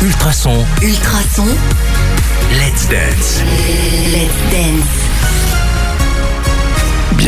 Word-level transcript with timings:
Ultrason, 0.00 0.64
Ultrason, 0.80 1.48
let's 2.58 2.86
dance. 2.86 3.42
let's 4.12 4.38
dance. 4.52 5.67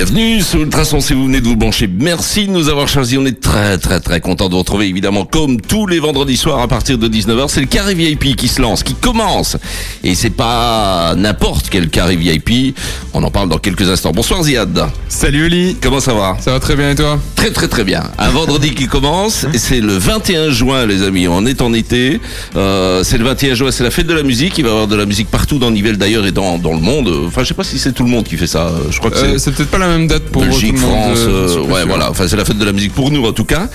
Bienvenue 0.03 0.41
sur 0.41 0.61
Ultrason 0.63 0.99
si 1.03 1.13
vous 1.13 1.27
venez 1.27 1.43
de 1.43 1.47
vous 1.47 1.57
brancher. 1.57 1.87
Merci 1.87 2.47
de 2.47 2.53
nous 2.53 2.71
avoir 2.71 2.89
choisis. 2.89 3.19
On 3.19 3.27
est 3.27 3.39
très 3.39 3.77
très 3.77 4.01
très 4.01 4.23
content 4.23 4.47
de 4.49 4.53
vous 4.55 4.61
retrouver 4.61 4.87
évidemment 4.87 5.27
comme 5.27 5.61
tous 5.61 5.87
les 5.87 5.99
vendredis 6.01 6.39
soirs 6.39 6.61
à 6.61 6.69
partir 6.69 6.97
de 6.97 7.07
19h. 7.07 7.49
C'est 7.49 7.61
le 7.61 7.67
carré 7.67 7.93
VIP 7.95 8.35
qui 8.35 8.49
se 8.49 8.63
lance, 8.63 8.83
qui 8.83 8.95
commence. 8.95 9.59
Et 10.03 10.15
c'est 10.15 10.31
pas 10.31 11.13
n'importe 11.19 11.69
quel 11.69 11.91
carré 11.91 12.17
VIP. 12.17 12.75
On 13.13 13.23
en 13.25 13.31
parle 13.31 13.51
dans 13.51 13.59
quelques 13.59 13.91
instants. 13.91 14.13
Bonsoir 14.13 14.43
Ziad. 14.43 14.87
Salut 15.11 15.45
Oli, 15.45 15.77
Comment 15.83 16.01
ça 16.01 16.15
va? 16.15 16.39
Ça 16.41 16.53
va 16.53 16.61
très 16.61 16.77
bien 16.77 16.93
et 16.93 16.95
toi? 16.95 17.19
Très 17.37 17.51
très 17.51 17.69
très 17.69 17.85
bien. 17.85 18.05
Un 18.17 18.31
vendredi 18.31 18.71
qui 18.75 18.87
commence. 18.87 19.45
et 19.53 19.59
C'est 19.59 19.81
le 19.83 19.99
21 19.99 20.49
juin 20.49 20.87
les 20.87 21.03
amis. 21.03 21.29
On 21.29 21.45
est 21.45 21.61
en 21.61 21.75
été. 21.75 22.23
Euh, 22.57 23.05
c'est 23.05 23.19
le 23.19 23.25
21 23.25 23.53
juin. 23.53 23.71
C'est 23.71 23.85
la 23.85 23.91
fête 23.91 24.07
de 24.07 24.15
la 24.15 24.23
musique. 24.23 24.57
Il 24.57 24.63
va 24.63 24.71
y 24.71 24.73
avoir 24.73 24.87
de 24.89 24.97
la 24.97 25.05
musique 25.05 25.29
partout 25.31 25.59
dans 25.59 25.71
Nivelles 25.71 25.99
d'ailleurs 25.99 26.25
et 26.25 26.33
dans, 26.33 26.57
dans 26.57 26.73
le 26.73 26.81
monde. 26.81 27.13
Enfin 27.27 27.43
je 27.43 27.49
sais 27.49 27.55
pas 27.55 27.65
si 27.65 27.79
c'est 27.79 27.93
tout 27.93 28.05
le 28.05 28.11
monde 28.11 28.25
qui 28.25 28.39
fait 28.39 28.47
ça. 28.47 28.73
Je 28.91 28.99
crois 28.99 29.11
que 29.11 29.19
Euh, 29.19 29.33
c'est... 29.37 29.51
C'est 29.51 29.57
peut-être 29.57 29.71
pas 29.71 29.77
la 29.79 29.90
même 29.91 30.07
date 30.07 30.25
pour 30.25 30.43
Belgique, 30.43 30.75
tout 30.75 30.81
le 30.81 30.87
monde. 30.87 31.17
France, 31.17 31.19
euh, 31.19 31.49
euh, 31.49 31.61
ouais, 31.63 31.81
sûr. 31.81 31.87
voilà. 31.89 32.11
Enfin, 32.11 32.27
c'est 32.29 32.37
la 32.37 32.45
fête 32.45 32.59
de 32.59 32.65
la 32.65 32.73
musique 32.73 32.93
pour 32.93 33.11
nous 33.11 33.25
en 33.25 33.33
tout 33.33 33.45
cas. 33.45 33.69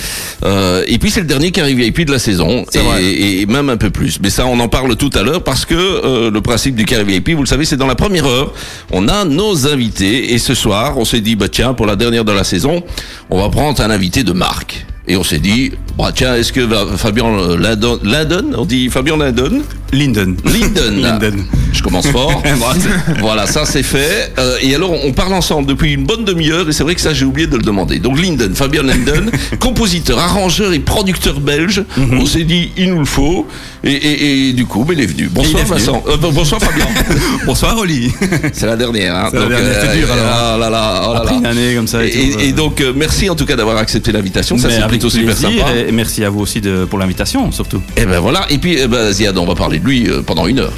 Euh, 0.43 0.83
et 0.87 0.97
puis 0.97 1.11
c'est 1.11 1.21
le 1.21 1.27
dernier 1.27 1.51
carré 1.51 1.73
VIP 1.73 2.05
de 2.05 2.11
la 2.11 2.19
saison, 2.19 2.65
et, 2.73 3.41
et 3.41 3.45
même 3.45 3.69
un 3.69 3.77
peu 3.77 3.89
plus. 3.89 4.19
Mais 4.21 4.29
ça, 4.29 4.45
on 4.45 4.59
en 4.59 4.67
parle 4.67 4.95
tout 4.95 5.09
à 5.13 5.23
l'heure 5.23 5.43
parce 5.43 5.65
que 5.65 5.75
euh, 5.75 6.31
le 6.31 6.41
principe 6.41 6.75
du 6.75 6.85
carré 6.85 7.03
VIP, 7.03 7.31
vous 7.31 7.41
le 7.43 7.47
savez, 7.47 7.65
c'est 7.65 7.77
dans 7.77 7.87
la 7.87 7.95
première 7.95 8.25
heure. 8.25 8.53
On 8.91 9.07
a 9.07 9.25
nos 9.25 9.67
invités, 9.67 10.33
et 10.33 10.37
ce 10.37 10.53
soir, 10.53 10.97
on 10.97 11.05
s'est 11.05 11.21
dit, 11.21 11.35
bah 11.35 11.49
tiens, 11.49 11.73
pour 11.73 11.85
la 11.85 11.95
dernière 11.95 12.25
de 12.25 12.31
la 12.31 12.43
saison, 12.43 12.83
on 13.29 13.41
va 13.41 13.49
prendre 13.49 13.81
un 13.81 13.89
invité 13.89 14.23
de 14.23 14.31
marque. 14.31 14.85
Et 15.07 15.17
on 15.17 15.23
s'est 15.23 15.39
dit, 15.39 15.71
bah 15.97 16.11
tiens, 16.13 16.35
est-ce 16.35 16.51
que 16.51 16.67
Fabien 16.97 17.25
Lindon, 17.57 17.99
Lindon, 18.03 18.51
on 18.57 18.65
dit 18.65 18.89
Fabien 18.89 19.15
Lindon? 19.17 19.61
Linden. 19.93 20.35
Linden. 20.43 21.01
Linden. 21.01 21.45
Je 21.71 21.81
commence 21.81 22.07
fort. 22.07 22.43
voilà, 23.21 23.47
ça 23.47 23.65
c'est 23.65 23.83
fait. 23.83 24.33
Euh, 24.37 24.57
et 24.61 24.75
alors, 24.75 24.91
on 25.05 25.13
parle 25.13 25.33
ensemble 25.33 25.67
depuis 25.69 25.93
une 25.93 26.03
bonne 26.05 26.25
demi-heure, 26.25 26.67
et 26.67 26.73
c'est 26.73 26.83
vrai 26.83 26.95
que 26.95 27.01
ça, 27.01 27.13
j'ai 27.13 27.23
oublié 27.23 27.47
de 27.47 27.55
le 27.55 27.63
demander. 27.63 27.99
Donc, 27.99 28.19
Linden, 28.19 28.53
Fabien 28.55 28.83
Linden, 28.83 29.29
compositeur, 29.59 30.19
arrangeur 30.19 30.73
et 30.73 30.79
producteur 30.79 31.39
belge. 31.39 31.83
On 32.11 32.25
s'est 32.25 32.43
dit, 32.43 32.71
il 32.75 32.89
nous 32.91 32.99
le 32.99 33.05
faut. 33.05 33.47
Et, 33.85 33.91
et- 33.93 34.49
et 34.49 34.53
du 34.53 34.65
coup, 34.65 34.83
ben, 34.83 34.97
il 34.97 35.03
est 35.03 35.07
venu. 35.07 35.29
Bonsoir, 35.31 35.63
venu. 35.63 35.77
Vincent. 35.77 36.03
Euh, 36.09 36.17
bon- 36.17 36.31
bonsoir, 36.33 36.59
Fabien. 36.61 36.87
Bonsoir 37.45 37.77
Oli. 37.77 38.11
c'est 38.51 38.65
la 38.65 38.75
dernière. 38.75 39.15
Hein. 39.15 39.27
C'est 39.31 39.37
dernière, 39.47 39.81
c'est 39.81 39.97
dur, 39.97 40.11
alors. 40.11 40.25
Ah 40.33 40.57
là 40.59 40.69
là, 40.69 41.03
oh 41.07 41.13
là 41.13 41.19
Après 41.19 41.33
là. 41.33 41.39
une 41.39 41.45
année 41.45 41.75
comme 41.75 41.87
ça 41.87 42.03
et 42.03 42.33
euh. 42.39 42.51
donc, 42.53 42.81
euh, 42.81 42.91
merci 42.95 43.29
en 43.29 43.35
tout 43.35 43.45
cas 43.45 43.55
d'avoir 43.55 43.77
accepté 43.77 44.11
l'invitation. 44.11 44.57
Ça, 44.57 44.67
Mais 44.69 44.75
c'est 44.79 44.87
plutôt 44.87 45.09
super 45.09 45.37
sympa. 45.37 45.65
Merci 45.91 46.23
à 46.23 46.29
vous 46.29 46.41
aussi 46.41 46.61
pour 46.89 46.99
l'invitation, 46.99 47.51
surtout. 47.51 47.81
Et 47.97 48.05
ben 48.05 48.19
voilà. 48.19 48.45
Et 48.49 48.57
puis, 48.57 48.77
eh 48.79 48.87
ben, 48.87 49.11
Ziad, 49.11 49.37
on 49.37 49.45
va 49.45 49.55
parler 49.55 49.79
de 49.79 49.85
lui 49.85 50.09
euh, 50.09 50.21
pendant 50.21 50.47
une 50.47 50.59
heure. 50.59 50.73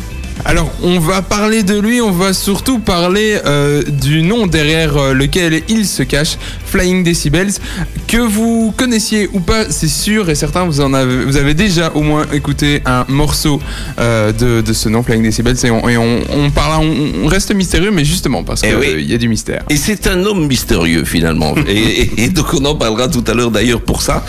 Alors, 0.45 0.71
on 0.81 0.99
va 0.99 1.21
parler 1.21 1.63
de 1.63 1.77
lui, 1.77 1.99
on 1.99 2.11
va 2.11 2.31
surtout 2.31 2.79
parler 2.79 3.37
euh, 3.45 3.83
du 3.83 4.21
nom 4.23 4.47
derrière 4.47 4.95
euh, 4.95 5.13
lequel 5.13 5.61
il 5.67 5.85
se 5.85 6.03
cache, 6.03 6.37
Flying 6.65 7.03
Decibels. 7.03 7.51
Que 8.07 8.17
vous 8.17 8.73
connaissiez 8.77 9.27
ou 9.33 9.41
pas, 9.41 9.69
c'est 9.69 9.89
sûr 9.89 10.29
et 10.29 10.35
certain, 10.35 10.63
vous, 10.65 10.79
en 10.79 10.93
avez, 10.93 11.25
vous 11.25 11.35
avez 11.35 11.53
déjà 11.53 11.91
au 11.93 12.01
moins 12.01 12.25
écouté 12.31 12.81
un 12.85 13.03
morceau 13.09 13.59
euh, 13.99 14.31
de, 14.31 14.61
de 14.61 14.73
ce 14.73 14.87
nom, 14.87 15.03
Flying 15.03 15.23
Decibels. 15.23 15.57
Et 15.65 15.71
on, 15.71 15.89
et 15.89 15.97
on, 15.97 16.19
on 16.33 16.49
parle, 16.49 16.85
on, 16.85 17.25
on 17.25 17.27
reste 17.27 17.53
mystérieux, 17.53 17.91
mais 17.91 18.05
justement 18.05 18.43
parce 18.43 18.61
Eh 18.63 18.67
qu'il 18.69 18.77
oui. 18.77 19.05
y 19.05 19.13
a 19.13 19.17
du 19.17 19.27
mystère. 19.27 19.63
Et 19.69 19.75
c'est 19.75 20.07
un 20.07 20.23
homme 20.23 20.47
mystérieux 20.47 21.03
finalement. 21.03 21.55
et, 21.67 21.73
et- 22.01 22.23
et 22.25 22.29
donc 22.29 22.53
on 22.53 22.63
en 22.63 22.75
parlera 22.75 23.09
tout 23.09 23.23
à 23.27 23.33
l'heure 23.33 23.51
d'ailleurs 23.51 23.81
pour 23.81 24.01
ça. 24.01 24.23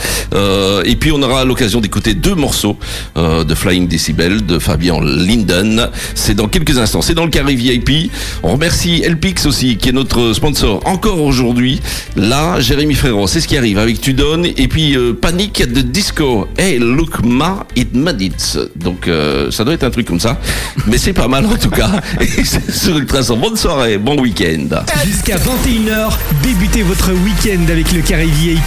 Et 0.85 0.97
puis 0.97 1.13
on 1.13 1.23
aura 1.23 1.45
l'occasion 1.45 1.81
d'écouter 1.81 2.15
deux 2.15 2.35
morceaux 2.35 2.77
de 3.17 3.55
Flying 3.55 3.87
Decibel 3.87 4.45
de 4.45 4.59
Fabien 4.59 5.01
Linden. 5.01 5.91
C'est 6.15 6.35
dans 6.35 6.49
quelques 6.49 6.79
instants. 6.79 7.03
C'est 7.03 7.15
dans 7.15 7.25
le 7.25 7.31
carré 7.31 7.55
VIP. 7.55 8.11
On 8.43 8.53
remercie 8.53 9.03
Elpix 9.05 9.47
aussi 9.47 9.77
qui 9.77 9.89
est 9.89 9.93
notre 9.93 10.33
sponsor 10.33 10.81
encore 10.87 11.21
aujourd'hui. 11.23 11.81
Là, 12.17 12.61
Jérémy 12.61 12.95
Frérot, 12.95 13.27
c'est 13.27 13.41
ce 13.41 13.49
qui 13.49 13.57
arrive 13.57 13.79
avec 13.79 14.01
Tu 14.01 14.13
donnes. 14.13 14.47
Et 14.47 14.69
puis 14.69 14.97
euh, 14.97 15.13
Panic 15.13 15.63
de 15.71 15.81
Disco. 15.81 16.49
Hey, 16.57 16.79
look 16.79 17.25
ma, 17.25 17.67
it 17.77 17.95
made 17.95 18.21
it. 18.21 18.59
Donc 18.77 19.09
euh, 19.09 19.51
ça 19.51 19.65
doit 19.65 19.75
être 19.75 19.85
un 19.85 19.91
truc 19.91 20.07
comme 20.07 20.21
ça. 20.21 20.39
Mais 20.87 20.99
c'est 20.99 21.13
pas 21.13 21.29
mal 21.29 21.47
en 21.47 21.57
tout 21.57 21.71
cas. 21.71 21.91
Et 22.21 22.45
c'est 22.45 22.71
sur 22.71 22.97
Ultrason. 22.97 23.37
Bonne 23.37 23.57
soirée, 23.57 23.99
bon 23.99 24.21
week-end. 24.21 24.69
Jusqu'à 25.05 25.37
21h, 25.37 26.13
débutez 26.43 26.83
votre 26.83 27.13
week-end 27.13 27.63
avec 27.71 27.93
le 27.93 28.01
carré 28.03 28.27
VIP. 28.27 28.61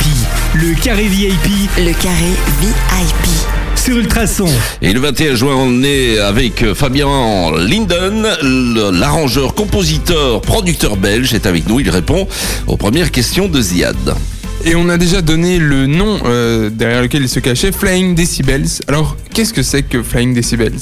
Le 0.55 0.73
carré 0.81 1.05
VIP 1.05 1.69
Le 1.77 1.93
carré 1.93 2.31
VIP. 2.61 3.60
Sur 3.81 3.97
Ultrason. 3.97 4.47
Et 4.83 4.93
le 4.93 4.99
21 4.99 5.35
juin, 5.35 5.55
on 5.57 5.83
est 5.83 6.19
avec 6.19 6.61
euh, 6.61 6.75
Fabien 6.75 7.07
Linden, 7.57 8.27
l'arrangeur, 8.93 9.55
compositeur, 9.55 10.41
producteur 10.41 10.97
belge, 10.97 11.33
est 11.33 11.47
avec 11.47 11.67
nous. 11.67 11.79
Il 11.79 11.89
répond 11.89 12.27
aux 12.67 12.77
premières 12.77 13.09
questions 13.09 13.47
de 13.47 13.59
Ziad. 13.59 13.95
Et 14.65 14.75
on 14.75 14.87
a 14.89 14.97
déjà 14.97 15.23
donné 15.23 15.57
le 15.57 15.87
nom 15.87 16.19
euh, 16.25 16.69
derrière 16.69 17.01
lequel 17.01 17.23
il 17.23 17.29
se 17.29 17.39
cachait, 17.39 17.71
Flying 17.71 18.13
Decibels. 18.13 18.67
Alors, 18.87 19.17
qu'est-ce 19.33 19.53
que 19.53 19.63
c'est 19.63 19.81
que 19.81 20.03
Flying 20.03 20.35
Decibels? 20.35 20.77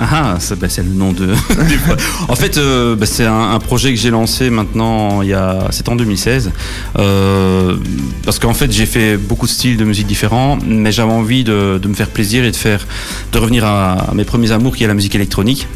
Ah, 0.00 0.08
ah, 0.12 0.36
c'est 0.38 0.56
bah, 0.58 0.68
c'est 0.68 0.82
le 0.82 0.90
nom 0.90 1.12
de. 1.12 1.34
en 2.28 2.36
fait, 2.36 2.56
euh, 2.56 2.94
bah, 2.94 3.06
c'est 3.06 3.24
un, 3.26 3.50
un 3.52 3.58
projet 3.58 3.92
que 3.92 3.98
j'ai 3.98 4.10
lancé 4.10 4.48
maintenant, 4.48 5.22
il 5.22 5.28
y 5.28 5.34
a, 5.34 5.66
c'est 5.70 5.88
en 5.88 5.96
2016. 5.96 6.52
Euh, 6.98 7.76
parce 8.24 8.38
qu'en 8.38 8.54
fait, 8.54 8.70
j'ai 8.70 8.86
fait 8.86 9.16
beaucoup 9.16 9.46
de 9.46 9.50
styles 9.50 9.76
de 9.76 9.84
musique 9.84 10.06
différents, 10.06 10.56
mais 10.64 10.92
j'avais 10.92 11.10
envie 11.12 11.42
de, 11.42 11.80
de 11.82 11.88
me 11.88 11.94
faire 11.94 12.10
plaisir 12.10 12.44
et 12.44 12.50
de 12.52 12.56
faire, 12.56 12.86
de 13.32 13.38
revenir 13.38 13.64
à, 13.64 14.10
à 14.10 14.14
mes 14.14 14.24
premiers 14.24 14.52
amours, 14.52 14.76
qui 14.76 14.84
est 14.84 14.88
la 14.88 14.94
musique 14.94 15.16
électronique. 15.16 15.66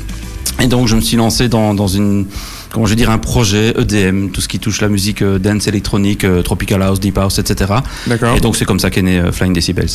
Et 0.61 0.67
donc, 0.69 0.87
je 0.87 0.95
me 0.95 1.01
suis 1.01 1.17
lancé 1.17 1.49
dans, 1.49 1.75
dans 1.75 1.89
une, 1.89 2.27
comment 2.71 2.87
je 2.87 2.91
vais 2.91 2.97
dire, 2.97 3.11
un 3.11 3.19
projet 3.19 3.75
EDM, 3.77 4.29
tout 4.29 4.41
ce 4.41 4.47
qui 4.47 4.61
touche 4.61 4.81
la 4.81 4.89
musique 4.89 5.23
euh, 5.23 5.41
dance 5.41 5.67
électronique, 5.67 6.25
tropical 6.45 6.81
house, 6.83 7.01
deep 7.01 7.19
house, 7.19 7.41
etc. 7.41 7.73
D'accord. 8.07 8.37
Et 8.37 8.41
donc, 8.41 8.55
c'est 8.55 8.67
comme 8.67 8.79
ça 8.79 8.91
qu'est 8.91 9.03
né 9.03 9.21
Flying 9.33 9.53
Decibels. 9.53 9.91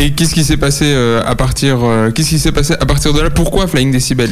Et 0.00 0.12
qu'est-ce 0.12 0.32
qui 0.32 0.44
s'est 0.44 0.56
passé 0.56 0.84
euh, 0.84 1.20
à 1.26 1.34
partir 1.34 1.82
euh, 1.82 2.12
Qu'est-ce 2.12 2.28
qui 2.28 2.38
s'est 2.38 2.52
passé 2.52 2.72
à 2.74 2.86
partir 2.86 3.12
de 3.12 3.20
là? 3.20 3.30
Pourquoi 3.30 3.66
Flying 3.66 3.90
Decibels? 3.90 4.30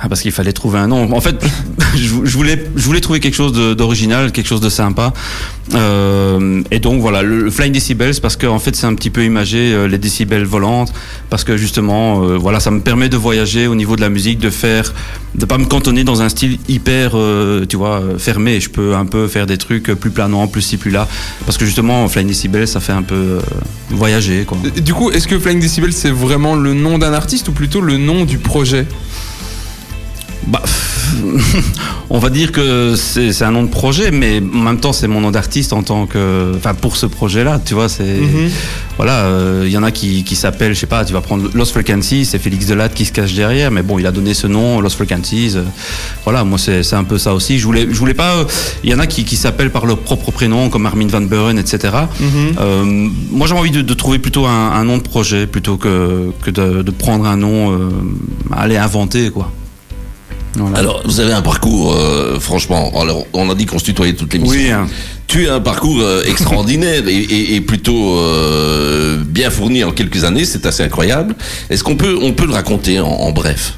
Ah, 0.00 0.08
parce 0.08 0.20
qu'il 0.20 0.32
fallait 0.32 0.52
trouver 0.52 0.78
un 0.78 0.86
nom. 0.86 1.12
En 1.12 1.20
fait, 1.20 1.44
je, 1.96 2.08
voulais, 2.08 2.64
je 2.76 2.84
voulais 2.84 3.00
trouver 3.00 3.20
quelque 3.20 3.34
chose 3.34 3.52
d'original, 3.52 4.30
quelque 4.30 4.46
chose 4.46 4.60
de 4.60 4.68
sympa. 4.68 5.12
Euh, 5.74 6.62
et 6.70 6.78
donc 6.78 7.00
voilà, 7.00 7.22
le, 7.22 7.50
Flying 7.50 7.72
Decibels, 7.72 8.20
parce 8.22 8.36
qu'en 8.36 8.54
en 8.54 8.58
fait, 8.58 8.76
c'est 8.76 8.86
un 8.86 8.94
petit 8.94 9.10
peu 9.10 9.24
imagé 9.24 9.72
euh, 9.72 9.88
les 9.88 9.98
décibels 9.98 10.44
volantes, 10.44 10.92
parce 11.30 11.44
que 11.44 11.56
justement, 11.56 12.22
euh, 12.22 12.38
voilà, 12.38 12.60
ça 12.60 12.70
me 12.70 12.80
permet 12.80 13.08
de 13.08 13.16
voyager 13.16 13.66
au 13.66 13.74
niveau 13.74 13.96
de 13.96 14.00
la 14.00 14.08
musique, 14.08 14.38
de 14.38 14.50
faire, 14.50 14.94
de 15.34 15.44
pas 15.44 15.58
me 15.58 15.64
cantonner 15.66 16.04
dans 16.04 16.22
un 16.22 16.28
style 16.28 16.58
hyper, 16.68 17.12
euh, 17.14 17.66
tu 17.66 17.76
vois, 17.76 18.00
euh, 18.00 18.18
fermé. 18.18 18.60
Je 18.60 18.70
peux 18.70 18.94
un 18.94 19.04
peu 19.06 19.28
faire 19.28 19.46
des 19.46 19.58
trucs 19.58 19.84
plus 19.94 20.10
planants, 20.10 20.46
plus 20.46 20.62
ci, 20.62 20.76
plus 20.76 20.90
là, 20.90 21.08
parce 21.44 21.58
que 21.58 21.64
justement, 21.64 22.08
Flying 22.08 22.28
Decibels, 22.28 22.68
ça 22.68 22.80
fait 22.80 22.92
un 22.92 23.02
peu 23.02 23.14
euh, 23.14 23.40
voyager, 23.90 24.44
quoi. 24.46 24.58
Du 24.80 24.94
coup, 24.94 25.10
est-ce 25.10 25.28
que 25.28 25.38
Flying 25.38 25.60
Decibels 25.60 25.92
c'est 25.92 26.10
vraiment 26.10 26.54
le 26.54 26.74
nom 26.74 26.98
d'un 26.98 27.12
artiste 27.12 27.48
ou 27.48 27.52
plutôt 27.52 27.80
le 27.80 27.96
nom 27.96 28.24
du 28.24 28.38
projet? 28.38 28.86
Bah, 30.50 30.62
on 32.10 32.18
va 32.18 32.30
dire 32.30 32.52
que 32.52 32.94
c'est 32.96 33.42
un 33.42 33.50
nom 33.50 33.62
de 33.62 33.68
projet, 33.68 34.10
mais 34.10 34.40
en 34.40 34.58
même 34.58 34.80
temps, 34.80 34.92
c'est 34.92 35.08
mon 35.08 35.20
nom 35.20 35.30
d'artiste 35.30 35.72
en 35.72 35.82
tant 35.82 36.06
que. 36.06 36.52
Enfin, 36.56 36.74
pour 36.74 36.96
ce 36.96 37.06
projet-là, 37.06 37.60
tu 37.64 37.74
vois, 37.74 37.88
c'est. 37.88 38.04
Mhm. 38.04 38.50
Voilà, 38.96 39.12
euh, 39.26 39.62
il 39.64 39.70
y 39.70 39.76
en 39.78 39.84
a 39.84 39.92
qui, 39.92 40.24
qui 40.24 40.34
s'appellent, 40.34 40.74
je 40.74 40.80
sais 40.80 40.86
pas, 40.86 41.04
tu 41.04 41.12
vas 41.12 41.20
prendre 41.20 41.48
Lost 41.54 41.70
Frequencies, 41.72 42.24
c'est 42.24 42.38
Félix 42.40 42.66
Delatte 42.66 42.94
qui 42.94 43.04
se 43.04 43.12
cache 43.12 43.32
derrière, 43.32 43.70
mais 43.70 43.82
bon, 43.82 43.98
il 44.00 44.06
a 44.06 44.10
donné 44.10 44.34
ce 44.34 44.48
nom, 44.48 44.80
Lost 44.80 44.96
Frequencies. 44.96 45.52
euh, 45.54 45.62
voilà, 46.24 46.42
moi, 46.44 46.58
c'est 46.58 46.94
un 46.94 47.04
peu 47.04 47.16
ça 47.18 47.32
aussi. 47.34 47.58
Je 47.60 47.64
voulais, 47.64 47.86
je 47.88 47.96
voulais 47.98 48.14
pas. 48.14 48.36
euh, 48.38 48.44
Il 48.82 48.90
y 48.90 48.94
en 48.94 48.98
a 48.98 49.06
qui, 49.06 49.24
qui 49.24 49.36
s'appellent 49.36 49.70
par 49.70 49.86
leur 49.86 49.98
propre 49.98 50.32
prénom, 50.32 50.68
comme 50.68 50.84
Armin 50.86 51.06
Van 51.06 51.20
Buren, 51.20 51.58
etc. 51.58 51.94
Mhm. 52.20 53.10
Moi, 53.30 53.46
j'ai 53.46 53.54
envie 53.54 53.70
de, 53.70 53.82
de 53.82 53.94
trouver 53.94 54.18
plutôt 54.18 54.46
un, 54.46 54.72
un 54.72 54.84
nom 54.84 54.96
de 54.96 55.02
projet 55.02 55.46
plutôt 55.46 55.76
que, 55.76 56.30
que 56.42 56.50
de, 56.50 56.82
de 56.82 56.90
prendre 56.90 57.24
un 57.26 57.36
nom, 57.36 57.78
à 58.50 58.62
aller 58.62 58.76
inventer, 58.78 59.30
quoi. 59.30 59.52
Voilà. 60.54 60.78
Alors, 60.78 61.02
vous 61.04 61.20
avez 61.20 61.32
un 61.32 61.42
parcours, 61.42 61.94
euh, 61.94 62.38
franchement, 62.40 62.92
alors, 63.00 63.26
on 63.32 63.48
a 63.50 63.54
dit 63.54 63.66
qu'on 63.66 63.78
se 63.78 63.84
tutoyait 63.84 64.14
toutes 64.14 64.32
les 64.32 64.38
missions. 64.40 64.56
Oui, 64.58 64.70
hein. 64.70 64.86
Tu 65.26 65.48
as 65.48 65.54
un 65.56 65.60
parcours 65.60 65.98
euh, 66.00 66.22
extraordinaire 66.24 67.06
et, 67.06 67.14
et- 67.16 67.54
et 67.56 67.60
plutôt 67.60 68.16
euh, 68.18 69.22
bien 69.26 69.50
fourni 69.50 69.84
en 69.84 69.92
quelques 69.92 70.24
années, 70.24 70.44
c'est 70.44 70.64
assez 70.66 70.82
incroyable. 70.82 71.34
Est-ce 71.70 71.84
qu'on 71.84 71.96
peut, 71.96 72.18
on 72.22 72.32
peut 72.32 72.46
le 72.46 72.54
raconter 72.54 72.98
en, 73.00 73.06
en 73.08 73.30
bref? 73.32 73.74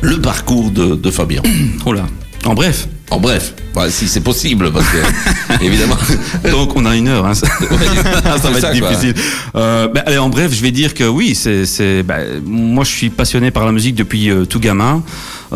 Le 0.00 0.20
parcours 0.20 0.70
de, 0.70 0.94
de 0.94 1.10
Fabien. 1.10 1.42
Oh 1.86 1.92
là. 1.92 2.06
En 2.44 2.54
bref. 2.54 2.88
En 3.10 3.20
bref, 3.20 3.54
si 3.90 4.08
c'est 4.08 4.20
possible, 4.20 4.72
parce 4.72 4.84
que, 4.86 5.64
évidemment. 5.64 5.96
Donc 6.50 6.74
on 6.74 6.84
a 6.86 6.96
une 6.96 7.06
heure. 7.06 7.24
Hein. 7.24 7.34
Ça, 7.34 7.46
ça 8.42 8.50
va 8.50 8.58
être 8.58 8.72
difficile. 8.72 9.14
Euh, 9.54 9.86
bah, 9.88 10.02
allez, 10.06 10.18
en 10.18 10.28
bref, 10.28 10.52
je 10.52 10.60
vais 10.60 10.72
dire 10.72 10.92
que 10.92 11.04
oui, 11.04 11.36
c'est, 11.36 11.66
c'est, 11.66 12.02
bah, 12.02 12.16
moi 12.44 12.82
je 12.84 12.90
suis 12.90 13.10
passionné 13.10 13.52
par 13.52 13.64
la 13.64 13.70
musique 13.72 13.94
depuis 13.94 14.28
euh, 14.30 14.44
tout 14.44 14.58
gamin. 14.58 15.04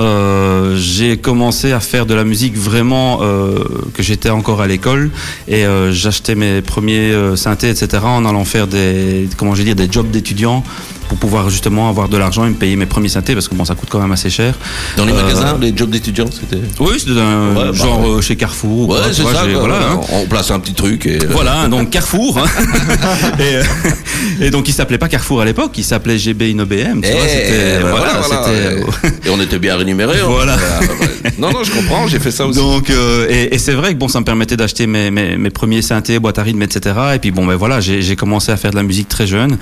Euh, 0.01 0.77
j'ai 0.77 1.19
commencé 1.19 1.73
à 1.73 1.81
faire 1.81 2.07
de 2.07 2.15
la 2.15 2.25
musique 2.25 2.57
vraiment 2.57 3.21
euh, 3.23 3.59
que 3.95 4.03
j'étais 4.03 4.31
encore 4.31 4.63
à 4.63 4.67
l'école 4.67 5.11
et 5.47 5.67
euh, 5.67 5.93
j'achetais 5.93 6.35
mes 6.35 6.63
premiers 6.63 7.13
synthés, 7.37 7.69
etc. 7.71 8.03
En 8.05 8.25
allant 8.25 8.45
faire 8.45 8.67
des, 8.67 9.29
comment 9.37 9.55
je 9.55 9.59
vais 9.59 9.75
dire, 9.75 9.77
des 9.77 9.93
jobs 9.93 10.11
d'étudiants 10.11 10.65
pour 11.09 11.19
pouvoir 11.19 11.51
justement 11.51 11.89
avoir 11.89 12.09
de 12.09 12.17
l'argent 12.17 12.47
et 12.47 12.51
me 12.51 12.55
payer 12.55 12.77
mes 12.77 12.87
premiers 12.87 13.09
synthés 13.09 13.35
parce 13.35 13.49
que 13.49 13.55
bon, 13.57 13.65
ça 13.65 13.75
coûte 13.75 13.89
quand 13.91 13.99
même 14.01 14.13
assez 14.13 14.31
cher. 14.31 14.55
Dans 14.97 15.05
les 15.05 15.13
magasins, 15.13 15.59
les 15.61 15.77
jobs 15.77 15.91
d'étudiants, 15.91 16.29
c'était. 16.31 16.63
Oui, 16.79 16.95
c'était 16.99 17.21
un 17.21 17.49
Ouais, 17.51 17.65
bah, 17.67 17.73
genre 17.73 18.09
ouais. 18.09 18.23
chez 18.23 18.37
Carrefour. 18.37 18.89
ou 18.89 18.93
Ouais, 18.95 19.01
c'est 19.13 19.25
ça. 19.25 19.33
quoi, 19.33 19.59
voilà, 19.59 19.91
hein. 19.91 20.01
On 20.13 20.27
place 20.27 20.51
un 20.51 20.61
petit 20.61 20.73
truc 20.75 21.07
et. 21.07 21.19
Voilà, 21.29 21.67
donc 21.69 21.91
Carrefour. 21.91 22.39
hein. 22.39 22.49
et, 24.41 24.47
et 24.47 24.51
donc 24.51 24.69
il 24.69 24.73
s'appelait 24.73 24.99
pas 24.99 25.09
Carrefour 25.09 25.41
à 25.41 25.45
l'époque, 25.45 25.73
il 25.77 25.85
s'appelait 25.85 26.17
GB 26.17 26.53
InnoBM. 26.53 27.03
Tu 27.03 27.09
Eh, 27.09 27.79
voilà, 27.81 28.21
voilà, 28.21 28.41
voilà. 28.45 28.49
Et 29.27 29.31
on 29.31 29.41
était 29.41 29.59
bien 29.59 29.73
rémunérés. 29.77 29.90
Hein. 29.93 30.27
Voilà. 30.27 30.57
Non, 31.39 31.51
non, 31.53 31.65
je 31.65 31.71
comprends, 31.71 32.07
j'ai 32.07 32.19
fait 32.19 32.31
ça 32.31 32.47
aussi. 32.47 32.59
Donc, 32.59 32.91
euh, 32.91 33.27
et, 33.29 33.55
et 33.55 33.59
c'est 33.59 33.73
vrai 33.75 33.95
que 33.95 33.99
bon, 33.99 34.09
ça 34.09 34.21
me 34.21 34.25
permettait 34.25 34.57
d'acheter 34.57 34.87
mes, 34.87 35.11
mes, 35.11 35.37
mes 35.37 35.51
premiers 35.51 35.83
synthés, 35.83 36.19
boîtes 36.19 36.39
à 36.39 36.43
rythme, 36.43 36.63
etc. 36.63 36.95
Et 37.15 37.19
puis 37.19 37.31
bon, 37.31 37.47
ben 37.47 37.57
voilà, 37.57 37.81
j'ai 37.81 38.17
commencé 38.17 38.53
à 38.53 38.57
faire 38.57 38.71
de 38.71 38.77
la 38.77 38.83
musique 38.83 39.09
très 39.09 39.27
jeune. 39.27 39.59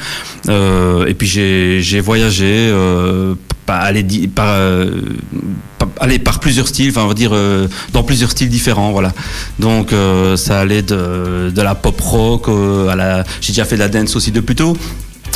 Euh, 0.48 1.06
et 1.06 1.14
puis 1.14 1.26
j'ai 1.26 1.80
j'ai 1.82 2.00
voyagé, 2.00 2.46
euh, 2.70 3.34
par, 3.66 3.82
aller, 3.82 4.02
par, 4.28 4.56
par- 5.78 5.88
aller 6.00 6.18
par 6.18 6.40
plusieurs 6.40 6.68
styles, 6.68 6.90
enfin 6.90 7.02
on 7.02 7.08
va 7.08 7.14
dire 7.14 7.32
dans 7.92 8.02
plusieurs 8.02 8.30
styles 8.30 8.48
différents, 8.48 8.92
voilà. 8.92 9.12
Donc 9.58 9.90
ça 10.36 10.60
allait 10.60 10.82
de, 10.82 11.50
de 11.54 11.62
la 11.62 11.74
pop 11.74 12.00
rock 12.00 12.48
à 12.90 12.96
la, 12.96 13.24
j'ai 13.40 13.52
déjà 13.52 13.64
fait 13.64 13.76
de 13.76 13.80
la 13.80 13.88
dance 13.88 14.16
aussi 14.16 14.30
de 14.32 14.40
plus 14.40 14.54
tôt. 14.54 14.76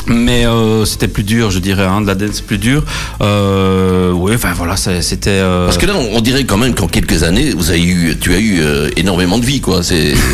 Mais 0.06 0.44
euh, 0.47 0.85
c'était 0.85 1.09
plus 1.09 1.23
dur, 1.23 1.50
je 1.50 1.59
dirais, 1.61 1.85
hein, 1.85 2.00
de 2.00 2.06
la 2.06 2.15
dance 2.15 2.41
plus 2.41 2.59
dur. 2.59 2.83
Euh, 3.21 4.11
oui, 4.12 4.33
enfin 4.35 4.53
voilà, 4.56 4.77
c'était. 4.77 5.31
euh, 5.31 5.67
Parce 5.67 5.79
que 5.79 5.87
là, 5.87 5.94
on, 5.97 6.17
on 6.17 6.21
dirait 6.21 6.44
quand 6.44 6.56
même 6.59 6.75
qu'en 6.75 6.89
quelques 6.89 7.23
années, 7.23 7.53
vous 7.56 7.71
avez 7.71 7.83
eu, 7.83 8.17
tu 8.21 8.35
as 8.35 8.39
eu 8.41 8.61
énormément 8.97 9.39
de 9.39 9.44
vie, 9.47 9.61
quoi. 9.61 9.83
C'est- 9.83 10.15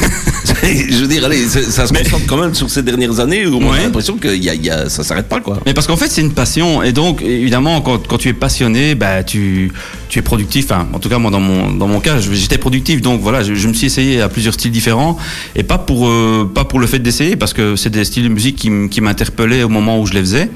je 0.62 0.96
veux 0.96 1.06
dire, 1.06 1.24
allez, 1.24 1.46
ça 1.46 1.86
se 1.86 1.92
concentre 1.92 2.26
quand 2.26 2.36
même 2.36 2.54
sur 2.54 2.70
ces 2.70 2.82
dernières 2.82 3.20
années 3.20 3.46
où 3.46 3.56
on 3.56 3.72
a 3.72 3.78
l'impression 3.78 4.16
que 4.16 4.28
y 4.28 4.48
a, 4.48 4.54
y 4.54 4.70
a, 4.70 4.88
ça 4.88 5.04
s'arrête 5.04 5.28
pas, 5.28 5.40
quoi. 5.40 5.60
Mais 5.66 5.74
parce 5.74 5.86
qu'en 5.86 5.96
fait, 5.96 6.08
c'est 6.08 6.20
une 6.20 6.32
passion. 6.32 6.82
Et 6.82 6.92
donc, 6.92 7.22
évidemment, 7.22 7.80
quand, 7.80 8.06
quand 8.06 8.18
tu 8.18 8.28
es 8.28 8.32
passionné, 8.32 8.94
bah, 8.94 9.22
tu, 9.22 9.72
tu 10.08 10.18
es 10.18 10.22
productif. 10.22 10.66
Enfin, 10.66 10.88
en 10.92 10.98
tout 10.98 11.08
cas, 11.08 11.18
moi, 11.18 11.30
dans 11.30 11.40
mon, 11.40 11.70
dans 11.72 11.86
mon 11.86 12.00
cas, 12.00 12.18
j'étais 12.18 12.58
productif. 12.58 13.02
Donc, 13.02 13.20
voilà, 13.20 13.42
je, 13.42 13.54
je 13.54 13.68
me 13.68 13.72
suis 13.72 13.86
essayé 13.86 14.20
à 14.20 14.28
plusieurs 14.28 14.54
styles 14.54 14.72
différents. 14.72 15.18
Et 15.54 15.62
pas 15.62 15.78
pour, 15.78 16.08
euh, 16.08 16.50
pas 16.52 16.64
pour 16.64 16.80
le 16.80 16.86
fait 16.86 16.98
d'essayer, 16.98 17.36
parce 17.36 17.52
que 17.52 17.76
c'est 17.76 17.90
des 17.90 18.04
styles 18.04 18.24
de 18.24 18.28
musique 18.28 18.56
qui 18.56 19.00
m'interpellaient 19.00 19.62
au 19.62 19.68
moment 19.68 20.00
où 20.00 20.06
je 20.06 20.14
les 20.14 20.20
faisais. 20.20 20.50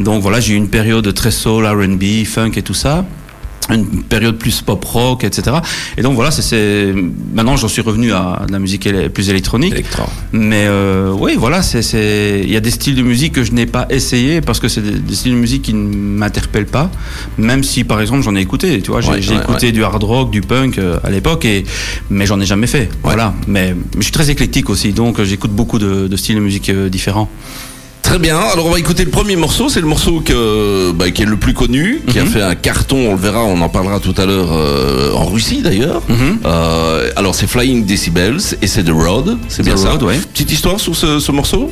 Donc, 0.00 0.22
voilà, 0.22 0.40
j'ai 0.40 0.54
eu 0.54 0.56
une 0.56 0.68
période 0.68 1.12
très 1.14 1.30
soul, 1.30 1.66
RB, 1.66 2.24
funk 2.24 2.52
et 2.56 2.62
tout 2.62 2.74
ça 2.74 3.04
une 3.70 4.02
période 4.04 4.36
plus 4.38 4.60
pop 4.62 4.84
rock, 4.84 5.24
etc. 5.24 5.56
Et 5.98 6.02
donc 6.02 6.14
voilà, 6.14 6.30
c'est- 6.30 6.94
maintenant 7.34 7.56
j'en 7.56 7.68
suis 7.68 7.82
revenu 7.82 8.12
à 8.12 8.42
de 8.46 8.52
la 8.52 8.58
musique 8.58 8.88
plus 9.12 9.30
électronique. 9.30 9.72
Electra. 9.72 10.08
Mais 10.32 10.64
euh, 10.66 11.10
oui, 11.18 11.32
voilà, 11.36 11.62
c'est 11.62 12.40
il 12.44 12.50
y 12.50 12.56
a 12.56 12.60
des 12.60 12.70
styles 12.70 12.94
de 12.94 13.02
musique 13.02 13.32
que 13.32 13.42
je 13.44 13.52
n'ai 13.52 13.66
pas 13.66 13.86
essayé 13.90 14.40
parce 14.40 14.60
que 14.60 14.68
c'est 14.68 14.80
des, 14.82 14.92
des 14.98 15.14
styles 15.14 15.32
de 15.32 15.38
musique 15.38 15.62
qui 15.62 15.74
ne 15.74 15.94
m'interpellent 15.96 16.66
pas, 16.66 16.90
même 17.38 17.62
si 17.64 17.84
par 17.84 18.00
exemple 18.00 18.22
j'en 18.22 18.36
ai 18.36 18.40
écouté. 18.40 18.80
Tu 18.82 18.90
vois, 18.90 19.00
j'ai 19.00 19.10
Ouais, 19.10 19.22
j'ai 19.22 19.34
ouais, 19.34 19.40
écouté 19.42 19.66
ouais. 19.66 19.72
du 19.72 19.82
hard 19.84 20.02
rock, 20.02 20.30
du 20.30 20.40
punk 20.40 20.78
euh, 20.78 20.98
à 21.04 21.10
l'époque, 21.10 21.44
et 21.44 21.64
mais 22.10 22.26
j'en 22.26 22.40
ai 22.40 22.46
jamais 22.46 22.66
fait. 22.66 22.88
Voilà, 23.02 23.34
mais, 23.46 23.74
je 23.96 24.02
suis 24.02 24.12
très 24.12 24.30
éclectique 24.30 24.70
aussi, 24.70 24.92
donc 24.92 25.22
j'écoute 25.22 25.50
beaucoup 25.52 25.78
de, 25.78 26.06
de 26.08 26.16
styles 26.16 26.36
de 26.36 26.40
musique 26.40 26.68
euh, 26.68 26.88
différents. 26.88 27.28
Très 28.06 28.18
bien. 28.20 28.38
Alors 28.38 28.66
on 28.66 28.70
va 28.70 28.78
écouter 28.78 29.04
le 29.04 29.10
premier 29.10 29.34
morceau. 29.34 29.68
C'est 29.68 29.80
le 29.80 29.86
morceau 29.88 30.20
que, 30.24 30.92
bah, 30.92 31.10
qui 31.10 31.22
est 31.22 31.26
le 31.26 31.36
plus 31.36 31.54
connu, 31.54 32.02
qui 32.06 32.20
a 32.20 32.24
Mhm. 32.24 32.30
fait 32.30 32.40
un 32.42 32.54
carton. 32.54 32.96
On 33.10 33.14
le 33.14 33.20
verra. 33.20 33.42
On 33.44 33.60
en 33.60 33.68
parlera 33.68 33.98
tout 33.98 34.14
à 34.16 34.24
l'heure 34.26 34.48
euh, 34.52 35.12
en 35.12 35.24
Russie 35.26 35.60
d'ailleurs. 35.60 36.02
Mhm. 36.08 36.38
Euh, 36.46 37.10
alors 37.16 37.34
c'est 37.34 37.48
Flying 37.48 37.84
Decibels 37.84 38.38
et 38.62 38.68
c'est 38.68 38.84
The 38.84 38.90
Road. 38.92 39.36
C'est 39.48 39.64
bien 39.64 39.76
ça. 39.76 39.90
Road, 39.90 40.04
ouais. 40.04 40.18
Petite 40.32 40.52
histoire 40.52 40.78
sur 40.78 40.94
ce, 40.94 41.18
ce 41.18 41.32
morceau? 41.32 41.70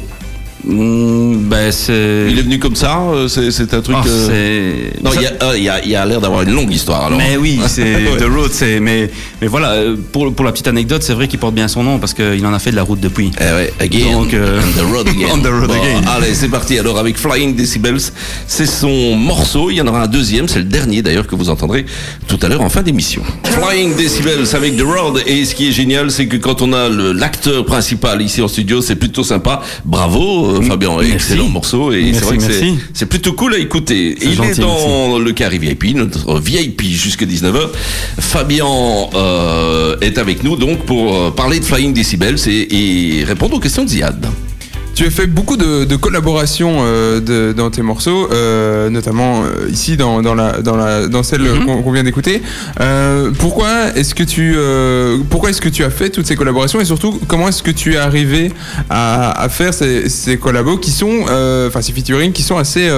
Mm, 0.66 1.48
ben 1.48 1.70
c'est. 1.70 2.26
Il 2.30 2.38
est 2.38 2.42
venu 2.42 2.58
comme 2.58 2.74
ça. 2.76 2.98
euh, 3.12 3.28
C'est, 3.28 3.50
c'est 3.50 3.72
un 3.74 3.80
truc. 3.82 3.96
Euh, 4.06 4.90
c'est- 4.94 5.02
Non, 5.02 5.10
ça- 5.10 5.20
il 5.56 5.62
y 5.62 5.68
a, 5.68 5.74
euh, 5.74 6.02
a, 6.02 6.06
l'air 6.06 6.20
d'avoir 6.20 6.42
une 6.42 6.52
longue 6.54 6.72
histoire. 6.72 7.06
Alors. 7.06 7.18
Mais 7.18 7.36
oui, 7.36 7.60
c'est 7.68 7.82
Ouais. 7.82 8.16
The 8.18 8.24
Road, 8.34 8.50
c'est 8.52 8.80
mais 8.80 9.10
mais 9.40 9.46
voilà 9.46 9.74
pour 10.12 10.32
pour 10.34 10.44
la 10.44 10.52
petite 10.52 10.68
anecdote, 10.68 11.02
c'est 11.02 11.12
vrai 11.12 11.28
qu'il 11.28 11.38
porte 11.38 11.54
bien 11.54 11.68
son 11.68 11.82
nom 11.82 11.98
parce 11.98 12.14
qu'il 12.14 12.44
en 12.46 12.52
a 12.54 12.58
fait 12.58 12.70
de 12.70 12.76
la 12.76 12.82
route 12.82 13.00
depuis. 13.00 13.30
Eh 13.40 13.44
ouais, 13.54 13.72
again, 13.80 14.12
Donc, 14.12 14.32
euh, 14.34 14.60
on 14.62 14.80
the 14.80 14.90
road 14.92 15.08
again. 15.08 15.26
on 15.34 15.38
the 15.38 15.46
road 15.46 15.66
Bon, 15.68 15.74
again. 15.74 16.00
Allez, 16.16 16.34
c'est 16.34 16.48
parti. 16.48 16.78
Alors 16.78 16.98
avec 16.98 17.18
Flying 17.18 17.54
Decibels, 17.54 18.00
c'est 18.46 18.66
son 18.66 19.16
morceau. 19.16 19.70
Il 19.70 19.76
y 19.76 19.80
en 19.82 19.86
aura 19.86 20.02
un 20.02 20.06
deuxième, 20.06 20.48
c'est 20.48 20.58
le 20.60 20.64
dernier 20.64 21.02
d'ailleurs 21.02 21.26
que 21.26 21.34
vous 21.36 21.50
entendrez 21.50 21.84
tout 22.26 22.38
à 22.42 22.48
l'heure 22.48 22.62
en 22.62 22.70
fin 22.70 22.82
d'émission. 22.82 23.22
Flying 23.44 23.94
Decibels 23.96 24.46
avec 24.54 24.76
The 24.76 24.82
Road. 24.82 25.22
Et 25.26 25.44
ce 25.44 25.54
qui 25.54 25.68
est 25.68 25.72
génial, 25.72 26.10
c'est 26.10 26.26
que 26.26 26.36
quand 26.36 26.62
on 26.62 26.72
a 26.72 26.88
le- 26.88 27.12
l'acteur 27.12 27.64
principal 27.66 28.22
ici 28.22 28.40
en 28.42 28.48
studio, 28.48 28.80
c'est 28.80 28.96
plutôt 28.96 29.24
sympa. 29.24 29.60
Bravo, 29.84 30.53
euh, 30.54 30.62
Fabien. 30.62 30.96
Merci. 30.96 31.12
Excellent 31.14 31.48
morceau. 31.48 31.92
Et 31.92 32.12
c'est 32.12 32.24
vrai 32.24 32.38
que 32.38 32.44
c'est, 32.92 33.06
plutôt 33.06 33.32
cool 33.32 33.54
à 33.54 33.58
écouter. 33.58 34.16
Il 34.22 34.40
est 34.42 34.60
dans 34.60 35.18
le 35.18 35.32
carré 35.32 35.58
VIP, 35.58 35.94
notre 35.94 36.38
VIP 36.40 36.82
jusqu'à 36.82 37.26
19h. 37.26 37.68
Fabien 38.18 38.66
euh, 39.14 39.96
est 40.00 40.18
avec 40.18 40.42
nous 40.42 40.56
donc 40.56 40.84
pour 40.86 41.14
euh, 41.14 41.30
parler 41.30 41.60
de 41.60 41.64
Flying 41.64 41.92
Decibels 41.92 42.36
et, 42.46 43.20
et 43.20 43.24
répondre 43.24 43.56
aux 43.56 43.60
questions 43.60 43.84
de 43.84 43.88
Ziad. 43.88 44.26
Tu 44.94 45.04
as 45.06 45.10
fait 45.10 45.26
beaucoup 45.26 45.56
de, 45.56 45.84
de 45.84 45.96
collaborations 45.96 46.76
euh, 46.80 47.18
de- 47.20 47.52
dans 47.52 47.68
tes 47.70 47.82
morceaux, 47.82 48.28
euh, 48.30 48.88
notamment 48.90 49.42
euh, 49.42 49.68
ici 49.70 49.96
dans, 49.96 50.22
dans, 50.22 50.34
la, 50.36 50.62
dans, 50.62 50.76
la, 50.76 51.08
dans 51.08 51.22
celle 51.24 51.42
Mhm. 51.42 51.64
qu'on 51.66 51.82
qu'on 51.82 51.92
vient 51.92 52.04
d'écouter. 52.04 52.42
Pourquoi 53.38 53.88
est-ce 53.96 54.14
que 54.14 54.22
tu 54.22 54.54
pourquoi 55.30 55.50
est-ce 55.50 55.60
que 55.60 55.68
tu 55.68 55.84
as 55.84 55.90
fait 55.90 56.10
toutes 56.10 56.26
ces 56.26 56.36
collaborations 56.36 56.80
et 56.80 56.84
surtout 56.84 57.18
comment 57.26 57.48
est-ce 57.48 57.62
que 57.62 57.70
tu 57.70 57.94
es 57.94 57.96
arrivé 57.96 58.52
à, 58.88 59.32
à 59.42 59.48
faire 59.48 59.74
ces, 59.74 60.08
ces 60.08 60.36
collabos 60.38 60.78
qui 60.78 60.90
sont 60.90 61.22
enfin 61.68 61.80
ces 61.82 61.92
featuring 61.92 62.32
qui 62.32 62.42
sont 62.42 62.56
assez 62.56 62.88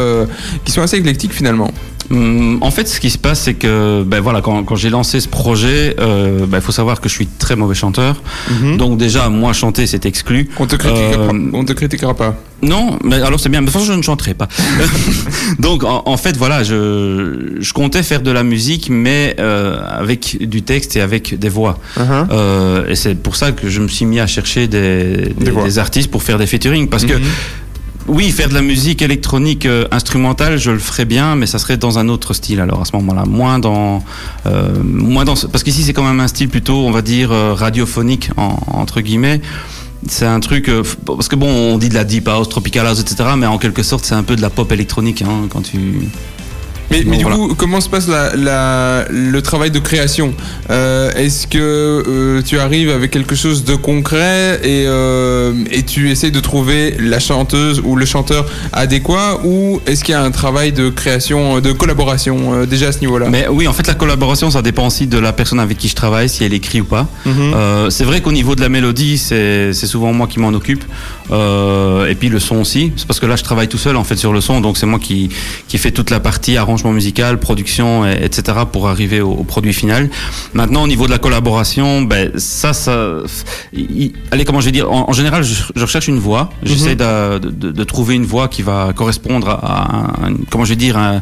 qui 0.65 0.73
sont 0.73 0.83
assez 0.83 0.97
éclectiques 0.99 1.33
finalement? 1.33 1.71
Hum, 2.09 2.59
En 2.63 2.71
fait, 2.71 2.87
ce 2.87 3.01
qui 3.01 3.11
se 3.11 3.19
passe, 3.19 3.41
c'est 3.41 3.55
que 3.55 4.05
ben 4.05 4.21
voilà, 4.21 4.41
quand, 4.41 4.63
quand 4.63 4.77
j'ai 4.77 4.91
lancé 4.91 5.19
ce 5.19 5.27
projet, 5.29 5.97
il 5.99 6.47
ben, 6.47 6.61
faut 6.61 6.71
savoir 6.71 7.01
que 7.01 7.09
je 7.09 7.15
suis 7.15 7.27
très 7.27 7.57
mauvais 7.57 7.75
chanteur. 7.75 8.23
Donc 8.79 8.97
déjà, 8.97 9.29
moi 9.29 9.53
chanter, 9.53 9.89
c'est 9.89 10.07
exclu. 10.07 10.49
On 10.61 10.67
te 10.69 10.77
critiquera, 10.77 11.33
Euh, 11.35 11.51
on 11.53 11.65
te 11.65 11.73
pas. 12.17 12.35
Non, 12.63 12.99
mais 13.05 13.17
alors 13.21 13.39
c'est 13.39 13.49
bien, 13.49 13.61
mais 13.61 13.67
de 13.67 13.73
toute 13.73 13.81
façon 13.81 13.93
je 13.93 13.97
ne 13.99 14.03
chanterai 14.03 14.35
pas. 14.35 14.49
Donc 15.59 15.85
en, 15.85 16.03
en 16.07 16.17
fait 16.17 16.37
voilà, 16.37 16.63
je, 16.63 17.57
je 17.61 17.73
comptais 17.73 18.03
faire 18.03 18.23
de 18.23 18.31
la 18.31 18.43
musique, 18.43 18.89
mais 18.91 19.37
euh, 19.39 19.79
avec 19.89 20.39
du 20.41 20.63
texte 20.63 20.97
et 20.97 21.01
avec 21.01 21.39
des 21.39 21.49
voix. 21.49 21.79
Uh-huh. 21.99 22.27
Euh, 22.31 22.87
et 22.89 22.95
c'est 22.97 23.15
pour 23.15 23.37
ça 23.37 23.53
que 23.53 23.69
je 23.69 23.81
me 23.81 23.89
suis 23.89 24.05
mis 24.07 24.21
à 24.21 24.27
chercher 24.27 24.69
des, 24.69 25.35
des, 25.39 25.79
artistes 25.79 26.11
pour 26.11 26.23
faire 26.23 26.39
des 26.39 26.47
featuring, 26.47 26.89
parce 26.89 27.05
que 27.05 27.15
Mhm. 27.15 27.23
oui, 28.09 28.31
faire 28.31 28.49
de 28.49 28.55
la 28.55 28.63
musique 28.63 29.03
électronique 29.03 29.67
euh, 29.67 29.87
instrumentale, 29.91 30.59
je 30.59 30.71
le 30.71 30.79
ferais 30.79 31.05
bien, 31.05 31.35
mais 31.37 31.47
ça 31.47 31.59
serait 31.59 31.77
dans 31.77 31.99
un 31.99 32.09
autre 32.09 32.35
style. 32.35 32.61
Alors 32.61 32.81
à 32.81 32.85
ce 32.85 32.95
moment-là, 32.97 33.25
moins 33.27 33.59
dans, 33.59 34.03
euh, 34.47 34.69
moins 34.83 35.25
dans, 35.25 35.37
ce- 35.37 35.47
parce 35.47 35.63
qu'ici 35.65 35.83
c'est 35.83 35.93
quand 35.93 36.05
même 36.07 36.21
un 36.21 36.29
style 36.29 36.49
plutôt, 36.49 36.87
on 36.87 36.91
va 36.91 37.03
dire 37.03 37.33
euh, 37.33 37.53
radiophonique 37.55 38.31
en- 38.37 38.59
entre 38.73 39.01
guillemets. 39.01 39.41
C'est 40.09 40.27
un 40.27 40.41
truc 40.41 40.69
euh, 40.69 40.83
parce 41.05 41.29
que 41.29 41.37
bon, 41.37 41.49
on 41.49 41.79
dit 41.79 41.89
de 41.89 41.95
la 41.95 42.05
deep 42.05 42.29
house, 42.29 42.49
tropical 42.49 42.87
house, 42.87 43.01
etc. 43.01 43.31
Mais 43.37 43.47
en 43.47 43.59
quelque 43.59 43.83
sorte, 43.83 44.05
c'est 44.05 44.15
un 44.15 44.23
peu 44.23 44.37
de 44.37 44.43
la 44.43 44.51
pop 44.51 44.71
électronique 44.73 45.23
hein, 45.23 45.47
quand 45.49 45.63
tu. 45.63 46.09
Mais, 46.91 47.03
mais 47.07 47.17
du 47.17 47.23
voilà. 47.25 47.37
coup, 47.37 47.55
comment 47.57 47.81
se 47.81 47.89
passe 47.89 48.07
la, 48.09 48.35
la- 48.37 49.07
le 49.11 49.41
travail 49.43 49.71
de 49.71 49.79
création 49.79 50.35
Euh, 50.71 51.11
Est-ce 51.15 51.47
que 51.47 51.59
euh, 51.59 52.43
tu 52.43 52.59
arrives 52.59 52.91
avec 52.91 53.11
quelque 53.11 53.35
chose 53.35 53.65
de 53.65 53.75
concret 53.75 54.61
et, 54.63 54.85
euh, 54.87 55.53
et 55.71 55.83
tu 55.85 56.11
essaies 56.11 56.31
de 56.31 56.41
trouver 56.41 56.95
la 57.01 57.19
chanteuse 57.19 57.81
ou 57.85 57.97
le 57.97 58.05
chanteur 58.07 58.47
adéquat 58.73 59.41
ou 59.45 59.81
est-ce 59.87 60.05
qu'il 60.05 60.13
y 60.13 60.17
a 60.17 60.23
un 60.23 60.31
travail 60.31 60.73
de 60.73 60.89
création, 60.91 61.61
de 61.61 61.73
collaboration 61.73 62.55
euh, 62.55 62.67
déjà 62.67 62.89
à 62.89 62.93
ce 62.93 63.01
niveau-là? 63.01 63.27
Mais 63.31 63.47
oui, 63.49 63.67
en 63.69 63.73
fait, 63.73 63.87
la 63.87 63.95
collaboration, 63.95 64.51
ça 64.51 64.63
dépend 64.63 64.87
aussi 64.87 65.07
de 65.07 65.19
la 65.19 65.33
personne 65.33 65.61
avec 65.61 65.79
qui 65.79 65.89
je 65.89 65.95
travaille, 65.95 66.29
si 66.29 66.45
elle 66.45 66.55
écrit 66.55 66.81
ou 66.81 66.85
pas. 66.85 67.07
Euh, 67.27 67.91
c'est 67.91 68.05
vrai 68.05 68.21
qu'au 68.21 68.33
niveau 68.33 68.55
de 68.55 68.61
la 68.61 68.69
mélodie, 68.69 69.19
c'est 69.19 69.73
c'est 69.73 69.87
souvent 69.87 70.13
moi 70.13 70.27
qui 70.27 70.39
m'en 70.41 70.49
occupe. 70.49 70.85
Euh, 71.31 72.07
et 72.07 72.15
puis 72.15 72.29
le 72.29 72.39
son 72.39 72.57
aussi. 72.57 72.93
C'est 72.97 73.07
parce 73.07 73.19
que 73.21 73.27
là, 73.27 73.37
je 73.37 73.43
travaille 73.43 73.69
tout 73.69 73.79
seul 73.79 73.97
en 73.97 74.05
fait 74.05 74.17
sur 74.17 74.33
le 74.33 74.41
son, 74.41 74.61
donc 74.61 74.77
c'est 74.77 74.87
moi 74.87 74.99
qui 74.99 75.29
qui 75.69 75.79
fait 75.79 75.91
toute 75.91 76.11
la 76.11 76.21
partie 76.21 76.57
arrangement 76.57 76.93
musical, 76.93 77.39
production, 77.41 78.07
et- 78.07 78.25
etc. 78.25 78.59
pour 78.71 78.89
arriver 78.89 79.21
au, 79.21 79.31
au 79.33 79.43
produit 79.45 79.73
final. 79.73 80.09
Maintenant, 80.55 80.85
au 80.85 80.87
niveau 80.87 81.07
de 81.07 81.11
la 81.11 81.19
collaboration, 81.19 82.03
ben 82.03 82.31
ça, 82.37 82.73
ça, 82.73 83.09
il- 83.73 84.13
allez, 84.31 84.45
comment 84.45 84.61
je 84.61 84.67
vais 84.67 84.73
dire? 84.73 84.91
En, 84.93 85.11
en 85.11 85.13
général, 85.13 85.43
je, 85.43 85.55
je 85.75 85.83
recherche 85.83 86.09
une 86.09 86.19
voix. 86.19 86.51
J'essaie 86.63 86.95
de, 86.97 87.39
de- 87.39 87.73
de 87.73 87.85
trouver 87.85 88.15
une 88.15 88.25
voix 88.25 88.49
qui 88.49 88.63
va 88.63 88.93
correspondre 88.95 89.49
à, 89.51 90.27
un- 90.27 90.35
comment 90.51 90.65
je 90.65 90.71
vais 90.71 90.77
dire, 90.77 90.97
à 90.97 91.21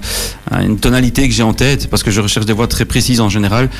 une 0.63 0.79
tonalité 0.79 1.27
que 1.29 1.35
j'ai 1.35 1.43
en 1.43 1.55
tête, 1.55 1.89
parce 1.89 2.03
que 2.03 2.11
je 2.11 2.21
recherche 2.21 2.47
des 2.47 2.53
voix 2.53 2.67
très 2.67 2.85
précises 2.85 3.21
en 3.21 3.29
général. 3.31 3.71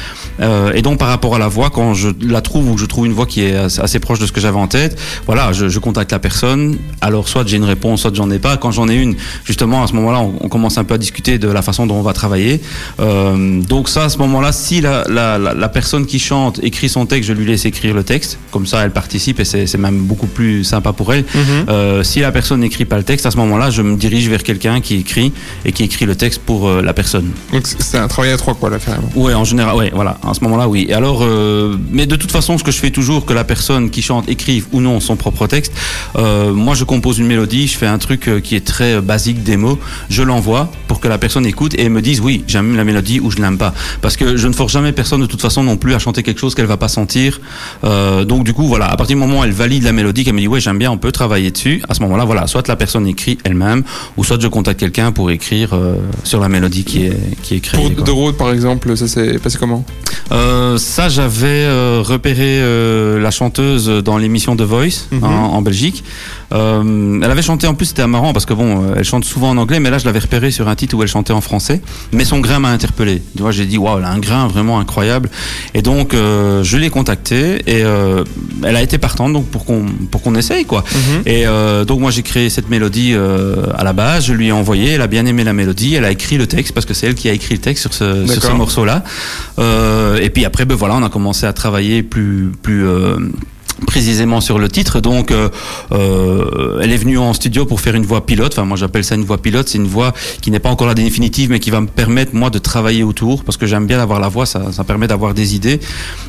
Euh, 0.41 0.73
et 0.75 0.81
donc, 0.83 0.99
par 0.99 1.09
rapport 1.09 1.35
à 1.35 1.39
la 1.39 1.49
voix, 1.49 1.71
quand 1.71 1.93
je 1.95 2.09
la 2.23 2.41
trouve 2.41 2.71
ou 2.71 2.75
que 2.75 2.81
je 2.81 2.87
trouve 2.87 3.05
une 3.07 3.13
voix 3.13 3.27
qui 3.27 3.43
est 3.43 3.55
assez, 3.55 3.81
assez 3.81 3.99
proche 3.99 4.19
de 4.19 4.27
ce 4.27 4.33
que 4.33 4.41
j'avais 4.41 4.59
en 4.59 4.67
tête, 4.69 4.99
voilà, 5.27 5.53
je, 5.53 5.69
je 5.69 5.79
contacte 5.79 6.13
personne. 6.19 6.79
Alors, 7.01 7.29
soit 7.29 7.47
j'ai 7.47 7.57
une 7.57 7.65
réponse, 7.65 8.03
soit 8.03 8.15
j'en 8.15 8.31
ai 8.31 8.39
pas. 8.39 8.57
Quand 8.57 8.71
j'en 8.71 8.89
ai 8.89 8.95
une, 8.97 9.15
justement, 9.45 9.83
à 9.83 9.87
ce 9.87 9.93
moment-là, 9.95 10.21
on, 10.21 10.35
on 10.41 10.49
commence 10.49 10.79
un 10.79 10.85
peu 10.85 10.95
à 10.95 10.99
discuter 10.99 11.39
de 11.39 11.49
la 11.49 11.63
façon 11.63 11.87
dont 11.87 11.97
on 11.97 12.03
va 12.03 12.13
travailler. 12.13 12.61
Euh, 13.01 13.61
donc 13.63 13.89
ça, 13.89 14.05
à 14.05 14.09
ce 14.09 14.19
moment-là, 14.19 14.53
si 14.53 14.81
la, 14.81 15.05
la, 15.09 15.39
la, 15.39 15.55
la 15.55 15.69
personne 15.69 16.07
qui 16.07 16.19
chante 16.19 16.61
écrit 16.63 16.89
son 16.89 17.07
texte, 17.07 17.29
je 17.29 17.33
lui 17.33 17.47
laisse 17.47 17.65
écrire 17.65 17.95
le 17.95 18.05
texte. 18.05 18.39
Comme 18.51 18.67
ça, 18.67 18.85
elle 18.85 18.91
participe 18.91 19.41
et 19.41 19.45
c'est 19.45 19.77
même 19.79 20.05
beaucoup 20.05 20.27
plus 20.27 20.65
sympa 20.65 20.93
pour 20.93 21.13
elle. 21.13 21.25
Euh, 21.69 22.03
si 22.03 22.21
la 22.21 22.33
personne 22.33 22.61
n'écrit 22.61 22.85
pas 22.85 22.97
le 22.97 23.05
texte, 23.05 23.27
à 23.27 23.31
ce 23.31 23.37
moment-là, 23.39 23.71
je 23.71 23.83
me 23.83 23.97
dirige 23.97 24.29
vers 24.29 24.43
quelqu'un 24.43 24.81
qui 24.81 24.97
écrit 24.97 25.33
et 25.65 25.73
qui 25.73 25.85
écrit 25.85 26.07
le 26.07 26.17
texte 26.17 26.41
pour 26.45 26.69
euh, 26.69 26.83
la 26.83 26.93
personne. 26.93 27.31
Donc 27.53 27.67
c'est 27.67 27.99
un 27.99 28.09
travail 28.09 28.33
à 28.33 28.37
trois, 28.37 28.55
quoi, 28.55 28.71
là, 28.71 28.79
finalement. 28.79 29.09
Ouais, 29.15 29.35
en 29.35 29.45
général, 29.45 29.75
ouais, 29.77 29.91
voilà. 29.95 30.19
À 30.23 30.35
ce 30.35 30.41
moment-là, 30.45 30.69
oui. 30.69 30.87
Et 30.89 30.95
alors, 30.95 31.27
mais 31.91 32.07
de 32.07 32.17
toute 32.17 32.31
façon, 32.31 32.59
ce 32.59 32.65
que 32.65 32.71
je 32.71 32.79
fais 32.79 32.91
toujours, 32.91 33.25
que 33.27 33.33
la 33.33 33.45
personne 33.45 33.91
qui 33.91 34.03
chante 34.03 34.29
écrive 34.29 34.67
ou 34.73 34.81
non 34.81 35.01
son 35.01 35.17
propre 35.17 35.47
texte, 35.47 35.73
euh, 36.17 36.53
moi, 36.53 36.75
je 36.75 36.85
compose 36.85 37.19
une 37.19 37.27
mélodie, 37.27 37.67
je 37.69 37.77
fais 37.77 37.87
un 37.87 37.99
truc 37.99 38.29
euh, 38.29 38.41
qui 38.41 38.57
est 38.57 38.65
très 38.65 38.95
euh, 38.95 39.01
basique, 39.01 39.39
mots, 39.57 39.79
je 40.09 40.23
l'envoie 40.23 40.71
pour 40.89 41.01
que 41.01 41.09
la 41.09 41.19
personne 41.19 41.47
écoute 41.47 41.75
et 41.79 41.89
me 41.89 42.01
dise 42.03 42.21
oui, 42.21 42.45
j'aime 42.47 42.77
la 42.77 42.85
mélodie 42.85 43.21
ou 43.21 43.31
je 43.31 43.39
l'aime 43.39 43.59
pas. 43.59 43.73
Parce 44.01 44.17
que 44.17 44.37
je 44.37 44.49
ne 44.49 44.53
force 44.53 44.73
jamais 44.73 44.93
personne 44.93 45.21
de 45.21 45.27
toute 45.27 45.41
façon 45.41 45.63
non 45.63 45.77
plus 45.77 45.95
à 45.95 45.99
chanter 45.99 46.23
quelque 46.23 46.41
chose 46.41 46.55
qu'elle 46.55 46.67
va 46.67 46.77
pas 46.77 46.89
sentir. 46.89 47.41
Euh, 47.85 48.25
donc 48.25 48.45
du 48.45 48.53
coup, 48.55 48.67
voilà, 48.67 48.87
à 48.87 48.97
partir 48.97 49.17
du 49.17 49.21
moment 49.21 49.41
où 49.41 49.45
elle 49.45 49.53
valide 49.53 49.83
la 49.85 49.93
mélodie, 49.93 50.25
qu'elle 50.25 50.35
me 50.35 50.41
dit 50.41 50.49
ouais, 50.49 50.61
j'aime 50.61 50.79
bien, 50.79 50.91
on 50.91 50.99
peut 50.99 51.13
travailler 51.13 51.51
dessus. 51.51 51.83
À 51.89 51.95
ce 51.95 52.03
moment-là, 52.03 52.25
voilà, 52.25 52.47
soit 52.47 52.67
la 52.69 52.77
personne 52.77 53.07
écrit 53.07 53.39
elle-même, 53.45 53.83
ou 54.17 54.25
soit 54.25 54.41
je 54.41 54.49
contacte 54.49 54.81
quelqu'un 54.81 55.13
pour 55.13 55.31
écrire 55.31 55.71
euh, 55.75 55.97
sur 56.25 56.41
la 56.41 56.49
mélodie 56.49 56.85
qui 56.85 57.05
est 57.05 57.41
qui 57.43 57.57
est 57.57 57.61
créée. 57.61 57.91
Pour. 57.91 58.05
The 58.05 58.09
Road, 58.11 58.37
par 58.37 58.51
exemple, 58.51 58.97
ça 58.97 59.07
s'est 59.07 59.39
passé 59.39 59.59
comment? 59.59 59.85
Euh, 60.33 60.79
ça, 60.79 61.09
j'avais 61.09 61.69
repéré 62.01 62.61
la 63.21 63.31
chanteuse 63.31 63.87
dans 63.89 64.19
l'émission 64.19 64.57
The 64.57 64.63
Voice 64.63 65.07
Mhm. 65.13 65.25
en, 65.25 65.55
en 65.55 65.63
Belgique. 65.63 65.94
Euh, 66.53 67.21
elle 67.23 67.31
avait 67.31 67.43
chanté 67.43 67.67
en 67.67 67.75
plus, 67.75 67.87
c'était 67.87 68.07
marrant 68.07 68.33
parce 68.33 68.47
que 68.47 68.55
bon, 68.55 68.83
euh, 68.83 68.95
elle 68.97 69.05
chante 69.05 69.25
souvent 69.25 69.51
en 69.51 69.57
anglais, 69.57 69.81
mais 69.81 69.91
là, 69.91 69.99
je 69.99 70.05
l'avais 70.05 70.19
repéré 70.19 70.51
sur 70.51 70.69
un 70.69 70.75
titre 70.75 70.97
où 70.97 71.03
elle 71.03 71.09
chantait 71.09 71.33
en 71.33 71.41
français. 71.41 71.81
Mais 72.13 72.25
son 72.25 72.41
grain 72.41 72.59
m'a 72.59 72.71
interpellé. 72.71 73.23
Tu 73.37 73.43
vois, 73.43 73.53
j'ai 73.53 73.67
dit 73.67 73.79
waouh, 73.79 73.99
elle 73.99 74.05
a 74.05 74.11
un 74.11 74.19
grain 74.19 74.47
vraiment 74.49 74.79
incroyable. 74.79 75.31
Et 75.75 75.83
donc, 75.83 76.15
euh, 76.15 76.63
je 76.63 76.77
l'ai 76.77 76.91
contactée 76.91 77.63
et 77.67 77.85
euh, 77.85 78.25
elle 78.63 78.77
a 78.77 78.83
été 78.83 78.99
partante 78.99 79.33
donc 79.33 79.47
pour 79.47 79.65
qu'on 79.65 79.87
pour 80.11 80.23
qu'on 80.23 80.35
essaye 80.35 80.65
quoi. 80.65 80.85
Et 81.27 81.47
euh, 81.47 81.85
donc 81.85 82.01
moi 82.01 82.11
j'ai 82.11 82.23
créé 82.23 82.51
cette 82.51 82.69
mélodie 82.71 83.15
à 83.15 83.85
la 83.85 83.93
base, 83.93 84.27
je 84.27 84.33
lui 84.33 84.49
ai 84.49 84.53
envoyé, 84.53 84.93
elle 84.93 85.03
a 85.03 85.07
bien 85.07 85.27
aimé 85.27 85.45
la 85.45 85.53
mélodie, 85.53 85.95
elle 85.95 86.05
a 86.05 86.11
écrit 86.11 86.37
le 86.37 86.47
texte 86.47 86.73
parce 86.73 86.87
que 86.87 86.95
c'est 86.95 87.07
elle 87.07 87.15
qui 87.15 87.29
a 87.29 87.33
écrit 87.33 87.55
le 87.55 87.61
texte 87.61 87.83
sur 87.83 87.95
ce, 87.95 88.27
sur 88.27 88.35
ce 88.35 88.41
D'accord. 88.41 88.57
morceau-là. 88.57 89.03
Euh, 89.59 90.17
et 90.19 90.31
puis 90.31 90.45
après, 90.45 90.65
ben 90.65 90.75
voilà, 90.75 90.95
on 90.97 91.03
a 91.03 91.09
commencé 91.09 91.47
à 91.47 91.53
travailler 91.53 92.03
plus 92.03 92.53
plus 92.63 92.85
précisément 93.87 94.41
sur 94.41 94.59
le 94.59 94.69
titre. 94.69 95.01
Donc, 95.01 95.31
euh, 95.31 95.49
euh, 95.93 96.81
elle 96.83 96.93
est 96.93 96.97
venue 96.97 97.19
en 97.19 97.33
studio 97.33 97.67
pour 97.67 97.81
faire 97.81 97.95
une 97.95 98.07
voix 98.07 98.25
pilote. 98.25 98.53
Enfin, 98.53 98.65
moi, 98.65 98.77
j'appelle 98.77 99.05
ça 99.05 99.15
une 99.15 99.25
voix 99.25 99.39
pilote. 99.39 99.69
C'est 99.69 99.79
une 99.79 99.87
voix 99.87 100.13
qui 100.41 100.51
n'est 100.51 100.61
pas 100.61 100.71
encore 100.71 100.87
la 100.87 100.95
définitive, 100.95 101.51
mais 101.51 101.61
qui 101.61 101.71
va 101.71 101.81
me 101.81 101.87
permettre 101.87 102.35
moi 102.35 102.51
de 102.51 102.59
travailler 102.59 103.03
autour, 103.03 103.45
parce 103.45 103.57
que 103.57 103.67
j'aime 103.67 103.87
bien 103.87 104.01
avoir 104.01 104.21
la 104.21 104.29
voix. 104.29 104.47
Ça, 104.47 104.73
ça 104.73 104.85
permet 104.85 105.07
d'avoir 105.07 105.35
des 105.35 105.55
idées. 105.55 105.81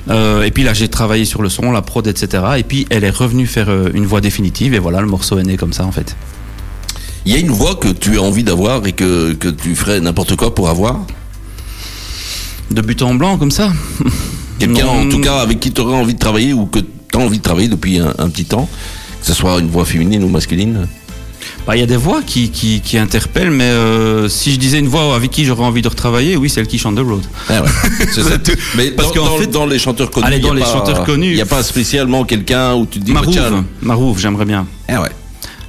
Euh, 0.10 0.44
et 0.44 0.52
puis 0.52 0.64
là, 0.64 0.74
j'ai 0.74 0.88
travaillé 0.88 1.26
sur 1.26 1.42
le 1.42 1.50
son, 1.50 1.72
la 1.72 1.82
prod, 1.82 2.06
etc. 2.08 2.44
Et 2.58 2.64
puis, 2.64 2.88
elle 2.90 3.04
est 3.04 3.16
revenue 3.16 3.46
faire 3.46 3.70
une 3.94 4.06
voix 4.06 4.22
définitive. 4.22 4.74
Et 4.74 4.80
voilà, 4.80 5.02
le 5.02 5.08
morceau 5.08 5.38
est 5.38 5.44
né 5.44 5.58
comme 5.58 5.74
ça, 5.74 5.86
en 5.86 5.92
fait. 5.92 6.16
Il 7.26 7.34
y 7.34 7.36
a 7.36 7.40
une 7.40 7.50
voix 7.50 7.76
que 7.76 7.88
tu 7.88 8.18
as 8.18 8.22
envie 8.22 8.44
d'avoir 8.44 8.86
et 8.86 8.92
que, 8.92 9.34
que 9.34 9.48
tu 9.48 9.76
ferais 9.76 10.00
n'importe 10.00 10.36
quoi 10.36 10.54
pour 10.54 10.70
avoir? 10.70 11.00
De 12.70 12.82
but 12.82 13.02
en 13.02 13.16
blanc, 13.16 13.38
comme 13.38 13.52
ça? 13.52 13.72
Quelqu'un 14.60 14.88
en 14.88 15.10
tout 15.10 15.20
cas 15.20 15.40
avec 15.40 15.60
qui 15.60 15.72
tu 15.72 15.82
aurais 15.82 15.96
envie 15.96 16.14
de 16.14 16.20
travailler 16.20 16.54
ou 16.54 16.66
que 16.66 16.80
as 17.14 17.18
envie 17.18 17.38
de 17.38 17.44
travailler 17.44 17.68
depuis 17.68 18.00
un, 18.00 18.14
un 18.18 18.30
petit 18.30 18.46
temps 18.46 18.68
Que 19.22 19.26
ce 19.28 19.34
soit 19.34 19.60
une 19.60 19.68
voix 19.70 19.86
féminine 19.86 20.24
ou 20.24 20.30
masculine 20.30 20.88
Bah, 21.68 21.76
il 21.76 21.80
y 21.80 21.84
a 21.84 21.88
des 21.88 21.98
voix 21.98 22.22
qui, 22.26 22.50
qui, 22.50 22.82
qui 22.82 22.98
interpellent, 22.98 23.52
mais 23.52 23.64
euh, 23.66 24.28
si 24.30 24.52
je 24.54 24.58
disais 24.60 24.80
une 24.80 24.88
voix 24.88 25.16
avec 25.16 25.32
qui 25.32 25.46
j'aurais 25.46 25.64
envie 25.64 25.82
de 25.82 25.88
retravailler, 25.88 26.36
oui, 26.38 26.50
celle 26.50 26.68
qui 26.68 26.78
chante 26.78 26.96
The 26.96 27.00
Road. 27.00 27.24
Ah 27.50 27.62
ouais, 27.62 27.70
c'est 28.14 28.22
ça. 28.24 28.38
Mais 28.78 28.92
Parce 28.92 29.10
dans, 29.14 29.14
qu'en 29.22 29.26
dans- 29.32 29.38
fait- 29.38 29.48
dans 29.48 29.66
les 29.66 29.80
chanteurs 29.80 30.12
connus, 30.12 30.26
Allez, 30.28 30.38
il 30.38 30.44
y 30.44 30.46
a 30.46 30.50
dans 30.50 30.54
les 30.56 30.62
pas- 30.62 30.72
chanteurs 30.74 31.04
connus. 31.04 31.30
il 31.32 31.36
n'y 31.36 31.42
a 31.42 31.46
pas 31.46 31.64
spécialement 31.64 32.24
quelqu'un 32.26 32.74
où 32.76 32.86
tu 32.86 33.00
te 33.00 33.06
dis 33.06 33.14
bah, 33.14 33.22
Marouv, 33.22 33.34
tiens, 33.36 33.66
Marouv, 33.82 34.20
j'aimerais 34.20 34.46
bien. 34.46 34.66
ah 34.88 35.02
ouais. 35.02 35.10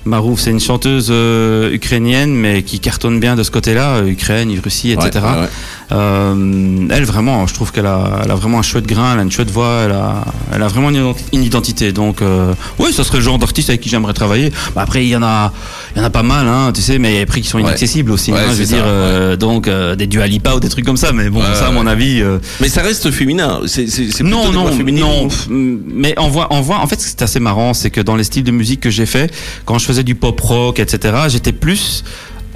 Marouv, 0.04 0.38
c'est 0.38 0.50
une 0.52 0.60
chanteuse 0.60 1.08
euh, 1.10 1.72
ukrainienne, 1.72 2.32
mais 2.32 2.62
qui 2.62 2.78
cartonne 2.78 3.18
bien 3.18 3.34
de 3.34 3.42
ce 3.42 3.50
côté-là, 3.50 3.96
euh, 3.96 4.06
Ukraine, 4.06 4.56
Russie, 4.62 4.92
etc. 4.92 5.10
Ouais, 5.14 5.20
ouais, 5.22 5.40
ouais. 5.42 5.48
Euh, 5.92 6.86
elle, 6.90 7.04
vraiment, 7.04 7.46
je 7.46 7.54
trouve 7.54 7.70
qu'elle 7.72 7.86
a, 7.86 8.20
elle 8.24 8.30
a 8.30 8.34
vraiment 8.34 8.58
un 8.58 8.62
chouette 8.62 8.86
grain, 8.86 9.12
elle 9.14 9.20
a 9.20 9.22
une 9.22 9.30
chouette 9.30 9.50
voix, 9.50 9.82
elle 9.84 9.92
a, 9.92 10.24
elle 10.52 10.62
a 10.62 10.68
vraiment 10.68 10.90
une, 10.90 10.96
ident- 10.96 11.16
une 11.32 11.42
identité. 11.44 11.92
Donc, 11.92 12.22
euh, 12.22 12.54
oui, 12.78 12.92
ça 12.92 13.04
serait 13.04 13.18
le 13.18 13.24
genre 13.24 13.38
d'artiste 13.38 13.68
avec 13.70 13.80
qui 13.80 13.88
j'aimerais 13.88 14.12
travailler. 14.12 14.50
Bah, 14.74 14.82
après, 14.82 15.04
il 15.04 15.08
y 15.08 15.16
en 15.16 15.22
a, 15.22 15.52
il 15.94 15.98
y 15.98 16.02
en 16.02 16.04
a 16.04 16.10
pas 16.10 16.22
mal, 16.24 16.48
hein, 16.48 16.72
tu 16.74 16.82
sais, 16.82 16.98
mais 16.98 17.10
il 17.10 17.14
y 17.14 17.16
a 17.18 17.20
des 17.20 17.26
prix 17.26 17.40
qui 17.42 17.48
sont 17.48 17.58
Ouais. 17.58 17.64
inaccessibles 17.64 18.10
aussi. 18.10 18.32
Ouais, 18.32 18.38
hein, 18.40 18.44
je 18.48 18.52
c'est 18.54 18.58
veux 18.60 18.64
ça, 18.66 18.74
dire, 18.76 18.84
euh, 18.86 19.36
donc 19.36 19.68
euh, 19.68 19.94
des 19.94 20.06
Dua 20.06 20.26
Lipa 20.26 20.54
ou 20.56 20.60
des 20.60 20.68
trucs 20.68 20.84
comme 20.84 20.96
ça. 20.96 21.12
Mais 21.12 21.30
bon, 21.30 21.40
Ouais, 21.40 21.54
ça, 21.54 21.68
à 21.68 21.70
mon 21.70 21.84
ouais. 21.86 21.90
avis. 21.92 22.20
euh, 22.20 22.38
Mais 22.60 22.68
ça 22.68 22.82
reste 22.82 23.10
féminin. 23.10 23.60
C'est 23.66 23.86
c'est- 23.88 24.10
c'est 24.10 24.24
non, 24.24 24.50
non, 24.50 24.62
voix 24.62 24.70
non. 24.72 25.28
Mais 25.48 26.14
on 26.18 26.28
voit, 26.28 26.48
on 26.50 26.60
voit. 26.60 26.78
En 26.78 26.86
fait, 26.86 27.00
ce 27.00 27.06
qui 27.06 27.12
est 27.16 27.22
assez 27.22 27.40
marrant, 27.40 27.74
c'est 27.74 27.90
que 27.90 28.00
dans 28.00 28.16
les 28.16 28.24
styles 28.24 28.44
de 28.44 28.50
musique 28.50 28.80
que 28.80 28.90
j'ai 28.90 29.06
fait, 29.06 29.32
quand 29.64 29.78
je 29.78 29.84
faisais 29.86 30.02
du 30.02 30.14
pop 30.14 30.38
rock, 30.40 30.80
etc., 30.80 31.14
j'étais 31.28 31.52
plus 31.52 32.02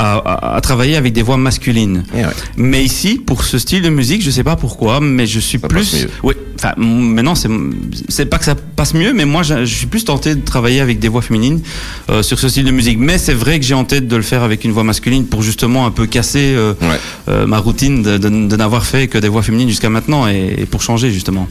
à, 0.00 0.16
à- 0.16 0.56
à 0.56 0.60
travailler 0.60 0.96
avec 0.96 1.12
des 1.12 1.22
voix 1.22 1.36
masculines. 1.36 2.04
Eh 2.14 2.18
ouais. 2.18 2.26
Mais 2.56 2.82
ici, 2.84 3.20
pour 3.24 3.44
ce 3.44 3.58
style 3.58 3.82
de 3.82 3.88
musique, 3.90 4.22
je 4.22 4.30
sais 4.30 4.44
pas 4.44 4.56
pourquoi, 4.56 5.00
mais 5.00 5.26
je 5.26 5.38
suis 5.40 5.58
Ça 5.58 5.68
plus. 5.68 6.06
Oui. 6.22 6.34
Enfin, 6.56 6.74
maintenant, 6.76 7.34
c'est 7.34 8.26
pas 8.26 8.36
que 8.38 8.44
ça 8.44 8.54
passe 8.54 8.92
mieux, 8.92 9.12
mais 9.14 9.24
moi, 9.24 9.42
je, 9.42 9.64
je 9.64 9.74
suis 9.74 9.86
plus 9.86 10.04
tenté 10.04 10.34
de 10.34 10.42
travailler 10.44 10.80
avec 10.80 10.98
des 10.98 11.08
voix 11.08 11.22
féminines 11.22 11.60
euh, 12.10 12.22
sur 12.22 12.38
ce 12.38 12.48
style 12.50 12.64
de 12.64 12.70
musique. 12.70 12.98
Mais 12.98 13.16
c'est 13.16 13.32
vrai 13.32 13.58
que 13.58 13.64
j'ai 13.64 13.72
en 13.74 13.84
tête 13.84 14.06
de 14.08 14.16
le 14.16 14.22
faire 14.22 14.42
avec 14.42 14.64
une 14.64 14.72
voix 14.72 14.84
masculine 14.84 15.24
pour 15.26 15.42
justement 15.42 15.86
un 15.86 15.90
peu 15.90 16.06
casser 16.06 16.52
euh, 16.54 16.74
Ouais. 16.82 16.98
euh, 17.28 17.46
ma 17.46 17.58
routine 17.58 18.02
de, 18.02 18.18
de- 18.18 18.28
de 18.48 18.56
n'avoir 18.56 18.84
fait 18.84 19.08
que 19.08 19.16
des 19.18 19.28
voix 19.28 19.42
féminines 19.42 19.68
jusqu'à 19.70 19.88
maintenant 19.88 20.28
et, 20.28 20.54
et 20.58 20.66
pour 20.66 20.82
changer 20.82 21.10
justement. 21.10 21.48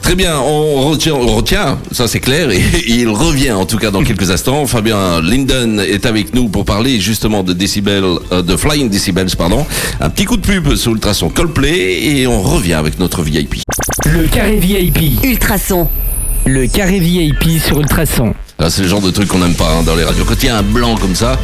Très 0.00 0.14
bien, 0.14 0.38
on 0.38 0.88
retient, 0.88 1.12
on 1.14 1.26
retient 1.26 1.78
ça 1.92 2.08
c'est 2.08 2.20
clair, 2.20 2.50
et, 2.50 2.56
et 2.56 2.90
il 3.00 3.08
revient 3.10 3.52
en 3.52 3.66
tout 3.66 3.76
cas 3.76 3.90
dans 3.90 4.02
quelques 4.08 4.30
instants. 4.30 4.66
Fabien 4.66 5.20
Linden 5.20 5.80
est 5.80 6.06
avec 6.06 6.32
nous 6.34 6.48
pour 6.48 6.64
parler 6.64 6.98
justement 7.00 7.42
de 7.42 7.52
Euh, 7.86 8.42
de 8.42 8.56
Flying 8.56 8.88
Decibels, 8.88 9.36
pardon. 9.36 9.64
Un 10.00 10.10
petit 10.10 10.24
coup 10.24 10.36
de 10.36 10.42
pub 10.42 10.74
sur 10.74 10.92
Ultrason 10.92 11.28
Coldplay 11.28 12.02
et 12.02 12.26
on 12.26 12.42
revient 12.42 12.74
avec 12.74 12.98
notre 12.98 13.22
VIP. 13.22 13.62
Le 14.06 14.26
carré 14.26 14.56
VIP. 14.56 15.22
Ultrason. 15.24 15.88
Le 16.46 16.66
carré 16.66 16.98
VIP 16.98 17.60
sur 17.60 17.80
Ultrason. 17.80 18.34
Là, 18.60 18.70
c'est 18.70 18.82
le 18.82 18.88
genre 18.88 19.00
de 19.00 19.12
truc 19.12 19.28
qu'on 19.28 19.38
n'aime 19.38 19.54
pas 19.54 19.70
hein, 19.70 19.84
dans 19.86 19.94
les 19.94 20.02
radios. 20.02 20.24
Quand 20.24 20.42
il 20.42 20.46
y 20.46 20.48
a 20.48 20.58
un 20.58 20.64
blanc 20.64 20.96
comme 20.96 21.14
ça, 21.14 21.38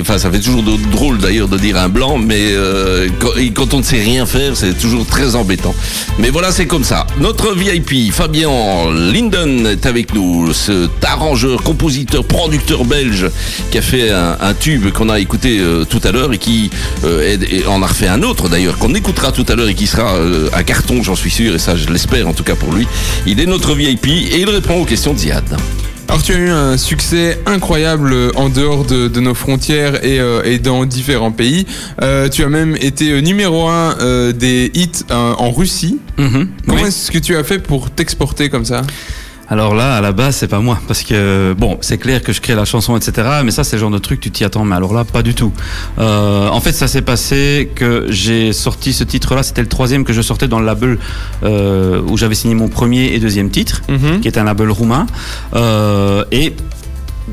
enfin, 0.00 0.16
ça 0.16 0.30
fait 0.30 0.40
toujours 0.40 0.62
drôle 0.90 1.18
d'ailleurs 1.18 1.48
de 1.48 1.58
dire 1.58 1.76
un 1.76 1.90
blanc, 1.90 2.16
mais 2.16 2.52
euh, 2.52 3.08
quand, 3.54 3.74
on 3.74 3.78
ne 3.80 3.82
sait 3.82 4.00
rien 4.00 4.24
faire, 4.24 4.56
c'est 4.56 4.72
toujours 4.72 5.04
très 5.04 5.34
embêtant. 5.34 5.74
Mais 6.18 6.30
voilà, 6.30 6.50
c'est 6.50 6.64
comme 6.64 6.82
ça. 6.82 7.06
Notre 7.20 7.54
VIP, 7.54 8.10
Fabien 8.10 8.48
Linden, 8.90 9.66
est 9.66 9.84
avec 9.84 10.14
nous. 10.14 10.54
Cet 10.54 11.04
arrangeur, 11.04 11.62
compositeur, 11.62 12.24
producteur 12.24 12.86
belge 12.86 13.26
qui 13.70 13.76
a 13.76 13.82
fait 13.82 14.10
un, 14.10 14.54
tube 14.58 14.90
qu'on 14.92 15.10
a 15.10 15.20
écouté 15.20 15.58
euh, 15.60 15.84
tout 15.84 16.00
à 16.04 16.10
l'heure 16.10 16.32
et 16.32 16.38
qui 16.38 16.70
euh, 17.04 17.36
en 17.68 17.82
a 17.82 17.86
refait 17.86 18.08
un 18.08 18.22
autre 18.22 18.48
d'ailleurs 18.48 18.78
qu'on 18.78 18.94
écoutera 18.94 19.30
tout 19.30 19.44
à 19.46 19.54
l'heure 19.54 19.68
et 19.68 19.74
qui 19.74 19.86
sera 19.86 20.14
un 20.54 20.62
carton, 20.62 21.02
j'en 21.02 21.14
suis 21.14 21.30
sûr, 21.30 21.54
et 21.54 21.58
ça 21.58 21.76
je 21.76 21.90
l'espère 21.90 22.26
en 22.28 22.32
tout 22.32 22.44
cas 22.44 22.54
pour 22.54 22.72
lui. 22.72 22.88
Il 23.26 23.40
est 23.40 23.46
notre 23.46 23.74
VIP 23.78 24.06
et 24.08 24.40
il 24.40 24.50
répond 24.50 24.82
aux 24.82 24.84
questions 24.84 25.14
de 25.14 25.18
Ziad. 25.18 25.44
Alors 26.08 26.22
tu 26.22 26.32
as 26.32 26.36
eu 26.38 26.48
un 26.48 26.76
succès 26.78 27.38
incroyable 27.46 28.12
euh, 28.12 28.30
en 28.34 28.48
dehors 28.48 28.84
de, 28.84 29.08
de 29.08 29.20
nos 29.20 29.34
frontières 29.34 30.04
et, 30.04 30.18
euh, 30.20 30.42
et 30.44 30.58
dans 30.58 30.84
différents 30.86 31.32
pays. 31.32 31.66
Euh, 32.02 32.28
tu 32.28 32.42
as 32.42 32.48
même 32.48 32.76
été 32.80 33.20
numéro 33.22 33.68
un 33.68 33.94
euh, 34.00 34.32
des 34.32 34.70
hits 34.74 35.04
en 35.10 35.50
Russie. 35.52 35.98
Comment 36.16 36.46
Oui. 36.68 36.82
est-ce 36.88 37.10
que 37.10 37.18
tu 37.18 37.36
as 37.36 37.44
fait 37.44 37.58
pour 37.58 37.90
t'exporter 37.90 38.48
comme 38.48 38.64
ça? 38.64 38.82
Alors 39.50 39.74
là, 39.74 39.96
à 39.96 40.00
la 40.02 40.12
base, 40.12 40.36
c'est 40.36 40.46
pas 40.48 40.60
moi, 40.60 40.78
parce 40.86 41.02
que 41.02 41.54
bon, 41.56 41.78
c'est 41.80 41.96
clair 41.96 42.22
que 42.22 42.34
je 42.34 42.40
crée 42.42 42.54
la 42.54 42.66
chanson, 42.66 42.96
etc. 42.98 43.26
Mais 43.44 43.50
ça, 43.50 43.64
c'est 43.64 43.76
le 43.76 43.80
genre 43.80 43.90
de 43.90 43.96
truc 43.98 44.20
tu 44.20 44.30
t'y 44.30 44.44
attends, 44.44 44.64
mais 44.64 44.76
alors 44.76 44.92
là, 44.92 45.04
pas 45.04 45.22
du 45.22 45.34
tout. 45.34 45.52
Euh, 45.98 46.48
en 46.48 46.60
fait, 46.60 46.72
ça 46.72 46.86
s'est 46.86 47.00
passé 47.00 47.70
que 47.74 48.06
j'ai 48.10 48.52
sorti 48.52 48.92
ce 48.92 49.04
titre-là. 49.04 49.42
C'était 49.42 49.62
le 49.62 49.68
troisième 49.68 50.04
que 50.04 50.12
je 50.12 50.20
sortais 50.20 50.48
dans 50.48 50.60
le 50.60 50.66
label 50.66 50.98
euh, 51.44 52.02
où 52.08 52.18
j'avais 52.18 52.34
signé 52.34 52.54
mon 52.54 52.68
premier 52.68 53.14
et 53.14 53.18
deuxième 53.20 53.48
titre, 53.50 53.80
Mhm. 53.88 54.20
qui 54.20 54.28
est 54.28 54.36
un 54.36 54.44
label 54.44 54.70
roumain. 54.70 55.06
Euh, 55.54 56.24
et 56.30 56.54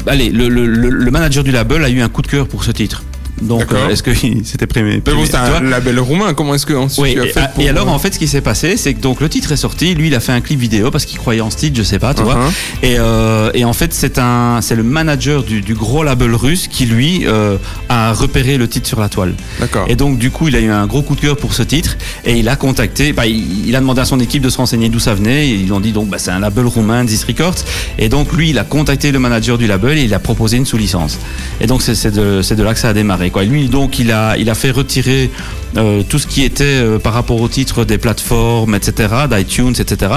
allez, 0.07 0.29
le, 0.29 0.48
le, 0.48 0.67
le, 0.67 0.89
le 0.89 1.12
manager 1.12 1.43
du 1.43 1.51
label 1.51 1.84
a 1.84 1.89
eu 1.89 2.00
un 2.01 2.07
coup 2.10 2.22
de 2.22 2.27
cœur 2.27 2.48
pour 2.48 2.63
ce 2.63 2.72
titre. 2.72 3.03
Donc, 3.42 3.74
euh, 3.74 3.89
est-ce 3.89 4.01
que 4.01 4.12
c'était 4.44 4.68
primé 4.68 5.01
Mais 5.06 5.13
bon, 5.13 5.22
primé- 5.22 5.25
c'est 5.25 5.38
vois 5.38 5.58
un 5.58 5.62
label 5.62 6.00
roumain. 6.00 6.34
Comment 6.34 6.56
est-ce 6.56 6.65
que 6.65 6.74
ensuite 6.74 7.04
oui, 7.04 7.13
tu 7.13 7.20
as 7.20 7.25
fait 7.25 7.39
ah, 7.42 7.48
pour... 7.50 7.63
et 7.63 7.70
alors 7.70 7.88
euh, 7.89 7.92
en 7.92 8.00
fait 8.00 8.13
ce 8.13 8.20
qui 8.20 8.27
s'est 8.27 8.42
passé 8.42 8.77
c'est 8.77 8.94
que 8.94 9.01
donc 9.01 9.20
le 9.20 9.27
titre 9.27 9.51
est 9.51 9.58
sorti, 9.58 9.94
lui 9.94 10.08
il 10.08 10.15
a 10.15 10.20
fait 10.22 10.32
un 10.32 10.42
clip 10.42 10.60
vidéo 10.60 10.89
parce 10.89 11.06
qu'il 11.06 11.18
croyait 11.20 11.42
en 11.42 11.50
ce 11.50 11.58
titre, 11.58 11.77
je 11.77 11.84
sais 11.84 12.00
pas, 12.00 12.13
tu 12.13 12.24
vois. 12.24 12.36
Uh-huh. 12.36 12.84
Et, 12.84 12.96
euh, 12.98 13.51
et 13.54 13.65
en 13.65 13.74
fait 13.74 13.94
c'est 13.94 14.20
un 14.20 14.60
c'est 14.62 14.75
le 14.75 14.84
manager 14.84 15.44
du, 15.44 15.62
du 15.62 15.74
gros 15.74 16.04
label 16.04 16.34
russe 16.34 16.68
qui 16.70 16.86
lui 16.86 17.24
euh, 17.25 17.58
a 17.89 18.13
repéré 18.13 18.58
le 18.58 18.68
titre 18.70 18.88
sur 18.88 19.00
la 19.01 19.10
toile. 19.10 19.34
D'accord. 19.60 19.86
Et 19.89 19.96
donc 19.96 20.18
du 20.18 20.32
coup 20.32 20.48
il 20.48 20.56
a 20.56 20.60
eu 20.60 20.70
un 20.70 20.88
gros 20.88 21.01
coup 21.01 21.15
de 21.15 21.22
cœur 21.22 21.36
pour 21.36 21.54
ce 21.54 21.63
titre 21.63 21.98
et 22.24 22.38
il 22.38 22.48
a 22.48 22.56
contacté, 22.56 23.12
bah, 23.12 23.25
il, 23.25 23.68
il 23.68 23.75
a 23.75 23.80
demandé 23.82 24.00
à 24.01 24.06
son 24.06 24.20
équipe 24.20 24.42
de 24.44 24.50
se 24.50 24.58
renseigner 24.58 24.88
d'où 24.89 25.00
ça 25.00 25.13
venait. 25.13 25.50
Et 25.50 25.56
ils 25.56 25.74
ont 25.74 25.82
dit 25.82 25.92
donc 25.92 26.08
bah, 26.08 26.18
c'est 26.20 26.32
un 26.32 26.39
label 26.39 26.65
roumain, 26.65 27.06
This 27.06 27.25
Records. 27.25 27.56
Et 28.00 28.08
donc 28.08 28.32
lui 28.32 28.51
il 28.51 28.60
a 28.60 28.63
contacté 28.63 29.12
le 29.12 29.20
manager 29.20 29.58
du 29.58 29.68
label 29.68 29.98
et 29.98 30.04
il 30.04 30.13
a 30.13 30.20
proposé 30.20 30.56
une 30.58 30.65
sous-licence. 30.65 31.20
Et 31.60 31.68
donc 31.68 31.82
c'est 31.82 31.96
c'est 31.96 32.12
de 32.12 32.42
c'est 32.42 32.56
de 32.56 32.63
là 32.63 32.74
que 32.74 32.80
ça 32.80 32.89
a 32.89 32.94
démarré. 32.94 33.25
Quoi. 33.32 33.44
Et 33.44 33.48
lui, 33.48 33.67
donc, 33.70 34.00
il 34.00 34.12
a, 34.12 34.38
il 34.38 34.50
a 34.50 34.55
fait 34.55 34.72
retirer 34.72 35.29
euh, 35.77 36.03
tout 36.08 36.20
ce 36.20 36.27
qui 36.27 36.44
était 36.44 36.63
euh, 36.63 37.00
par 37.00 37.13
rapport 37.13 37.41
au 37.41 37.48
titre 37.50 37.84
des 37.84 37.98
plateformes, 37.98 38.75
etc., 38.75 39.10
d'iTunes, 39.29 39.74
etc., 39.77 40.12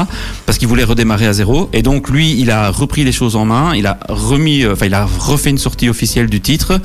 parce 0.47 0.57
qu'il 0.59 0.69
voulait 0.69 0.85
redémarrer 0.85 1.27
à 1.27 1.33
zéro. 1.33 1.69
Et 1.73 1.83
donc, 1.83 2.09
lui, 2.11 2.38
il 2.38 2.50
a 2.50 2.71
repris 2.71 3.03
les 3.05 3.11
choses 3.12 3.35
en 3.37 3.45
main, 3.45 3.75
il 3.75 3.87
a 3.87 3.99
remis, 4.09 4.62
euh, 4.62 4.75
enfin, 4.75 4.87
il 4.87 4.95
a 4.95 5.05
refait 5.05 5.50
une 5.50 5.59
sortie 5.59 5.88
officielle 5.88 6.29
du 6.29 6.41
titre, 6.41 6.81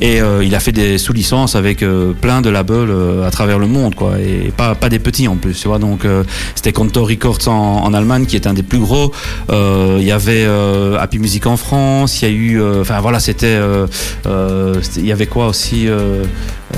et 0.00 0.20
euh, 0.22 0.42
il 0.44 0.54
a 0.54 0.60
fait 0.60 0.72
des 0.72 0.96
sous-licences 0.98 1.54
avec 1.54 1.84
plein 2.20 2.40
de 2.40 2.48
labels 2.50 2.92
à 3.26 3.30
travers 3.30 3.58
le 3.58 3.66
monde, 3.66 3.94
quoi, 3.94 4.12
et 4.18 4.50
pas, 4.56 4.74
pas 4.74 4.88
des 4.88 4.98
petits 4.98 5.28
en 5.28 5.36
plus, 5.36 5.54
tu 5.60 5.68
vois. 5.68 5.78
Donc, 5.78 6.06
c'était 6.54 6.72
Contour 6.72 7.08
Records 7.08 7.46
en, 7.48 7.82
en 7.84 7.92
Allemagne, 7.94 8.24
qui 8.26 8.36
est 8.36 8.46
un 8.46 8.54
des 8.54 8.62
plus 8.62 8.78
gros. 8.78 9.12
Il 9.50 10.02
y 10.04 10.12
avait 10.12 10.46
Happy 10.98 11.18
Music 11.18 11.46
en 11.46 11.56
France, 11.56 12.22
il 12.22 12.28
y 12.28 12.30
a 12.30 12.34
eu, 12.34 12.62
enfin, 12.80 13.00
voilà, 13.00 13.20
c'était, 13.20 13.58
c'était- 14.82 15.00
il 15.00 15.06
y 15.06 15.12
avait 15.12 15.26
quoi 15.26 15.48
aussi? 15.48 15.63
Euh, 15.72 16.24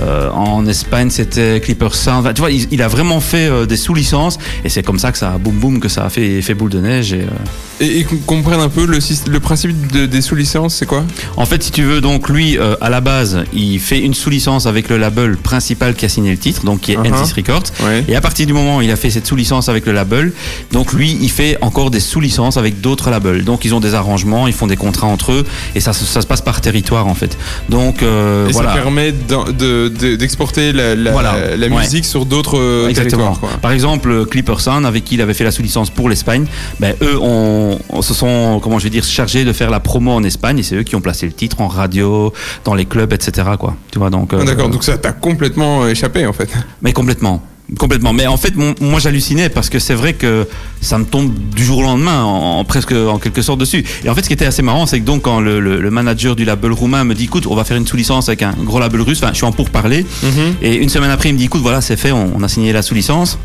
euh, 0.01 0.31
en 0.31 0.67
Espagne, 0.67 1.11
c'était 1.11 1.61
Clipper 1.61 1.89
Sound. 1.93 2.33
Tu 2.35 2.41
vois, 2.41 2.51
il, 2.51 2.67
il 2.71 2.83
a 2.83 2.89
vraiment 2.89 3.21
fait 3.21 3.49
euh, 3.49 3.67
des 3.67 3.77
sous-licences 3.77 4.39
et 4.65 4.69
c'est 4.69 4.83
comme 4.83 4.99
ça 4.99 5.13
que 5.13 5.19
ça 5.19 5.33
a 5.33 5.39
boum 5.39 5.55
boum 5.57 5.81
que 5.81 5.89
ça 5.89 6.05
a 6.05 6.11
fait, 6.11 6.43
fait 6.43 6.55
boule 6.55 6.71
de 6.71 6.81
neige. 6.81 7.13
Et, 7.13 7.21
euh, 7.23 7.81
Et, 7.81 8.01
et 8.01 8.05
qu'on 8.05 8.17
comprenne 8.19 8.61
un 8.61 8.69
peu 8.69 8.85
le, 8.87 9.41
principe 9.41 9.93
de- 9.93 10.07
des 10.07 10.21
sous-licences, 10.23 10.75
c'est 10.77 10.87
quoi? 10.87 11.05
En 11.37 11.45
fait, 11.47 11.63
si 11.63 11.71
tu 11.71 11.83
veux, 11.83 12.01
donc 12.01 12.29
lui, 12.29 12.59
euh, 12.59 12.75
à 12.81 12.89
la 12.91 13.01
base, 13.01 13.45
il 13.53 13.79
fait 13.81 14.01
une 14.01 14.15
sous-licence 14.15 14.67
avec 14.67 14.89
le 14.89 14.97
label 14.97 15.37
principal 15.37 15.95
qui 15.95 16.05
a 16.05 16.09
signé 16.09 16.31
le 16.31 16.39
titre, 16.39 16.65
donc 16.65 16.81
qui 16.81 16.93
est 16.93 16.97
Uh-huh. 16.97 17.11
N6 17.13 17.35
Records. 17.35 17.63
Ouais. 17.85 18.05
Et 18.09 18.17
à 18.17 18.21
partir 18.21 18.47
du 18.47 18.53
moment 18.55 18.79
où 18.79 18.83
il 18.83 18.91
a 18.91 18.97
fait 18.97 19.11
cette 19.11 19.27
sous-licence 19.27 19.69
avec 19.69 19.85
le 19.87 19.93
label, 19.93 20.33
donc 20.73 20.93
lui, 20.95 21.17
il 21.21 21.31
fait 21.31 21.59
encore 21.61 21.91
des 21.91 22.01
sous-licences 22.01 22.57
avec 22.57 22.81
d'autres 22.81 23.11
labels. 23.11 23.45
Donc 23.45 23.65
ils 23.67 23.75
ont 23.75 23.81
des 23.81 23.95
arrangements, 23.95 24.47
ils 24.47 24.55
font 24.55 24.67
des 24.67 24.77
contrats 24.77 25.07
entre 25.07 25.33
eux, 25.33 25.45
et 25.75 25.81
ça, 25.81 25.93
se- 25.93 26.05
ça 26.07 26.23
se 26.23 26.27
passe 26.27 26.41
par 26.41 26.61
territoire 26.63 27.07
en 27.07 27.15
fait. 27.15 27.37
Donc 27.69 28.03
Et 28.03 28.07
voilà. 28.53 28.71
ça 28.71 28.75
permet 28.77 29.13
d'en- 29.89 29.95
de- 29.95 30.11
de- 30.13 30.17
d'exporter 30.17 30.73
la, 30.73 30.95
la, 30.95 31.13
Voilà. 31.13 31.57
la 31.57 31.67
Ouais. 31.69 31.81
musique 31.83 32.05
sur 32.05 32.25
d'autres 32.27 32.59
euh, 32.59 32.89
Exactement. 32.89 33.25
territoires. 33.33 33.41
Quoi. 33.41 33.61
Par 33.61 33.73
exemple, 33.73 34.27
Clipper 34.27 34.55
Sound, 34.59 34.85
avec 34.87 35.05
qui 35.05 35.15
il 35.15 35.21
avait 35.21 35.35
fait 35.35 35.45
la 35.45 35.51
sous-licence 35.51 35.91
pour 35.91 36.09
l'Espagne, 36.09 36.47
ben, 36.81 36.95
eux 37.03 37.19
on 37.21 38.03
se 38.03 38.15
sont, 38.15 38.61
comment 38.63 38.79
je 38.79 38.85
vais 38.85 38.91
dire, 38.91 39.05
chargés 39.05 39.45
de 39.45 39.53
faire 39.53 39.71
la 39.71 39.81
promo 39.81 40.13
en 40.13 40.23
Espagne, 40.25 40.59
et 40.59 40.63
c'est 40.63 40.77
eux 40.77 40.83
qui 40.83 40.97
ont 40.97 41.01
placé 41.01 41.27
le 41.27 41.33
titre 41.33 41.61
en 41.61 41.69
radio, 41.69 42.33
dans 42.65 42.75
les 42.75 42.85
clubs, 42.85 43.13
etc. 43.13 43.49
Quoi. 43.59 43.77
Tu 43.93 43.99
vois, 43.99 44.11
donc. 44.11 44.31
Ah, 44.33 44.37
euh, 44.37 44.45
D'accord, 44.45 44.69
donc 44.69 44.85
ça 44.85 44.97
t'a 44.99 45.13
complètement 45.13 45.87
échappé 45.87 46.27
en 46.27 46.33
fait. 46.33 46.49
Mais 46.83 46.93
complètement. 46.93 47.43
Complètement. 47.79 48.13
Mais 48.13 48.27
en 48.29 48.37
fait, 48.37 48.55
mon- 48.55 48.75
moi 48.81 49.01
j'hallucinais 49.01 49.49
parce 49.49 49.69
que 49.71 49.79
c'est 49.81 49.95
vrai 49.95 50.13
que 50.13 50.47
ça 50.81 50.99
me 50.99 51.05
tombe 51.05 51.33
du 51.55 51.65
jour 51.65 51.79
au 51.79 51.83
lendemain, 51.83 52.23
en, 52.23 52.61
en 52.61 52.65
presque 52.65 52.93
en 52.93 53.19
quelque 53.19 53.43
sorte 53.43 53.59
dessus. 53.59 53.85
Et 54.05 54.09
en 54.09 54.15
fait, 54.15 54.23
ce 54.23 54.29
qui 54.29 54.35
était 54.35 54.47
assez 54.47 54.63
marrant, 54.63 54.87
c'est 54.87 55.01
que 55.01 55.05
donc 55.05 55.23
quand 55.23 55.41
le, 55.41 55.59
le- 55.59 55.81
le 55.81 55.91
manager 55.91 56.37
du 56.37 56.45
label 56.45 56.71
roumain 56.73 57.03
me 57.05 57.15
dit, 57.15 57.25
écoute, 57.25 57.47
on 57.49 57.57
va 57.57 57.65
faire 57.65 57.77
une 57.77 57.87
sous-licence 57.87 58.29
avec 58.29 58.43
un 58.43 58.53
gros 58.53 58.79
label 58.79 59.01
russe. 59.01 59.19
Enfin, 59.21 59.33
je 59.33 59.39
suis 59.39 59.47
en 59.47 59.53
pourparler. 59.53 60.07
Et 60.63 60.77
une 60.77 60.89
semaine 60.89 61.11
après, 61.11 61.31
il 61.31 61.33
me 61.33 61.39
dit, 61.39 61.47
écoute, 61.47 61.63
voilà, 61.63 61.81
c'est 61.81 61.97
fait, 61.97 62.13
on, 62.13 62.33
on 62.37 62.43
a 62.45 62.49
signé 62.49 62.73
la 62.73 62.83
sous-licence. 62.83 63.39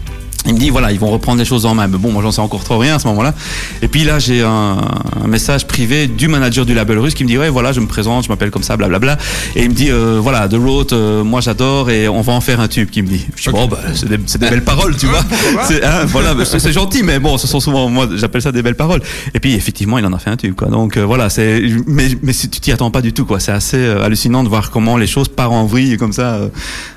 Il 0.47 0.55
me 0.55 0.59
dit 0.59 0.69
voilà 0.71 0.91
ils 0.91 0.99
vont 0.99 1.11
reprendre 1.11 1.37
les 1.39 1.45
choses 1.45 1.65
en 1.65 1.75
main. 1.75 1.87
Mais 1.87 1.97
bon 1.97 2.11
moi 2.11 2.23
j'en 2.23 2.31
sais 2.31 2.41
encore 2.41 2.63
trop 2.63 2.77
rien 2.77 2.95
à 2.95 2.99
ce 2.99 3.07
moment-là. 3.07 3.33
Et 3.81 3.87
puis 3.87 4.03
là 4.03 4.19
j'ai 4.19 4.41
un, 4.41 4.77
un 5.23 5.27
message 5.27 5.67
privé 5.67 6.07
du 6.07 6.27
manager 6.27 6.65
du 6.65 6.73
label 6.73 6.97
russe 6.99 7.13
qui 7.13 7.23
me 7.23 7.29
dit 7.29 7.37
ouais 7.37 7.49
voilà 7.49 7.71
je 7.73 7.79
me 7.79 7.87
présente 7.87 8.23
je 8.23 8.29
m'appelle 8.29 8.51
comme 8.51 8.63
ça 8.63 8.75
blablabla 8.77 9.17
et 9.55 9.63
il 9.63 9.69
me 9.69 9.75
dit 9.75 9.91
euh, 9.91 10.19
voilà 10.21 10.47
The 10.47 10.55
Road 10.55 10.93
euh, 10.93 11.23
moi 11.23 11.41
j'adore 11.41 11.89
et 11.89 12.07
on 12.07 12.21
va 12.21 12.33
en 12.33 12.41
faire 12.41 12.59
un 12.59 12.67
tube 12.67 12.89
qui 12.89 13.01
me 13.01 13.07
dit. 13.07 13.25
Je 13.35 13.49
dis 13.49 13.55
bon 13.55 13.67
bah 13.67 13.79
c'est 13.93 14.09
des, 14.09 14.19
c'est 14.25 14.39
des 14.39 14.49
belles 14.49 14.63
paroles 14.63 14.95
tu 14.97 15.05
vois. 15.05 15.23
c'est 15.67 15.83
hein, 15.83 16.05
voilà 16.07 16.33
c'est 16.45 16.71
gentil 16.71 17.03
mais 17.03 17.19
bon 17.19 17.37
ce 17.37 17.47
sont 17.47 17.59
souvent 17.59 17.87
moi 17.89 18.07
j'appelle 18.15 18.41
ça 18.41 18.51
des 18.51 18.63
belles 18.63 18.75
paroles. 18.75 19.01
Et 19.33 19.39
puis 19.39 19.53
effectivement 19.53 19.97
il 19.99 20.05
en 20.05 20.13
a 20.13 20.19
fait 20.19 20.29
un 20.31 20.37
tube 20.37 20.55
quoi. 20.55 20.69
Donc 20.69 20.97
euh, 20.97 21.05
voilà 21.05 21.29
c'est 21.29 21.61
mais 21.87 22.07
mais 22.23 22.33
si 22.33 22.49
tu 22.49 22.59
t'y 22.59 22.71
attends 22.71 22.91
pas 22.91 23.01
du 23.01 23.13
tout 23.13 23.25
quoi. 23.25 23.39
C'est 23.39 23.51
assez 23.51 23.77
euh, 23.77 24.03
hallucinant 24.03 24.43
de 24.43 24.49
voir 24.49 24.71
comment 24.71 24.97
les 24.97 25.07
choses 25.07 25.27
partent 25.27 25.51
en 25.51 25.65
vrille 25.65 25.97
comme 25.97 26.13
ça 26.13 26.35
euh, 26.35 26.49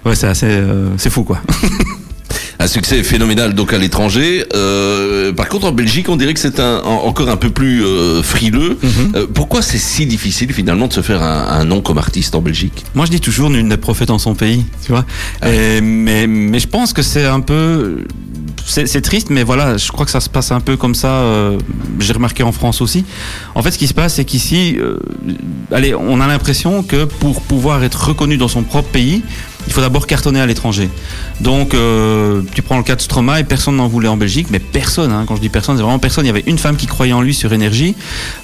ouais 0.04 0.14
c'est 0.14 0.26
assez 0.26 0.46
euh, 0.48 0.88
c'est 0.96 1.10
fou 1.10 1.24
quoi 1.24 1.40
Un 2.64 2.66
succès 2.66 3.02
phénoménal 3.02 3.52
donc 3.54 3.74
à 3.74 3.78
l'étranger. 3.78 4.42
Euh, 4.54 5.34
par 5.34 5.50
contre, 5.50 5.66
en 5.66 5.72
Belgique, 5.72 6.08
on 6.08 6.16
dirait 6.16 6.32
que 6.32 6.40
c'est 6.40 6.58
un, 6.60 6.78
en- 6.82 7.04
encore 7.04 7.28
un 7.28 7.36
peu 7.36 7.50
plus 7.50 7.84
euh, 7.84 8.22
frileux. 8.22 8.78
Euh, 9.14 9.26
pourquoi 9.34 9.60
c'est 9.60 9.76
si 9.76 10.06
difficile 10.06 10.50
finalement 10.50 10.86
de 10.86 10.94
se 10.94 11.02
faire 11.02 11.22
un, 11.22 11.46
un 11.46 11.64
nom 11.66 11.82
comme 11.82 11.98
artiste 11.98 12.34
en 12.34 12.40
Belgique? 12.40 12.82
Moi, 12.94 13.04
je 13.04 13.10
dis 13.10 13.20
toujours 13.20 13.50
nul 13.50 13.66
n'est 13.66 13.76
prophète 13.76 14.08
en 14.08 14.18
son 14.18 14.34
pays, 14.34 14.64
tu 14.82 14.92
vois. 14.92 15.04
Et- 15.46 15.82
mais, 15.82 16.26
mais 16.26 16.58
je 16.58 16.66
pense 16.66 16.94
que 16.94 17.02
c'est 17.02 17.26
un 17.26 17.40
peu. 17.40 17.98
C'est 18.66 18.86
c'est 18.86 19.02
triste, 19.02 19.28
mais 19.28 19.42
voilà, 19.42 19.76
je 19.76 19.92
crois 19.92 20.06
que 20.06 20.10
ça 20.10 20.20
se 20.20 20.30
passe 20.30 20.50
un 20.50 20.60
peu 20.60 20.78
comme 20.78 20.94
ça. 20.94 21.08
euh, 21.10 21.58
J'ai 21.98 22.14
remarqué 22.14 22.42
en 22.44 22.52
France 22.52 22.80
aussi. 22.80 23.04
En 23.54 23.62
fait, 23.62 23.72
ce 23.72 23.78
qui 23.78 23.86
se 23.88 23.92
passe, 23.92 24.14
c'est 24.14 24.24
qu'ici, 24.24 24.76
euh, 24.78 24.96
allez, 25.70 25.94
on 25.94 26.18
a 26.18 26.26
l'impression 26.26 26.82
que 26.82 27.04
pour 27.04 27.42
pouvoir 27.42 27.84
être 27.84 28.08
reconnu 28.08 28.38
dans 28.38 28.48
son 28.48 28.62
propre 28.62 28.88
pays, 28.88 29.22
il 29.66 29.72
faut 29.72 29.80
d'abord 29.80 30.06
cartonner 30.06 30.40
à 30.40 30.46
l'étranger. 30.46 30.88
Donc, 31.40 31.74
euh, 31.74 32.42
tu 32.54 32.62
prends 32.62 32.76
le 32.76 32.82
cas 32.82 32.96
de 32.96 33.00
Stromae, 33.00 33.44
personne 33.44 33.76
n'en 33.76 33.88
voulait 33.88 34.08
en 34.08 34.16
Belgique, 34.16 34.48
mais 34.50 34.58
personne, 34.58 35.12
hein, 35.12 35.24
quand 35.26 35.36
je 35.36 35.40
dis 35.40 35.48
personne, 35.48 35.76
c'est 35.76 35.82
vraiment 35.82 35.98
personne. 35.98 36.24
Il 36.24 36.28
y 36.28 36.30
avait 36.30 36.44
une 36.46 36.58
femme 36.58 36.76
qui 36.76 36.86
croyait 36.86 37.12
en 37.12 37.22
lui 37.22 37.34
sur 37.34 37.52
énergie. 37.52 37.94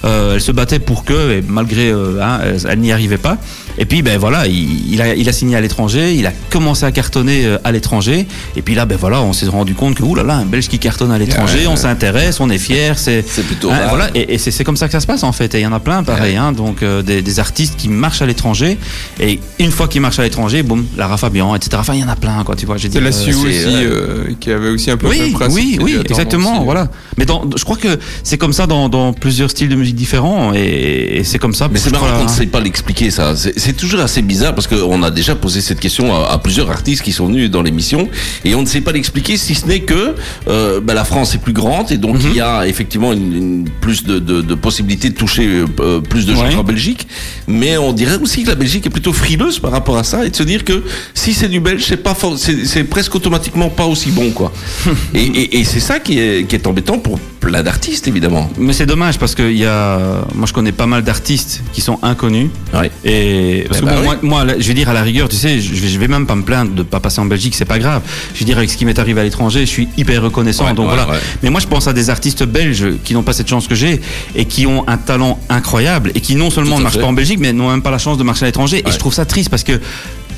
Euh, 0.03 0.35
elle 0.35 0.41
se 0.41 0.51
battait 0.51 0.79
pour 0.79 1.03
que, 1.03 1.31
et 1.31 1.43
malgré, 1.47 1.89
euh, 1.91 2.21
hein, 2.21 2.39
elle, 2.43 2.59
elle 2.69 2.79
n'y 2.79 2.91
arrivait 2.91 3.17
pas. 3.17 3.37
Et 3.77 3.85
puis, 3.85 4.01
ben 4.01 4.17
voilà, 4.17 4.47
il, 4.47 4.93
il 4.93 5.01
a, 5.01 5.15
il 5.15 5.27
a 5.29 5.33
signé 5.33 5.55
à 5.55 5.61
l'étranger, 5.61 6.13
il 6.15 6.25
a 6.27 6.31
commencé 6.49 6.85
à 6.85 6.91
cartonner 6.91 7.45
euh, 7.45 7.57
à 7.63 7.71
l'étranger. 7.71 8.27
Et 8.55 8.61
puis 8.61 8.75
là, 8.75 8.85
ben 8.85 8.97
voilà, 8.99 9.21
on 9.21 9.33
s'est 9.33 9.47
rendu 9.47 9.73
compte 9.73 9.95
que, 9.95 10.03
oulala, 10.03 10.35
un 10.35 10.45
Belge 10.45 10.67
qui 10.67 10.79
cartonne 10.79 11.11
à 11.11 11.17
l'étranger, 11.17 11.59
Ouais, 11.59 11.67
on 11.67 11.71
ouais. 11.71 11.77
s'intéresse, 11.77 12.39
on 12.39 12.49
est 12.49 12.57
fier, 12.57 12.97
c'est. 12.99 13.23
C'est 13.27 13.43
plutôt 13.45 13.69
Hein, 13.71 13.77
rare. 13.77 13.89
voilà, 13.89 14.09
et, 14.15 14.33
et 14.33 14.37
c'est 14.37 14.51
c'est 14.51 14.63
comme 14.63 14.77
ça 14.77 14.87
que 14.87 14.91
ça 14.91 14.99
se 14.99 15.07
passe 15.07 15.23
en 15.23 15.31
fait. 15.31 15.53
Et 15.55 15.59
il 15.59 15.63
y 15.63 15.65
en 15.65 15.71
a 15.73 15.79
plein, 15.79 16.03
pareil. 16.03 16.35
Hein, 16.35 16.51
donc 16.51 16.83
euh, 16.83 17.01
des, 17.01 17.21
des 17.21 17.39
artistes 17.39 17.75
qui 17.77 17.87
marchent 17.89 18.21
à 18.21 18.25
l'étranger. 18.25 18.77
Et 19.19 19.39
une 19.59 19.71
fois 19.71 19.87
qu'ils 19.87 20.01
marchent 20.01 20.19
à 20.19 20.23
l'étranger, 20.23 20.61
boum, 20.63 20.85
Lara 20.97 21.17
Fabian, 21.17 21.55
etc. 21.55 21.77
Enfin, 21.79 21.93
il 21.93 22.01
y 22.01 22.03
en 22.03 22.09
a 22.09 22.15
plein, 22.15 22.43
quoi. 22.43 22.55
Tu 22.55 22.65
vois, 22.65 22.77
j'ai 22.77 22.89
dit. 22.89 22.97
C'est 22.97 23.01
la 23.03 23.09
euh, 23.09 23.11
Sioux 23.11 23.47
aussi 23.47 23.65
euh, 23.67 24.27
euh, 24.29 24.33
qui 24.39 24.51
avait 24.51 24.69
aussi 24.69 24.91
un 24.91 24.97
peu 24.97 25.07
oui, 25.07 25.37
oui, 25.49 25.79
oui, 25.81 25.97
exactement, 26.03 26.55
aussi, 26.57 26.65
voilà. 26.65 26.87
Mais 27.17 27.25
dans, 27.25 27.43
je 27.55 27.63
crois 27.63 27.77
que 27.77 27.97
c'est 28.23 28.37
comme 28.37 28.53
ça 28.53 28.67
dans, 28.67 28.89
dans 28.89 29.13
plusieurs 29.13 29.49
styles 29.49 29.69
de 29.69 29.75
musique 29.75 29.95
différents 29.95 30.53
et, 30.53 31.17
et 31.19 31.23
c'est 31.23 31.39
comme 31.39 31.53
ça. 31.53 31.67
Mais 31.71 31.79
c'est 31.79 31.91
marrant 31.91 32.07
qu'on 32.11 32.23
ne 32.23 32.23
hein. 32.23 32.27
sait 32.27 32.45
pas 32.47 32.59
l'expliquer 32.59 33.09
ça. 33.11 33.33
C'est 33.63 33.73
toujours 33.77 33.99
assez 33.99 34.23
bizarre 34.23 34.55
parce 34.55 34.65
qu'on 34.65 35.03
a 35.03 35.11
déjà 35.11 35.35
posé 35.35 35.61
cette 35.61 35.79
question 35.79 36.15
à, 36.15 36.31
à 36.31 36.37
plusieurs 36.39 36.71
artistes 36.71 37.03
qui 37.03 37.11
sont 37.11 37.27
venus 37.27 37.51
dans 37.51 37.61
l'émission 37.61 38.09
et 38.43 38.55
on 38.55 38.61
ne 38.63 38.65
sait 38.65 38.81
pas 38.81 38.91
l'expliquer 38.91 39.37
si 39.37 39.53
ce 39.53 39.67
n'est 39.67 39.81
que 39.81 40.15
euh, 40.47 40.81
bah, 40.81 40.95
la 40.95 41.03
France 41.05 41.35
est 41.35 41.37
plus 41.37 41.53
grande 41.53 41.91
et 41.91 41.97
donc 41.97 42.15
Mhm. 42.15 42.29
il 42.31 42.35
y 42.37 42.41
a 42.41 42.65
effectivement 42.67 43.13
une, 43.13 43.33
une- 43.41 43.69
plus 43.79 44.03
de, 44.03 44.17
de, 44.17 44.41
de 44.41 44.55
possibilités 44.55 45.09
de 45.11 45.15
toucher 45.15 45.47
euh, 45.79 46.01
plus 46.01 46.25
de 46.25 46.33
gens 46.33 46.41
Ouais. 46.47 46.55
qu'en 46.55 46.63
Belgique. 46.63 47.07
Mais 47.47 47.77
on 47.77 47.93
dirait 47.93 48.17
aussi 48.17 48.41
que 48.43 48.49
la 48.49 48.55
Belgique 48.55 48.87
est 48.87 48.89
plutôt 48.89 49.13
frileuse 49.13 49.59
par 49.59 49.71
rapport 49.71 49.97
à 49.97 50.03
ça 50.03 50.25
et 50.25 50.31
de 50.31 50.35
se 50.35 50.41
dire 50.43 50.63
que 50.65 50.81
si 51.13 51.33
c'est 51.35 51.47
du 51.47 51.59
belge, 51.59 51.83
c'est 51.87 51.97
pas 51.97 52.15
for- 52.15 52.39
c'est 52.39 52.65
c'est 52.65 52.83
presque 52.85 53.13
automatiquement 53.13 53.69
pas 53.69 53.85
aussi 53.85 54.09
bon 54.09 54.31
quoi. 54.31 54.51
et 55.13 55.21
et, 55.41 55.59
et 55.59 55.63
c'est 55.65 55.79
ça 55.79 55.99
qui 55.99 56.17
est, 56.17 56.47
qui 56.47 56.55
est 56.55 56.65
embêtant 56.65 56.97
pour 56.97 57.19
plein 57.39 57.61
d'artistes 57.61 58.07
évidemment. 58.07 58.49
Mais 58.57 58.73
c'est 58.73 58.85
dommage 58.87 59.19
parce 59.19 59.35
que 59.35 59.43
il 59.51 59.57
y 59.57 59.65
a, 59.65 60.23
moi 60.33 60.47
je 60.47 60.53
connais 60.53 60.71
pas 60.71 60.87
mal 60.87 61.03
d'artistes 61.03 61.61
qui 61.73 61.81
sont 61.81 61.99
inconnus. 62.01 62.49
Ouais. 62.73 62.89
Et 63.05 63.50
parce 63.67 63.79
Eh 63.79 63.81
que 63.81 63.85
bah 63.85 63.95
bon, 64.03 64.09
oui. 64.09 64.15
moi, 64.21 64.45
je 64.59 64.67
vais 64.67 64.73
dire 64.73 64.89
à 64.89 64.93
la 64.93 65.01
rigueur, 65.03 65.29
tu 65.29 65.35
sais, 65.35 65.59
je 65.59 65.73
vais, 65.73 65.87
je 65.87 65.99
vais 65.99 66.07
même 66.07 66.25
pas 66.25 66.35
me 66.35 66.43
plaindre 66.43 66.71
de 66.73 66.83
pas 66.83 66.99
passer 66.99 67.19
en 67.21 67.25
Belgique, 67.25 67.55
c'est 67.55 67.65
pas 67.65 67.79
grave. 67.79 68.01
Je 68.33 68.39
veux 68.39 68.45
dire 68.45 68.57
avec 68.57 68.69
ce 68.69 68.77
qui 68.77 68.85
m'est 68.85 68.97
arrivé 68.99 69.21
à 69.21 69.23
l'étranger, 69.23 69.61
je 69.61 69.71
suis 69.71 69.87
hyper 69.97 70.21
reconnaissant. 70.21 70.65
Ouais, 70.65 70.73
donc 70.73 70.89
ouais, 70.89 70.95
voilà. 70.95 71.09
ouais. 71.11 71.19
Mais 71.43 71.49
moi 71.49 71.59
je 71.61 71.67
pense 71.67 71.87
à 71.87 71.93
des 71.93 72.09
artistes 72.09 72.43
belges 72.45 72.85
qui 73.03 73.13
n'ont 73.13 73.23
pas 73.23 73.33
cette 73.33 73.49
chance 73.49 73.67
que 73.67 73.75
j'ai 73.75 74.01
et 74.35 74.45
qui 74.45 74.65
ont 74.67 74.87
un 74.87 74.97
talent 74.97 75.39
incroyable 75.49 76.11
et 76.15 76.21
qui 76.21 76.35
non 76.35 76.49
seulement 76.49 76.77
ne 76.77 76.83
marchent 76.83 76.95
fait. 76.95 77.01
pas 77.01 77.07
en 77.07 77.13
Belgique, 77.13 77.39
mais 77.39 77.53
n'ont 77.53 77.69
même 77.69 77.81
pas 77.81 77.91
la 77.91 77.97
chance 77.99 78.17
de 78.17 78.23
marcher 78.23 78.43
à 78.43 78.47
l'étranger. 78.47 78.83
Et 78.87 78.91
je 78.91 78.97
trouve 78.97 79.13
ça 79.13 79.25
triste 79.25 79.49
parce 79.49 79.63
que 79.63 79.79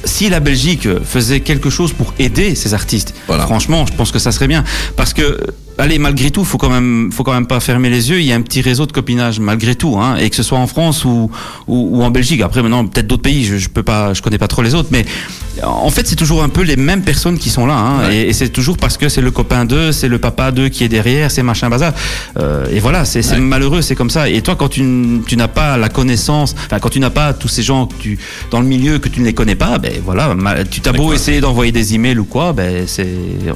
si 0.06 0.28
la 0.30 0.41
Belgique 0.41 0.88
faisait 1.06 1.39
quelque 1.39 1.69
chose 1.69 1.93
pour 1.93 2.13
aider 2.19 2.56
ces 2.56 2.73
artistes, 2.73 3.13
Voilà. 3.28 3.43
franchement, 3.45 3.86
je 3.86 3.93
pense 3.93 4.12
que 4.12 4.19
ça 4.19 4.34
serait 4.34 4.47
bien. 4.49 4.63
Parce 4.97 5.13
que, 5.13 5.39
allez, 5.77 5.97
malgré 5.99 6.31
tout, 6.31 6.43
faut 6.43 6.57
quand 6.57 6.69
même, 6.69 7.12
faut 7.12 7.23
quand 7.23 7.33
même 7.33 7.47
pas 7.47 7.59
fermer 7.59 7.89
les 7.89 8.09
yeux. 8.09 8.19
Il 8.19 8.25
y 8.25 8.31
a 8.31 8.36
un 8.36 8.41
petit 8.41 8.62
réseau 8.62 8.86
de 8.86 8.91
copinage 8.91 9.39
malgré 9.39 9.75
tout, 9.75 9.97
hein, 9.99 10.15
et 10.17 10.29
que 10.29 10.36
ce 10.36 10.43
soit 10.43 10.57
en 10.59 10.67
France 10.67 11.05
ou 11.05 11.29
ou, 11.67 11.97
ou 11.99 12.03
en 12.03 12.12
Belgique. 12.12 12.41
Après, 12.41 12.62
maintenant, 12.62 12.86
peut-être 12.86 13.07
d'autres 13.07 13.21
pays. 13.21 13.45
Je, 13.45 13.57
je 13.57 13.69
peux 13.69 13.83
pas, 13.83 14.13
je 14.13 14.21
connais 14.21 14.38
pas 14.38 14.47
trop 14.47 14.62
les 14.62 14.75
autres, 14.75 14.89
mais 14.91 15.05
en 15.63 15.89
fait, 15.91 16.07
c'est 16.07 16.15
toujours 16.15 16.41
un 16.43 16.49
peu 16.49 16.62
les 16.63 16.75
mêmes 16.75 17.03
personnes 17.03 17.38
qui 17.38 17.49
sont 17.49 17.65
là, 17.67 17.75
hein, 17.75 17.99
Ouais. 18.07 18.15
et, 18.17 18.29
et 18.29 18.33
c'est 18.33 18.49
toujours 18.49 18.77
parce 18.77 18.97
que 18.97 19.07
c'est 19.07 19.21
le 19.21 19.29
copain 19.31 19.65
d'eux, 19.65 19.91
c'est 19.91 20.07
le 20.07 20.17
papa 20.17 20.51
d'eux 20.51 20.69
qui 20.69 20.83
est 20.83 20.89
derrière, 20.89 21.29
c'est 21.29 21.43
machin 21.43 21.69
bazar. 21.69 21.93
Euh, 22.39 22.65
et 22.71 22.79
voilà, 22.79 23.05
c'est 23.05 23.23
Ouais. 23.29 23.39
malheureux, 23.39 23.81
c'est 23.81 23.95
comme 23.95 24.09
ça. 24.09 24.29
Et 24.29 24.41
toi, 24.41 24.55
quand 24.55 24.69
tu, 24.69 24.81
n'as 24.83 25.47
pas 25.47 25.77
la 25.77 25.89
connaissance, 25.89 26.55
enfin, 26.65 26.79
quand 26.79 26.89
tu 26.89 26.99
n'as 26.99 27.09
pas 27.12 27.33
tous 27.33 27.47
ces 27.47 27.62
gens 27.63 27.86
que 27.86 27.93
tu, 27.99 28.17
dans 28.51 28.59
le 28.62 28.65
milieu 28.67 28.97
que 28.99 29.09
tu 29.09 29.19
ne 29.21 29.25
les 29.25 29.33
connais 29.33 29.55
pas, 29.55 29.77
ben 29.77 29.93
voilà, 30.03 30.36
tu 30.69 30.81
t'as 30.81 30.91
beau 30.91 31.13
essayer 31.13 31.39
d'envoyer 31.39 31.71
des 31.71 31.93
emails 31.95 32.17
ou 32.19 32.25
quoi, 32.25 32.53
ben 32.53 32.83
c'est, 32.88 33.07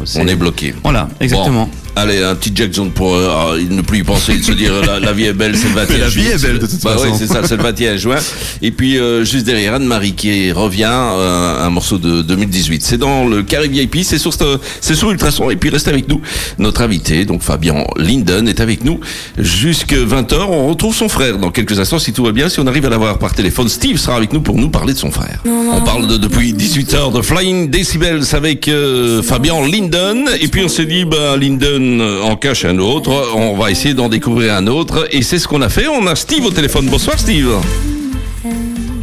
c'est- 0.06 0.20
On 0.22 0.28
est 0.28 0.36
bloqué. 0.36 0.74
Voilà, 0.84 1.10
exactement. 1.20 1.66
Bon, 1.66 2.02
allez, 2.08 2.24
un 2.24 2.36
petit 2.36 2.52
Jackson 2.56 2.90
pour 2.90 3.16
euh, 3.16 3.60
ne 3.70 3.82
plus 3.82 4.00
y 4.00 4.04
penser, 4.04 4.38
de 4.38 4.44
se 4.44 4.52
dire 4.52 4.74
la, 4.86 5.00
la 5.00 5.14
vie 5.14 5.26
est 5.26 5.34
belle, 5.34 5.56
c'est 5.58 5.68
le 5.70 5.74
21 5.76 5.98
La 5.98 6.08
vie 6.08 6.24
juin. 6.24 6.32
est 6.34 6.42
belle, 6.42 6.60
de 6.60 6.68
toute 6.68 6.84
bah 6.84 6.94
façon. 6.94 7.06
Ouais, 7.06 7.12
c'est 7.18 7.28
ça, 7.28 7.42
c'est 7.46 7.56
le 7.58 7.64
21 7.64 7.98
juin. 7.98 8.18
Et 8.62 8.72
puis, 8.72 8.98
euh, 8.98 9.24
juste 9.24 9.46
derrière, 9.46 9.76
Anne-Marie 9.76 10.14
qui 10.14 10.52
revient, 10.52 10.86
euh, 10.90 11.66
un 11.66 11.70
morceau 11.70 11.98
de 11.98 12.22
2018. 12.22 12.84
C'est 12.84 12.98
dans 12.98 13.28
le 13.28 13.44
Carré 13.44 13.68
VIP, 13.68 13.98
c'est 14.04 14.18
sur, 14.18 14.34
ce- 14.34 14.58
c'est 14.82 14.96
sur 14.96 15.12
Ultrason. 15.12 15.50
Et 15.50 15.56
puis 15.56 15.70
restez 15.70 15.90
avec 15.92 16.08
nous. 16.10 16.22
Notre 16.58 16.82
invité, 16.82 17.26
donc 17.26 17.42
Fabien 17.42 17.84
Linden, 17.98 18.48
est 18.48 18.60
avec 18.60 18.84
nous 18.84 19.00
jusque 19.38 19.94
20h. 19.94 20.36
On 20.50 20.68
retrouve 20.70 20.96
son 20.96 21.10
frère 21.10 21.38
dans 21.38 21.52
quelques 21.52 21.80
instants, 21.80 22.00
si 22.00 22.14
tout 22.14 22.24
va 22.24 22.32
bien. 22.32 22.50
Si 22.50 22.60
on 22.60 22.68
arrive 22.68 22.86
à 22.86 22.90
l'avoir 22.90 23.18
par 23.20 23.34
téléphone, 23.34 23.68
Steve 23.70 23.98
sera 23.98 24.16
avec 24.18 24.34
nous 24.34 24.42
pour 24.42 24.58
nous 24.58 24.70
parler 24.70 24.94
de 24.94 24.98
son 24.98 25.12
frère. 25.12 25.42
On 25.46 25.82
parle 25.82 26.08
de, 26.08 26.18
depuis 26.18 26.54
18h 26.54 27.14
de 27.16 27.22
Flying 27.22 27.70
Decibels 27.70 28.24
avec 28.34 28.68
euh, 28.68 29.22
Fabien 29.22 29.56
Linden. 29.68 30.26
Et 30.42 30.48
puis 30.48 30.64
on 30.64 30.68
s'est 30.68 30.86
dit, 30.86 31.06
bah, 31.06 31.36
Linden 31.38 31.97
euh, 32.00 32.22
en 32.24 32.36
cache 32.36 32.66
un 32.66 32.78
autre. 32.80 33.12
On 33.36 33.58
va 33.58 33.72
essayer 33.72 33.94
d'en 33.94 34.10
découvrir 34.10 34.54
un 34.54 34.68
autre. 34.68 35.08
Et 35.12 35.22
c'est 35.22 35.40
ce 35.40 35.48
qu'on 35.48 35.62
a 35.62 35.70
fait. 35.70 35.88
On 35.88 36.06
a 36.08 36.16
Steve 36.16 36.46
au 36.46 36.52
téléphone. 36.52 36.88
Bonsoir 36.88 37.20
Steve. 37.20 37.50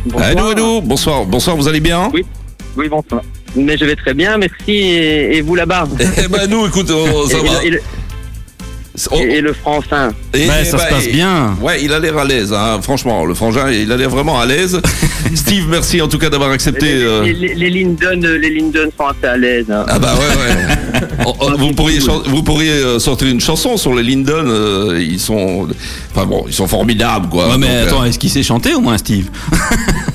Bonsoir. 0.07 0.25
Allô, 0.25 0.49
allô. 0.49 0.81
Bonsoir. 0.81 1.25
Bonsoir, 1.25 1.57
vous 1.57 1.69
allez 1.69 1.81
bien? 1.81 2.11
Oui. 2.13 2.25
Oui, 2.77 2.89
bonsoir. 2.89 3.23
Mais 3.57 3.79
je 3.79 3.85
vais 3.85 3.95
très 3.95 4.15
bien, 4.15 4.37
merci. 4.37 4.73
Et, 4.73 5.37
et 5.37 5.41
vous 5.41 5.55
là-bas? 5.55 5.87
Eh 6.19 6.29
ben 6.29 6.49
nous, 6.51 6.67
écoute, 6.67 6.91
oh, 6.91 7.29
ça 7.29 7.39
et, 7.39 7.71
va. 7.71 7.77
Et- 9.17 9.23
et 9.37 9.41
le 9.41 9.53
français 9.53 9.87
et- 10.33 10.49
Ouais, 10.49 10.65
ça 10.65 10.77
bah, 10.77 10.85
se 10.85 10.95
passe 10.95 11.07
et- 11.09 11.13
bien. 11.13 11.57
Ouais, 11.61 11.83
il 11.83 11.93
a 11.93 11.99
l'air 11.99 12.17
à 12.17 12.25
l'aise, 12.25 12.53
hein. 12.53 12.79
franchement. 12.81 13.25
Le 13.25 13.35
frangin, 13.35 13.69
il 13.71 13.91
a 13.91 13.97
l'air 13.97 14.09
vraiment 14.11 14.39
à 14.41 14.47
l'aise. 14.47 14.81
Steve, 15.35 15.67
merci 15.69 16.01
en 16.01 16.07
tout 16.09 16.19
cas 16.19 16.31
d'avoir 16.31 16.51
accepté. 16.53 16.87
les, 16.87 17.03
euh, 17.03 17.23
les, 17.25 17.33
les- 17.33 17.55
les 17.55 17.71
Linden, 17.71 18.25
euh, 18.25 18.39
les 18.39 18.51
Linden 18.51 18.91
sont 18.97 19.07
assez 19.07 19.27
à 19.27 19.37
l'aise. 19.37 19.67
hein. 19.71 19.85
Ah 19.89 19.99
bah 19.99 20.15
ouais, 20.15 20.21
ouais. 20.21 21.01
Oh, 21.27 21.35
oh, 21.41 21.51
vous 21.59 21.73
pourriez, 21.73 21.99
vous 22.27 22.43
pourriez 22.43 22.71
euh, 22.71 22.99
sortir 22.99 23.29
une 23.29 23.41
chanson 23.41 23.77
sur 23.77 23.95
les 23.95 24.03
Linden. 24.03 24.47
euh, 24.47 25.01
ils 25.01 25.19
sont, 25.19 25.67
enfin 26.15 26.27
bon, 26.27 26.45
ils 26.47 26.53
sont 26.55 26.67
formidables, 26.69 27.29
quoi. 27.29 27.49
Ouais, 27.49 27.59
mais 27.59 27.67
Donc, 27.67 27.75
euh, 27.77 27.87
attends, 27.87 28.05
est-ce 28.05 28.19
qu'il 28.19 28.31
sait 28.31 28.43
chanter 28.43 28.75
au 28.75 28.81
moins, 28.81 28.99
Steve? 28.99 29.29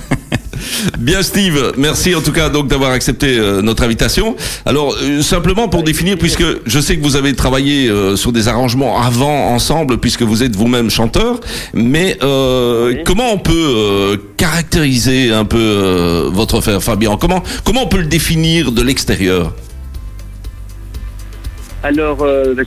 Bien 0.99 1.21
Steve, 1.23 1.73
merci 1.77 2.15
en 2.15 2.21
tout 2.21 2.31
cas 2.31 2.49
donc 2.49 2.67
d'avoir 2.67 2.91
accepté 2.91 3.37
euh, 3.37 3.61
notre 3.61 3.83
invitation. 3.83 4.35
Alors 4.65 4.95
euh, 5.01 5.21
simplement 5.21 5.67
pour 5.67 5.83
définir, 5.83 6.17
puisque 6.17 6.43
je 6.65 6.79
sais 6.79 6.97
que 6.97 7.03
vous 7.03 7.15
avez 7.15 7.33
travaillé 7.35 7.89
euh, 7.89 8.15
sur 8.15 8.31
des 8.31 8.47
arrangements 8.47 9.01
avant 9.01 9.49
ensemble, 9.53 9.97
puisque 9.99 10.21
vous 10.23 10.43
êtes 10.43 10.55
vous-même 10.55 10.89
chanteur, 10.89 11.39
mais 11.73 12.17
Oui. 12.21 13.03
comment 13.05 13.33
on 13.33 13.37
peut 13.37 14.19
caractériser 14.37 15.31
un 15.31 15.45
peu 15.45 16.29
votre 16.31 16.61
frère 16.61 16.81
Fabien? 16.81 17.17
Comment 17.17 17.43
comment 17.63 17.83
on 17.83 17.87
peut 17.87 17.97
le 17.99 18.05
définir 18.05 18.71
de 18.71 18.81
l'extérieur? 18.81 19.53
Alors, 21.83 22.17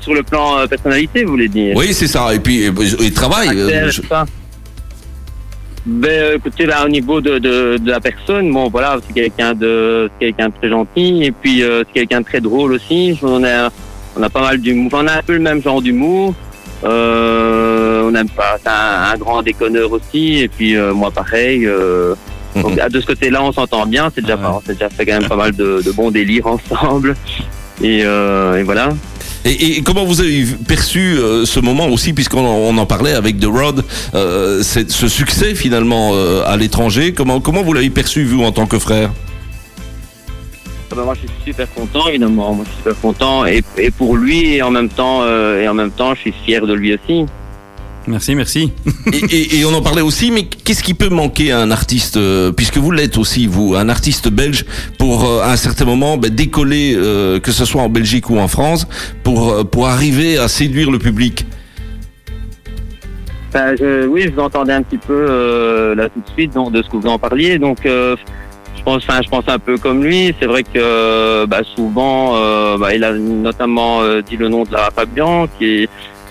sur 0.02 0.14
le 0.14 0.22
plan 0.22 0.66
personnalité, 0.68 1.24
vous 1.24 1.32
voulez 1.32 1.48
dire? 1.48 1.74
Oui, 1.76 1.92
c'est 1.92 2.06
ça. 2.06 2.34
Et 2.34 2.38
puis 2.38 2.62
et, 2.64 2.70
et 3.06 3.10
travail. 3.12 3.48
Caractère, 3.48 3.90
je- 3.90 4.00
tout 4.00 4.08
ça 4.08 4.24
ben, 5.84 6.34
écoutez, 6.36 6.66
là, 6.66 6.84
au 6.84 6.88
niveau 6.88 7.20
de, 7.20 7.38
de, 7.38 7.76
de 7.78 7.90
la 7.90 8.00
personne, 8.00 8.50
bon, 8.52 8.68
voilà, 8.68 8.98
c'est 9.06 9.12
quelqu'un 9.12 9.52
de, 9.54 10.08
c'est 10.20 10.26
quelqu'un 10.26 10.48
de 10.48 10.54
très 10.54 10.68
gentil, 10.68 11.24
et 11.24 11.32
puis 11.32 11.62
euh, 11.62 11.82
c'est 11.86 11.92
quelqu'un 12.00 12.20
de 12.20 12.24
très 12.26 12.40
drôle 12.40 12.72
aussi. 12.72 13.18
On 13.22 13.42
a, 13.44 13.70
on 14.16 14.22
a 14.22 14.30
pas 14.30 14.40
mal 14.42 14.58
d'humour. 14.58 14.90
On 14.94 15.06
a 15.06 15.14
un 15.18 15.22
peu 15.22 15.32
le 15.34 15.40
même 15.40 15.62
genre 15.62 15.82
d'humour. 15.82 16.34
Euh, 16.84 18.02
on 18.10 18.14
aime 18.14 18.28
pas, 18.28 18.56
c'est 18.62 18.68
un, 18.68 19.12
un 19.14 19.16
grand 19.16 19.42
déconneur 19.42 19.90
aussi, 19.92 20.40
et 20.40 20.48
puis 20.48 20.76
euh, 20.76 20.92
moi 20.92 21.10
pareil. 21.10 21.66
Euh, 21.66 22.14
donc, 22.54 22.72
Mhm. 22.76 22.88
de 22.90 23.00
ce 23.00 23.06
côté-là, 23.06 23.42
on 23.42 23.50
s'entend 23.52 23.86
bien. 23.86 24.10
C'est 24.14 24.20
déjà, 24.20 24.36
Ouais. 24.36 24.42
pas, 24.42 24.52
on 24.52 24.60
s'est 24.60 24.74
déjà 24.74 24.90
fait 24.90 25.06
quand 25.06 25.18
même 25.20 25.28
pas 25.28 25.36
mal 25.36 25.52
de, 25.52 25.80
de 25.82 25.90
bons 25.92 26.10
délires 26.10 26.46
ensemble. 26.70 27.16
Et, 27.82 28.02
euh, 28.04 28.56
et 28.58 28.62
voilà. 28.62 28.90
Et, 29.44 29.82
comment 29.82 30.04
vous 30.04 30.20
avez 30.20 30.44
perçu 30.68 31.16
euh, 31.18 31.44
ce 31.44 31.58
moment 31.58 31.88
aussi, 31.88 32.12
puisqu'on 32.12 32.46
en- 32.78 32.86
parlait 32.86 33.12
avec 33.14 33.40
The 33.40 33.46
Rod, 33.46 33.84
euh, 34.14 34.62
ce 34.62 35.08
succès 35.08 35.54
finalement 35.54 36.12
euh, 36.14 36.44
à 36.46 36.56
l'étranger 36.56 37.12
Comment 37.12 37.40
comment 37.40 37.62
vous 37.62 37.72
l'avez 37.72 37.90
perçu 37.90 38.24
vous 38.24 38.42
en 38.44 38.52
tant 38.52 38.66
que 38.66 38.78
frère? 38.78 39.10
Ah 40.90 40.94
bah, 40.94 41.02
moi, 41.04 41.14
je 41.14 41.20
suis 41.20 41.30
super 41.46 41.72
content, 41.72 42.06
évidemment. 42.08 42.54
Moi, 42.54 42.64
je 42.66 42.70
suis 42.70 42.78
super 42.78 43.00
content, 43.00 43.46
et, 43.46 43.62
et 43.78 43.90
pour 43.90 44.16
lui, 44.16 44.54
et 44.54 44.62
en 44.62 44.70
même 44.70 44.90
temps, 44.90 45.22
et 45.26 45.66
en 45.66 45.74
même 45.74 45.90
temps, 45.90 46.14
je 46.14 46.20
suis 46.20 46.34
fier 46.44 46.66
de 46.66 46.74
lui 46.74 46.92
aussi. 46.94 47.24
Merci, 48.08 48.34
merci. 48.34 48.72
et, 49.12 49.16
et- 49.36 49.58
et 49.60 49.64
on 49.64 49.72
en 49.74 49.80
parlait 49.82 50.02
aussi, 50.02 50.30
mais 50.32 50.44
qu'est-ce 50.44 50.82
qui 50.82 50.92
peut 50.94 51.08
manquer 51.08 51.52
à 51.52 51.60
un 51.60 51.70
artiste, 51.70 52.16
euh, 52.16 52.50
puisque 52.50 52.76
vous 52.78 52.90
l'êtes 52.90 53.16
aussi 53.16 53.46
vous, 53.46 53.74
un 53.76 53.88
artiste 53.88 54.28
belge, 54.28 54.64
pour 54.98 55.24
euh, 55.24 55.40
à 55.42 55.52
un 55.52 55.56
certain 55.56 55.84
moment 55.84 56.16
ben, 56.16 56.28
décoller, 56.34 56.94
euh, 56.96 57.38
que 57.38 57.52
ce 57.52 57.64
soit 57.64 57.80
en 57.82 57.88
Belgique 57.88 58.28
ou 58.28 58.38
en 58.38 58.48
France, 58.48 58.88
pour 59.22 59.52
euh, 59.52 59.62
pour 59.64 59.86
arriver 59.86 60.36
à 60.36 60.48
séduire 60.48 60.90
le 60.90 60.98
public? 60.98 61.46
Enfin, 63.48 63.74
je- 63.78 64.06
oui, 64.06 64.22
je 64.22 64.30
vous 64.30 64.40
entendais 64.40 64.72
un 64.72 64.82
petit 64.82 64.98
peu 64.98 65.26
euh, 65.28 65.94
là 65.94 66.08
tout 66.08 66.20
de 66.20 66.30
suite 66.34 66.54
donc, 66.54 66.72
de 66.72 66.82
ce 66.82 66.88
que 66.88 66.96
vous 66.96 67.06
en 67.08 67.18
parliez. 67.18 67.58
Donc, 67.58 67.84
euh, 67.86 68.16
je 68.76 68.82
pense, 68.82 69.02
enfin, 69.08 69.20
je 69.22 69.28
pense 69.28 69.44
un 69.46 69.58
peu 69.58 69.76
comme 69.78 70.02
lui. 70.02 70.34
C'est 70.40 70.46
vrai 70.46 70.62
que 70.64 70.70
euh, 70.76 71.46
bah, 71.46 71.60
souvent, 71.76 72.32
euh, 72.34 72.78
bah, 72.78 72.94
il 72.94 73.04
a 73.04 73.12
notamment 73.12 74.00
euh, 74.02 74.22
dit 74.22 74.36
le 74.36 74.48
nom 74.48 74.64
de 74.64 74.72
Lara 74.72 74.90
Fabian, 74.90 75.46
qui 75.58 75.66
est 75.84 75.88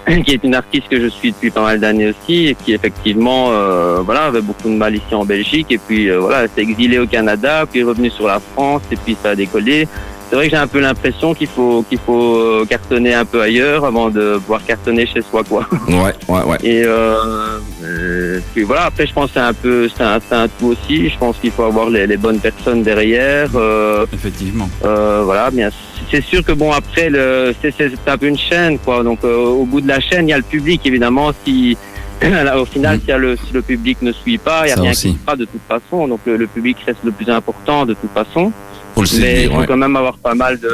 qui 0.26 0.32
est 0.32 0.44
une 0.44 0.56
artiste 0.56 0.88
que 0.90 1.00
je 1.00 1.08
suis 1.08 1.32
depuis 1.32 1.52
pas 1.52 1.62
mal 1.62 1.80
d'années 1.80 2.10
aussi 2.10 2.48
et 2.48 2.56
qui 2.56 2.74
effectivement 2.74 3.52
euh, 3.52 4.02
voilà 4.04 4.26
avait 4.26 4.42
beaucoup 4.42 4.70
de 4.70 4.76
mal 4.76 4.96
ici 4.96 5.14
en 5.14 5.26
Belgique. 5.26 5.68
Et 5.72 5.78
puis 5.78 6.10
euh, 6.10 6.20
voilà 6.20 6.48
s'est 6.48 6.62
exilée 6.62 7.00
au 7.00 7.08
Canada 7.08 7.66
puis 7.70 7.82
est 7.82 7.84
revenue 7.84 8.10
sur 8.10 8.28
la 8.28 8.40
France 8.40 8.82
et 8.92 8.96
puis 8.96 9.18
ça 9.22 9.32
a 9.32 9.36
décollé 9.36 9.88
c'est 10.32 10.38
vrai 10.38 10.46
que 10.46 10.52
j'ai 10.52 10.58
un 10.62 10.66
peu 10.68 10.80
l'impression 10.80 11.34
qu'il 11.34 11.48
faut 11.48 11.84
qu'il 11.90 11.98
faut 12.00 12.36
euh, 12.38 12.66
cartonner 12.66 13.14
un 13.14 13.26
peu 13.26 13.42
ailleurs 13.42 13.84
avant 13.86 14.10
de 14.10 14.38
pouvoir 14.38 14.64
cartonner 14.66 15.06
chez 15.06 15.22
soi 15.22 15.44
quoi 15.44 15.68
Ouais, 15.90 16.14
ouais, 16.30 16.44
ouais. 16.46 16.58
et 16.64 16.84
euh, 16.86 17.60
euh, 17.84 18.40
puis 18.54 18.64
voilà, 18.64 18.86
après 18.86 19.06
je 19.06 19.14
pense 19.14 19.28
que 19.28 19.34
c'est 19.34 19.40
un 19.42 19.54
peu 19.54 19.90
c'est 19.96 20.04
un, 20.04 20.20
c'est 20.28 20.36
un 20.36 20.48
tout 20.48 20.68
aussi. 20.68 21.10
Je 21.10 21.18
pense 21.18 21.38
qu'il 21.38 21.52
faut 21.52 21.64
avoir 21.64 21.90
les, 21.90 22.08
les 22.08 22.18
bonnes 22.18 22.40
personnes 22.40 22.82
derrière. 22.82 23.50
Euh, 23.56 24.06
Effectivement. 24.14 24.70
euh, 24.86 25.22
voilà, 25.26 25.52
bien. 25.52 25.70
C'est 26.10 26.24
sûr 26.24 26.44
que 26.44 26.54
bon 26.54 26.72
après 26.72 27.10
le 27.10 27.54
c'est 27.62 27.74
c'est 27.78 27.90
c'est 27.90 28.10
un 28.12 28.18
peu 28.18 28.28
une 28.28 28.38
chaîne 28.38 28.80
quoi. 28.80 29.04
Donc 29.04 29.20
euh, 29.24 29.36
au 29.36 29.66
bout 29.66 29.82
de 29.82 29.88
la 29.88 30.00
chaîne 30.00 30.28
il 30.28 30.32
y 30.32 30.34
a 30.34 30.38
le 30.38 30.44
public 30.44 30.82
évidemment. 30.86 31.32
Si 31.46 31.78
au 32.56 32.66
final 32.66 32.98
Mm. 32.98 33.02
si, 33.06 33.12
le, 33.18 33.36
si 33.36 33.52
le 33.54 33.62
public 33.62 33.98
ne 34.02 34.12
suit 34.12 34.38
pas, 34.38 34.62
il 34.66 34.70
y 34.70 34.72
a 34.72 34.76
Ça 34.76 34.82
rien 34.82 34.92
aussi. 34.92 35.10
qui 35.12 35.18
se 35.18 35.20
fera 35.26 35.36
de 35.36 35.46
toute 35.46 35.62
façon. 35.68 36.08
Donc 36.08 36.20
le, 36.26 36.38
le 36.38 36.48
public 36.48 36.78
reste 36.86 37.00
le 37.04 37.12
plus 37.12 37.30
important 37.30 37.86
de 37.86 37.94
toute 37.96 38.12
façon. 38.14 38.52
Faut 38.96 39.02
le 39.04 39.08
Mais 39.20 39.44
il 39.44 39.50
faut 39.52 39.58
ouais. 39.60 39.68
quand 39.68 39.78
même 39.78 39.96
avoir 39.96 40.18
pas 40.18 40.36
mal 40.36 40.60
de 40.60 40.70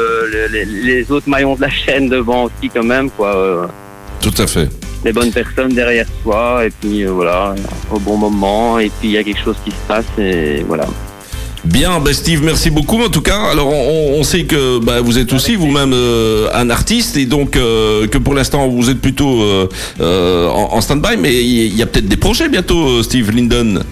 les, 0.52 1.12
autres 1.12 1.30
maillons 1.30 1.56
de 1.56 1.62
la 1.62 1.70
chaîne 1.70 2.10
devant 2.10 2.46
aussi 2.46 2.70
quand 2.74 2.84
même 2.84 3.10
quoi. 3.12 3.36
Euh, 3.36 3.66
Tout 4.22 4.34
à 4.40 4.48
fait. 4.48 4.70
les 5.06 5.14
bonnes 5.14 5.32
personnes 5.32 5.74
derrière 5.74 6.08
soi 6.24 6.66
et 6.66 6.72
puis 6.72 7.04
euh, 7.04 7.12
voilà 7.12 7.54
au 7.92 8.00
bon 8.00 8.18
moment 8.18 8.80
et 8.80 8.90
puis 9.00 9.10
il 9.10 9.12
y 9.12 9.18
a 9.18 9.24
quelque 9.24 9.44
chose 9.44 9.56
qui 9.64 9.72
se 9.72 9.84
passe 9.88 10.06
et 10.18 10.64
voilà 10.68 10.86
Bien, 11.66 12.00
ben 12.00 12.14
Steve, 12.14 12.42
merci 12.44 12.70
beaucoup 12.70 13.02
en 13.04 13.10
tout 13.10 13.22
cas. 13.22 13.42
Alors 13.52 13.68
on, 13.68 14.16
on 14.20 14.24
sait 14.24 14.44
que 14.46 14.80
bah, 14.80 15.02
vous 15.02 15.18
êtes 15.18 15.34
aussi 15.34 15.56
vous-même 15.56 15.92
euh, 15.94 16.48
un 16.54 16.70
artiste 16.70 17.18
et 17.18 17.26
donc 17.26 17.58
euh, 17.58 18.08
que 18.08 18.18
pour 18.18 18.34
l'instant 18.36 18.68
vous 18.70 18.90
êtes 18.90 19.02
plutôt 19.02 19.42
euh, 19.42 19.68
euh, 20.00 20.48
en, 20.48 20.76
en 20.76 20.82
stand-by, 20.82 21.18
mais 21.20 21.44
il 21.44 21.76
y 21.76 21.82
a 21.82 21.86
peut-être 21.86 22.08
des 22.08 22.16
projets 22.16 22.48
bientôt, 22.48 23.04
Steve 23.04 23.32
Linden. 23.32 23.84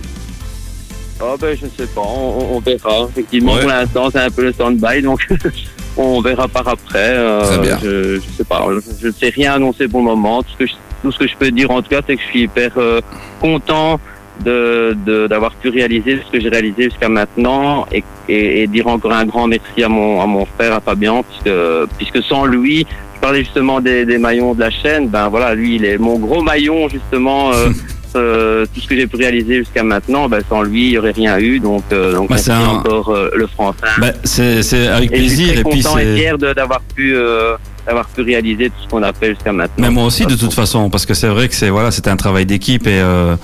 Oh 1.21 1.35
ben 1.39 1.57
je 1.59 1.65
ne 1.65 1.69
sais 1.71 1.87
pas 1.93 2.01
on, 2.01 2.55
on 2.55 2.59
verra 2.59 3.07
effectivement 3.09 3.53
Ouais. 3.53 3.59
pour 3.61 3.69
l'instant 3.69 4.09
c'est 4.11 4.19
un 4.19 4.29
peu 4.29 4.43
le 4.43 4.51
stand-by 4.53 5.01
donc 5.01 5.25
on 5.97 6.19
verra 6.21 6.47
par 6.47 6.67
après 6.67 6.89
euh, 7.15 7.41
Très 7.45 7.57
bien. 7.59 7.77
je, 7.81 8.15
je 8.15 8.29
sais 8.37 8.43
pas 8.43 8.65
je, 9.01 9.07
ne 9.07 9.11
sais 9.11 9.29
rien 9.29 9.53
annoncer 9.53 9.87
pour 9.87 10.01
le 10.01 10.05
moment 10.07 10.43
tout 10.43 10.49
ce 10.53 10.57
que 10.57 10.65
je, 10.67 10.73
tout 11.01 11.11
ce 11.11 11.19
que 11.19 11.27
je 11.27 11.35
peux 11.37 11.51
dire 11.51 11.71
en 11.71 11.81
tout 11.81 11.89
cas 11.89 12.01
c'est 12.05 12.15
que 12.15 12.21
je 12.21 12.27
suis 12.27 12.41
hyper 12.43 12.71
euh, 12.77 12.99
content 13.39 13.99
de 14.43 14.95
de- 15.05 15.27
d'avoir 15.27 15.53
pu 15.55 15.69
réaliser 15.69 16.19
ce 16.25 16.31
que 16.33 16.41
j'ai 16.41 16.49
réalisé 16.49 16.83
jusqu'à 16.89 17.07
maintenant 17.07 17.85
et, 17.93 18.03
et, 18.27 18.63
et 18.63 18.67
dire 18.67 18.87
encore 18.87 19.13
un 19.13 19.25
grand 19.25 19.47
merci 19.47 19.81
à 19.83 19.87
mon 19.87 20.19
à 20.21 20.25
mon 20.25 20.45
frère 20.45 20.73
à 20.73 20.81
Fabien 20.81 21.23
puisque 21.23 21.55
puisque 21.97 22.21
sans 22.27 22.43
lui 22.45 22.85
je 23.15 23.19
parlais 23.21 23.39
justement 23.45 23.79
des, 23.79 24.05
des 24.05 24.17
maillons 24.17 24.53
de 24.53 24.59
la 24.59 24.69
chaîne 24.71 25.07
ben 25.07 25.29
voilà 25.29 25.55
lui 25.55 25.75
il 25.77 25.85
est 25.85 25.97
mon 25.97 26.19
gros 26.19 26.41
maillon 26.41 26.89
justement 26.89 27.53
euh, 27.53 27.69
euh, 28.15 28.65
tout 28.73 28.79
ce 28.81 28.87
que 28.87 28.95
j'ai 28.95 29.07
pu 29.07 29.15
réaliser 29.17 29.57
jusqu'à 29.59 29.83
maintenant 29.83 30.27
ben 30.29 30.41
sans 30.49 30.61
lui 30.61 30.85
il 30.87 30.91
y 30.91 30.97
aurait 30.97 31.11
rien 31.11 31.37
eu 31.39 31.59
donc 31.59 31.83
euh, 31.91 32.13
donc 32.13 32.29
Bah, 32.29 32.35
merci 32.35 32.45
c'est 32.45 32.51
un- 32.51 32.67
encore 32.67 33.09
euh, 33.09 33.29
le 33.35 33.47
français 33.47 33.77
Bah, 33.99 34.11
c'est 34.23 34.87
avec 34.87 35.11
et 35.11 35.17
je 35.17 35.23
suis 35.23 35.35
plaisir. 35.35 35.47
très 35.51 35.59
Et 35.59 35.63
puis 35.63 35.81
content 35.83 35.97
et 35.97 36.03
c'est. 36.03 36.17
fier 36.17 36.37
d'avoir 36.37 36.81
pu 36.95 37.15
euh, 37.15 37.55
d'avoir 37.85 38.07
pu 38.07 38.21
réaliser 38.21 38.69
tout 38.69 38.75
ce 38.83 38.87
qu'on 38.89 39.03
a 39.03 39.13
fait 39.13 39.29
jusqu'à 39.35 39.51
maintenant 39.51 39.75
Mais 39.77 39.89
moi 39.91 40.05
aussi, 40.05 40.25
de 40.25 40.35
toute 40.35 40.53
façon, 40.53 40.89
parce 40.89 41.05
que 41.05 41.13
c'est 41.13 41.27
vrai 41.27 41.47
que 41.49 41.53
c'est 41.55 41.69
voilà, 41.69 41.91
c'était 41.91 42.09
un 42.09 42.15
travail 42.17 42.45
d'équipe 42.47 42.87
et 42.87 42.99
euh, 42.99 43.35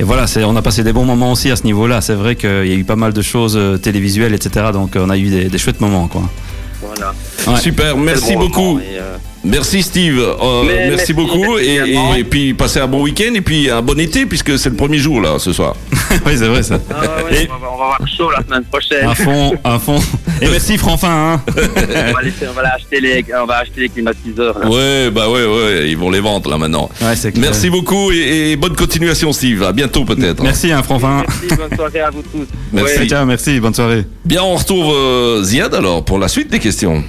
et 0.00 0.02
voilà, 0.02 0.24
on 0.44 0.56
a 0.56 0.62
passé 0.62 0.82
des 0.82 0.92
bons 0.92 1.04
moments 1.04 1.30
aussi 1.30 1.50
à 1.52 1.56
ce 1.56 1.62
niveau-là. 1.62 2.00
C'est 2.00 2.14
vrai 2.14 2.34
qu'il 2.34 2.66
y 2.66 2.72
a 2.72 2.74
eu 2.74 2.82
pas 2.82 2.96
mal 2.96 3.12
de 3.12 3.22
choses 3.22 3.56
euh, 3.56 3.76
télévisuelles, 3.78 4.34
etc. 4.34 4.66
Donc 4.72 4.94
on 4.96 5.08
a 5.10 5.16
eu 5.16 5.28
des, 5.28 5.44
des 5.44 5.58
chouettes 5.58 5.80
moments, 5.80 6.08
quoi. 6.08 6.22
voilà 6.82 7.14
Ouais. 7.46 7.60
Super, 7.60 7.96
merci 7.96 8.34
bon 8.34 8.40
beaucoup. 8.40 8.80
Merci 9.44 9.82
Steve, 9.82 10.18
Euh, 10.20 10.62
merci, 10.64 10.88
merci, 10.88 11.12
beaucoup 11.12 11.58
et, 11.58 11.74
également. 11.74 12.14
et- 12.16 12.20
et 12.20 12.24
puis 12.24 12.54
passez 12.54 12.80
un 12.80 12.86
bon 12.86 13.02
week-end 13.02 13.32
et 13.34 13.42
puis 13.42 13.70
un 13.70 13.82
bon 13.82 13.98
été 14.00 14.24
puisque 14.24 14.58
c'est 14.58 14.70
le 14.70 14.74
premier 14.76 14.96
jour 14.98 15.20
là 15.20 15.38
ce 15.38 15.52
soir. 15.52 15.76
oui, 16.26 16.32
c'est 16.38 16.46
vrai 16.48 16.62
ça. 16.62 16.78
ah 16.90 17.00
ouais, 17.24 17.42
Et- 17.44 17.48
on, 17.50 17.58
va, 17.58 17.66
on 17.74 17.78
va 17.78 17.84
avoir 17.84 17.98
chaud 18.16 18.30
la 18.30 18.42
semaine 18.42 18.64
prochaine 18.64 19.06
À 19.06 19.14
fond, 19.14 19.52
à 19.62 19.78
fond. 19.78 19.98
Et 20.40 20.48
merci 20.48 20.78
Franfin. 20.78 21.08
Hein. 21.34 21.40
on, 21.46 22.12
va 22.12 22.22
laisser- 22.22 22.46
on 22.50 22.52
va 22.54 22.62
acheter 22.74 23.00
les, 23.00 23.24
on 23.40 23.44
va 23.46 23.58
acheter 23.58 23.82
les 23.82 23.88
climatiseurs. 23.90 24.58
là. 24.58 24.68
Ouais, 24.68 25.10
bah 25.10 25.28
ouais, 25.28 25.44
ouais, 25.44 25.90
ils 25.90 25.96
vont 25.96 26.10
les 26.10 26.20
vendre 26.20 26.48
là 26.50 26.56
maintenant. 26.56 26.88
Ouais, 27.02 27.14
c'est 27.14 27.32
clair. 27.32 27.44
Merci 27.50 27.68
beaucoup 27.68 28.10
et, 28.12 28.52
et 28.52 28.56
bonne 28.56 28.74
continuation, 28.74 29.32
Steve. 29.32 29.62
À 29.62 29.72
bientôt 29.72 30.04
peut-être. 30.06 30.42
Merci 30.42 30.72
hein, 30.72 30.82
Franfin. 30.82 31.22
Merci, 31.28 31.56
bonne 31.56 31.76
soirée 31.76 32.00
à 32.00 32.10
vous 32.10 32.22
tous. 32.22 32.46
Merci. 32.72 32.98
Ouais. 33.12 33.24
Merci, 33.26 33.60
bonne 33.60 33.74
soirée. 33.74 34.04
Bien, 34.24 34.42
on 34.42 34.54
retrouve 34.56 34.92
euh, 34.94 35.42
Ziad 35.42 35.74
alors 35.74 36.02
pour 36.04 36.18
la 36.18 36.28
suite 36.28 36.50
des 36.50 36.58
questions. 36.58 37.04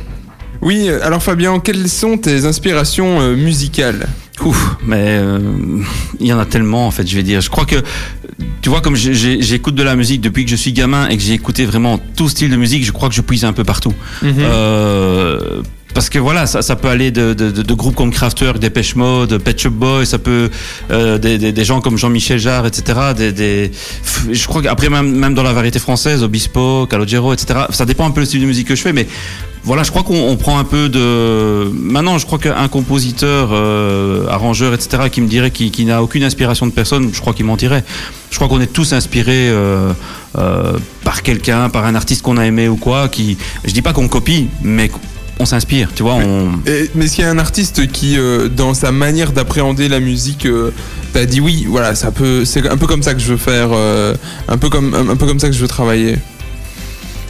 Oui, 0.62 0.88
euh, 0.88 1.00
alors 1.04 1.22
Fabien, 1.22 1.60
quelles 1.60 1.90
sont 1.90 2.18
tes 2.18 2.46
inspirations 2.46 3.22
euh, 3.22 3.36
musicales 3.36 4.08
Ouf, 4.44 4.76
mais 4.86 5.18
euh, 5.18 5.40
il 6.20 6.28
y 6.28 6.34
en 6.34 6.40
a 6.40 6.46
tellement 6.46 6.88
en 6.88 6.92
fait, 6.92 7.08
je 7.08 7.16
vais 7.16 7.24
dire. 7.24 7.40
Je 7.40 7.50
crois 7.50 7.66
que, 7.66 7.78
tu 8.62 8.70
vois, 8.70 8.82
comme 8.82 8.96
j'écoute 8.96 9.76
de 9.76 9.84
la 9.84 9.96
musique 9.96 10.20
depuis 10.20 10.44
que 10.44 10.52
je 10.52 10.58
suis 10.58 10.74
gamin 10.74 11.08
et 11.08 11.16
que 11.16 11.24
j'ai 11.24 11.34
écouté 11.34 11.66
vraiment 11.66 12.00
tout 12.16 12.28
style 12.28 12.52
de 12.52 12.58
musique, 12.58 12.84
je 12.84 12.92
crois 12.92 13.08
que 13.08 13.16
je 13.16 13.22
puise 13.22 13.46
un 13.46 13.54
peu 13.54 13.64
partout. 13.64 13.94
Euh, 14.24 15.62
parce 15.96 16.10
que 16.10 16.20
voilà, 16.20 16.46
ça, 16.46 16.76
peut 16.76 16.90
aller 16.90 17.10
de, 17.10 17.34
de, 17.34 17.50
de, 17.50 17.74
groupes 17.74 17.96
comme 17.96 18.12
Kraftwerk, 18.12 18.60
Dépêche 18.60 18.96
Mode, 18.96 19.38
Pet 19.38 19.60
Shop 19.60 19.72
Boys, 19.72 20.06
ça 20.06 20.20
peut 20.20 20.52
euh, 20.92 21.18
des, 21.18 21.38
des, 21.38 21.64
gens 21.64 21.80
comme 21.80 21.98
Jean-Michel 21.98 22.38
Jarre, 22.38 22.68
etc. 22.68 23.00
Des, 23.16 23.32
des, 23.32 23.72
je 24.30 24.46
crois 24.46 24.62
qu'après 24.62 24.90
même, 24.90 25.10
même 25.10 25.34
dans 25.34 25.42
la 25.42 25.54
variété 25.54 25.80
française, 25.80 26.22
Obispo, 26.22 26.86
Calogero, 26.86 27.32
etc. 27.32 27.62
Ça 27.70 27.86
dépend 27.86 28.06
un 28.06 28.12
peu 28.12 28.20
le 28.20 28.26
style 28.26 28.42
de 28.42 28.46
musique 28.46 28.68
que 28.68 28.76
je 28.76 28.82
fais, 28.82 28.92
mais 28.92 29.08
voilà, 29.66 29.82
je 29.82 29.90
crois 29.90 30.04
qu'on 30.04 30.30
on 30.30 30.38
prend 30.38 30.60
un 30.60 30.64
peu 30.64 30.90
de. 30.90 31.72
Maintenant, 31.74 32.20
je 32.20 32.26
crois 32.28 32.38
qu'un 32.38 32.68
compositeur, 32.68 33.50
euh, 33.52 34.28
arrangeur, 34.28 34.76
etc., 34.76 35.10
qui 35.12 35.22
me 35.22 35.28
dirait 35.28 35.50
qu'il 35.50 35.72
qu'il 35.72 35.88
n'a 35.88 36.04
aucune 36.04 36.24
inspiration 36.24 36.68
de 36.68 36.72
personne, 36.72 37.10
je 37.12 37.20
crois 37.20 37.34
qu'il 37.34 37.46
mentirait. 37.46 37.84
Je 38.30 38.36
crois 38.36 38.48
qu'on 38.48 38.62
est 38.62 38.72
tous 38.72 38.94
inspirés 38.94 39.50
euh, 39.50 39.92
euh, 40.38 40.78
par 41.04 41.24
quelqu'un, 41.24 41.70
par 41.70 41.86
un 41.86 41.96
artiste 41.96 42.22
qu'on 42.22 42.38
a 42.38 42.46
aimé 42.46 42.68
ou 42.68 42.76
quoi. 42.76 43.10
Qui, 43.10 43.38
je 43.64 43.72
dis 43.72 43.82
pas 43.82 43.92
qu'on 43.92 44.08
copie, 44.08 44.50
mais 44.62 44.92
on 45.40 45.46
s'inspire. 45.46 45.90
Tu 45.96 46.04
vois, 46.04 46.20
Mais 46.96 47.08
qu'il 47.08 47.24
y 47.24 47.28
a 47.28 47.30
un 47.30 47.40
artiste 47.40 47.88
qui, 47.88 48.18
euh, 48.18 48.48
dans 48.48 48.74
sa 48.74 48.92
manière 48.92 49.32
d'appréhender 49.32 49.88
la 49.90 50.00
musique, 50.00 50.46
euh, 50.46 50.72
t'a 51.14 51.26
dit 51.26 51.42
oui, 51.42 51.66
voilà, 51.68 51.96
ça 51.96 52.12
peut, 52.12 52.46
c'est 52.46 52.68
un 52.68 52.78
peu 52.78 52.88
comme 52.88 53.04
ça 53.04 53.14
que 53.14 53.20
je 53.20 53.32
veux 53.32 53.38
faire, 53.38 53.70
euh, 53.72 54.16
un 54.48 54.58
peu 54.58 54.70
comme, 54.70 54.94
un 54.94 55.16
peu 55.16 55.26
comme 55.26 55.40
ça 55.40 55.48
que 55.48 55.54
je 55.54 55.60
veux 55.60 55.68
travailler. 55.68 56.18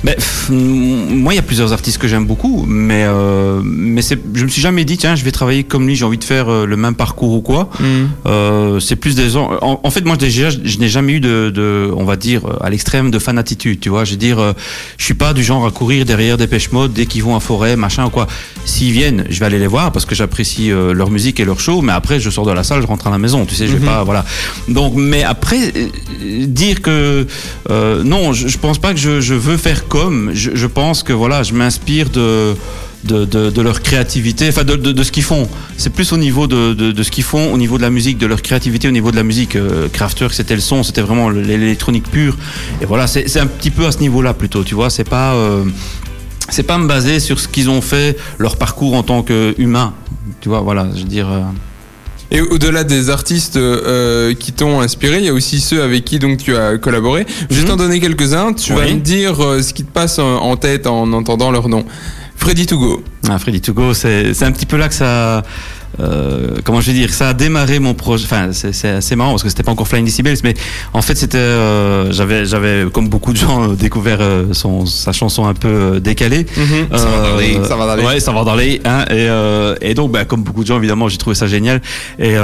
Mais 0.03 0.15
pff, 0.15 0.49
moi, 0.49 1.33
il 1.33 1.37
y 1.37 1.39
a 1.39 1.43
plusieurs 1.43 1.73
artistes 1.73 1.97
que 1.97 2.07
j'aime 2.07 2.25
beaucoup, 2.25 2.65
mais 2.67 3.03
euh, 3.05 3.61
mais 3.63 4.01
je 4.01 4.43
me 4.43 4.49
suis 4.49 4.61
jamais 4.61 4.85
dit 4.85 4.97
tiens, 4.97 5.15
je 5.15 5.23
vais 5.23 5.31
travailler 5.31 5.63
comme 5.63 5.87
lui, 5.87 5.95
j'ai 5.95 6.05
envie 6.05 6.17
de 6.17 6.23
faire 6.23 6.49
euh, 6.49 6.65
le 6.65 6.77
même 6.77 6.95
parcours 6.95 7.33
ou 7.33 7.41
quoi. 7.41 7.69
Euh, 8.25 8.79
c'est 8.79 8.95
plus 8.95 9.15
des 9.15 9.29
gens. 9.31 9.51
En, 9.61 9.79
en 9.83 9.89
fait, 9.91 10.05
moi 10.05 10.17
déjà, 10.17 10.49
je, 10.49 10.77
n'ai 10.77 10.89
jamais 10.89 11.13
eu 11.13 11.19
de, 11.19 11.51
de, 11.53 11.89
on 11.95 12.03
va 12.03 12.15
dire, 12.15 12.41
à 12.61 12.69
l'extrême 12.69 13.09
de 13.11 13.19
fanatitude. 13.19 13.79
Tu 13.79 13.89
vois, 13.89 14.03
je 14.05 14.11
veux 14.11 14.17
dire, 14.17 14.39
euh, 14.39 14.53
je 14.97 15.05
suis 15.05 15.13
pas 15.13 15.33
du 15.33 15.43
genre 15.43 15.65
à 15.65 15.71
courir 15.71 16.05
derrière 16.05 16.37
des 16.37 16.47
pêche 16.47 16.71
mode 16.71 16.93
dès 16.93 17.05
qu'ils 17.05 17.23
vont 17.23 17.35
en 17.35 17.39
forêt, 17.39 17.75
machin 17.75 18.05
ou 18.05 18.09
quoi. 18.09 18.27
S'ils 18.65 18.91
viennent, 18.91 19.25
je 19.29 19.39
vais 19.39 19.45
aller 19.45 19.59
les 19.59 19.67
voir 19.67 19.91
parce 19.91 20.05
que 20.05 20.15
j'apprécie 20.15 20.71
euh, 20.71 20.93
leur 20.93 21.09
musique 21.09 21.39
et 21.39 21.45
leur 21.45 21.59
show. 21.59 21.81
Mais 21.81 21.93
après, 21.93 22.19
je 22.19 22.29
sors 22.29 22.45
de 22.45 22.51
la 22.51 22.63
salle, 22.63 22.81
je 22.81 22.87
rentre 22.87 23.07
à 23.07 23.11
la 23.11 23.17
maison. 23.17 23.45
Tu 23.45 23.55
sais, 23.55 23.67
je 23.67 23.75
vais 23.77 23.85
pas, 23.85 24.03
voilà. 24.03 24.25
Donc, 24.67 24.93
mais 24.95 25.23
après, 25.23 25.59
euh, 25.75 26.45
dire 26.45 26.81
que 26.81 27.25
euh, 27.69 28.03
non, 28.03 28.33
je, 28.33 28.47
je 28.47 28.57
pense 28.57 28.77
pas 28.77 28.93
que 28.93 28.99
je, 28.99 29.21
je 29.21 29.33
veux 29.33 29.57
faire 29.57 29.84
comme. 29.87 30.31
Je, 30.33 30.67
pense 30.67 31.03
que 31.03 31.13
voilà, 31.13 31.43
je 31.43 31.53
m'inspire 31.53 32.09
de 32.09 32.55
de, 33.05 33.61
leur 33.61 33.81
créativité, 33.81 34.49
enfin 34.49 34.63
de, 34.63 35.03
ce 35.03 35.11
qu'ils 35.11 35.23
font. 35.23 35.47
C'est 35.77 35.91
plus 35.91 36.11
au 36.11 36.17
niveau 36.17 36.47
de, 36.47 37.03
ce 37.03 37.11
qu'ils 37.11 37.23
font, 37.23 37.53
au 37.53 37.57
niveau 37.57 37.77
de 37.77 37.83
la 37.83 37.89
musique, 37.89 38.17
de 38.17 38.25
leur 38.25 38.41
créativité, 38.41 38.87
au 38.87 38.91
niveau 38.91 39.11
de 39.11 39.15
la 39.15 39.23
musique. 39.23 39.55
Euh, 39.55 39.87
c'était 40.31 40.55
le 40.55 40.61
son, 40.61 40.83
c'était 40.83 41.01
vraiment 41.01 41.29
l'électronique 41.29 42.09
pure. 42.09 42.35
Et 42.81 42.85
voilà, 42.85 43.07
c'est 43.07 43.39
un 43.39 43.47
petit 43.47 43.71
peu 43.71 43.85
à 43.85 43.91
ce 43.91 43.99
niveau-là 43.99 44.33
plutôt, 44.33 44.63
tu 44.63 44.75
vois. 44.75 44.89
C'est 44.89 45.07
pas, 45.07 45.33
euh, 45.35 45.65
pas 46.65 46.77
me 46.77 46.87
baser 46.87 47.19
sur 47.19 47.39
ce 47.39 47.47
qu'ils 47.47 47.69
ont 47.69 47.81
fait, 47.81 48.17
leur 48.39 48.57
parcours 48.57 48.95
en 48.95 49.03
tant 49.03 49.21
qu'humain. 49.23 49.93
Tu 50.41 50.49
vois, 50.49 50.61
voilà, 50.61 50.87
je 50.93 51.01
veux 51.01 51.07
dire. 51.07 51.29
euh, 51.29 51.41
Et 52.31 52.41
au-delà 52.41 52.83
des 52.83 53.09
artistes 53.09 53.55
euh, 53.57 54.33
qui 54.33 54.51
t'ont 54.51 54.81
inspiré, 54.81 55.19
il 55.19 55.25
y 55.25 55.29
a 55.29 55.33
aussi 55.33 55.59
ceux 55.59 55.83
avec 55.83 56.03
qui 56.05 56.17
donc 56.19 56.37
tu 56.37 56.55
as 56.55 56.77
collaboré. 56.77 57.25
Je 57.49 57.55
vais 57.55 57.61
Mhm. 57.61 57.67
t'en 57.67 57.75
donner 57.77 57.99
quelques-uns. 57.99 58.53
Tu 58.53 58.73
vas 58.73 58.85
me 58.85 58.99
dire 58.99 59.43
euh, 59.43 59.61
ce 59.61 59.73
qui 59.73 59.83
te 59.83 59.91
passe 59.91 60.17
en, 60.19 60.55
tête 60.57 60.87
en 60.87 61.11
entendant 61.13 61.51
leur 61.51 61.69
nom. 61.69 61.85
Freddy 62.35 62.65
Togo. 62.65 63.03
Ah, 63.29 63.37
Freddy 63.39 63.61
To 63.61 63.73
Go, 63.73 63.93
c'est 63.93 64.33
c'est 64.33 64.45
un 64.45 64.51
petit 64.51 64.65
peu 64.65 64.77
là 64.77 64.87
que 64.87 64.93
ça. 64.95 65.43
Euh, 65.99 66.55
comment 66.63 66.81
je 66.81 66.87
vais 66.91 66.97
dire 66.97 67.13
Ça 67.13 67.29
a 67.29 67.33
démarré 67.33 67.79
mon 67.79 67.93
projet. 67.93 68.25
Enfin, 68.25 68.49
c'est 68.51 68.87
assez 68.87 69.15
marrant 69.15 69.31
parce 69.31 69.43
que 69.43 69.49
c'était 69.49 69.63
pas 69.63 69.71
encore 69.71 69.87
Flying 69.87 70.05
Decibels, 70.05 70.37
mais 70.43 70.53
en 70.93 71.01
fait, 71.01 71.15
c'était. 71.15 71.37
euh, 71.37 72.11
j'avais, 72.11 72.45
j'avais, 72.45 72.85
comme 72.91 73.07
beaucoup 73.09 73.33
de 73.33 73.37
gens, 73.37 73.71
euh, 73.71 73.75
découvert 73.75 74.17
euh, 74.21 74.45
son, 74.53 74.85
sa 74.85 75.11
chanson 75.11 75.45
un 75.47 75.53
peu 75.53 75.99
décalée. 75.99 76.45
Ça 76.55 77.05
va 77.05 77.29
dans 77.29 77.37
les- 77.37 77.53
ça 77.67 77.75
va 77.75 77.85
dans 77.87 77.95
les- 77.95 78.03
Ouais, 78.05 78.19
ça 78.19 78.31
va 78.31 78.43
dans 78.43 78.55
les. 78.55 78.81
Hein, 78.85 79.05
et, 79.11 79.89
et 79.89 79.93
donc, 79.93 80.11
bah, 80.11 80.25
comme 80.25 80.43
beaucoup 80.43 80.61
de 80.63 80.67
gens, 80.67 80.77
évidemment, 80.77 81.07
j'ai 81.09 81.17
trouvé 81.17 81.35
ça 81.35 81.47
génial. 81.47 81.81
Et, 82.19 82.35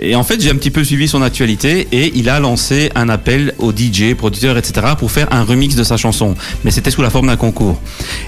et 0.00 0.14
en 0.14 0.22
fait, 0.24 0.40
j'ai 0.40 0.50
un 0.50 0.54
petit 0.56 0.70
peu 0.70 0.84
suivi 0.84 1.08
son 1.08 1.22
actualité 1.22 1.88
et 1.92 2.12
il 2.14 2.28
a 2.28 2.40
lancé 2.40 2.90
un 2.94 3.08
appel 3.08 3.54
aux 3.58 3.72
DJ, 3.72 4.14
producteurs, 4.14 4.56
etc., 4.58 4.86
pour 4.98 5.10
faire 5.10 5.28
un 5.30 5.42
remix 5.44 5.74
de 5.76 5.82
sa 5.84 5.96
chanson. 5.96 6.34
Mais 6.64 6.70
c'était 6.70 6.90
sous 6.90 7.02
la 7.02 7.10
forme 7.10 7.26
d'un 7.28 7.36
concours. 7.36 7.80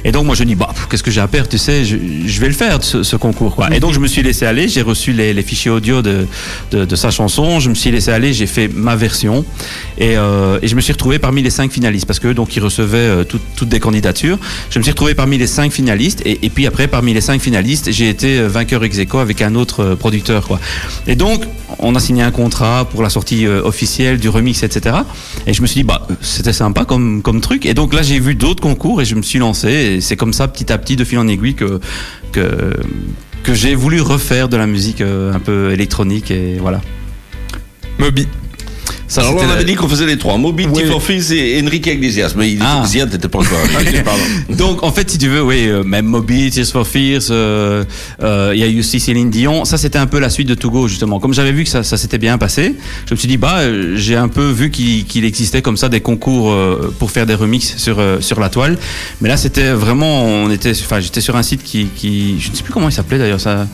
Et 0.05 0.13
donc, 0.13 0.25
moi, 0.27 0.35
je 0.35 0.45
dis, 0.45 0.55
bah, 0.55 0.69
qu'est-ce 0.91 1.03
que 1.03 1.11
j'ai 1.11 1.21
à 1.21 1.29
perdre, 1.29 1.49
tu 1.49 1.59
sais, 1.59 1.85
je, 1.85 1.97
je 2.27 2.41
vais 2.41 2.49
le 2.49 2.55
faire, 2.55 2.79
ce, 2.83 3.03
ce 3.03 3.17
concours, 3.17 3.55
quoi. 3.55 3.75
Et 3.75 3.81
donc, 3.81 3.93
je 3.93 3.99
me 4.01 4.07
suis 4.07 4.23
laissé 4.23 4.47
aller, 4.47 4.62
j'ai 4.69 4.83
reçu 4.83 5.13
les, 5.13 5.43
fichiers 5.43 5.71
audio 5.71 6.03
de, 6.03 6.27
de, 6.71 6.97
sa 6.97 7.11
chanson, 7.11 7.61
je 7.61 7.69
me 7.69 7.75
suis 7.75 7.91
laissé 7.91 8.11
aller, 8.11 8.33
j'ai 8.33 8.47
fait 8.47 8.69
ma 8.69 8.97
version. 8.97 9.45
Et, 9.99 10.17
euh, 10.17 10.59
et 10.63 10.69
je 10.69 10.77
me 10.77 10.81
suis 10.81 10.93
retrouvé 10.93 11.19
parmi 11.19 11.43
les 11.43 11.51
cinq 11.51 11.73
finalistes 11.73 12.07
parce 12.07 12.19
que 12.19 12.29
donc 12.29 12.55
ils 12.57 12.63
recevaient 12.63 12.99
euh, 12.99 13.25
toutes- 13.25 13.43
des 13.69 13.81
candidatures. 13.81 14.39
Je 14.71 14.79
me 14.79 14.83
suis 14.83 14.93
retrouvé 14.93 15.15
parmi 15.15 15.39
les 15.39 15.47
cinq 15.47 15.73
finalistes 15.73 16.23
et, 16.25 16.45
et 16.45 16.51
puis 16.51 16.67
après 16.67 16.89
parmi 16.89 17.15
les 17.15 17.21
cinq 17.21 17.41
finalistes, 17.41 17.91
j'ai 17.93 18.09
été 18.09 18.39
euh, 18.39 18.49
vainqueur 18.49 18.83
ex 18.85 18.99
avec 19.15 19.43
un 19.43 19.55
autre 19.55 19.81
euh, 19.81 19.97
producteur 19.97 20.47
quoi. 20.47 20.61
Et 21.07 21.15
donc 21.17 21.45
on 21.79 21.95
a 21.95 22.01
signé 22.01 22.23
un 22.23 22.31
contrat 22.31 22.87
pour 22.91 23.03
la 23.03 23.09
sortie 23.11 23.47
officielle 23.47 24.19
du 24.19 24.29
remix 24.29 24.63
etc. 24.63 24.97
Et 25.47 25.55
je 25.55 25.63
me 25.63 25.67
suis 25.67 25.81
dit 25.81 25.85
bah 25.85 26.07
c'était 26.21 26.53
sympa 26.53 26.85
comme 26.85 27.23
comme 27.23 27.41
truc. 27.41 27.67
Et 27.67 27.75
donc 27.75 27.95
là 27.95 28.03
j'ai 28.03 28.19
vu 28.19 28.35
d'autres 28.35 28.63
concours 28.63 29.01
et 29.01 29.05
je 29.05 29.15
me 29.15 29.23
suis 29.23 29.39
lancé 29.39 29.69
et 29.69 30.01
c'est 30.01 30.17
comme 30.17 30.33
ça 30.33 30.49
petit 30.49 30.73
à 30.73 30.79
petit 30.79 30.97
de 30.97 31.05
fil 31.05 31.19
en 31.19 31.29
aiguille 31.29 31.55
que 31.55 31.81
que 32.33 32.73
que 33.43 33.55
j'ai 33.55 33.75
voulu 33.75 34.01
refaire 34.01 34.49
de 34.49 34.57
la 34.57 34.67
musique 34.67 35.01
euh, 35.01 35.33
un 35.33 35.41
peu 35.41 35.73
électronique 35.73 36.31
et 36.31 36.59
voilà. 36.59 36.81
Moby. 37.99 38.29
Ça, 39.13 39.21
Alors 39.21 39.35
là, 39.35 39.43
on 39.47 39.51
avait 39.51 39.65
dit 39.65 39.75
qu'on 39.75 39.89
faisait 39.89 40.07
les 40.07 40.17
trois. 40.17 40.39
Moby, 40.39 40.67
Oui. 40.73 40.85
Tiff 40.85 41.31
et 41.33 41.63
Enrique 41.63 41.87
Iglesias. 41.87 42.33
Mais 42.35 42.53
il 42.53 42.63
Ah. 42.63 42.83
Ziad 42.87 43.13
n'était 43.13 43.29
pas 43.29 43.41
encore 43.41 43.59
arrivé. 43.75 44.03
Pardon. 44.05 44.23
Donc 44.57 44.83
en 44.83 44.91
fait, 44.91 45.11
si 45.11 45.19
tu 45.19 45.29
veux, 45.29 45.43
oui, 45.43 45.67
euh, 45.69 45.83
même 45.85 46.07
Moby, 46.07 46.51
Tears 46.51 46.67
for 46.69 46.87
Fears, 46.87 47.25
euh, 47.31 47.85
euh, 48.23 48.53
il 48.55 48.61
y 48.61 48.63
a 48.63 48.67
eu 48.69 48.79
aussi 48.81 49.01
Céline 49.01 49.29
Dion. 49.29 49.67
Ça, 49.67 49.77
c'était 49.77 49.99
un 49.99 50.07
peu 50.07 50.19
la 50.19 50.31
suite 50.31 50.49
de 50.49 50.55
Togo 50.55 50.89
justement. 50.89 51.21
Comme 51.21 51.35
j'avais 51.35 51.53
vu 51.53 51.65
que 51.65 51.69
ça, 51.71 51.83
ça 51.83 51.99
s'était 51.99 52.17
bien 52.17 52.39
passé, 52.39 52.75
je 53.07 53.13
me 53.13 53.19
suis 53.19 53.29
dit 53.29 53.37
bah, 53.37 53.59
euh, 53.59 53.97
j'ai 53.97 54.17
un 54.17 54.29
peu 54.29 54.49
vu 54.51 54.71
qu'il 54.71 55.05
qu'il 55.05 55.27
existait 55.27 55.61
comme 55.61 55.77
ça 55.77 55.91
des 55.91 56.01
concours 56.01 56.51
euh, 56.51 56.95
pour 56.99 57.11
faire 57.11 57.27
des 57.27 57.35
remixes 57.35 57.77
sur 57.77 57.99
euh, 57.99 58.21
sur 58.23 58.41
la 58.41 58.49
toile. 58.49 58.79
Mais 59.21 59.29
là, 59.29 59.37
c'était 59.37 59.73
vraiment, 59.73 60.25
on 60.25 60.51
était, 60.51 60.71
enfin, 60.71 61.01
j'étais 61.01 61.21
sur 61.21 61.37
un 61.37 61.43
site 61.43 61.63
qui, 61.63 61.87
qui, 61.95 62.41
je 62.41 62.51
ne 62.51 62.57
sais 62.57 62.63
plus 62.63 62.73
comment 62.73 62.89
il 62.89 62.93
s'appelait 62.93 63.19
d'ailleurs, 63.19 63.41
ça, 63.41 63.67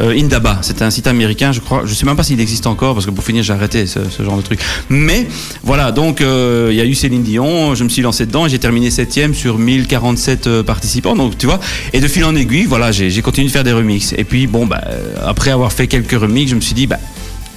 euh, 0.00 0.18
Indaba. 0.18 0.60
C'était 0.62 0.84
un 0.84 0.90
site 0.90 1.06
américain, 1.06 1.52
je 1.52 1.60
crois. 1.60 1.82
Je 1.84 1.92
sais 1.92 2.06
même 2.06 2.16
pas 2.16 2.22
s'il 2.22 2.40
existe 2.40 2.66
encore 2.66 2.94
parce 2.94 3.04
que 3.04 3.10
pour 3.10 3.24
finir, 3.24 3.42
j'ai 3.42 3.52
arrêté 3.52 3.86
ce, 3.86 3.98
ce 4.08 4.22
genre 4.22 4.36
de 4.38 4.42
truc. 4.42 4.60
Mais 4.88 5.26
voilà, 5.62 5.92
donc 5.92 6.20
euh, 6.20 6.68
il 6.70 6.76
y 6.76 6.80
a 6.80 6.84
eu 6.84 6.94
Céline 6.94 7.22
Dion, 7.22 7.74
je 7.74 7.84
me 7.84 7.88
suis 7.88 8.02
lancé 8.02 8.26
dedans 8.26 8.46
et 8.46 8.48
j'ai 8.48 8.58
terminé 8.58 8.90
septième 8.90 9.34
sur 9.34 9.58
1047 9.58 10.46
euh, 10.46 10.62
participants. 10.62 11.16
Donc 11.16 11.36
tu 11.38 11.46
vois, 11.46 11.60
et 11.92 12.00
de 12.00 12.08
fil 12.08 12.24
en 12.24 12.34
aiguille, 12.36 12.66
voilà, 12.66 12.92
j'ai 12.92 13.22
continué 13.22 13.48
de 13.48 13.52
faire 13.52 13.64
des 13.64 13.72
remixes. 13.72 14.14
Et 14.16 14.24
puis 14.24 14.46
bon, 14.46 14.66
bah, 14.66 14.82
euh, 14.86 15.14
après 15.26 15.50
avoir 15.50 15.72
fait 15.72 15.86
quelques 15.86 16.18
remixes, 16.18 16.50
je 16.50 16.56
me 16.56 16.60
suis 16.60 16.74
dit, 16.74 16.86
bah, 16.86 16.98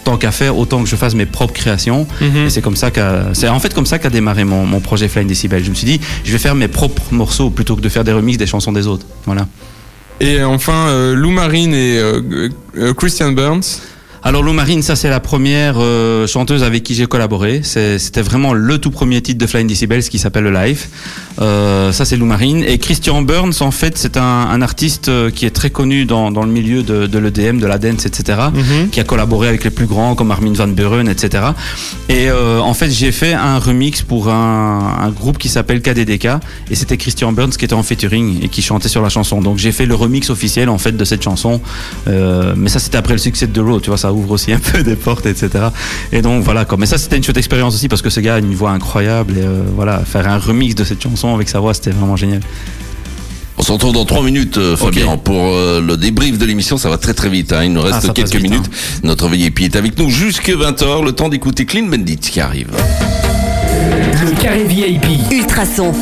tant 0.04 0.18
qu'à 0.18 0.32
faire, 0.32 0.58
autant 0.58 0.82
que 0.82 0.90
je 0.90 0.96
fasse 0.96 1.14
mes 1.14 1.26
propres 1.28 1.54
créations. 1.54 2.08
Et 2.22 2.50
c'est 2.50 2.62
comme 2.62 2.76
ça 2.76 2.90
qu'a, 2.90 3.28
c'est 3.34 3.48
en 3.48 3.60
fait 3.60 3.74
comme 3.74 3.86
ça 3.86 4.00
qu'a 4.00 4.10
démarré 4.10 4.44
mon, 4.44 4.66
mon 4.66 4.80
projet 4.80 5.08
Flying 5.08 5.28
Decibel. 5.28 5.64
Je 5.64 5.70
me 5.70 5.76
suis 5.76 5.86
dit, 5.86 6.00
je 6.24 6.32
vais 6.32 6.40
faire 6.40 6.56
mes 6.56 6.68
propres 6.68 7.04
morceaux 7.12 7.50
plutôt 7.50 7.76
que 7.76 7.82
de 7.82 7.90
faire 7.90 8.04
des 8.04 8.14
remixes 8.14 8.38
des 8.38 8.48
chansons 8.48 8.72
des 8.72 8.88
autres. 8.88 9.06
Voilà. 9.26 9.48
Et 10.20 10.44
enfin, 10.44 10.88
euh, 10.88 11.16
Lou 11.16 11.30
Marine 11.32 11.74
et 11.74 11.98
euh, 11.98 12.94
Christian 12.98 13.32
Burns. 13.32 13.82
Alors 14.22 14.44
Lou 14.44 14.52
Marine, 14.52 14.82
ça 14.82 14.98
c'est 14.98 15.10
la 15.10 15.22
première 15.22 15.76
euh, 15.78 16.28
chanteuse 16.28 16.62
avec 16.64 16.84
qui 16.84 16.94
j'ai 16.94 17.06
collaboré. 17.06 17.62
C'était 17.64 18.22
vraiment 18.22 18.54
le 18.54 18.78
tout 18.78 18.92
premier 18.92 19.22
titre 19.22 19.40
de 19.40 19.48
Flying 19.48 19.68
Decibels 19.68 20.04
qui 20.04 20.20
s'appelle 20.20 20.44
le 20.44 20.52
Live. 20.52 20.88
Euh, 21.40 21.94
ça 21.94 22.04
c'est 22.04 22.18
Lou 22.18 22.26
Marine. 22.26 22.64
Et 22.68 22.78
Christian 22.80 23.22
Burns, 23.22 23.54
en 23.62 23.72
fait, 23.72 23.98
c'est 23.98 24.18
un, 24.18 24.22
un 24.22 24.62
artiste 24.62 25.08
euh, 25.08 25.32
qui 25.32 25.46
est 25.46 25.52
très 25.52 25.70
connu 25.70 26.04
dans, 26.06 26.32
dans 26.32 26.44
le 26.44 26.52
milieu 26.52 26.84
de, 26.84 27.08
de 27.08 27.18
l'EDM, 27.18 27.60
de 27.60 27.66
la 27.66 27.78
dance, 27.78 28.06
etc. 28.06 28.40
Qui 28.92 29.00
a 29.00 29.06
collaboré 29.06 29.48
avec 29.48 29.64
les 29.64 29.70
plus 29.70 29.86
grands 29.86 30.16
comme 30.16 30.32
Armin 30.32 30.52
van 30.52 30.68
Buren, 30.68 31.08
etc. 31.08 31.44
Et 32.10 32.30
euh, 32.30 32.60
en 32.60 32.74
fait, 32.74 32.90
j'ai 32.92 33.14
fait 33.14 33.34
un 33.34 33.58
remix 33.58 34.02
pour 34.02 34.28
un, 34.30 34.98
un 35.02 35.10
groupe 35.12 35.38
qui 35.38 35.48
s'appelle 35.48 35.82
KDDK. 35.82 36.28
Et 36.70 36.76
c'était 36.76 36.98
Christian 36.98 37.32
Burns 37.32 37.52
qui 37.52 37.64
était 37.64 37.74
en 37.74 37.84
featuring 37.84 38.44
et 38.44 38.50
qui 38.50 38.62
chantait 38.62 38.90
sur 38.90 39.02
la 39.02 39.10
chanson. 39.10 39.42
Donc 39.42 39.58
j'ai 39.60 39.72
fait 39.72 39.86
le 39.86 39.96
remix 39.96 40.30
officiel 40.30 40.68
en 40.68 40.78
fait 40.78 40.92
de 40.98 41.06
cette 41.06 41.24
chanson. 41.24 41.62
Mais 42.06 42.68
ça 42.70 42.80
c'était 42.80 42.98
après 42.98 43.14
le 43.14 43.20
succès 43.20 43.48
de 43.48 43.54
The 43.54 43.64
Road, 43.64 43.82
tu 43.82 43.90
vois, 43.90 43.98
ça 43.98 44.09
ouvre 44.12 44.32
aussi 44.32 44.52
un 44.54 44.60
peu 44.72 44.84
des 44.84 44.96
portes, 44.96 45.26
etc. 45.26 45.50
Et 46.12 46.22
donc 46.22 46.44
voilà 46.44 46.66
quoi. 46.66 46.78
Mais 46.78 46.86
ça 46.86 46.98
c'était 46.98 47.18
une 47.18 47.24
chouette 47.24 47.38
expérience 47.38 47.76
aussi 47.76 47.88
parce 47.88 48.02
que 48.02 48.10
ce 48.10 48.20
gars 48.20 48.36
a 48.36 48.40
une 48.40 48.54
voix 48.54 48.72
incroyable 48.72 49.34
et 49.38 49.42
euh, 49.44 49.62
voilà, 49.76 50.00
faire 50.00 50.28
un 50.28 50.38
remix 50.38 50.76
de 50.76 50.84
cette 50.84 51.02
chanson 51.02 51.34
avec 51.34 51.50
sa 51.50 51.60
voix, 51.60 51.74
c'était 51.74 51.92
vraiment 51.92 52.16
génial. 52.16 52.42
se 53.60 53.72
retrouve 53.72 53.94
dans 53.94 54.06
trois 54.06 54.24
minutes, 54.24 54.58
euh, 54.58 54.76
Fabien, 54.78 55.18
pour 55.18 55.36
euh, 55.48 55.82
le 55.82 55.98
débrief 55.98 56.38
de 56.38 56.46
l'émission. 56.46 56.78
Ça 56.78 56.90
va 56.90 56.98
très 56.98 57.14
très 57.14 57.30
vite. 57.30 57.52
Hein. 57.54 57.64
Il 57.66 57.74
nous 57.74 57.82
reste 57.82 57.98
Ah, 57.98 58.02
ça 58.08 58.14
quelques 58.14 58.36
vite, 58.36 58.50
minutes. 58.50 58.70
Notre 59.04 59.28
VIP 59.28 59.62
est 59.62 59.76
avec 59.76 59.98
nous 59.98 60.10
jusque 60.10 60.50
20h. 60.50 61.04
Le 61.04 61.12
temps 61.12 61.30
d'écouter 61.30 61.66
Clean 61.66 61.86
Bandit 61.88 62.18
qui 62.18 62.40
arrive. 62.40 62.70
Le 64.24 64.42
carré 64.42 64.64
VIP. 64.64 65.32
Ultrason. 65.32 65.94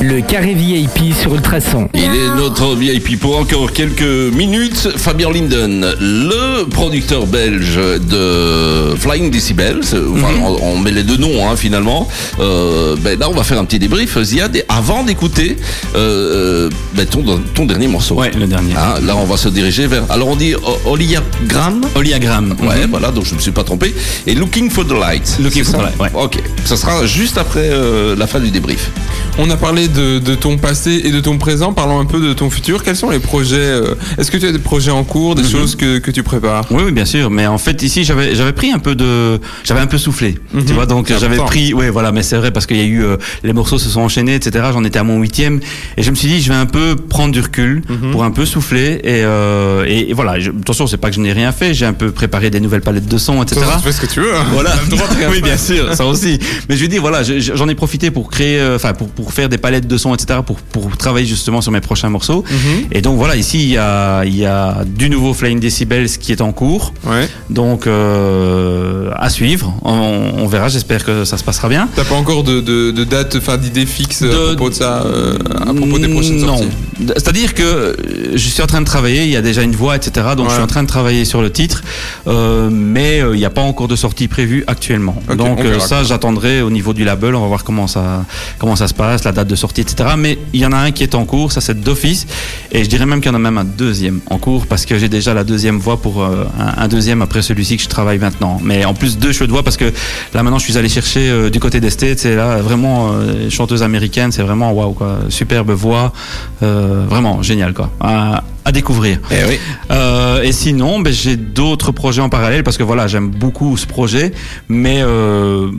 Le 0.00 0.20
carré 0.20 0.54
VIP 0.54 1.14
sur 1.14 1.34
Ultrason. 1.34 1.88
Il 1.94 2.00
est 2.02 2.34
notre 2.36 2.74
VIP 2.74 3.18
pour 3.18 3.38
encore 3.38 3.72
quelques 3.72 4.02
minutes. 4.02 4.90
Fabien 4.96 5.30
Linden, 5.30 5.86
le 6.00 6.64
producteur 6.68 7.26
belge 7.26 7.76
de 7.76 8.94
Flying 8.98 9.30
Decibels. 9.30 9.80
Enfin, 9.82 10.32
Mhm. 10.32 10.42
on, 10.44 10.56
on 10.62 10.78
met 10.78 10.90
les 10.90 11.02
deux 11.02 11.16
noms 11.16 11.48
hein, 11.48 11.56
finalement. 11.56 12.08
Euh, 12.40 12.94
ben 13.00 13.18
là, 13.18 13.28
on 13.30 13.32
va 13.34 13.42
faire 13.42 13.58
un 13.58 13.64
petit 13.64 13.78
débrief, 13.78 14.18
Ziad, 14.22 14.62
avant 14.68 15.02
d'écouter 15.02 15.56
euh, 15.94 16.68
ben, 16.94 17.06
ton, 17.06 17.24
ton 17.54 17.64
dernier 17.64 17.88
morceau. 17.88 18.16
Ouais, 18.16 18.30
le 18.38 18.46
dernier. 18.46 18.74
Ah, 18.76 18.98
là, 19.02 19.16
on 19.16 19.24
va 19.24 19.36
se 19.38 19.48
diriger 19.48 19.86
vers. 19.86 20.02
Alors, 20.10 20.28
on 20.28 20.36
dit 20.36 20.54
O- 20.54 20.90
Oliagram. 20.92 21.80
Oliagram. 21.94 22.54
Ouais, 22.62 22.86
voilà, 22.88 23.10
donc 23.10 23.24
je 23.24 23.30
ne 23.32 23.36
me 23.36 23.40
suis 23.40 23.50
pas 23.50 23.64
trompé. 23.64 23.94
Et 24.26 24.34
Looking 24.34 24.68
for 24.70 24.84
the 24.86 24.92
Light. 24.92 25.38
Looking 25.42 25.64
for 25.64 25.72
ça 25.72 25.78
the 25.78 25.82
Light, 25.82 25.98
ouais. 26.00 26.10
Ok, 26.22 26.38
ça 26.64 26.76
sera 26.76 27.06
juste 27.06 27.38
après 27.38 27.68
euh, 27.72 28.14
la 28.16 28.26
fin 28.26 28.40
du 28.40 28.50
débrief. 28.50 28.90
On 29.38 29.48
a 29.50 29.56
parlé 29.56 29.85
de, 29.88 30.18
de 30.18 30.34
ton 30.34 30.56
passé 30.58 31.00
et 31.04 31.10
de 31.10 31.20
ton 31.20 31.38
présent. 31.38 31.72
Parlons 31.72 31.98
un 32.00 32.04
peu 32.04 32.20
de 32.20 32.32
ton 32.32 32.50
futur. 32.50 32.82
Quels 32.82 32.96
sont 32.96 33.10
les 33.10 33.18
projets 33.18 33.56
euh, 33.56 33.94
Est-ce 34.18 34.30
que 34.30 34.36
tu 34.36 34.46
as 34.46 34.52
des 34.52 34.58
projets 34.58 34.90
en 34.90 35.04
cours, 35.04 35.34
des 35.34 35.42
choses 35.44 35.76
que, 35.76 35.98
que 35.98 36.10
tu 36.10 36.22
prépares? 36.22 36.64
Oui, 36.70 36.82
oui, 36.86 36.92
bien 36.92 37.04
sûr. 37.04 37.30
Mais 37.30 37.46
en 37.46 37.58
fait, 37.58 37.82
ici, 37.82 38.04
j'avais, 38.04 38.34
j'avais 38.34 38.52
pris 38.52 38.70
un 38.72 38.78
peu 38.78 38.94
de, 38.94 39.40
j'avais 39.64 39.80
un 39.80 39.86
peu 39.86 39.98
soufflé. 39.98 40.36
Tu 40.66 40.72
vois, 40.72 40.86
donc 40.86 41.10
j'avais 41.20 41.36
pris, 41.46 41.74
ouais, 41.74 41.90
voilà. 41.90 42.12
Mais 42.12 42.22
c'est 42.22 42.36
vrai 42.36 42.50
parce 42.50 42.66
qu'il 42.66 42.76
y 42.78 42.80
a 42.80 42.84
eu, 42.84 43.04
euh, 43.04 43.16
les 43.44 43.52
morceaux 43.52 43.78
se 43.78 43.88
sont 43.88 44.00
enchaînés, 44.00 44.34
etc. 44.34 44.66
J'en 44.72 44.84
étais 44.84 44.98
à 44.98 45.04
mon 45.04 45.20
huitième, 45.20 45.60
et 45.96 46.02
je 46.02 46.10
me 46.10 46.16
suis 46.16 46.28
dit, 46.28 46.40
je 46.40 46.48
vais 46.50 46.58
un 46.58 46.66
peu 46.66 46.96
prendre 46.96 47.32
du 47.32 47.40
recul 47.40 47.82
pour 48.12 48.24
un 48.24 48.30
peu 48.30 48.44
souffler. 48.46 49.00
Et, 49.04 49.22
euh, 49.24 49.84
et, 49.86 50.10
et 50.10 50.12
voilà. 50.12 50.38
Je, 50.40 50.50
attention, 50.50 50.86
c'est 50.86 50.96
pas 50.96 51.08
que 51.10 51.16
je 51.16 51.20
n'ai 51.20 51.32
rien 51.32 51.52
fait. 51.52 51.74
J'ai 51.74 51.86
un 51.86 51.92
peu 51.92 52.10
préparé 52.10 52.50
des 52.50 52.60
nouvelles 52.60 52.80
palettes 52.82 53.08
de 53.08 53.18
sons, 53.18 53.42
etc. 53.42 53.60
Tu 53.78 53.82
fais 53.84 53.92
ce 53.92 54.00
que 54.00 54.06
tu 54.06 54.20
veux. 54.20 54.34
hein. 54.34 54.44
Voilà. 54.52 54.74
Oui, 55.30 55.40
bien 55.42 55.56
sûr, 55.56 55.94
ça 55.94 56.06
aussi. 56.06 56.38
Mais 56.68 56.76
je 56.76 56.86
dire, 56.86 57.00
voilà, 57.00 57.22
je- 57.22 57.38
je- 57.40 57.54
j'en 57.54 57.68
ai 57.68 57.74
profité 57.74 58.10
pour 58.10 58.30
créer, 58.30 58.62
enfin, 58.74 58.92
pour, 58.92 59.08
pour 59.08 59.32
faire 59.32 59.48
des 59.48 59.58
palettes 59.58 59.75
de 59.80 59.96
sons, 59.98 60.14
etc., 60.14 60.40
pour, 60.44 60.56
pour 60.56 60.96
travailler 60.96 61.26
justement 61.26 61.60
sur 61.60 61.72
mes 61.72 61.80
prochains 61.80 62.08
morceaux. 62.08 62.44
Mhm. 62.50 62.86
Et 62.92 63.02
donc 63.02 63.16
voilà, 63.18 63.36
ici, 63.36 63.62
il 63.62 63.70
y 63.70 63.76
a, 63.78 64.24
il 64.24 64.36
y 64.36 64.46
a 64.46 64.78
du 64.86 65.10
nouveau 65.10 65.34
Flying 65.34 65.60
Decibels 65.60 66.08
qui 66.18 66.32
est 66.32 66.40
en 66.40 66.52
cours. 66.52 66.92
Ouais. 67.04 67.28
Donc, 67.50 67.86
euh, 67.86 69.10
à 69.16 69.28
suivre. 69.30 69.74
On, 69.82 70.32
on 70.38 70.46
verra, 70.46 70.68
j'espère 70.68 71.04
que 71.04 71.24
ça 71.24 71.36
se 71.38 71.44
passera 71.44 71.68
bien. 71.68 71.88
T'as 71.96 72.04
pas 72.04 72.14
encore 72.14 72.42
de, 72.44 72.60
de, 72.60 72.90
de 72.90 73.04
date, 73.04 73.36
enfin 73.36 73.56
d'idée 73.56 73.86
fixe 73.86 74.22
à 74.22 74.26
De- 74.28 74.54
propos 74.54 74.70
de 74.70 74.74
ça, 74.74 75.02
euh, 75.04 75.36
à 75.60 75.72
propos 75.74 75.98
des 75.98 76.08
prochaines 76.08 76.38
non. 76.40 76.56
sorties 76.58 76.70
C'est-à-dire 77.16 77.54
que 77.54 77.96
je 78.34 78.48
suis 78.48 78.62
en 78.62 78.66
train 78.66 78.80
de 78.80 78.86
travailler, 78.86 79.24
il 79.24 79.30
y 79.30 79.36
a 79.36 79.42
déjà 79.42 79.62
une 79.62 79.74
voix, 79.76 79.96
etc. 79.96 80.28
Donc 80.36 80.46
Ouais. 80.46 80.50
je 80.50 80.54
suis 80.54 80.62
en 80.62 80.66
train 80.68 80.82
de 80.82 80.88
travailler 80.88 81.24
sur 81.24 81.42
le 81.42 81.50
titre, 81.50 81.82
euh, 82.28 82.68
mais 82.70 83.18
il 83.18 83.38
n'y 83.38 83.44
a 83.44 83.50
pas 83.50 83.62
encore 83.62 83.88
de 83.88 83.96
sortie 83.96 84.28
prévue 84.28 84.64
actuellement. 84.66 85.16
Donc 85.36 85.58
ça, 85.80 86.04
j'attendrai 86.04 86.62
au 86.62 86.70
niveau 86.70 86.92
du 86.92 87.04
label, 87.04 87.34
on 87.34 87.40
va 87.40 87.46
voir 87.48 87.64
comment 87.64 87.86
ça, 87.86 88.24
comment 88.58 88.76
ça 88.76 88.86
se 88.88 88.94
passe, 88.94 89.24
la 89.24 89.32
date 89.32 89.48
de 89.48 89.56
sortie, 89.56 89.65
etc. 89.72 90.10
Mais 90.18 90.38
il 90.52 90.60
y 90.60 90.66
en 90.66 90.72
a 90.72 90.76
un 90.76 90.90
qui 90.90 91.02
est 91.02 91.14
en 91.14 91.24
cours, 91.24 91.52
ça 91.52 91.60
c'est 91.60 91.80
d'office, 91.80 92.26
et 92.72 92.84
je 92.84 92.88
dirais 92.88 93.06
même 93.06 93.20
qu'il 93.20 93.30
y 93.30 93.34
en 93.34 93.36
a 93.36 93.40
même 93.40 93.58
un 93.58 93.64
deuxième 93.64 94.20
en 94.30 94.38
cours 94.38 94.66
parce 94.66 94.86
que 94.86 94.98
j'ai 94.98 95.08
déjà 95.08 95.34
la 95.34 95.44
deuxième 95.44 95.78
voix 95.78 95.96
pour 95.96 96.22
euh, 96.22 96.44
un, 96.58 96.82
un 96.84 96.88
deuxième 96.88 97.22
après 97.22 97.42
celui-ci 97.42 97.76
que 97.76 97.82
je 97.82 97.88
travaille 97.88 98.18
maintenant. 98.18 98.60
Mais 98.62 98.84
en 98.84 98.94
plus 98.94 99.18
deux 99.18 99.32
cheveux 99.32 99.46
de 99.46 99.52
voix 99.52 99.62
parce 99.62 99.76
que 99.76 99.92
là 100.34 100.42
maintenant 100.42 100.58
je 100.58 100.64
suis 100.64 100.78
allé 100.78 100.88
chercher 100.88 101.28
euh, 101.28 101.50
du 101.50 101.60
côté 101.60 101.80
des 101.80 101.90
States, 101.90 102.18
c'est 102.18 102.36
là 102.36 102.56
vraiment 102.58 103.10
euh, 103.12 103.50
chanteuse 103.50 103.82
américaine, 103.82 104.32
c'est 104.32 104.42
vraiment 104.42 104.72
waouh 104.72 104.92
quoi, 104.92 105.18
superbe 105.28 105.70
voix, 105.70 106.12
vraiment 106.60 107.42
génial 107.42 107.72
quoi, 107.74 107.90
à, 108.00 108.42
à 108.66 108.72
découvrir. 108.72 109.20
Eh 109.30 109.44
oui. 109.48 109.58
Euh, 109.92 110.42
et 110.42 110.50
sinon, 110.52 110.98
ben, 110.98 111.12
j'ai 111.12 111.36
d'autres 111.36 111.92
projets 111.92 112.20
en 112.20 112.28
parallèle 112.28 112.64
parce 112.64 112.76
que 112.76 112.82
voilà, 112.82 113.06
j'aime 113.06 113.30
beaucoup 113.30 113.76
ce 113.76 113.86
projet, 113.86 114.32
mais 114.68 115.02
euh, 115.02 115.70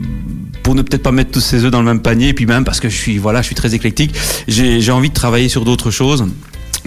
pour 0.64 0.76
ne 0.76 0.82
peut-être 0.82 1.04
pas 1.04 1.12
mettre 1.12 1.32
tous 1.32 1.40
ses 1.42 1.64
œufs 1.66 1.72
dans 1.72 1.80
le 1.80 1.86
même 1.86 2.02
panier, 2.02 2.30
et 2.30 2.34
puis 2.34 2.46
même 2.46 2.64
parce 2.66 2.80
que 2.80 2.90
je 2.90 2.96
suis 2.98 3.18
voilà, 3.18 3.42
je 3.42 3.48
suis 3.48 3.56
très 3.56 3.74
éclectique, 3.76 4.14
j'ai 4.48 4.92
envie 4.92 5.10
de 5.10 5.14
travailler 5.14 5.50
sur 5.50 5.66
d'autres 5.66 5.92
choses. 5.92 6.26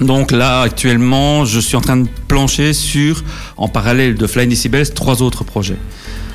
Donc 0.01 0.31
là, 0.31 0.63
actuellement, 0.63 1.45
je 1.45 1.61
suis 1.61 1.77
en 1.77 1.83
train 1.83 1.99
de 1.99 2.09
plancher 2.27 2.73
sur, 2.73 3.23
en 3.59 3.69
parallèle 3.69 4.15
de 4.15 4.27
Flying 4.27 4.49
Decibels, 4.49 4.91
trois 4.95 5.21
autres 5.21 5.45
projets. 5.45 5.77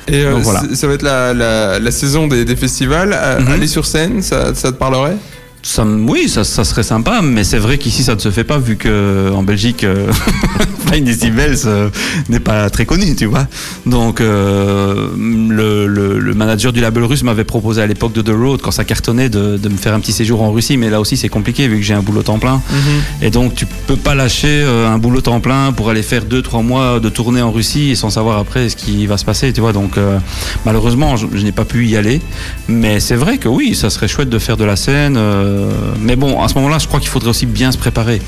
Et 0.06 0.22
euh, 0.24 0.34
Donc 0.34 0.42
voilà. 0.44 0.62
ça 0.72 0.86
va 0.86 0.94
être 0.94 1.02
la, 1.02 1.34
la, 1.34 1.80
la 1.80 1.90
saison 1.90 2.28
des, 2.28 2.44
des 2.44 2.54
festivals. 2.54 3.12
Euh, 3.12 3.40
Mhm. 3.40 3.48
Aller 3.48 3.66
sur 3.66 3.84
scène, 3.84 4.22
ça, 4.22 4.54
ça 4.54 4.70
te 4.70 4.76
parlerait? 4.76 5.16
Ça, 5.66 5.84
oui, 5.84 6.28
ça, 6.28 6.44
ça 6.44 6.62
serait 6.62 6.84
sympa, 6.84 7.22
mais 7.22 7.42
c'est 7.42 7.58
vrai 7.58 7.76
qu'ici 7.76 8.04
ça 8.04 8.14
ne 8.14 8.20
se 8.20 8.30
fait 8.30 8.44
pas 8.44 8.56
vu 8.58 8.76
que 8.76 9.32
en 9.34 9.42
Belgique, 9.42 9.82
euh, 9.82 10.12
Decibels 11.00 11.56
euh, 11.66 11.90
n'est 12.28 12.40
pas 12.40 12.70
très 12.70 12.86
connu, 12.86 13.16
tu 13.16 13.26
vois. 13.26 13.48
Donc 13.84 14.20
euh, 14.20 15.08
le, 15.18 15.86
le, 15.88 16.18
le 16.20 16.34
manager 16.34 16.72
du 16.72 16.80
label 16.80 17.02
russe 17.04 17.24
m'avait 17.24 17.44
proposé 17.44 17.82
à 17.82 17.86
l'époque 17.86 18.12
de 18.12 18.22
The 18.22 18.30
Road, 18.30 18.60
quand 18.62 18.70
ça 18.70 18.84
cartonnait, 18.84 19.28
de, 19.28 19.56
de 19.58 19.68
me 19.68 19.76
faire 19.76 19.92
un 19.92 20.00
petit 20.00 20.12
séjour 20.12 20.40
en 20.40 20.52
Russie, 20.52 20.76
mais 20.76 20.88
là 20.88 21.00
aussi 21.00 21.16
c'est 21.16 21.28
compliqué 21.28 21.66
vu 21.66 21.76
que 21.78 21.82
j'ai 21.82 21.94
un 21.94 22.00
boulot 22.00 22.22
temps 22.22 22.38
plein. 22.38 22.62
Et 23.20 23.30
donc 23.30 23.56
tu 23.56 23.66
peux 23.88 23.96
pas 23.96 24.14
lâcher 24.14 24.46
euh, 24.62 24.88
un 24.88 24.98
boulot 24.98 25.20
temps 25.20 25.40
plein 25.40 25.72
pour 25.72 25.90
aller 25.90 26.02
faire 26.02 26.24
deux 26.24 26.42
trois 26.42 26.62
mois 26.62 27.00
de 27.00 27.08
tournée 27.08 27.42
en 27.42 27.50
Russie 27.50 27.90
et 27.90 27.94
sans 27.96 28.10
savoir 28.10 28.38
après 28.38 28.68
ce 28.68 28.76
qui 28.76 29.06
va 29.06 29.18
se 29.18 29.24
passer, 29.24 29.52
tu 29.52 29.60
vois. 29.60 29.72
Donc 29.72 29.98
euh, 29.98 30.18
malheureusement 30.64 31.16
je, 31.16 31.26
je 31.34 31.42
n'ai 31.44 31.52
pas 31.52 31.64
pu 31.64 31.86
y 31.86 31.96
aller, 31.96 32.20
mais 32.68 33.00
c'est 33.00 33.16
vrai 33.16 33.38
que 33.38 33.48
oui, 33.48 33.74
ça 33.74 33.90
serait 33.90 34.08
chouette 34.08 34.30
de 34.30 34.38
faire 34.38 34.56
de 34.56 34.64
la 34.64 34.76
scène. 34.76 35.18
Euh, 35.56 35.94
mais 36.00 36.16
bon, 36.16 36.42
à 36.42 36.48
ce 36.48 36.54
moment-là, 36.54 36.78
je 36.78 36.86
crois 36.86 37.00
qu'il 37.00 37.08
faudrait 37.08 37.30
aussi 37.30 37.46
bien 37.46 37.72
se 37.72 37.78
préparer 37.78 38.20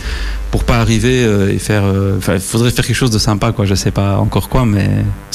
pour 0.50 0.64
pas 0.64 0.78
arriver 0.78 1.24
euh, 1.24 1.52
et 1.52 1.58
faire. 1.58 1.82
euh, 1.84 2.18
il 2.28 2.40
faudrait 2.40 2.70
faire 2.70 2.86
quelque 2.86 2.96
chose 2.96 3.10
de 3.10 3.18
sympa, 3.18 3.52
quoi. 3.52 3.64
Je 3.66 3.74
sais 3.74 3.90
pas 3.90 4.16
encore 4.18 4.48
quoi, 4.48 4.64
mais 4.64 4.88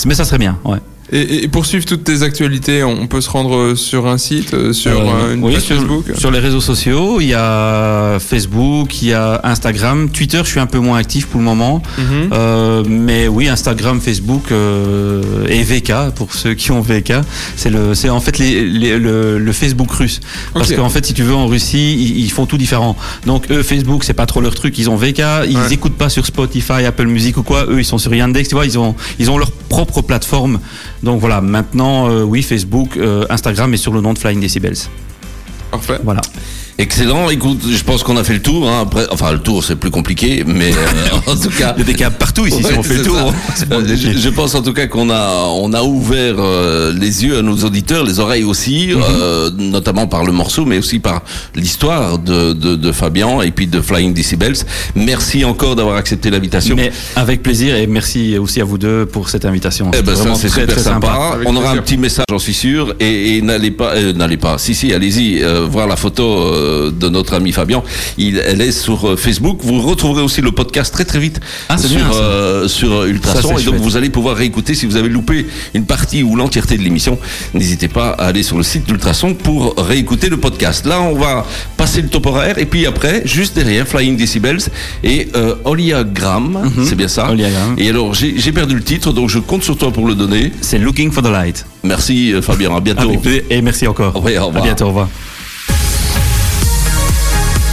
mais 0.06 0.16
ça 0.16 0.26
serait 0.26 0.40
bien, 0.40 0.58
ouais. 0.66 0.80
Et, 1.16 1.48
pour 1.48 1.66
suivre 1.66 1.86
toutes 1.86 2.04
tes 2.04 2.24
actualités, 2.24 2.84
on 2.84 3.06
peut 3.08 3.22
se 3.22 3.30
rendre 3.30 3.56
euh, 3.56 3.76
sur 3.76 4.08
un 4.08 4.18
site, 4.18 4.54
euh, 4.56 4.74
sur 4.74 4.92
Euh, 5.00 5.36
une 5.36 5.44
oui, 5.44 5.54
page 5.54 5.62
sur, 5.64 5.76
Facebook. 5.78 6.06
sur 6.18 6.32
les 6.32 6.40
réseaux 6.40 6.60
sociaux, 6.62 7.22
il 7.22 7.28
y 7.28 7.34
a 7.36 8.18
Facebook, 8.20 9.02
il 9.04 9.10
y 9.10 9.14
a 9.14 9.40
Instagram, 9.44 10.10
Twitter. 10.10 10.42
Je 10.44 10.50
suis 10.50 10.60
un 10.60 10.66
peu 10.66 10.80
moins 10.80 10.98
actif 10.98 11.28
pour 11.28 11.40
le 11.40 11.46
moment, 11.46 11.82
Mhm. 11.98 12.30
Euh, 12.34 12.84
mais 12.88 13.28
oui, 13.28 13.48
Instagram, 13.48 14.02
Facebook 14.02 14.52
euh, 14.52 15.22
et 15.48 15.62
VK 15.64 16.12
pour 16.16 16.34
ceux 16.34 16.54
qui 16.56 16.72
ont 16.72 16.82
VK. 16.82 17.14
C'est 17.56 18.10
en 18.10 18.20
fait 18.20 18.38
les, 18.40 18.66
les- 18.66 18.98
le, 18.98 19.38
le 19.38 19.52
Facebook 19.52 19.92
russe. 19.92 20.20
Parce 20.54 20.72
qu'en 20.74 20.90
fait, 20.90 21.06
si 21.06 21.14
tu 21.14 21.24
veux, 21.24 21.36
en 21.36 21.48
Russie, 21.48 21.94
ils, 21.94 22.20
ils 22.26 22.32
font 22.32 22.46
tout 22.46 22.58
différent. 22.58 22.96
Donc 23.26 23.52
eux, 23.52 23.62
Facebook, 23.64 24.04
c'est 24.04 24.14
pas 24.14 24.26
trop 24.26 24.42
leur 24.42 24.56
truc. 24.56 24.78
Ils 24.80 24.90
ont 24.90 24.96
VK, 24.96 25.22
ils 25.48 25.58
Ouais. 25.58 25.74
écoutent 25.74 25.98
pas 25.98 26.10
sur 26.10 26.26
Spotify, 26.26 26.86
Apple 26.86 27.06
Music 27.08 27.38
ou 27.38 27.44
quoi. 27.44 27.66
Eux, 27.70 27.80
ils 27.80 27.86
sont 27.86 27.98
sur 28.00 28.14
Yandex. 28.14 28.50
Tu 28.50 28.56
vois, 28.56 28.66
ils 28.66 28.80
ont, 28.80 28.96
ils 29.20 29.30
ont 29.30 29.38
leur 29.38 29.52
propre 29.52 30.02
plateforme. 30.02 30.60
Donc 31.04 31.20
voilà, 31.20 31.42
maintenant, 31.42 32.10
euh, 32.10 32.24
oui, 32.24 32.42
Facebook, 32.42 32.96
euh, 32.96 33.26
Instagram 33.30 33.74
est 33.74 33.78
sur 33.78 33.92
le 33.92 34.00
nom 34.00 34.14
de 34.14 34.18
Flying 34.18 34.40
Decibels. 34.40 34.78
Parfait. 35.70 36.00
Voilà. 36.04 36.22
Excellent. 36.80 37.30
Écoute, 37.30 37.60
je 37.70 37.84
pense 37.84 38.02
qu'on 38.04 38.18
a 38.18 38.24
fait 38.24 38.34
le 38.34 38.42
tour. 38.42 38.68
Hein. 38.68 38.82
Après, 38.82 39.06
enfin, 39.12 39.32
le 39.32 39.40
tour, 39.40 39.64
c'est 39.64 39.76
plus 39.76 39.92
compliqué, 39.92 40.44
mais 40.46 40.72
euh, 40.72 41.18
en 41.32 41.36
tout 41.36 41.50
cas. 41.50 41.74
Il 41.78 41.82
y 41.82 41.84
a 41.84 41.86
des 41.86 41.94
câbles 41.94 42.16
partout 42.18 42.46
ici, 42.48 42.64
si 42.64 42.74
on 42.76 42.82
fait 42.84 42.98
le 42.98 43.04
tour. 43.04 43.32
pas 43.70 43.76
Euh, 43.76 43.96
je, 43.96 44.18
je 44.18 44.30
pense 44.30 44.56
en 44.56 44.62
tout 44.64 44.74
cas 44.74 44.88
qu'on 44.88 45.10
a 45.12 45.46
on 45.54 45.72
a 45.74 45.84
ouvert 45.84 46.36
euh, 46.40 46.92
les 47.00 47.24
yeux 47.26 47.38
à 47.38 47.42
nos 47.44 47.56
auditeurs, 47.58 48.04
les 48.04 48.20
oreilles 48.20 48.44
aussi, 48.44 48.90
Mhm. 48.94 49.02
euh, 49.08 49.50
notamment 49.58 50.08
par 50.08 50.26
le 50.26 50.32
morceau, 50.32 50.66
mais 50.66 50.78
aussi 50.80 51.00
par 51.00 51.22
l'histoire 51.56 52.18
de, 52.18 52.54
de, 52.54 52.76
de 52.76 52.92
Fabien 52.92 53.42
et 53.42 53.52
puis 53.52 53.68
de 53.68 53.80
Flying 53.80 54.14
Decibels. 54.14 54.56
Merci 54.96 55.46
encore 55.46 55.76
d'avoir 55.76 55.96
accepté 55.98 56.32
l'invitation. 56.32 56.76
Mais 56.76 56.92
avec 57.16 57.44
plaisir 57.44 57.76
et 57.76 57.86
merci 57.88 58.38
aussi 58.40 58.60
à 58.62 58.64
vous 58.64 58.78
deux 58.80 59.06
pour 59.06 59.30
cette 59.30 59.46
invitation. 59.46 59.92
Eh 59.98 60.02
ben, 60.02 60.16
c'est 60.16 60.48
très, 60.50 60.62
super 60.62 60.76
très 60.76 60.84
sympa. 60.84 61.38
On 61.46 61.56
aura 61.56 61.66
plaisir. 61.68 61.80
un 61.80 61.84
petit 61.84 61.98
message, 61.98 62.26
j'en 62.30 62.40
suis 62.40 62.54
sûr. 62.54 62.96
Et, 63.00 63.38
et 63.38 63.42
n'allez 63.44 63.72
pas, 63.72 63.94
euh, 63.96 64.12
n'allez 64.14 64.38
pas. 64.38 64.58
Si, 64.58 64.74
si, 64.74 64.92
allez-y 64.92 65.42
euh, 65.44 65.66
voir 65.70 65.88
la 65.88 65.96
photo 65.96 66.24
euh, 66.64 66.92
de 66.92 67.10
notre 67.10 67.34
ami 67.34 67.52
Fabien. 67.52 67.84
Il, 68.18 68.38
elle 68.38 68.62
est 68.62 68.72
sur 68.72 69.10
euh, 69.10 69.16
Facebook. 69.18 69.60
Vous 69.62 69.82
retrouverez 69.82 70.22
aussi 70.22 70.42
le 70.42 70.52
podcast 70.52 70.94
très 70.94 71.06
très 71.06 71.20
vite 71.20 71.40
Ah, 71.70 71.78
sur 71.78 71.90
bien, 71.90 72.12
euh, 72.14 72.68
sur 72.68 73.04
Ultrason. 73.06 73.50
Ça, 73.50 73.62
et 73.62 73.64
donc 73.64 73.76
chouette. 73.76 73.82
vous 73.82 73.98
allez 73.98 74.10
pouvoir 74.10 74.36
réécouter 74.36 74.76
si 74.76 74.86
vous 74.86 74.96
avez 74.96 75.10
loupé 75.10 75.46
une 75.74 75.86
partie 75.86 76.24
ou 76.24 76.36
l'entièreté 76.36 76.78
de 76.78 76.84
l'émission. 76.84 77.18
N'hésitez 77.54 77.88
pas 77.88 78.10
à 78.12 78.28
aller 78.28 78.44
sur 78.44 78.58
le 78.58 78.64
site 78.64 78.88
d'Ultrason 78.88 79.34
pour 79.34 79.76
réécouter 79.78 80.30
le 80.30 80.38
podcast. 80.38 80.86
Là, 80.86 81.02
on 81.02 81.16
va 81.16 81.46
passer 81.78 82.02
le 82.02 82.08
top 82.10 82.26
horaire 82.28 82.58
et 82.58 82.66
puis 82.66 82.86
après, 82.86 83.22
juste 83.26 83.56
derrière, 83.56 83.88
Flying 83.88 84.18
Decibels 84.18 84.60
et 85.04 85.30
euh, 85.36 85.56
Oliagram, 85.66 86.72
c'est 86.86 86.96
bien 86.96 87.08
ça. 87.08 87.26
Mhm. 87.26 87.32
Oliagram. 87.32 87.76
Et 87.78 87.90
alors, 87.90 88.14
j'ai 88.14 88.52
perdu 88.52 88.76
le 88.76 88.84
titre, 88.84 89.12
donc 89.12 89.30
je 89.30 89.40
compte 89.40 89.64
sur 89.64 89.78
toi 89.78 89.92
pour 89.92 90.08
le 90.08 90.16
donner. 90.16 90.52
C'est 90.62 90.78
Looking 90.80 91.12
for 91.12 91.24
the 91.24 91.30
Light. 91.30 91.66
Merci 91.84 92.34
Fabien, 92.42 92.76
à 92.76 92.80
bientôt. 92.80 93.10
Avec 93.10 93.22
plaisir 93.22 93.44
et 93.50 93.62
merci 93.62 93.88
encore. 93.88 94.22
Oui, 94.24 94.38
au 94.38 94.48
revoir. 94.48 94.64
À 94.64 94.68
bientôt, 94.68 94.86
au 94.86 94.90
revoir. 94.90 95.10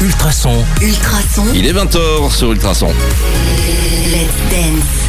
Ultrason, 0.02 0.64
Ultrason. 0.80 1.44
Il 1.54 1.66
est 1.66 1.72
20h 1.74 2.32
sur 2.32 2.52
Ultrason. 2.52 2.88
Let's 2.88 4.30
dance. 4.50 5.00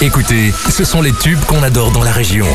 écoutez, 0.00 0.52
ce 0.68 0.84
sont 0.84 1.00
les 1.00 1.12
tubes 1.12 1.42
qu'on 1.46 1.62
adore 1.62 1.92
dans 1.92 2.02
la 2.02 2.12
région. 2.12 2.46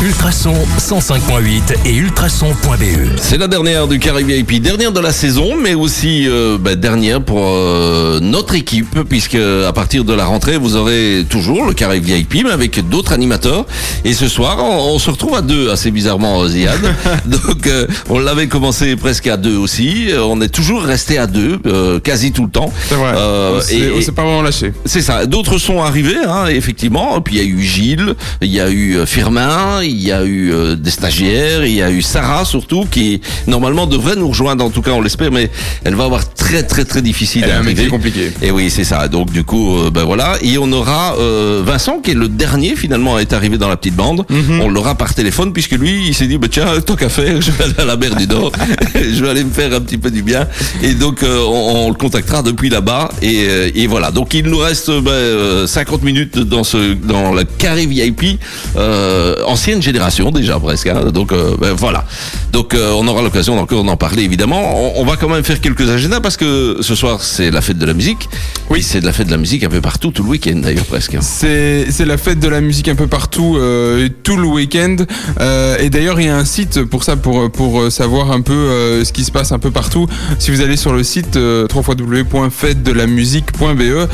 Ultrason 0.00 0.54
105.8 0.78 1.74
et 1.84 1.92
ultrason.be. 1.96 3.16
C'est 3.20 3.36
la 3.36 3.48
dernière 3.48 3.88
du 3.88 3.98
Carré 3.98 4.22
VIP, 4.22 4.62
dernière 4.62 4.92
de 4.92 5.00
la 5.00 5.10
saison, 5.12 5.56
mais 5.60 5.74
aussi 5.74 6.24
euh, 6.28 6.56
bah, 6.56 6.76
dernière 6.76 7.20
pour 7.20 7.40
euh, 7.44 8.20
notre 8.20 8.54
équipe, 8.54 8.96
puisque 9.08 9.34
à 9.34 9.72
partir 9.72 10.04
de 10.04 10.14
la 10.14 10.24
rentrée, 10.24 10.56
vous 10.56 10.76
aurez 10.76 11.24
toujours 11.28 11.64
le 11.66 11.72
Carré 11.74 11.98
VIP, 11.98 12.44
mais 12.44 12.52
avec 12.52 12.88
d'autres 12.88 13.12
animateurs. 13.12 13.66
Et 14.04 14.12
ce 14.14 14.28
soir, 14.28 14.58
on, 14.62 14.94
on 14.94 14.98
se 15.00 15.10
retrouve 15.10 15.34
à 15.34 15.42
deux, 15.42 15.70
assez 15.72 15.90
bizarrement, 15.90 16.42
euh, 16.42 16.48
Ziad. 16.48 16.78
Donc, 17.26 17.66
euh, 17.66 17.88
on 18.08 18.20
l'avait 18.20 18.46
commencé 18.46 18.94
presque 18.94 19.26
à 19.26 19.36
deux 19.36 19.56
aussi. 19.56 20.10
On 20.22 20.40
est 20.40 20.48
toujours 20.48 20.82
resté 20.82 21.18
à 21.18 21.26
deux, 21.26 21.58
euh, 21.66 21.98
quasi 21.98 22.30
tout 22.30 22.44
le 22.44 22.50
temps. 22.50 22.72
C'est 22.88 22.94
vrai. 22.94 23.14
Euh, 23.16 23.60
s'est- 23.60 23.76
et- 23.76 23.92
on 23.92 24.00
s'est 24.00 24.12
pas 24.12 24.22
vraiment 24.22 24.42
lâché. 24.42 24.72
C'est 24.84 25.02
ça. 25.02 25.26
D'autres 25.26 25.58
sont 25.58 25.82
arrivés, 25.82 26.18
hein, 26.24 26.46
effectivement. 26.46 27.20
Puis 27.20 27.34
il 27.34 27.42
y 27.42 27.44
a 27.44 27.48
eu 27.48 27.60
Gilles, 27.60 28.14
il 28.42 28.52
y 28.54 28.60
a 28.60 28.70
eu 28.70 29.04
Firmin, 29.04 29.82
il 29.90 30.02
y 30.02 30.12
a 30.12 30.24
eu 30.24 30.52
euh, 30.52 30.76
des 30.76 30.90
stagiaires, 30.90 31.64
il 31.64 31.74
y 31.74 31.82
a 31.82 31.90
eu 31.90 32.02
Sarah 32.02 32.44
surtout, 32.44 32.86
qui 32.90 33.20
normalement 33.46 33.86
devrait 33.86 34.16
nous 34.16 34.28
rejoindre, 34.28 34.64
en 34.64 34.70
tout 34.70 34.82
cas 34.82 34.90
on 34.92 35.00
l'espère, 35.00 35.30
mais 35.32 35.50
elle 35.84 35.94
va 35.94 36.04
avoir 36.04 36.32
très 36.34 36.62
très 36.62 36.84
très 36.84 37.02
difficile 37.02 37.42
Elle 37.44 37.50
à 37.52 37.56
a 37.56 37.58
un 37.58 37.62
métier 37.62 37.80
arriver. 37.80 37.90
compliqué. 37.90 38.32
Et 38.42 38.50
oui, 38.50 38.70
c'est 38.70 38.84
ça. 38.84 39.08
Donc 39.08 39.30
du 39.32 39.44
coup, 39.44 39.76
euh, 39.78 39.90
ben 39.90 40.04
voilà. 40.04 40.36
Et 40.42 40.58
on 40.58 40.70
aura 40.72 41.16
euh, 41.18 41.62
Vincent, 41.64 41.98
qui 42.00 42.12
est 42.12 42.14
le 42.14 42.28
dernier 42.28 42.76
finalement 42.76 43.18
est 43.18 43.32
arrivé 43.32 43.58
dans 43.58 43.68
la 43.68 43.76
petite 43.76 43.96
bande. 43.96 44.24
Mhm. 44.28 44.60
On 44.60 44.68
l'aura 44.68 44.94
par 44.96 45.14
téléphone 45.14 45.52
puisque 45.52 45.72
lui, 45.72 46.06
il 46.08 46.14
s'est 46.14 46.26
dit, 46.26 46.38
bah, 46.38 46.48
tiens, 46.50 46.66
tant 46.84 46.96
qu'à 46.96 47.08
faire, 47.08 47.40
je 47.42 47.50
vais 47.50 47.64
aller 47.64 47.74
à 47.78 47.84
la 47.84 47.96
mer 47.96 48.14
du 48.16 48.26
Nord, 48.26 48.52
je 48.94 49.22
vais 49.22 49.30
aller 49.30 49.44
me 49.44 49.50
faire 49.50 49.72
un 49.74 49.80
petit 49.80 49.98
peu 49.98 50.10
du 50.10 50.22
bien. 50.22 50.46
Et 50.82 50.94
donc 50.94 51.22
euh, 51.22 51.40
on, 51.46 51.86
on 51.86 51.88
le 51.88 51.94
contactera 51.96 52.42
depuis 52.42 52.68
là-bas. 52.70 53.10
Et, 53.22 53.44
euh, 53.48 53.70
et 53.74 53.86
voilà. 53.86 54.10
Donc 54.10 54.34
il 54.34 54.44
nous 54.46 54.58
reste 54.58 54.90
ben, 54.90 55.10
euh, 55.10 55.66
50 55.66 56.02
minutes 56.02 56.38
dans 56.38 56.64
ce 56.64 56.94
dans 56.94 57.32
la 57.32 57.44
carré 57.44 57.86
VIP 57.86 58.38
euh, 58.76 59.36
ancienne 59.78 59.82
génération 59.94 60.30
déjà 60.30 60.58
presque. 60.58 60.86
hein. 60.88 61.10
Donc 61.12 61.32
euh, 61.32 61.56
ben, 61.58 61.72
voilà. 61.72 62.04
Donc 62.52 62.74
euh, 62.74 62.92
on 62.96 63.06
aura 63.08 63.22
l'occasion 63.22 63.56
d'encore 63.56 63.84
d'en 63.84 63.96
parler 63.96 64.22
évidemment. 64.24 64.94
On, 64.96 65.02
on 65.02 65.04
va 65.04 65.16
quand 65.16 65.28
même 65.28 65.44
faire 65.44 65.60
quelques 65.60 65.88
agendas 65.88 66.20
parce 66.20 66.36
que 66.36 66.78
ce 66.80 66.94
soir 66.94 67.22
c'est 67.22 67.50
la 67.50 67.60
fête 67.60 67.78
de 67.78 67.86
la 67.86 67.94
musique. 67.94 68.28
Oui, 68.70 68.82
c'est 68.82 69.00
de 69.00 69.06
la 69.06 69.12
fête 69.12 69.26
de 69.28 69.32
la 69.32 69.38
musique 69.38 69.64
un 69.64 69.68
peu 69.68 69.80
partout 69.80 70.10
tout 70.10 70.22
le 70.22 70.28
week-end 70.30 70.56
d'ailleurs 70.56 70.84
presque. 70.84 71.14
hein. 71.14 71.20
C'est 71.22 71.86
la 72.04 72.16
fête 72.18 72.40
de 72.40 72.48
la 72.48 72.60
musique 72.60 72.88
un 72.88 72.94
peu 72.94 73.06
partout, 73.06 73.56
euh, 73.58 74.08
tout 74.22 74.36
le 74.36 74.46
week-end. 74.46 74.96
Euh, 75.40 75.76
et 75.78 75.90
d'ailleurs, 75.90 76.20
il 76.20 76.26
y 76.26 76.30
a 76.30 76.36
un 76.36 76.44
site 76.44 76.82
pour 76.84 77.04
ça, 77.04 77.16
pour, 77.16 77.50
pour 77.50 77.90
savoir 77.92 78.30
un 78.32 78.40
peu 78.40 79.02
ce 79.04 79.12
qui 79.12 79.24
se 79.24 79.30
passe 79.30 79.52
un 79.52 79.58
peu 79.58 79.70
partout. 79.70 80.06
Si 80.38 80.50
vous 80.50 80.60
allez 80.60 80.76
sur 80.76 80.92
le 80.92 81.02
site 81.02 81.36
www.fêtedelamusique.be, 81.36 84.08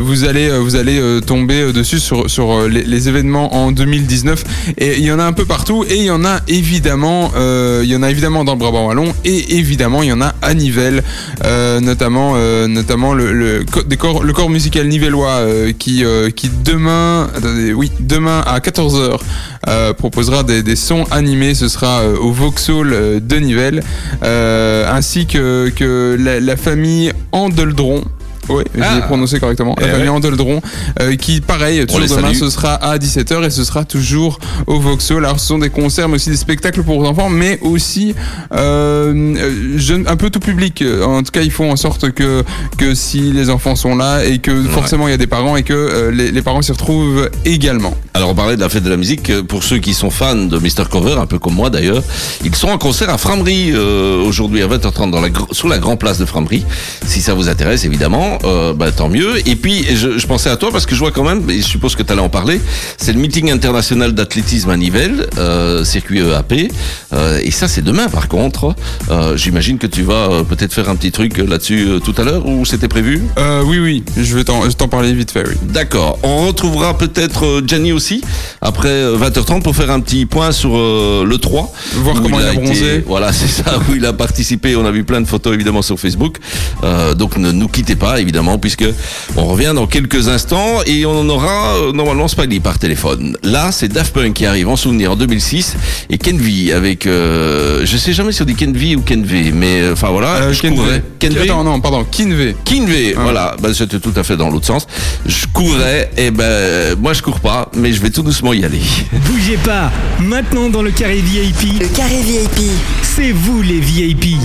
vous 0.00 0.24
allez, 0.24 0.50
vous 0.58 0.76
allez 0.76 1.20
tomber 1.26 1.72
dessus 1.72 1.98
sur, 2.00 2.28
sur 2.30 2.68
les, 2.68 2.84
les 2.84 3.08
événements 3.08 3.54
en 3.54 3.72
2019. 3.72 4.44
Et 4.78 4.98
il 4.98 5.04
y 5.06 5.12
en 5.12 5.18
a 5.18 5.24
un 5.24 5.32
peu 5.32 5.44
partout. 5.44 5.84
Et 5.88 5.96
il 5.96 6.04
y 6.04 6.10
en 6.10 6.24
a 6.24 6.40
évidemment, 6.48 7.32
euh, 7.36 7.80
il 7.84 7.90
y 7.90 7.96
en 7.96 8.02
a 8.02 8.10
évidemment 8.10 8.44
dans 8.44 8.52
le 8.52 8.58
Brabant 8.58 8.86
wallon. 8.86 9.12
Et 9.24 9.56
évidemment, 9.56 10.02
il 10.02 10.08
y 10.08 10.12
en 10.12 10.20
a 10.20 10.34
à 10.42 10.54
Nivelles, 10.54 11.02
euh, 11.44 11.80
notamment, 11.80 12.34
euh, 12.36 12.66
notamment 12.66 13.14
le, 13.14 13.64
corps- 13.98 14.50
musical 14.50 14.86
nivellois 14.86 15.40
qui, 15.78 16.04
qui 16.36 16.50
demain, 16.64 17.28
oui, 17.74 17.90
demain 17.98 18.42
à 18.46 18.60
14h 18.60 19.18
euh, 19.68 19.92
proposera 19.92 20.42
des, 20.44 20.76
sons 20.76 21.04
animés. 21.10 21.54
Ce 21.54 21.68
sera 21.68 22.04
au 22.06 22.30
Vauxhall 22.30 23.20
de 23.20 23.36
Nivelles, 23.36 23.82
ainsi 24.22 25.26
que, 25.26 25.70
que 25.74 26.16
la, 26.18 26.40
la 26.40 26.56
famille 26.56 27.12
Andeldron. 27.32 28.04
Oui, 28.48 28.64
je 28.74 28.80
l'ai 28.80 29.00
prononcé 29.02 29.40
correctement. 29.40 29.74
La 29.80 29.86
Eh 29.86 29.90
famille 29.90 30.04
ouais. 30.08 30.14
Andeldron, 30.16 30.60
euh, 31.00 31.16
qui, 31.16 31.40
pareil, 31.40 31.84
toujours 31.86 32.00
demain, 32.16 32.28
salue. 32.28 32.36
ce 32.38 32.50
sera 32.50 32.74
à 32.74 32.98
17h 32.98 33.44
et 33.44 33.50
ce 33.50 33.64
sera 33.64 33.84
toujours 33.84 34.38
au 34.66 34.78
Vauxhall. 34.80 35.24
Alors, 35.24 35.40
ce 35.40 35.46
sont 35.46 35.58
des 35.58 35.70
concerts, 35.70 36.08
mais 36.08 36.16
aussi 36.16 36.30
des 36.30 36.36
spectacles 36.36 36.82
pour 36.82 37.06
enfants, 37.08 37.28
mais 37.28 37.58
aussi 37.62 38.14
euh, 38.52 39.12
euh, 39.36 39.78
jeunes, 39.78 40.04
un 40.08 40.16
peu 40.16 40.30
tout 40.30 40.40
public. 40.40 40.82
En 41.04 41.22
tout 41.22 41.30
cas, 41.32 41.42
ils 41.42 41.50
font 41.50 41.70
en 41.70 41.76
sorte 41.76 42.10
que, 42.12 42.42
que 42.78 42.94
si 42.94 43.32
les 43.32 43.50
enfants 43.50 43.76
sont 43.76 43.96
là 43.96 44.24
et 44.24 44.38
que 44.38 44.62
forcément 44.64 45.08
il 45.08 45.10
y 45.10 45.14
a 45.14 45.18
des 45.18 45.26
parents 45.26 45.56
et 45.56 45.62
que 45.62 45.72
euh, 45.72 46.10
les, 46.10 46.30
les 46.32 46.42
parents 46.42 46.62
s'y 46.62 46.72
retrouvent 46.72 47.28
également. 47.44 47.94
Alors 48.14 48.30
on 48.30 48.34
parlait 48.34 48.56
de 48.56 48.60
la 48.60 48.68
fête 48.68 48.82
de 48.82 48.90
la 48.90 48.96
musique. 48.96 49.32
Pour 49.42 49.62
ceux 49.62 49.78
qui 49.78 49.94
sont 49.94 50.10
fans 50.10 50.34
de 50.34 50.58
Mr 50.58 50.88
Cover, 50.90 51.16
un 51.18 51.26
peu 51.26 51.38
comme 51.38 51.54
moi 51.54 51.70
d'ailleurs, 51.70 52.02
ils 52.44 52.54
sont 52.54 52.68
en 52.68 52.78
concert 52.78 53.10
à 53.10 53.18
Framery 53.18 53.72
euh, 53.72 54.22
aujourd'hui 54.24 54.62
à 54.62 54.68
20h30 54.68 55.10
dans 55.10 55.20
la, 55.20 55.28
sous 55.52 55.68
la 55.68 55.78
grande 55.78 55.98
place 55.98 56.18
de 56.18 56.24
Framery. 56.24 56.64
Si 57.06 57.20
ça 57.20 57.34
vous 57.34 57.48
intéresse 57.48 57.84
évidemment, 57.84 58.35
euh, 58.44 58.74
bah, 58.74 58.92
tant 58.92 59.08
mieux. 59.08 59.36
Et 59.48 59.56
puis 59.56 59.84
je, 59.94 60.18
je 60.18 60.26
pensais 60.26 60.50
à 60.50 60.56
toi 60.56 60.70
parce 60.72 60.86
que 60.86 60.94
je 60.94 61.00
vois 61.00 61.10
quand 61.10 61.24
même, 61.24 61.48
et 61.50 61.58
je 61.58 61.66
suppose 61.66 61.94
que 61.94 62.02
tu 62.02 62.12
allais 62.12 62.22
en 62.22 62.28
parler, 62.28 62.60
c'est 62.96 63.12
le 63.12 63.18
meeting 63.18 63.50
international 63.50 64.12
d'athlétisme 64.12 64.70
à 64.70 64.76
Nivelles, 64.76 65.26
euh, 65.38 65.84
circuit 65.84 66.20
EAP. 66.20 66.70
Euh, 67.12 67.40
et 67.42 67.50
ça 67.50 67.68
c'est 67.68 67.82
demain 67.82 68.08
par 68.08 68.28
contre. 68.28 68.74
J'imagine 69.36 69.78
que 69.78 69.86
tu 69.86 70.02
vas 70.02 70.44
peut-être 70.48 70.72
faire 70.72 70.88
un 70.88 70.96
petit 70.96 71.12
truc 71.12 71.38
là-dessus 71.38 71.88
tout 72.04 72.14
à 72.18 72.24
l'heure 72.24 72.46
ou 72.46 72.64
c'était 72.64 72.88
prévu? 72.88 73.22
Oui, 73.64 73.78
oui, 73.78 74.04
je 74.16 74.36
vais 74.36 74.44
t'en 74.44 74.88
parler 74.88 75.12
vite 75.12 75.30
fait, 75.30 75.44
oui. 75.46 75.54
D'accord. 75.62 76.18
On 76.22 76.46
retrouvera 76.46 76.96
peut-être 76.96 77.62
Gianni 77.66 77.92
aussi 77.92 78.22
après 78.60 78.88
euh, 78.88 79.18
20h30 79.18 79.62
pour 79.62 79.74
faire 79.74 79.90
un 79.90 80.00
petit 80.00 80.26
point 80.26 80.52
sur 80.52 80.76
le 80.76 81.36
3. 81.36 81.72
Voir 81.96 82.22
comment 82.22 82.40
il 82.40 82.46
a 82.46 82.52
bronzé. 82.52 83.04
Voilà, 83.06 83.32
c'est 83.32 83.48
ça, 83.48 83.78
où 83.88 83.94
il 83.94 84.04
a 84.04 84.12
participé. 84.12 84.76
On 84.76 84.84
a 84.84 84.90
vu 84.90 85.04
plein 85.04 85.20
de 85.20 85.26
photos 85.26 85.54
évidemment 85.54 85.82
sur 85.82 85.98
Facebook. 85.98 86.38
Donc 87.16 87.36
ne 87.36 87.52
nous 87.52 87.68
quittez 87.68 87.96
pas 87.96 88.20
évidemment 88.26 88.58
puisque 88.58 88.84
on 89.36 89.44
revient 89.46 89.72
dans 89.74 89.86
quelques 89.86 90.28
instants 90.28 90.80
et 90.84 91.06
on 91.06 91.20
en 91.20 91.28
aura 91.28 91.76
euh, 91.76 91.92
normalement 91.92 92.26
Spaghetti 92.26 92.58
par 92.60 92.78
téléphone. 92.78 93.36
Là, 93.44 93.70
c'est 93.70 93.88
Daft 93.88 94.12
Punk 94.12 94.34
qui 94.34 94.46
arrive 94.46 94.68
en 94.68 94.74
souvenir 94.76 95.12
en 95.12 95.16
2006 95.16 95.76
et 96.10 96.18
Kenvi 96.18 96.72
avec 96.72 97.06
euh, 97.06 97.82
je 97.84 97.96
sais 97.96 98.12
jamais 98.12 98.32
si 98.32 98.42
on 98.42 98.44
dit 98.44 98.56
Kenvi 98.56 98.96
ou 98.96 99.00
Kenve 99.02 99.52
mais 99.54 99.80
euh, 99.82 99.92
enfin 99.92 100.08
voilà, 100.08 100.34
Euh, 100.42 100.52
je 100.52 100.60
Kenve. 100.60 100.74
courrais. 100.74 101.02
Kenve 101.20 101.38
Attends, 101.42 101.62
non, 101.64 101.80
pardon, 101.80 102.04
Kinve. 102.10 102.54
Kinvé, 102.64 103.14
Ah. 103.16 103.20
voilà, 103.22 103.56
bah, 103.62 103.68
c'était 103.72 104.00
tout 104.00 104.12
à 104.16 104.24
fait 104.24 104.36
dans 104.36 104.50
l'autre 104.50 104.66
sens. 104.66 104.86
Je 105.24 105.46
courais, 105.52 106.10
et 106.16 106.30
ben 106.32 106.96
moi 107.00 107.12
je 107.12 107.22
cours 107.22 107.38
pas, 107.40 107.70
mais 107.76 107.92
je 107.92 108.00
vais 108.00 108.10
tout 108.10 108.22
doucement 108.22 108.52
y 108.52 108.64
aller. 108.64 108.80
Bougez 109.26 109.58
pas, 109.64 109.92
maintenant 110.20 110.68
dans 110.68 110.82
le 110.82 110.90
carré 110.90 111.20
VIP, 111.20 111.80
Le 111.80 111.86
carré 111.88 112.20
VIP. 112.22 112.70
c'est 113.02 113.30
vous 113.32 113.62
les 113.62 113.78
VIP. 113.80 114.36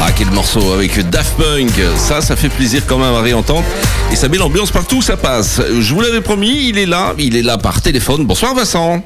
Ah 0.00 0.10
quel 0.16 0.30
morceau 0.30 0.72
avec 0.72 0.98
Daft 1.10 1.36
Punk, 1.36 1.72
ça 1.96 2.20
ça 2.20 2.36
fait 2.36 2.48
plaisir 2.48 2.82
quand 2.86 2.98
même 2.98 3.14
à 3.14 3.20
réentendre 3.20 3.64
et 4.12 4.16
ça 4.16 4.28
met 4.28 4.38
l'ambiance 4.38 4.70
partout 4.70 4.96
où 4.96 5.02
ça 5.02 5.16
passe. 5.16 5.60
Je 5.80 5.94
vous 5.94 6.00
l'avais 6.00 6.20
promis, 6.20 6.68
il 6.68 6.78
est 6.78 6.86
là, 6.86 7.14
il 7.18 7.36
est 7.36 7.42
là 7.42 7.58
par 7.58 7.82
téléphone. 7.82 8.24
Bonsoir 8.24 8.54
Vincent. 8.54 9.02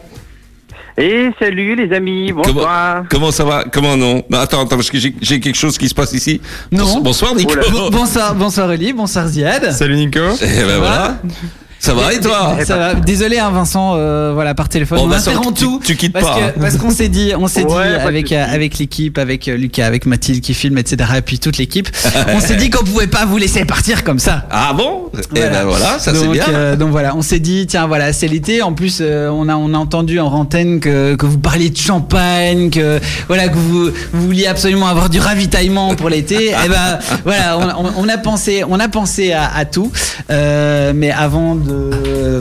Et 0.99 1.31
salut 1.39 1.75
les 1.75 1.95
amis, 1.97 2.33
bonsoir. 2.33 3.05
Comment 3.09 3.31
ça 3.31 3.45
va? 3.45 3.65
Comment 3.73 3.97
non? 3.97 4.23
Non, 4.29 4.39
Attends, 4.39 4.61
attends, 4.61 4.77
parce 4.77 4.91
que 4.91 4.99
j'ai 4.99 5.41
quelque 5.41 5.57
chose 5.57 5.79
qui 5.79 5.89
se 5.89 5.95
passe 5.95 6.13
ici. 6.13 6.41
Non. 6.71 7.01
Bonsoir, 7.01 7.35
Nico. 7.35 7.55
Bonsoir, 7.91 8.35
bonsoir 8.35 8.69
Oli, 8.69 8.93
bonsoir 8.93 9.27
Ziad. 9.29 9.73
Salut 9.73 9.97
Nico. 9.97 10.21
Eh 10.43 10.47
ben 10.47 10.79
voilà. 10.79 11.19
Ça 11.85 11.95
va 11.95 12.13
et 12.13 12.21
toi 12.21 12.57
Ça 12.65 12.77
va. 12.77 12.95
Désolé 12.95 13.39
hein, 13.39 13.51
Vincent, 13.51 13.95
euh, 13.97 14.31
voilà 14.33 14.55
par 14.55 14.69
téléphone. 14.69 14.99
Bon, 14.99 15.05
on 15.07 15.09
Vincent, 15.09 15.33
interrompt 15.33 15.59
tu- 15.59 15.65
tout. 15.65 15.81
tu 15.85 15.97
quittes 15.97 16.13
parce 16.13 16.27
pas, 16.29 16.35
que- 16.37 16.41
hein. 16.45 16.53
parce 16.61 16.77
qu'on 16.77 16.91
s'est 16.91 17.09
dit, 17.09 17.33
on 17.37 17.49
s'est 17.49 17.65
Ouais, 17.65 17.89
dit 17.89 17.95
avec 18.07 18.31
euh, 18.31 18.45
avec 18.49 18.79
l'équipe, 18.79 19.19
avec 19.19 19.49
euh, 19.49 19.57
Lucas, 19.57 19.85
avec 19.87 20.07
Mathilde 20.07 20.41
qui 20.43 20.55
filme, 20.55 20.79
etc. 20.79 21.11
Et 21.19 21.23
puis 21.23 21.41
toute 21.41 21.59
l'équipe, 21.59 21.89
on 22.35 22.39
s'est 22.39 22.55
dit 22.55 22.71
qu'on 22.71 22.85
pouvait 22.85 23.09
pas 23.09 23.25
vous 23.27 23.37
laisser 23.37 23.65
partir 23.65 24.05
comme 24.05 24.21
ça. 24.21 24.47
Ah 24.53 24.73
bon? 24.75 25.11
Eh 25.35 25.41
Voilà. 25.41 25.51
ben 25.51 25.65
voilà, 25.65 25.99
ça 25.99 26.15
c'est 26.15 26.29
bien. 26.29 26.45
euh, 26.51 26.77
donc 26.77 26.91
voilà, 26.91 27.17
on 27.17 27.23
s'est 27.23 27.41
dit 27.41 27.67
tiens 27.67 27.89
voilà 27.89 28.13
c'est 28.13 28.29
l'été. 28.29 28.63
En 28.63 28.75
plus 28.75 28.99
euh, 29.01 29.29
on 29.31 29.49
a 29.49 29.57
on 29.57 29.75
a 29.75 29.77
entendu 29.79 30.21
en 30.21 30.29
antenne 30.33 30.79
que, 30.79 31.17
que 31.17 31.27
vous 31.27 31.39
parliez 31.39 31.71
de 31.71 31.77
champagne, 31.77 32.71
que 32.71 33.01
voilà 33.27 33.49
que 33.49 33.57
vous, 33.57 33.87
vous 34.13 34.27
vouliez 34.27 34.47
absolument 34.47 34.87
avoir 34.87 35.11
du 35.11 35.19
ravitaillement 35.19 35.97
pour 35.97 36.11
l'été. 36.11 36.51
Et 36.65 36.69
ben 36.69 37.01
voilà 37.25 37.59
on, 37.59 37.87
on- 37.87 37.93
on 38.05 38.09
a 38.09 38.19
pensé 38.19 38.63
on 38.69 38.79
a 38.79 38.89
pensé 38.89 39.33
à, 39.33 39.51
à 39.53 39.65
tout. 39.65 39.91
Euh, 40.31 40.93
mais 40.95 41.11
avant 41.11 41.57
de 41.57 41.72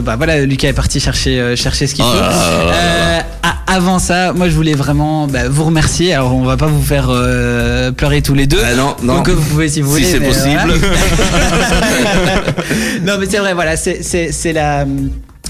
bah 0.02 0.16
voilà 0.16 0.40
Lucas 0.44 0.68
est 0.68 0.72
parti 0.72 1.00
chercher 1.00 1.40
euh, 1.40 1.56
chercher 1.56 1.86
ce 1.86 1.94
qu'il 1.94 2.04
Oh 2.06 2.10
faut. 2.10 2.18
Euh, 2.18 3.20
avant 3.66 3.98
ça, 3.98 4.32
moi 4.32 4.48
je 4.48 4.54
voulais 4.54 4.74
vraiment 4.74 5.26
bah, 5.26 5.48
vous 5.48 5.64
remercier. 5.64 6.12
Alors 6.12 6.34
on 6.34 6.44
va 6.44 6.56
pas 6.56 6.66
vous 6.66 6.82
faire 6.82 7.06
euh, 7.08 7.90
pleurer 7.92 8.22
tous 8.22 8.34
les 8.34 8.46
deux. 8.46 8.60
Ah 8.64 8.74
non, 8.74 8.96
non. 9.02 9.16
Donc 9.16 9.30
vous 9.30 9.42
pouvez 9.42 9.68
si 9.68 9.80
vous 9.80 9.96
Si 9.96 10.02
voulez. 10.04 10.12
c'est 10.12 10.20
possible. 10.20 10.60
voilà. 10.60 10.74
non 13.02 13.14
mais 13.18 13.26
c'est 13.30 13.38
vrai, 13.38 13.54
voilà, 13.54 13.76
c'est 13.76 14.52
la 14.52 14.84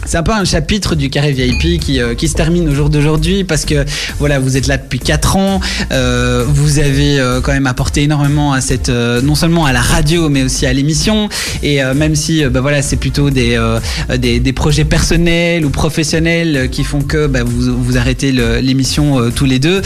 c'est 0.04 0.16
un 0.16 0.22
peu 0.22 0.32
un 0.32 0.44
chapitre 0.44 0.94
du 0.94 1.10
carré 1.10 1.32
VIP 1.32 1.80
qui, 1.80 2.00
euh, 2.00 2.14
qui 2.14 2.28
se 2.28 2.34
termine 2.34 2.68
au 2.68 2.74
jour 2.74 2.90
d'aujourd'hui 2.90 3.44
parce 3.44 3.64
que 3.64 3.84
voilà 4.18 4.38
vous 4.38 4.56
êtes 4.56 4.66
là 4.66 4.76
depuis 4.76 4.98
4 4.98 5.36
ans 5.36 5.60
euh, 5.92 6.44
vous 6.48 6.78
avez 6.78 7.20
euh, 7.20 7.40
quand 7.40 7.52
même 7.52 7.66
apporté 7.66 8.02
énormément 8.02 8.52
à 8.52 8.60
cette 8.60 8.88
euh, 8.88 9.20
non 9.22 9.34
seulement 9.34 9.64
à 9.64 9.72
la 9.72 9.80
radio 9.80 10.28
mais 10.28 10.42
aussi 10.42 10.66
à 10.66 10.72
l'émission. 10.72 11.28
Et 11.62 11.82
euh, 11.82 11.94
même 11.94 12.14
si 12.14 12.44
euh, 12.44 12.50
bah, 12.50 12.60
voilà 12.60 12.82
c'est 12.82 12.96
plutôt 12.96 13.30
des, 13.30 13.58
des 14.18 14.40
des 14.40 14.52
projets 14.52 14.84
personnels 14.84 15.64
ou 15.64 15.70
professionnels 15.70 16.68
qui 16.70 16.84
font 16.84 17.00
que 17.00 17.26
bah, 17.26 17.44
vous 17.44 17.76
vous 17.82 17.96
arrêtez 17.96 18.32
l'émission 18.32 19.30
tous 19.30 19.44
les 19.44 19.58
deux 19.58 19.82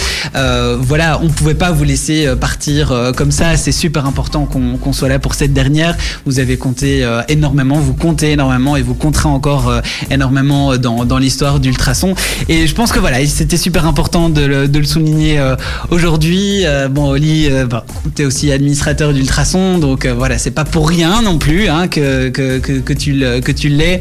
voilà 0.78 1.20
on 1.22 1.28
pouvait 1.28 1.54
pas 1.54 1.72
vous 1.72 1.84
laisser 1.84 2.28
partir 2.40 3.12
comme 3.16 3.30
ça. 3.30 3.56
C'est 3.56 3.72
super 3.72 4.06
important 4.06 4.46
qu'on 4.46 4.76
qu'on 4.76 4.92
soit 4.92 5.08
là 5.08 5.18
pour 5.18 5.34
cette 5.34 5.52
dernière. 5.52 5.96
Vous 6.24 6.38
avez 6.38 6.56
compté 6.56 7.06
énormément 7.28 7.78
vous 7.78 7.94
comptez 7.94 8.32
énormément 8.32 8.76
et 8.76 8.82
vous 8.82 8.94
compterez 8.94 9.28
encore 9.28 9.72
énormément 10.10 10.72
euh, 10.72 10.78
dans, 10.78 11.04
dans 11.04 11.18
l'histoire 11.18 11.60
d'Ultrason. 11.60 12.14
Et 12.48 12.66
je 12.66 12.74
pense 12.74 12.92
que 12.92 12.98
voilà, 12.98 13.24
c'était 13.26 13.56
super 13.56 13.86
important 13.86 14.28
de 14.28 14.42
le, 14.42 14.68
de 14.68 14.78
le 14.78 14.84
souligner 14.84 15.38
euh, 15.38 15.56
aujourd'hui. 15.90 16.64
Euh, 16.64 16.88
bon, 16.88 17.08
Oli, 17.10 17.48
euh, 17.50 17.66
bah, 17.66 17.84
tu 18.14 18.22
es 18.22 18.24
aussi 18.24 18.52
administrateur 18.52 19.12
d'Ultrason, 19.12 19.78
donc 19.78 20.04
euh, 20.04 20.14
voilà, 20.14 20.38
c'est 20.38 20.50
pas 20.50 20.64
pour 20.64 20.88
rien 20.88 21.22
non 21.22 21.38
plus 21.38 21.68
hein, 21.68 21.88
que, 21.88 22.28
que, 22.28 22.58
que, 22.58 22.72
que 22.80 22.92
tu 22.92 23.12
le- 23.12 23.40
que 23.40 23.52
tu 23.52 23.68
l'es 23.68 24.00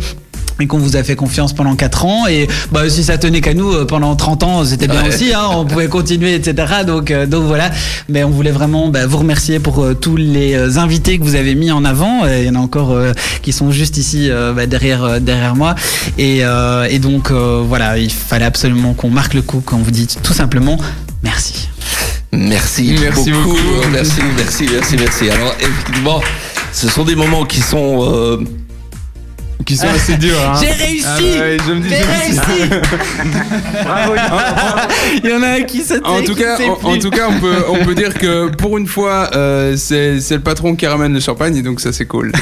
et 0.60 0.68
qu'on 0.68 0.78
vous 0.78 0.96
a 0.96 1.04
fait 1.04 1.16
confiance 1.16 1.54
pendant 1.54 1.76
4 1.76 2.06
ans 2.06 2.28
et 2.28 2.48
bah 2.72 2.90
si 2.90 3.04
ça 3.04 3.18
tenait 3.18 3.42
qu'à 3.42 3.54
nous 3.54 3.72
euh, 3.74 3.86
pendant 3.86 4.16
30 4.16 4.44
ans 4.44 4.64
c'était 4.66 4.88
bien 4.88 5.02
Ouais. 5.04 5.10
aussi 5.10 5.34
hein, 5.34 5.42
on 5.52 5.66
pouvait 5.66 5.88
continuer 5.90 6.34
etc 6.36 6.54
donc 6.88 7.12
euh, 7.12 7.26
donc 7.26 7.44
voilà 7.44 7.70
mais 8.08 8.24
on 8.24 8.30
voulait 8.30 8.52
vraiment 8.52 8.88
bah, 8.88 9.06
vous 9.06 9.18
remercier 9.18 9.60
pour 9.60 9.84
euh, 9.84 9.94
tous 9.94 10.16
les 10.16 10.54
euh, 10.56 10.78
invités 10.78 11.20
que 11.20 11.24
vous 11.24 11.36
avez 11.36 11.56
mis 11.56 11.72
en 11.72 11.84
avant 11.84 12.26
il 12.26 12.46
y 12.46 12.50
en 12.50 12.56
a 12.56 12.60
encore 12.60 12.92
euh, 12.92 13.12
qui 13.42 13.52
sont 13.52 13.72
juste 13.72 13.98
ici 13.98 14.30
euh, 14.30 14.54
bah, 14.54 14.66
derrière 14.66 15.04
euh, 15.04 15.20
derrière 15.20 15.56
moi 15.56 15.76
et, 16.18 16.40
euh, 16.46 16.88
et 16.90 17.00
donc 17.00 17.32
euh, 17.32 17.62
voilà 17.68 17.98
il 17.98 18.12
fallait 18.12 18.46
absolument 18.46 18.94
qu'on 18.94 19.10
marque 19.10 19.34
le 19.34 19.42
coup 19.42 19.60
qu'on 19.60 19.78
vous 19.78 19.92
dit 19.92 20.08
tout 20.24 20.34
simplement 20.34 20.78
merci 21.24 21.68
Merci, 22.32 22.96
Merci 23.00 23.32
beaucoup. 23.32 23.50
beaucoup. 23.50 23.90
Merci, 23.94 24.20
merci, 24.36 24.66
merci, 24.70 24.96
merci. 25.00 25.30
Alors, 25.30 25.54
effectivement, 25.58 26.20
ce 26.74 26.90
sont 26.90 27.06
des 27.06 27.16
moments 27.16 27.46
qui 27.46 27.62
sont. 27.62 28.44
Qui 29.66 29.76
sont 29.78 29.88
assez 29.88 30.16
durs. 30.18 30.38
hein. 30.48 30.54
J'ai 30.62 30.72
réussi 30.72 31.06
Ah 31.08 31.18
bah 31.20 31.40
ouais, 31.42 31.58
je 31.68 31.72
me 31.74 31.80
dis, 31.82 31.90
J'ai 31.90 32.04
réussi 32.04 32.70
Bravo, 33.84 34.14
il 35.24 35.30
y 35.30 35.34
en 35.34 35.42
a 35.42 35.48
un 35.48 35.62
qui 35.64 35.82
saute 35.82 36.06
En 36.06 36.22
tout 36.22 36.36
cas, 36.36 36.56
en, 36.84 36.90
en 36.92 36.98
tout 37.00 37.10
cas, 37.10 37.28
on 37.30 37.40
peut, 37.40 37.66
on 37.70 37.84
peut 37.84 37.96
dire 37.96 38.14
que 38.14 38.50
pour 38.56 38.78
une 38.78 38.86
fois, 38.88 39.32
euh, 39.36 39.76
c'est 39.76 40.22
c'est 40.22 40.36
le 40.36 40.42
patron 40.42 40.76
qui 40.76 40.86
ramène 40.86 41.14
le 41.14 41.20
champagne, 41.20 41.56
et 41.58 41.64
donc 41.64 41.82
ça 41.82 41.92
c'est 41.92 42.06
cool. 42.06 42.32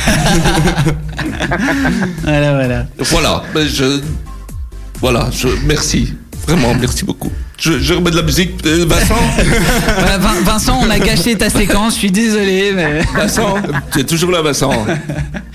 voilà 2.23 2.53
voilà 2.53 2.85
voilà. 2.99 3.43
Ben, 3.53 3.67
Je, 3.67 4.01
voilà. 4.99 5.29
Je, 5.31 5.47
merci. 5.65 6.13
Vraiment, 6.47 6.73
merci 6.75 7.05
beaucoup. 7.05 7.31
Je, 7.63 7.79
je 7.79 7.93
remets 7.93 8.11
de 8.11 8.17
la 8.17 8.23
musique. 8.23 8.51
Euh, 8.65 8.83
Vincent, 8.85 9.15
Voilà, 9.97 10.17
Vincent 10.17 10.81
on 10.85 10.89
a 10.89 10.99
gâché 10.99 11.33
ta 11.35 11.49
séquence 11.49 11.93
je 11.93 11.99
suis 11.99 12.11
désolé 12.11 12.73
mais 12.75 12.99
Vincent, 13.15 13.55
tu 13.93 14.01
es 14.01 14.03
toujours 14.03 14.31
là, 14.31 14.41
Vincent. 14.41 14.85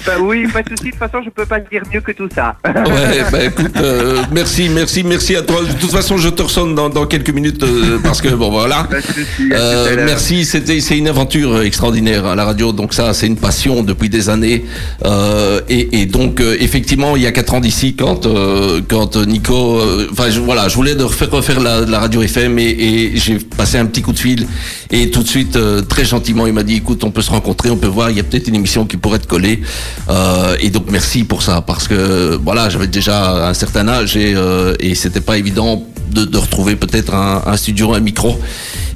Bah 0.07 0.13
oui, 0.19 0.47
pas 0.51 0.63
de 0.63 0.71
souci. 0.71 0.85
De 0.85 0.91
toute 0.91 0.99
façon, 0.99 1.19
je 1.23 1.29
peux 1.29 1.45
pas 1.45 1.61
dire 1.61 1.83
mieux 1.93 2.01
que 2.01 2.13
tout 2.13 2.29
ça. 2.35 2.57
Ouais, 2.65 3.25
bah 3.31 3.45
écoute, 3.45 3.73
euh, 3.77 4.23
merci, 4.33 4.71
merci, 4.71 5.03
merci 5.05 5.37
à 5.37 5.43
toi. 5.43 5.61
De 5.63 5.73
toute 5.79 5.91
façon, 5.91 6.17
je 6.17 6.31
te 6.31 6.41
ressonne 6.41 6.75
dans, 6.75 6.89
dans 6.89 7.05
quelques 7.05 7.29
minutes 7.31 7.63
euh, 7.63 7.99
parce 8.03 8.23
que 8.23 8.29
bon 8.29 8.51
voilà. 8.51 8.85
Pas 8.85 8.97
de 8.97 9.03
souci. 9.03 9.53
à 9.53 9.57
tout 9.57 9.63
Euh, 9.63 9.97
merci, 10.07 10.47
c'était 10.47 10.81
c'est 10.81 10.97
une 10.97 11.09
aventure 11.09 11.61
extraordinaire 11.63 12.25
à 12.25 12.35
la 12.35 12.47
radio. 12.47 12.73
Donc 12.73 12.95
ça, 12.95 13.13
c'est 13.13 13.27
une 13.27 13.37
passion 13.37 13.83
depuis 13.83 14.09
des 14.09 14.31
années. 14.31 14.65
Euh, 15.05 15.61
et, 15.69 16.01
et 16.01 16.07
donc 16.07 16.41
euh, 16.41 16.57
effectivement, 16.59 17.15
il 17.17 17.23
y 17.23 17.27
a 17.27 17.33
quatre 17.33 17.53
ans 17.53 17.61
d'ici, 17.61 17.95
quand 17.95 18.25
euh, 18.25 18.81
quand 18.89 19.17
Nico, 19.17 19.83
enfin 20.11 20.29
voilà, 20.43 20.69
je 20.69 20.75
voulais 20.75 20.95
de 20.95 21.05
refaire 21.05 21.31
refaire 21.31 21.61
la, 21.61 21.81
la 21.81 21.97
radio 22.01 22.22
FM 22.22 22.59
et, 22.59 23.12
j'ai 23.14 23.38
passé 23.38 23.78
un 23.78 23.86
petit 23.86 24.03
coup 24.03 24.12
de 24.12 24.18
fil 24.18 24.46
et 24.90 25.11
tout 25.11 25.22
de 25.22 25.28
suite 25.28 25.57
euh, 25.57 25.82
très 25.82 26.05
gentiment, 26.05 26.46
il 26.46 26.53
m'a 26.53 26.62
dit 26.62 26.76
écoute, 26.76 27.05
on 27.05 27.11
peut 27.11 27.22
se 27.22 27.30
rencontrer, 27.30 27.70
on 27.70 27.76
peut 27.76 27.86
voir, 27.88 28.11
il 28.11 28.16
y 28.16 28.20
a 28.20 28.22
peut-être 28.22 28.49
une 28.49 28.55
émission 28.55 28.86
qui 28.86 28.96
pourrait 28.96 29.18
te 29.18 29.26
coller. 29.26 29.61
Euh, 30.09 30.57
et 30.61 30.70
donc 30.70 30.86
merci 30.90 31.24
pour 31.24 31.42
ça 31.42 31.61
parce 31.61 31.88
que 31.88 32.38
voilà, 32.42 32.68
j'avais 32.68 32.86
déjà 32.86 33.49
un 33.49 33.55
certain 33.55 33.88
âge 33.88 34.16
et 34.16 34.34
euh, 34.34 34.74
c'était 34.94 35.20
pas 35.20 35.38
évident 35.38 35.84
de, 36.11 36.38
retrouver 36.38 36.76
peut-être 36.76 37.14
un 37.14 37.57
studio, 37.57 37.94
un 37.94 38.01
micro. 38.01 38.38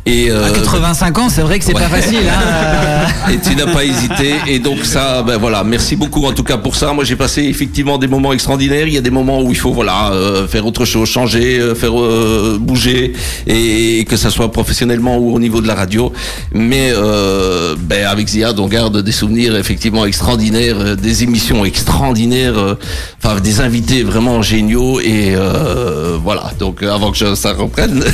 Et 0.04 0.30
à 0.30 0.34
euh, 0.34 0.52
85 0.52 1.18
ans 1.18 1.28
c'est 1.28 1.42
vrai 1.42 1.60
que 1.60 1.64
c'est 1.64 1.74
ouais. 1.74 1.80
pas 1.80 1.88
facile 1.88 2.18
hein. 2.28 3.06
et 3.32 3.38
tu 3.38 3.54
n'as 3.54 3.72
pas 3.72 3.84
hésité. 3.84 4.34
Et 4.48 4.58
donc 4.58 4.84
ça, 4.84 5.22
ben 5.22 5.36
voilà, 5.36 5.62
merci 5.62 5.94
beaucoup 5.94 6.24
en 6.26 6.32
tout 6.32 6.42
cas 6.42 6.56
pour 6.56 6.74
ça. 6.74 6.92
Moi, 6.92 7.04
j'ai 7.04 7.14
passé 7.14 7.42
effectivement 7.42 7.98
des 7.98 8.08
moments 8.08 8.32
extraordinaires. 8.32 8.86
Il 8.86 8.94
y 8.94 8.98
a 8.98 9.00
des 9.00 9.10
moments 9.10 9.40
où 9.42 9.50
il 9.50 9.56
faut 9.56 9.72
voilà 9.72 10.10
euh, 10.10 10.48
faire 10.48 10.66
autre 10.66 10.84
chose, 10.84 11.08
changer, 11.08 11.58
euh, 11.60 11.74
faire 11.76 11.98
euh, 11.98 12.58
bouger, 12.60 13.12
et, 13.46 14.04
que 14.08 14.16
ça 14.16 14.30
soit 14.30 14.50
professionnellement 14.50 15.18
ou 15.18 15.34
au 15.34 15.38
niveau 15.38 15.60
de 15.60 15.68
la 15.68 15.74
radio. 15.74 16.12
Mais 16.52 16.92
euh, 16.94 17.76
ben 17.78 18.06
avec 18.06 18.26
Ziad, 18.28 18.58
on 18.58 18.66
garde 18.66 19.02
des 19.02 19.12
souvenirs 19.12 19.56
effectivement 19.56 20.04
extraordinaires, 20.04 20.76
euh, 20.78 20.96
des 20.96 21.22
émissions 21.22 21.64
extraordinaires, 21.64 22.58
euh, 22.58 22.74
enfin 23.22 23.38
des 23.40 23.60
invités 23.60 24.02
vraiment 24.02 24.42
géniaux. 24.42 24.98
Et 25.00 25.34
euh, 25.36 26.18
voilà. 26.22 26.50
Donc 26.58 26.82
avant 26.82 27.12
que 27.12 27.18
je- 27.18 27.34
ça 27.36 27.52
reprenne. 27.52 28.02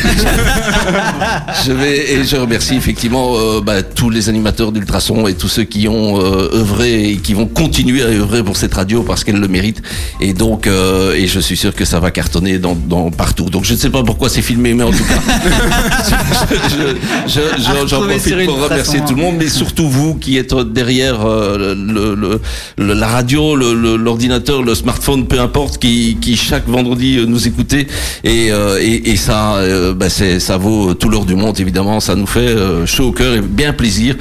Je 1.67 1.73
et 1.87 2.25
je 2.25 2.37
remercie 2.37 2.75
effectivement 2.77 3.35
euh, 3.37 3.61
bah, 3.61 3.83
tous 3.83 4.11
les 4.11 4.29
animateurs 4.29 4.73
d'Ultrason 4.73 5.27
et 5.29 5.35
tous 5.35 5.49
ceux 5.49 5.65
qui 5.65 5.89
ont 5.89 6.21
euh, 6.21 6.51
œuvré 6.55 7.11
et 7.11 7.17
qui 7.17 7.35
vont 7.35 7.47
continuer 7.47 8.03
à 8.03 8.07
œuvrer 8.07 8.43
pour 8.43 8.57
cette 8.57 8.75
radio 8.75 9.03
parce 9.03 9.25
qu'elle 9.25 9.39
le 9.41 9.49
mérite. 9.49 9.83
Et 10.21 10.33
donc, 10.35 10.67
euh, 10.67 11.15
et 11.15 11.27
je 11.27 11.41
suis 11.41 11.57
sûr 11.57 11.75
que 11.75 11.85
ça 11.85 12.01
va 12.01 12.11
cartonner 12.11 12.59
dans, 12.59 12.75
dans 12.75 13.11
partout. 13.11 13.51
Donc 13.51 13.65
je 13.65 13.75
ne 13.75 13.79
sais 13.79 13.91
pas 13.91 14.03
pourquoi 14.03 14.29
c'est 14.29 14.43
filmé, 14.43 14.75
mais 14.75 14.85
en 14.85 14.91
tout 14.91 15.05
cas, 15.05 15.21
je- 16.09 16.55
je- 16.69 16.97
je- 17.27 17.41
je- 17.63 17.63
j'en 17.63 17.75
retrouver 18.01 18.15
profite 18.17 18.47
pour 18.47 18.63
remercier 18.65 19.01
tout 19.07 19.15
le 19.15 19.23
monde, 19.23 19.37
mais 19.39 19.49
surtout 19.49 19.89
vous 19.89 20.15
qui 20.15 20.37
êtes 20.39 20.55
derrière 20.55 21.25
euh, 21.25 21.75
le, 21.75 22.15
le- 22.15 22.41
le- 22.77 22.95
la 22.95 23.07
radio, 23.07 23.57
le- 23.57 23.75
le- 23.75 23.97
l'ordinateur, 23.97 24.63
le, 24.63 24.75
smartphone, 24.75 25.27
peu 25.27 25.39
importe, 25.41 25.79
qui, 25.79 26.17
qui 26.21 26.37
chaque 26.37 26.69
vendredi 26.69 27.19
euh, 27.19 27.27
nous 27.27 27.47
écoutez. 27.47 27.87
Et, 28.25 28.49
euh, 28.51 28.79
et, 28.81 29.11
et 29.11 29.17
ça, 29.17 29.61
bah, 29.95 30.09
c'est, 30.09 30.41
ça 30.41 30.57
vaut 30.57 30.95
tout 30.95 31.09
l'or 31.09 31.25
du 31.25 31.35
monde, 31.35 31.59
évidemment. 31.61 31.68
Ça 32.01 32.15
nous 32.15 32.27
fait 32.27 32.41
euh, 32.41 32.87
chaud 32.87 33.09
au 33.09 33.13
cœur 33.13 33.35
et 33.35 33.41
bien 33.41 33.73
plaisir. 33.73 34.17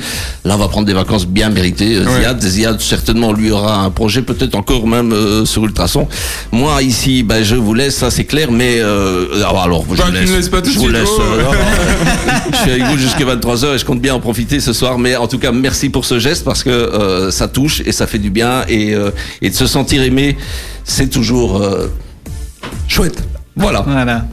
Là, 0.46 0.56
on 0.56 0.58
va 0.58 0.68
prendre 0.68 0.86
des 0.86 0.94
vacances 0.94 1.26
bien 1.26 1.50
méritées. 1.50 1.96
Euh, 1.98 2.06
Ouais. 2.08 2.22
Ziad, 2.22 2.42
Ziad, 2.42 2.82
certainement, 2.82 3.34
lui 3.34 3.52
aura 3.52 3.84
un 3.84 3.90
projet, 3.90 4.22
peut-être 4.22 4.56
encore 4.56 4.88
même 4.88 5.12
euh, 5.14 5.46
sur 5.46 5.64
Ultrason. 5.66 6.08
Moi, 6.52 6.82
ici, 6.84 7.24
bah, 7.24 7.44
je 7.44 7.56
vous 7.56 7.74
laisse, 7.74 7.96
ça 7.96 8.10
c'est 8.12 8.24
clair, 8.26 8.52
mais 8.52 8.78
euh, 8.80 9.44
alors, 9.48 9.84
je 9.92 9.98
Bah, 9.98 10.06
vous 10.08 10.14
laisse. 10.36 10.50
pas 10.50 10.62
je 10.64 10.78
vous 10.80 10.88
laisse. 10.90 11.10
euh, 11.20 11.44
non, 11.44 11.52
je 12.52 12.58
suis 12.58 12.72
avec 12.72 12.84
vous 12.86 12.98
jusqu'à 12.98 13.26
23h 13.26 13.76
et 13.76 13.78
je 13.78 13.86
compte 13.86 14.02
bien 14.02 14.14
en 14.16 14.20
profiter 14.20 14.60
ce 14.60 14.74
soir. 14.74 14.98
Mais 15.00 15.16
en 15.16 15.28
tout 15.28 15.40
cas, 15.40 15.52
merci 15.52 15.90
pour 15.90 16.06
ce 16.06 16.20
geste 16.20 16.44
parce 16.46 16.64
que 16.64 16.70
euh, 16.70 17.32
ça 17.32 17.48
touche 17.48 17.82
et 17.86 17.92
ça 17.92 18.08
fait 18.08 18.20
du 18.20 18.30
bien 18.30 18.64
et, 18.68 18.94
euh, 18.94 19.12
et 19.42 19.50
de 19.50 19.56
se 19.56 19.68
sentir 19.68 20.02
aimé, 20.04 20.38
c'est 20.84 21.10
toujours 21.10 21.62
euh, 21.62 21.88
chouette. 22.88 23.24
Voilà. 23.56 23.82
voilà 23.88 24.26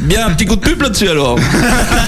Bien, 0.00 0.26
un 0.26 0.30
petit 0.30 0.46
coup 0.46 0.56
de 0.56 0.60
pub 0.60 0.80
là-dessus 0.80 1.08
alors. 1.08 1.38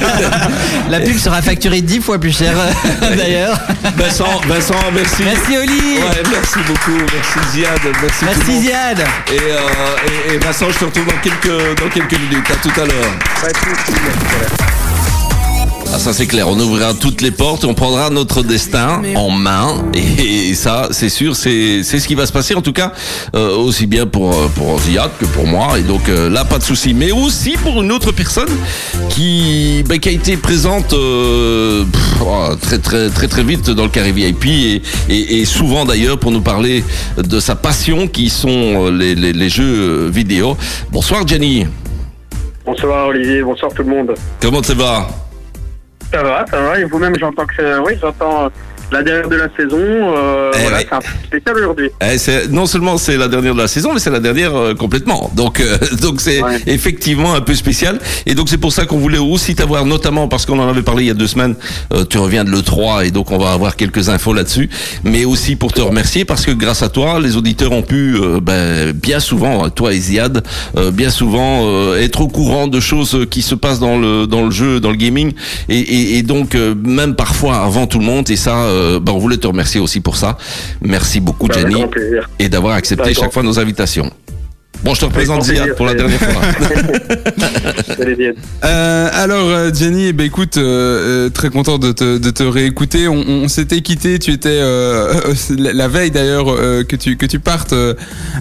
La 0.90 1.00
pub 1.00 1.16
sera 1.18 1.42
facturée 1.42 1.82
10 1.82 2.00
fois 2.00 2.18
plus 2.18 2.36
cher 2.36 2.54
euh, 2.58 3.16
d'ailleurs. 3.16 3.58
Vincent, 3.96 4.40
Vincent, 4.48 4.74
merci. 4.94 5.22
Merci 5.24 5.58
Oli. 5.58 5.98
Ouais, 5.98 6.22
merci 6.30 6.58
beaucoup. 6.66 6.98
Merci 7.14 7.38
Ziad. 7.52 7.80
Merci. 8.02 8.18
tout 8.18 8.24
le 8.24 8.52
Merci. 8.52 8.62
Ziad. 8.62 8.98
Et, 9.00 9.38
euh, 9.38 10.30
et, 10.30 10.34
et 10.34 10.38
Vincent, 10.38 10.66
je 10.70 10.78
te 10.78 10.84
retrouve 10.86 11.06
dans 11.06 11.20
quelques, 11.22 11.80
dans 11.80 11.88
quelques 11.88 12.18
minutes. 12.18 12.50
À 12.50 12.56
tout 12.56 12.80
à 12.80 12.84
l'heure. 12.86 13.12
Ah, 15.94 15.98
ça 15.98 16.14
c'est 16.14 16.26
clair, 16.26 16.48
on 16.48 16.58
ouvrira 16.58 16.94
toutes 16.94 17.20
les 17.20 17.30
portes, 17.30 17.66
on 17.66 17.74
prendra 17.74 18.08
notre 18.08 18.42
destin 18.42 19.02
en 19.14 19.28
main. 19.28 19.84
Et, 19.94 20.48
et 20.48 20.54
ça 20.54 20.88
c'est 20.90 21.10
sûr, 21.10 21.36
c'est 21.36 21.82
c'est 21.82 21.98
ce 22.00 22.08
qui 22.08 22.14
va 22.14 22.24
se 22.24 22.32
passer 22.32 22.54
en 22.54 22.62
tout 22.62 22.72
cas 22.72 22.92
euh, 23.36 23.54
aussi 23.56 23.86
bien 23.86 24.06
pour 24.06 24.32
euh, 24.32 24.48
pour 24.54 24.78
Ziad 24.80 25.10
que 25.20 25.26
pour 25.26 25.46
moi. 25.46 25.78
Et 25.78 25.82
donc 25.82 26.08
euh, 26.08 26.30
là 26.30 26.46
pas 26.46 26.58
de 26.58 26.62
souci, 26.62 26.94
mais 26.94 27.12
aussi 27.12 27.52
pour 27.62 27.82
une 27.82 27.92
autre 27.92 28.10
personne 28.10 28.48
qui 29.10 29.84
bah, 29.86 29.98
qui 29.98 30.08
a 30.08 30.12
été 30.12 30.38
présente 30.38 30.94
euh, 30.94 31.84
pff, 31.84 32.22
oh, 32.24 32.56
très 32.58 32.78
très 32.78 33.10
très 33.10 33.28
très 33.28 33.44
vite 33.44 33.68
dans 33.68 33.82
le 33.84 33.90
carré 33.90 34.12
VIP 34.12 34.46
et, 34.46 34.82
et, 35.10 35.40
et 35.40 35.44
souvent 35.44 35.84
d'ailleurs 35.84 36.18
pour 36.18 36.30
nous 36.30 36.40
parler 36.40 36.82
de 37.18 37.38
sa 37.38 37.54
passion 37.54 38.08
qui 38.08 38.30
sont 38.30 38.48
euh, 38.86 38.90
les, 38.90 39.14
les, 39.14 39.34
les 39.34 39.48
jeux 39.50 40.08
vidéo. 40.08 40.56
Bonsoir 40.90 41.28
Jenny, 41.28 41.66
Bonsoir 42.64 43.08
Olivier, 43.08 43.42
bonsoir 43.42 43.70
tout 43.74 43.82
le 43.82 43.90
monde. 43.90 44.14
comment 44.40 44.62
ça 44.62 44.72
va? 44.72 45.06
Ça 46.12 46.22
va, 46.22 46.44
ça 46.46 46.60
va, 46.60 46.78
et 46.78 46.84
vous-même 46.84 47.16
j'entends 47.18 47.46
que. 47.46 47.78
Oui, 47.80 47.96
j'entends 47.98 48.50
la 48.92 49.02
dernière 49.02 49.28
de 49.28 49.36
la 49.36 49.48
saison, 49.56 49.78
euh, 49.80 50.50
Eh 50.54 50.58
voilà, 50.62 50.76
ouais. 50.78 50.86
c'est 50.88 50.94
un 50.94 50.98
peu 51.00 51.06
spécial 51.26 51.56
aujourd'hui. 51.58 51.88
Eh, 52.02 52.48
non 52.50 52.66
seulement 52.66 52.96
c'est 52.98 53.16
la 53.16 53.28
dernière 53.28 53.54
de 53.54 53.60
la 53.60 53.68
saison, 53.68 53.90
mais 53.94 54.00
c'est 54.00 54.10
la 54.10 54.20
dernière 54.20 54.54
euh, 54.54 54.74
complètement. 54.74 55.30
Donc, 55.34 55.60
euh, 55.60 55.76
donc 56.02 56.20
c'est 56.20 56.42
Ouais. 56.42 56.60
effectivement 56.66 57.34
un 57.34 57.40
peu 57.40 57.54
spécial. 57.54 57.98
Et 58.26 58.34
donc 58.34 58.48
c'est 58.48 58.58
pour 58.58 58.72
ça 58.72 58.84
qu'on 58.86 58.98
voulait 58.98 59.18
aussi 59.18 59.54
t'avoir, 59.54 59.84
notamment 59.86 60.28
parce 60.28 60.44
qu'on 60.46 60.58
en 60.58 60.68
avait 60.68 60.82
parlé 60.82 61.04
il 61.04 61.08
y 61.08 61.10
a 61.10 61.14
deux 61.14 61.26
semaines. 61.26 61.54
euh, 61.92 62.04
tu 62.08 62.18
reviens 62.18 62.44
de 62.44 62.50
le 62.50 62.62
3 62.62 63.06
et 63.06 63.10
donc 63.10 63.30
on 63.30 63.38
va 63.38 63.52
avoir 63.52 63.76
quelques 63.76 64.08
infos 64.08 64.32
là-dessus. 64.34 64.68
Mais 65.04 65.24
aussi 65.24 65.56
pour 65.56 65.72
te 65.72 65.80
remercier 65.80 66.24
parce 66.24 66.44
que 66.44 66.50
grâce 66.52 66.82
à 66.82 66.88
toi, 66.88 67.20
les 67.20 67.36
auditeurs 67.36 67.72
ont 67.72 67.82
pu 67.82 68.16
euh, 68.16 68.40
ben, 68.40 68.92
bien 68.92 69.20
souvent, 69.20 69.68
toi 69.70 69.92
et 69.94 69.98
Ziad, 70.00 70.42
euh, 70.76 70.90
bien 70.90 71.10
souvent 71.10 71.60
euh, 71.64 72.00
être 72.00 72.20
au 72.22 72.28
courant 72.28 72.66
de 72.66 72.80
choses 72.80 73.26
qui 73.30 73.42
se 73.42 73.54
passent 73.54 73.80
dans 73.80 73.98
le 73.98 74.26
dans 74.26 74.44
le 74.44 74.50
jeu, 74.50 74.80
dans 74.80 74.90
le 74.90 74.96
gaming, 74.96 75.32
et, 75.68 75.78
et, 75.78 76.18
et 76.18 76.22
donc 76.22 76.54
euh, 76.54 76.74
même 76.84 77.14
parfois 77.14 77.56
avant 77.62 77.86
tout 77.86 77.98
le 77.98 78.04
monde. 78.04 78.28
Et 78.30 78.36
ça, 78.36 78.56
euh, 78.82 79.00
ben, 79.00 79.12
on 79.12 79.18
voulait 79.18 79.36
te 79.36 79.46
remercier 79.46 79.80
aussi 79.80 80.00
pour 80.00 80.16
ça. 80.16 80.36
Merci 80.80 81.20
beaucoup, 81.20 81.46
Avec 81.50 81.68
Jenny 81.70 81.84
et 82.38 82.48
d'avoir 82.48 82.74
accepté 82.74 83.14
chaque 83.14 83.32
fois 83.32 83.42
nos 83.42 83.58
invitations. 83.58 84.10
Bon, 84.84 84.94
je 84.94 85.00
te 85.00 85.04
représente 85.04 85.44
Ziad 85.44 85.76
pour 85.76 85.86
la 85.86 85.94
dernière 85.94 86.18
fois. 86.20 86.42
Euh, 88.64 89.08
alors 89.12 89.48
euh, 89.48 89.70
Jenny, 89.72 90.12
ben, 90.12 90.24
écoute, 90.26 90.56
euh, 90.56 91.26
euh, 91.26 91.30
très 91.30 91.50
content 91.50 91.78
de 91.78 91.92
te, 91.92 92.18
de 92.18 92.30
te 92.30 92.42
réécouter. 92.42 93.06
On, 93.06 93.14
on 93.26 93.48
s'était 93.48 93.80
quitté, 93.80 94.18
tu 94.18 94.32
étais 94.32 94.48
euh, 94.50 95.14
la 95.58 95.86
veille 95.88 96.10
d'ailleurs 96.10 96.46
euh, 96.50 96.82
que 96.84 96.96
tu 96.96 97.16
que 97.16 97.26
tu 97.26 97.38
partes 97.38 97.74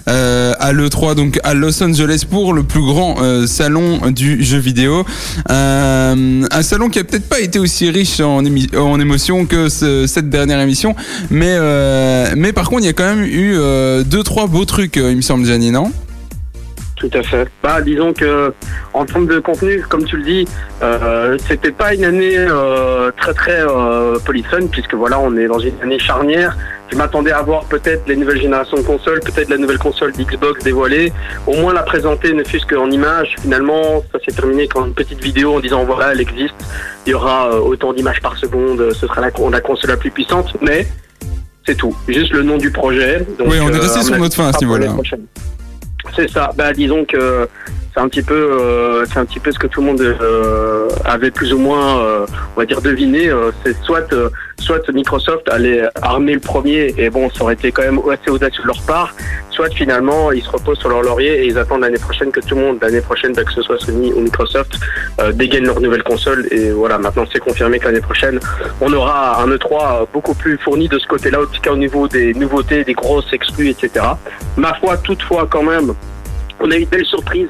à 0.06 0.72
l'E3 0.72 1.14
donc 1.14 1.38
à 1.44 1.54
Los 1.54 1.82
Angeles 1.82 2.24
pour 2.28 2.52
le 2.54 2.62
plus 2.64 2.80
grand 2.82 3.16
euh, 3.22 3.46
salon 3.46 4.00
du 4.10 4.42
jeu 4.42 4.58
vidéo. 4.58 5.04
Euh, 5.50 6.42
un 6.50 6.62
salon 6.62 6.88
qui 6.88 6.98
a 6.98 7.04
peut-être 7.04 7.28
pas 7.28 7.40
été 7.40 7.58
aussi 7.58 7.88
riche 7.90 8.20
en, 8.20 8.44
émotions 8.44 9.46
que 9.46 9.68
ce- 9.68 10.06
cette 10.06 10.28
dernière 10.30 10.60
émission, 10.60 10.94
mais 11.30 11.54
euh, 11.58 12.28
mais 12.36 12.52
par 12.52 12.68
contre 12.68 12.82
il 12.82 12.86
y 12.86 12.90
a 12.90 12.92
quand 12.94 13.14
même 13.14 13.24
eu 13.24 13.54
euh, 13.56 14.02
deux 14.02 14.22
trois 14.22 14.46
beaux 14.48 14.64
trucs, 14.64 14.96
il 14.96 15.16
me 15.16 15.22
semble, 15.22 15.46
Jenny, 15.46 15.70
non? 15.70 15.92
Tout 17.02 17.18
à 17.18 17.22
fait. 17.24 17.48
Bah, 17.64 17.80
disons 17.80 18.12
que 18.12 18.54
en 18.94 19.04
termes 19.04 19.26
de 19.26 19.40
contenu, 19.40 19.82
comme 19.88 20.04
tu 20.04 20.16
le 20.16 20.22
dis, 20.22 20.48
euh, 20.82 21.36
c'était 21.48 21.72
pas 21.72 21.94
une 21.94 22.04
année 22.04 22.36
euh, 22.36 23.10
très 23.20 23.34
très 23.34 23.60
euh, 23.60 24.20
polyphone 24.24 24.68
puisque 24.68 24.94
voilà, 24.94 25.18
on 25.18 25.36
est 25.36 25.48
dans 25.48 25.58
une 25.58 25.74
année 25.82 25.98
charnière. 25.98 26.56
Je 26.92 26.96
m'attendais 26.96 27.32
à 27.32 27.42
voir 27.42 27.64
peut-être 27.64 28.06
les 28.06 28.14
nouvelles 28.14 28.40
générations 28.40 28.76
de 28.76 28.82
consoles, 28.82 29.18
peut-être 29.18 29.48
la 29.48 29.56
nouvelle 29.56 29.78
console 29.78 30.12
d'Xbox 30.12 30.62
dévoilée, 30.62 31.12
au 31.48 31.56
moins 31.56 31.72
la 31.72 31.82
présenter, 31.82 32.32
ne 32.34 32.44
fût-ce 32.44 32.66
qu'en 32.66 32.88
image. 32.90 33.34
Finalement, 33.40 34.04
ça 34.12 34.18
s'est 34.24 34.36
terminé 34.36 34.68
quand 34.68 34.86
une 34.86 34.94
petite 34.94 35.20
vidéo 35.24 35.56
en 35.56 35.60
disant 35.60 35.84
voilà, 35.84 36.12
elle 36.12 36.20
existe, 36.20 36.54
il 37.06 37.10
y 37.10 37.14
aura 37.14 37.50
euh, 37.50 37.58
autant 37.58 37.92
d'images 37.92 38.20
par 38.20 38.36
seconde, 38.36 38.92
ce 38.92 39.08
sera 39.08 39.20
la, 39.20 39.30
la 39.50 39.60
console 39.60 39.90
la 39.90 39.96
plus 39.96 40.12
puissante, 40.12 40.56
mais 40.60 40.86
c'est 41.66 41.76
tout. 41.76 41.96
Juste 42.06 42.32
le 42.32 42.42
nom 42.42 42.58
du 42.58 42.70
projet. 42.70 43.26
Donc, 43.38 43.48
Oui, 43.48 43.56
on 43.60 43.70
est 43.70 43.76
euh, 43.76 43.80
resté 43.80 44.02
sur 44.02 44.16
notre 44.18 44.36
fin 44.36 44.48
à 44.48 44.52
ce 44.52 44.60
niveau-là. 44.60 44.94
C'est 46.14 46.30
ça. 46.30 46.50
Bah, 46.56 46.72
disons 46.72 47.04
que 47.04 47.48
c'est 47.94 48.00
un 48.00 48.08
petit 48.08 48.22
peu, 48.22 48.34
euh, 48.34 49.04
c'est 49.06 49.18
un 49.18 49.24
petit 49.24 49.38
peu 49.38 49.52
ce 49.52 49.58
que 49.58 49.66
tout 49.66 49.80
le 49.80 49.86
monde 49.86 50.00
euh, 50.00 50.88
avait 51.04 51.30
plus 51.30 51.52
ou 51.52 51.58
moins, 51.58 51.98
euh, 52.00 52.26
on 52.56 52.60
va 52.60 52.66
dire, 52.66 52.80
deviné. 52.80 53.28
Euh, 53.28 53.50
c'est 53.64 53.76
soit, 53.82 54.12
euh, 54.12 54.30
soit 54.62 54.88
Microsoft 54.90 55.48
allait 55.50 55.82
armer 56.00 56.34
le 56.34 56.40
premier, 56.40 56.94
et 56.96 57.10
bon, 57.10 57.28
ça 57.30 57.42
aurait 57.42 57.54
été 57.54 57.72
quand 57.72 57.82
même 57.82 58.00
assez 58.10 58.30
audacieux 58.30 58.62
de 58.62 58.68
leur 58.68 58.82
part. 58.82 59.14
Soit 59.50 59.70
finalement, 59.70 60.32
ils 60.32 60.42
se 60.42 60.50
reposent 60.50 60.78
sur 60.78 60.88
leur 60.88 61.02
laurier 61.02 61.42
et 61.42 61.46
ils 61.46 61.58
attendent 61.58 61.82
l'année 61.82 61.98
prochaine 61.98 62.30
que 62.30 62.40
tout 62.40 62.54
le 62.54 62.62
monde, 62.62 62.78
l'année 62.80 63.00
prochaine, 63.00 63.32
bah, 63.34 63.44
que 63.44 63.52
ce 63.52 63.60
soit 63.62 63.78
Sony 63.78 64.12
ou 64.12 64.20
Microsoft, 64.20 64.78
euh, 65.20 65.32
dégaine 65.32 65.64
leur 65.64 65.80
nouvelle 65.80 66.02
console. 66.02 66.46
Et 66.50 66.70
voilà, 66.70 66.96
maintenant 66.98 67.26
c'est 67.30 67.40
confirmé 67.40 67.78
que 67.78 67.86
l'année 67.86 68.00
prochaine, 68.00 68.40
on 68.80 68.92
aura 68.92 69.42
un 69.42 69.48
E3 69.48 70.06
beaucoup 70.12 70.34
plus 70.34 70.56
fourni 70.58 70.88
de 70.88 70.98
ce 70.98 71.06
côté-là, 71.06 71.40
au 71.68 71.76
niveau 71.76 72.08
des 72.08 72.32
nouveautés, 72.34 72.84
des 72.84 72.94
grosses 72.94 73.32
exclus, 73.32 73.68
etc. 73.68 74.06
Ma 74.56 74.74
foi, 74.74 74.96
toutefois, 74.96 75.46
quand 75.50 75.62
même, 75.62 75.92
on 76.62 76.70
a 76.70 76.76
eu 76.76 76.84
de 76.84 76.90
belles 76.90 77.04
surprises. 77.04 77.48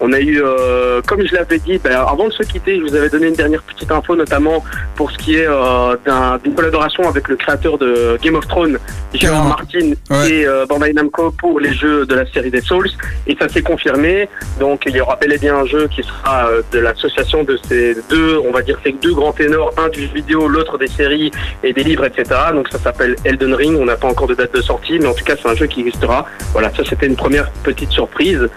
On 0.00 0.12
a 0.12 0.20
eu, 0.20 0.42
euh, 0.42 1.00
comme 1.06 1.24
je 1.26 1.34
l'avais 1.34 1.58
dit, 1.58 1.78
ben, 1.78 1.92
avant 2.08 2.26
de 2.28 2.32
se 2.32 2.42
quitter, 2.42 2.78
je 2.78 2.82
vous 2.82 2.94
avais 2.94 3.08
donné 3.08 3.28
une 3.28 3.34
dernière 3.34 3.62
petite 3.62 3.90
info, 3.92 4.16
notamment 4.16 4.64
pour 4.96 5.10
ce 5.10 5.18
qui 5.18 5.36
est 5.36 5.46
euh, 5.46 5.96
d'un- 6.04 6.38
d'une 6.42 6.54
collaboration 6.54 7.08
avec 7.08 7.28
le 7.28 7.36
créateur 7.36 7.78
de 7.78 8.18
Game 8.22 8.34
of 8.34 8.46
Thrones, 8.48 8.78
Gérard. 9.12 9.44
Martin, 9.48 9.92
Ouais. 10.10 10.30
et 10.30 10.46
euh, 10.46 10.66
Bandai 10.66 10.92
Namco 10.92 11.30
pour 11.32 11.60
les 11.60 11.72
jeux 11.72 12.06
de 12.06 12.14
la 12.14 12.26
série 12.26 12.50
des 12.50 12.60
Souls. 12.60 12.88
Et 13.26 13.36
ça 13.38 13.48
s'est 13.48 13.62
confirmé. 13.62 14.28
Donc 14.58 14.82
il 14.86 14.96
y 14.96 15.00
aura 15.00 15.16
bel 15.16 15.32
et 15.32 15.38
bien 15.38 15.56
un 15.56 15.66
jeu 15.66 15.86
qui 15.88 16.02
sera 16.02 16.48
euh, 16.48 16.62
de 16.72 16.78
l'association 16.78 17.44
de 17.44 17.58
ces 17.68 17.94
deux, 18.10 18.38
on 18.46 18.50
va 18.50 18.62
dire 18.62 18.78
ces 18.84 18.92
deux 18.92 19.14
grands 19.14 19.32
ténors, 19.32 19.72
un 19.76 19.88
du 19.88 20.02
jeu 20.02 20.12
vidéo, 20.14 20.48
l'autre 20.48 20.78
des 20.78 20.86
séries 20.88 21.30
et 21.62 21.72
des 21.72 21.82
livres, 21.84 22.04
etc. 22.04 22.24
Donc 22.52 22.68
ça 22.70 22.78
s'appelle 22.78 23.16
Elden 23.24 23.54
Ring. 23.54 23.76
On 23.80 23.84
n'a 23.84 23.96
pas 23.96 24.08
encore 24.08 24.26
de 24.26 24.34
date 24.34 24.54
de 24.54 24.60
sortie, 24.62 24.98
mais 24.98 25.06
en 25.06 25.14
tout 25.14 25.24
cas 25.24 25.34
c'est 25.40 25.48
un 25.48 25.54
jeu 25.54 25.66
qui 25.66 25.80
existera. 25.80 26.26
Voilà, 26.52 26.70
ça 26.74 26.82
c'était 26.88 27.06
une 27.06 27.16
première 27.16 27.50
petite 27.62 27.90
surprise. 27.90 28.48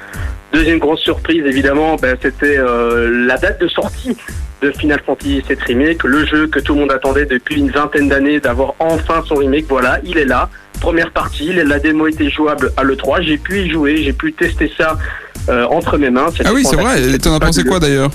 Deuxième 0.53 0.79
grosse 0.79 1.01
surprise, 1.01 1.43
évidemment, 1.45 1.97
ben, 1.97 2.17
c'était 2.21 2.57
euh, 2.57 3.25
la 3.27 3.37
date 3.37 3.61
de 3.61 3.67
sortie 3.67 4.15
de 4.61 4.71
Final 4.71 5.01
Fantasy 5.05 5.43
VII 5.47 5.57
Remake, 5.67 6.03
le 6.03 6.25
jeu 6.25 6.47
que 6.47 6.59
tout 6.59 6.73
le 6.73 6.81
monde 6.81 6.91
attendait 6.91 7.25
depuis 7.25 7.59
une 7.59 7.69
vingtaine 7.69 8.07
d'années 8.07 8.39
d'avoir 8.39 8.73
enfin 8.79 9.21
son 9.27 9.35
remake. 9.35 9.65
Voilà, 9.69 9.99
il 10.03 10.17
est 10.17 10.25
là. 10.25 10.49
Première 10.79 11.11
partie, 11.11 11.53
la 11.53 11.79
démo 11.79 12.07
était 12.07 12.29
jouable 12.29 12.71
à 12.77 12.83
l'E3, 12.83 13.23
j'ai 13.23 13.37
pu 13.37 13.61
y 13.61 13.69
jouer, 13.69 13.97
j'ai 13.97 14.13
pu 14.13 14.33
tester 14.33 14.71
ça 14.77 14.97
euh, 15.49 15.65
entre 15.65 15.97
mes 15.97 16.09
mains. 16.09 16.27
Ah 16.45 16.51
oui, 16.53 16.63
c'est 16.67 16.75
vrai. 16.75 17.17
T'en 17.17 17.35
as 17.35 17.39
pensé 17.39 17.63
quoi 17.63 17.79
d'ailleurs? 17.79 18.11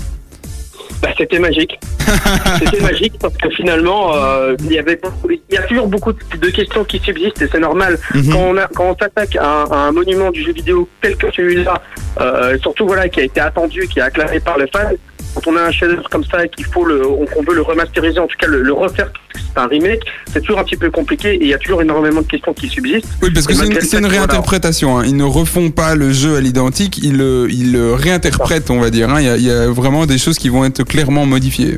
Bah, 1.03 1.09
c'était 1.17 1.37
magique. 1.39 1.77
c'était 2.59 2.79
magique 2.81 3.13
parce 3.19 3.35
que 3.35 3.49
finalement, 3.49 4.15
euh, 4.15 4.55
il 4.63 4.71
y 4.71 4.79
avait, 4.79 4.95
beaucoup- 4.95 5.29
il 5.29 5.53
y 5.53 5.57
a 5.57 5.63
toujours 5.63 5.87
beaucoup 5.87 6.13
de 6.13 6.49
questions 6.49 6.83
qui 6.85 6.97
subsistent 6.99 7.41
et 7.41 7.49
c'est 7.51 7.59
normal. 7.59 7.99
Mhm. 8.15 8.31
Quand 8.31 8.39
on 8.39 8.57
a, 8.57 8.67
quand 8.67 8.85
on 8.91 8.97
s'attaque 8.97 9.35
à, 9.35 9.45
un- 9.45 9.65
à 9.71 9.75
un 9.87 9.91
monument 9.91 10.31
du 10.31 10.41
jeu 10.41 10.53
vidéo 10.53 10.87
tel 11.01 11.17
que 11.17 11.29
celui-là, 11.31 11.81
euh, 12.21 12.57
surtout 12.59 12.87
voilà, 12.87 13.09
qui 13.09 13.19
a 13.19 13.23
été 13.23 13.41
attendu, 13.41 13.85
qui 13.89 13.99
est 13.99 14.03
acclamé 14.03 14.39
par 14.39 14.57
les 14.57 14.67
fans, 14.67 14.91
quand 15.35 15.47
on 15.51 15.57
a 15.57 15.63
un 15.63 15.71
chef-d'œuvre 15.71 16.07
comme 16.09 16.23
ça 16.23 16.45
et 16.45 16.49
qu'il 16.49 16.65
faut 16.65 16.85
le, 16.85 17.05
on, 17.05 17.25
qu'on 17.25 17.43
veut 17.43 17.55
le 17.55 17.61
remasteriser, 17.63 18.19
en 18.19 18.27
tout 18.27 18.37
cas 18.39 18.47
le, 18.47 18.61
le 18.61 18.71
refaire, 18.73 19.11
un 19.57 19.67
remake, 19.67 20.01
c'est 20.31 20.41
toujours 20.41 20.59
un 20.59 20.63
petit 20.63 20.77
peu 20.77 20.89
compliqué 20.91 21.33
et 21.35 21.41
il 21.43 21.47
y 21.47 21.53
a 21.53 21.57
toujours 21.57 21.81
énormément 21.81 22.21
de 22.21 22.27
questions 22.27 22.53
qui 22.53 22.67
subsistent. 22.69 23.07
Oui, 23.21 23.29
parce 23.31 23.45
que 23.47 23.53
c'est 23.53 23.65
une, 23.67 23.81
c'est 23.81 24.05
réinterprétation. 24.05 24.99
hein. 24.99 25.03
Ils 25.05 25.15
ne 25.15 25.23
refont 25.23 25.71
pas 25.71 25.95
le 25.95 26.11
jeu 26.11 26.35
à 26.35 26.41
l'identique, 26.41 26.97
ils 26.97 27.17
le, 27.17 27.47
ils 27.49 27.71
le 27.71 27.93
réinterprètent, 27.93 28.69
on 28.69 28.79
va 28.79 28.89
dire. 28.89 29.09
hein. 29.09 29.19
Il 29.19 29.25
y, 29.25 29.29
a, 29.29 29.37
il 29.37 29.43
y 29.43 29.51
a 29.51 29.67
vraiment 29.69 30.05
des 30.05 30.17
choses 30.17 30.37
qui 30.37 30.49
vont 30.49 30.65
être 30.65 30.83
clairement 30.83 31.25
modifiées. 31.25 31.77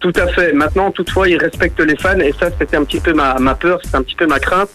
Tout 0.00 0.12
à 0.16 0.26
fait. 0.28 0.52
Maintenant, 0.54 0.90
toutefois, 0.90 1.28
ils 1.28 1.36
respectent 1.36 1.80
les 1.80 1.96
fans 1.96 2.18
et 2.20 2.32
ça, 2.40 2.48
c'était 2.58 2.76
un 2.78 2.84
petit 2.84 3.00
peu 3.00 3.12
ma, 3.12 3.38
ma 3.38 3.54
peur, 3.54 3.78
c'était 3.84 3.96
un 3.96 4.02
petit 4.02 4.14
peu 4.16 4.26
ma 4.26 4.38
crainte. 4.38 4.70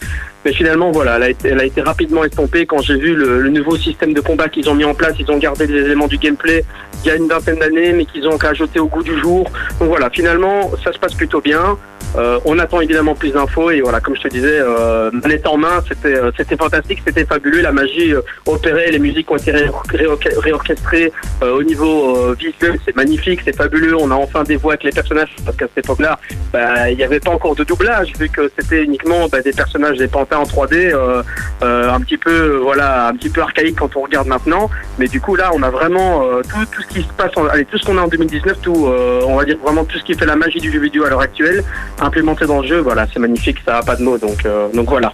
Mais 0.46 0.52
finalement, 0.52 0.92
voilà, 0.92 1.16
elle 1.16 1.60
a 1.60 1.64
été, 1.64 1.82
rapidement 1.82 2.22
estompée 2.22 2.66
quand 2.66 2.80
j'ai 2.80 2.96
vu 2.96 3.16
le, 3.16 3.48
nouveau 3.48 3.76
système 3.76 4.14
de 4.14 4.20
combat 4.20 4.48
qu'ils 4.48 4.70
ont 4.70 4.76
mis 4.76 4.84
en 4.84 4.94
place. 4.94 5.14
Ils 5.18 5.28
ont 5.28 5.38
gardé 5.38 5.66
les 5.66 5.80
éléments 5.80 6.06
du 6.06 6.18
gameplay 6.18 6.64
il 7.04 7.08
y 7.08 7.10
a 7.10 7.16
une 7.16 7.26
vingtaine 7.26 7.58
d'années, 7.58 7.92
mais 7.92 8.04
qu'ils 8.04 8.28
ont 8.28 8.36
ajouté 8.36 8.78
au 8.78 8.86
goût 8.86 9.02
du 9.02 9.18
jour. 9.20 9.50
Donc 9.80 9.88
voilà, 9.88 10.08
finalement, 10.08 10.70
ça 10.84 10.92
se 10.92 10.98
passe 11.00 11.14
plutôt 11.14 11.40
bien. 11.40 11.76
Euh, 12.16 12.38
on 12.44 12.58
attend 12.58 12.80
évidemment 12.80 13.14
plus 13.14 13.32
d'infos 13.32 13.70
et 13.70 13.80
voilà, 13.80 14.00
comme 14.00 14.16
je 14.16 14.22
te 14.22 14.28
disais, 14.28 14.58
euh, 14.60 15.10
manette 15.12 15.46
en 15.46 15.58
main, 15.58 15.82
c'était 15.86 16.16
euh, 16.16 16.30
c'était 16.36 16.56
fantastique, 16.56 17.02
c'était 17.06 17.26
fabuleux. 17.26 17.60
La 17.60 17.72
magie 17.72 18.14
euh, 18.14 18.22
opérée, 18.46 18.90
les 18.90 18.98
musiques 18.98 19.30
ont 19.30 19.36
été 19.36 19.50
ré- 19.50 19.68
ré- 19.90 20.06
réorchestrées 20.38 21.12
euh, 21.42 21.58
au 21.58 21.62
niveau 21.62 22.32
visuel, 22.34 22.78
c'est 22.86 22.96
magnifique, 22.96 23.40
c'est 23.44 23.54
fabuleux. 23.54 23.96
On 23.96 24.10
a 24.10 24.14
enfin 24.14 24.44
des 24.44 24.56
voix 24.56 24.74
avec 24.74 24.84
les 24.84 24.92
personnages 24.92 25.34
parce 25.44 25.56
qu'à 25.56 25.66
cette 25.66 25.84
époque-là, 25.84 26.18
bah, 26.52 26.90
il 26.90 26.96
n'y 26.96 27.04
avait 27.04 27.20
pas 27.20 27.32
encore 27.32 27.54
de 27.54 27.64
doublage 27.64 28.12
vu 28.18 28.30
que 28.30 28.50
c'était 28.58 28.82
uniquement 28.82 29.28
bah, 29.28 29.42
des 29.42 29.52
personnages 29.52 29.98
des 29.98 30.08
pantins 30.08 30.35
en 30.38 30.44
3D, 30.44 30.92
euh, 30.92 31.22
euh, 31.62 31.90
un 31.92 32.00
petit 32.00 32.16
peu 32.16 32.58
voilà, 32.62 33.08
un 33.08 33.14
petit 33.14 33.28
peu 33.28 33.40
archaïque 33.42 33.76
quand 33.78 33.96
on 33.96 34.02
regarde 34.02 34.26
maintenant. 34.26 34.70
Mais 34.98 35.08
du 35.08 35.20
coup 35.20 35.34
là, 35.36 35.50
on 35.54 35.62
a 35.62 35.70
vraiment 35.70 36.22
euh, 36.22 36.42
tout, 36.42 36.64
tout 36.70 36.82
ce 36.82 36.86
qui 36.86 37.02
se 37.02 37.12
passe, 37.16 37.30
en, 37.36 37.46
allez, 37.46 37.64
tout 37.64 37.78
ce 37.78 37.84
qu'on 37.84 37.98
a 37.98 38.02
en 38.02 38.08
2019, 38.08 38.58
tout, 38.62 38.88
on 39.26 39.36
va 39.36 39.44
dire 39.44 39.56
vraiment 39.62 39.84
tout 39.84 39.98
ce 39.98 40.04
qui 40.04 40.14
fait 40.14 40.26
la 40.26 40.36
magie 40.36 40.58
du 40.58 40.72
jeu 40.72 40.80
vidéo 40.80 41.04
à 41.04 41.10
l'heure 41.10 41.20
actuelle, 41.20 41.64
implémenté 42.00 42.46
dans 42.46 42.60
le 42.60 42.68
jeu. 42.68 42.78
Voilà, 42.80 43.06
c'est 43.12 43.18
magnifique, 43.18 43.58
ça 43.64 43.78
a 43.78 43.82
pas 43.82 43.96
de 43.96 44.02
mots. 44.02 44.18
Donc 44.18 44.46
donc 44.74 44.88
voilà. 44.88 45.12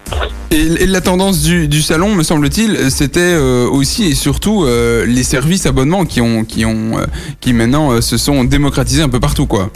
Et, 0.51 0.83
et 0.83 0.87
la 0.87 1.01
tendance 1.01 1.43
du, 1.43 1.69
du 1.69 1.83
salon, 1.83 2.15
me 2.15 2.23
semble-t-il, 2.23 2.91
c'était 2.91 3.37
aussi 3.37 4.11
et 4.11 4.15
surtout 4.15 4.67
les 4.67 5.23
services 5.23 5.67
abonnements 5.67 6.05
qui 6.05 6.21
ont, 6.21 6.45
qui 6.45 6.65
ont, 6.65 6.97
qui 7.41 7.53
maintenant 7.53 8.01
se 8.01 8.17
sont 8.17 8.45
démocratisés 8.45 9.03
un 9.03 9.09
peu 9.09 9.21
partout, 9.21 9.47
quoi. 9.47 9.71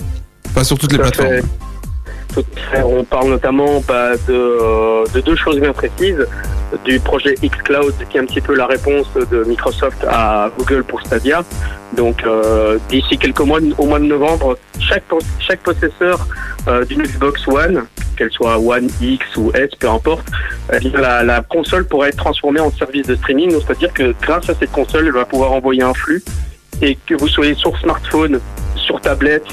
Enfin, 0.48 0.64
sur 0.64 0.78
toutes 0.78 0.92
les 0.92 0.98
Tout 0.98 1.04
plateformes. 1.04 1.28
fait. 1.28 1.44
On 2.84 3.04
parle 3.04 3.30
notamment 3.30 3.82
bah, 3.86 4.16
de, 4.28 4.34
euh, 4.34 5.04
de 5.14 5.20
deux 5.20 5.36
choses 5.36 5.58
bien 5.58 5.72
précises. 5.72 6.26
Du 6.84 6.98
projet 6.98 7.34
xCloud, 7.34 7.94
qui 8.10 8.18
est 8.18 8.20
un 8.20 8.26
petit 8.26 8.40
peu 8.40 8.54
la 8.54 8.66
réponse 8.66 9.06
de 9.30 9.44
Microsoft 9.44 10.04
à 10.08 10.50
Google 10.58 10.82
pour 10.84 11.00
Stadia. 11.00 11.44
Donc, 11.96 12.24
euh, 12.24 12.78
d'ici 12.88 13.16
quelques 13.18 13.40
mois, 13.40 13.60
au 13.78 13.86
mois 13.86 14.00
de 14.00 14.04
novembre, 14.04 14.58
chaque, 14.78 15.04
chaque 15.38 15.60
possesseur 15.60 16.26
euh, 16.68 16.84
d'une 16.84 17.02
Xbox 17.02 17.46
One, 17.46 17.86
qu'elle 18.16 18.32
soit 18.32 18.58
One 18.58 18.88
X 19.00 19.36
ou 19.36 19.52
S, 19.54 19.70
peu 19.78 19.88
importe, 19.88 20.26
eh 20.72 20.88
la, 20.90 21.42
console 21.48 21.86
pourra 21.86 22.08
être 22.08 22.16
transformée 22.16 22.60
en 22.60 22.72
service 22.72 23.06
de 23.06 23.14
streaming. 23.14 23.52
C'est-à-dire 23.52 23.92
que 23.92 24.14
grâce 24.20 24.50
à 24.50 24.54
cette 24.54 24.72
console, 24.72 25.06
elle 25.06 25.12
va 25.12 25.24
pouvoir 25.24 25.52
envoyer 25.52 25.82
un 25.82 25.94
flux 25.94 26.22
et 26.82 26.98
que 27.06 27.14
vous 27.14 27.28
soyez 27.28 27.54
sur 27.54 27.78
smartphone, 27.78 28.40
sur 28.74 29.00
tablette, 29.00 29.46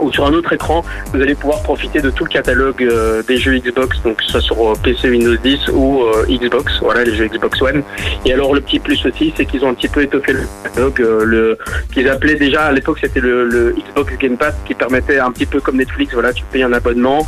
ou 0.00 0.12
sur 0.12 0.26
un 0.26 0.32
autre 0.32 0.52
écran, 0.52 0.84
vous 1.12 1.20
allez 1.20 1.34
pouvoir 1.34 1.62
profiter 1.62 2.00
de 2.00 2.10
tout 2.10 2.24
le 2.24 2.30
catalogue 2.30 2.82
euh, 2.82 3.22
des 3.22 3.36
jeux 3.36 3.58
Xbox, 3.58 4.00
donc 4.02 4.16
que 4.16 4.24
ce 4.24 4.30
soit 4.32 4.40
sur 4.40 4.70
euh, 4.70 4.74
PC 4.82 5.10
Windows 5.10 5.36
10 5.36 5.68
ou 5.68 6.02
euh, 6.02 6.26
Xbox, 6.28 6.80
voilà 6.80 7.04
les 7.04 7.14
jeux 7.14 7.26
Xbox 7.26 7.60
One. 7.62 7.82
Et 8.24 8.32
alors 8.32 8.54
le 8.54 8.60
petit 8.60 8.78
plus 8.78 9.04
aussi, 9.06 9.32
c'est 9.36 9.44
qu'ils 9.44 9.64
ont 9.64 9.70
un 9.70 9.74
petit 9.74 9.88
peu 9.88 10.02
étoffé 10.02 10.32
le 10.32 10.42
catalogue, 10.62 11.56
qu'ils 11.92 12.08
appelaient 12.08 12.36
déjà 12.36 12.64
à 12.64 12.72
l'époque 12.72 12.98
c'était 13.00 13.20
le, 13.20 13.44
le 13.44 13.74
Xbox 13.74 14.16
Game 14.18 14.36
Pass 14.36 14.54
qui 14.66 14.74
permettait 14.74 15.18
un 15.18 15.30
petit 15.30 15.46
peu 15.46 15.60
comme 15.60 15.76
Netflix, 15.76 16.12
voilà 16.14 16.32
tu 16.32 16.44
payes 16.44 16.62
un 16.62 16.72
abonnement, 16.72 17.26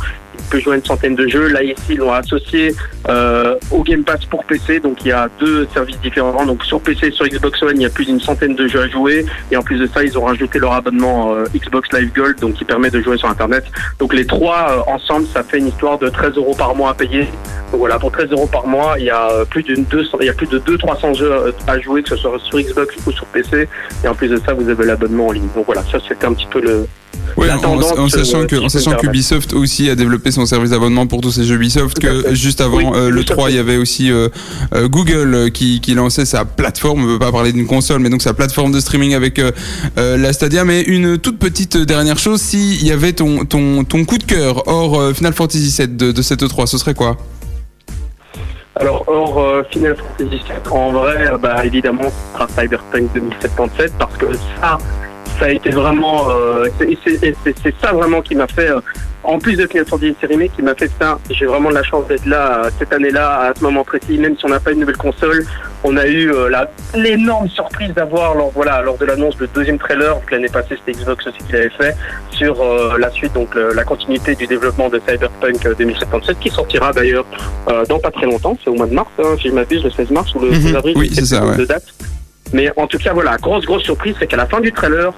peut 0.49 0.59
jouer 0.59 0.73
à 0.73 0.75
une 0.77 0.85
centaine 0.85 1.15
de 1.15 1.27
jeux. 1.27 1.47
Là 1.47 1.63
ici, 1.63 1.81
ils 1.91 1.97
l'ont 1.97 2.11
associé 2.11 2.75
euh, 3.09 3.55
au 3.71 3.83
Game 3.83 4.03
Pass 4.03 4.25
pour 4.25 4.43
PC, 4.45 4.79
donc 4.79 4.97
il 5.01 5.09
y 5.09 5.11
a 5.11 5.29
deux 5.39 5.67
services 5.73 5.99
différents. 6.01 6.45
Donc 6.45 6.63
sur 6.63 6.81
PC 6.81 7.07
et 7.07 7.11
sur 7.11 7.25
Xbox 7.25 7.61
One, 7.63 7.75
il 7.75 7.83
y 7.83 7.85
a 7.85 7.89
plus 7.89 8.05
d'une 8.05 8.19
centaine 8.19 8.55
de 8.55 8.67
jeux 8.67 8.81
à 8.81 8.87
jouer. 8.87 9.25
Et 9.51 9.57
en 9.57 9.61
plus 9.61 9.77
de 9.77 9.87
ça, 9.87 10.03
ils 10.03 10.17
ont 10.17 10.25
rajouté 10.25 10.59
leur 10.59 10.73
abonnement 10.73 11.33
euh, 11.33 11.45
Xbox 11.55 11.89
Live 11.93 12.11
Gold, 12.13 12.39
donc 12.39 12.55
qui 12.55 12.65
permet 12.65 12.89
de 12.89 13.01
jouer 13.01 13.17
sur 13.17 13.29
Internet. 13.29 13.65
Donc 13.99 14.13
les 14.13 14.25
trois 14.25 14.85
euh, 14.87 14.91
ensemble, 14.91 15.27
ça 15.27 15.43
fait 15.43 15.59
une 15.59 15.67
histoire 15.67 15.97
de 15.97 16.09
13 16.09 16.35
euros 16.35 16.55
par 16.55 16.75
mois 16.75 16.91
à 16.91 16.93
payer. 16.93 17.27
Donc 17.71 17.79
voilà, 17.79 17.99
pour 17.99 18.11
13 18.11 18.31
euros 18.31 18.47
par 18.47 18.67
mois, 18.67 18.95
il 18.99 19.05
y 19.05 19.09
a 19.09 19.45
plus 19.49 19.63
d'une 19.63 19.85
200, 19.85 20.17
il 20.21 20.27
y 20.27 20.29
a 20.29 20.33
plus 20.33 20.47
de 20.47 20.59
200-300 20.59 21.17
jeux 21.17 21.53
à 21.67 21.79
jouer, 21.79 22.03
que 22.03 22.09
ce 22.09 22.17
soit 22.17 22.37
sur 22.39 22.59
Xbox 22.59 22.95
ou 23.05 23.11
sur 23.11 23.25
PC. 23.27 23.67
Et 24.03 24.07
en 24.07 24.13
plus 24.13 24.27
de 24.27 24.37
ça, 24.37 24.53
vous 24.53 24.67
avez 24.67 24.85
l'abonnement 24.85 25.27
en 25.27 25.31
ligne. 25.31 25.47
Donc 25.55 25.65
voilà, 25.65 25.81
ça 25.83 25.99
c'était 26.05 26.25
un 26.25 26.33
petit 26.33 26.47
peu 26.47 26.59
le, 26.59 26.85
La 27.37 27.57
en, 27.57 28.09
sachant 28.09 28.41
euh, 28.41 28.45
que, 28.45 28.55
en 28.55 28.69
sachant 28.69 28.95
qu'Ubisoft 28.95 29.53
aussi 29.53 29.89
a 29.89 29.95
développé 29.95 30.31
son 30.31 30.45
service 30.45 30.71
d'abonnement 30.71 31.07
pour 31.07 31.21
tous 31.21 31.31
ces 31.31 31.43
jeux 31.43 31.55
Ubisoft, 31.55 31.99
que 31.99 32.33
juste 32.35 32.61
avant 32.61 32.77
Oui, 32.77 32.85
euh, 32.93 33.09
le 33.09 33.23
tout 33.23 33.33
à 33.33 33.35
3, 33.35 33.45
fait. 33.47 33.53
il 33.53 33.55
y 33.55 33.59
avait 33.59 33.77
aussi 33.77 34.11
euh, 34.11 34.29
euh, 34.75 34.87
Google 34.87 35.51
qui, 35.51 35.81
qui 35.81 35.93
lançait 35.93 36.25
sa 36.25 36.45
plateforme, 36.45 37.01
on 37.03 37.07
ne 37.07 37.11
veut 37.13 37.19
pas 37.19 37.31
parler 37.31 37.51
d'une 37.51 37.67
console, 37.67 37.99
mais 37.99 38.09
donc 38.09 38.21
sa 38.21 38.33
plateforme 38.33 38.71
de 38.71 38.79
streaming 38.79 39.15
avec 39.15 39.41
la 39.95 40.33
Stadia. 40.33 40.63
Mais 40.65 40.81
une 40.81 41.17
toute 41.17 41.39
petite 41.39 41.77
dernière 41.77 42.19
chose, 42.19 42.41
s'il 42.41 42.85
y 42.85 42.91
avait 42.91 43.13
ton, 43.13 43.45
ton, 43.45 43.83
ton 43.83 44.05
coup 44.05 44.17
de 44.17 44.23
cœur 44.23 44.67
hors 44.67 45.13
Final 45.15 45.33
Fantasy 45.33 45.75
VII 45.77 45.87
de, 45.87 46.11
de 46.11 46.21
cette 46.21 46.43
E3, 46.43 46.67
ce 46.67 46.77
serait 46.77 46.93
quoi? 46.93 47.17
Alors, 48.81 49.03
hors 49.07 49.37
euh, 49.37 49.63
Final 49.69 49.95
Fantasy 49.95 50.37
VII, 50.43 50.71
en 50.71 50.91
vrai, 50.91 51.29
bah, 51.41 51.65
évidemment, 51.65 52.03
ce 52.03 52.33
sera 52.33 52.47
Cyberpunk 52.47 53.13
2077 53.13 53.93
parce 53.99 54.17
que 54.17 54.27
ça, 54.59 54.77
ça 55.41 55.47
a 55.47 55.49
été 55.49 55.71
vraiment. 55.71 56.27
euh, 56.29 56.67
c'est- 57.03 57.73
ça 57.83 57.91
vraiment 57.91 58.21
qui 58.21 58.35
m'a 58.35 58.47
fait. 58.47 58.69
euh, 58.69 58.79
en 59.23 59.37
plus 59.37 59.55
de 59.55 59.67
Final 59.67 59.85
Fantasy 59.85 60.15
Remake, 60.27 60.51
qui 60.55 60.63
m'a 60.63 60.73
fait 60.73 60.89
ça. 60.99 61.19
J'ai 61.29 61.45
vraiment 61.45 61.69
de 61.69 61.75
la 61.75 61.83
chance 61.83 62.07
d'être 62.07 62.25
là 62.25 62.63
euh, 62.65 62.69
cette 62.79 62.91
année-là, 62.91 63.51
à 63.51 63.53
ce 63.55 63.61
moment 63.63 63.83
précis, 63.83 64.17
même 64.17 64.35
si 64.35 64.43
on 64.45 64.49
n'a 64.49 64.59
pas 64.59 64.71
une 64.71 64.79
nouvelle 64.79 64.97
console. 64.97 65.45
On 65.83 65.95
a 65.95 66.07
eu 66.07 66.31
euh, 66.33 66.49
l'énorme 66.95 67.47
surprise 67.47 67.93
d'avoir, 67.93 68.33
lors, 68.33 68.49
voilà, 68.49 68.81
lors 68.81 68.97
de 68.97 69.05
l'annonce 69.05 69.37
du 69.37 69.45
deuxième 69.53 69.77
trailer, 69.77 70.15
donc 70.15 70.31
l'année 70.31 70.49
passée 70.49 70.75
c'était 70.83 70.97
Xbox 70.97 71.27
aussi 71.27 71.37
qui 71.45 71.51
l'avait 71.53 71.69
fait, 71.69 71.95
sur 72.31 72.59
euh, 72.63 72.97
la 72.97 73.11
suite, 73.11 73.33
donc 73.33 73.53
le- 73.53 73.73
la 73.73 73.83
continuité 73.83 74.33
du 74.33 74.47
développement 74.47 74.89
de 74.89 74.99
Cyberpunk 75.07 75.65
euh, 75.67 75.75
2077, 75.77 76.39
qui 76.39 76.49
sortira 76.49 76.91
d'ailleurs 76.91 77.25
euh, 77.69 77.85
dans 77.85 77.99
pas 77.99 78.09
très 78.09 78.25
longtemps, 78.25 78.57
c'est 78.63 78.71
au 78.71 78.75
mois 78.75 78.87
de 78.87 78.93
mars, 78.95 79.09
hein, 79.19 79.35
si 79.39 79.49
je 79.49 79.53
m'abuse, 79.53 79.83
le 79.83 79.91
16 79.91 80.09
mars 80.09 80.33
ou 80.33 80.39
le 80.39 80.51
16 80.53 80.65
Mhm. 80.71 80.75
avril, 80.77 80.93
Oui, 80.97 81.11
c'est 81.13 81.25
ça, 81.25 81.45
ouais. 81.45 81.57
de 81.57 81.65
date. 81.65 81.83
Mais 82.53 82.71
en 82.75 82.87
tout 82.87 82.97
cas, 82.97 83.13
voilà, 83.13 83.37
grosse, 83.37 83.65
grosse 83.65 83.83
surprise, 83.83 84.15
c'est 84.19 84.27
qu'à 84.27 84.37
la 84.37 84.45
fin 84.45 84.59
du 84.59 84.71
trailer, 84.71 85.13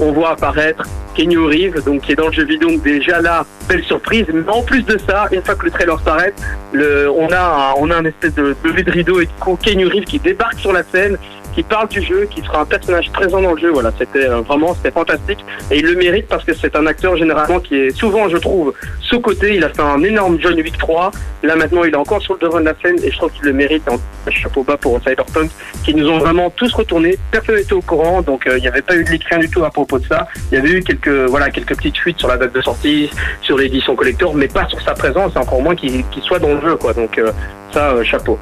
on 0.00 0.12
voit 0.12 0.30
apparaître 0.30 0.84
Kenny 1.14 1.36
Reeves, 1.36 1.84
donc 1.84 2.02
qui 2.02 2.12
est 2.12 2.16
dans 2.16 2.26
le 2.26 2.32
jeu 2.32 2.44
vidéo, 2.44 2.70
donc 2.70 2.82
déjà 2.82 3.20
là, 3.20 3.46
belle 3.68 3.84
surprise. 3.84 4.26
Mais 4.32 4.48
en 4.48 4.62
plus 4.62 4.82
de 4.82 4.98
ça, 4.98 5.28
une 5.30 5.42
fois 5.42 5.54
que 5.54 5.66
le 5.66 5.70
trailer 5.70 6.00
s'arrête, 6.00 6.34
on 6.74 7.28
a, 7.32 7.38
un, 7.38 7.74
on 7.78 8.04
espèce 8.04 8.34
de 8.34 8.56
lever 8.64 8.82
de 8.82 8.90
rideau 8.90 9.20
et 9.20 9.28
Kenny 9.62 9.84
Reeves 9.84 10.04
qui 10.04 10.18
débarque 10.18 10.58
sur 10.58 10.72
la 10.72 10.82
scène, 10.82 11.16
qui 11.54 11.62
parle 11.62 11.88
du 11.88 12.02
jeu, 12.02 12.26
qui 12.30 12.42
sera 12.42 12.60
un 12.60 12.64
personnage 12.64 13.10
présent 13.12 13.40
dans 13.40 13.52
le 13.52 13.60
jeu. 13.60 13.70
Voilà, 13.70 13.92
c'était 13.96 14.26
euh, 14.26 14.40
vraiment, 14.40 14.74
c'était 14.74 14.90
fantastique 14.90 15.44
et 15.70 15.78
il 15.78 15.86
le 15.86 15.96
mérite 15.96 16.26
parce 16.28 16.44
que 16.44 16.54
c'est 16.54 16.74
un 16.76 16.86
acteur 16.86 17.16
généralement 17.16 17.60
qui 17.60 17.76
est 17.76 17.90
souvent, 17.90 18.28
je 18.28 18.36
trouve, 18.36 18.74
sous 19.00 19.20
côté. 19.20 19.54
Il 19.54 19.64
a 19.64 19.68
fait 19.68 19.82
un 19.82 20.02
énorme 20.02 20.38
John 20.40 20.54
Wick 20.54 20.76
3. 20.78 21.10
Là 21.42 21.56
maintenant, 21.56 21.84
il 21.84 21.92
est 21.92 21.96
encore 21.96 22.22
sur 22.22 22.34
le 22.34 22.40
devant 22.40 22.60
de 22.60 22.64
la 22.64 22.74
scène 22.82 22.96
et 23.02 23.10
je 23.10 23.16
trouve 23.16 23.30
qu'il 23.32 23.44
le 23.44 23.52
mérite. 23.52 23.84
Chapeau 24.30 24.62
bas 24.62 24.76
pour 24.76 24.98
Cyberpunk, 25.00 25.50
qui 25.84 25.94
nous 25.94 26.08
ont 26.08 26.18
vraiment 26.18 26.50
tous 26.50 26.72
retournés. 26.72 27.18
Personne 27.30 27.56
n'était 27.56 27.74
au 27.74 27.82
courant, 27.82 28.22
donc 28.22 28.46
euh, 28.46 28.56
il 28.56 28.62
n'y 28.62 28.68
avait 28.68 28.82
pas 28.82 28.96
eu 28.96 29.04
de 29.04 29.10
leak, 29.10 29.24
rien 29.24 29.38
du 29.38 29.50
tout 29.50 29.64
à 29.64 29.70
propos 29.70 29.98
de 29.98 30.06
ça. 30.06 30.26
Il 30.50 30.56
y 30.56 30.58
avait 30.58 30.70
eu 30.70 30.82
quelques, 30.82 31.28
voilà, 31.28 31.50
quelques 31.50 31.76
petites 31.76 31.98
fuites 31.98 32.18
sur 32.18 32.28
la 32.28 32.36
date 32.36 32.54
de 32.54 32.62
sortie, 32.62 33.10
sur 33.42 33.58
l'édition 33.58 33.94
collector, 33.94 34.34
mais 34.34 34.48
pas 34.48 34.66
sur 34.66 34.80
sa 34.80 34.94
présence, 34.94 35.36
encore 35.36 35.60
moins 35.60 35.76
qu'il 35.76 36.04
soit 36.22 36.38
dans 36.38 36.54
le 36.54 36.60
jeu, 36.62 36.76
quoi. 36.76 36.94
Donc 36.94 37.18
euh, 37.18 37.32
ça, 37.72 38.02
chapeau. 38.02 38.38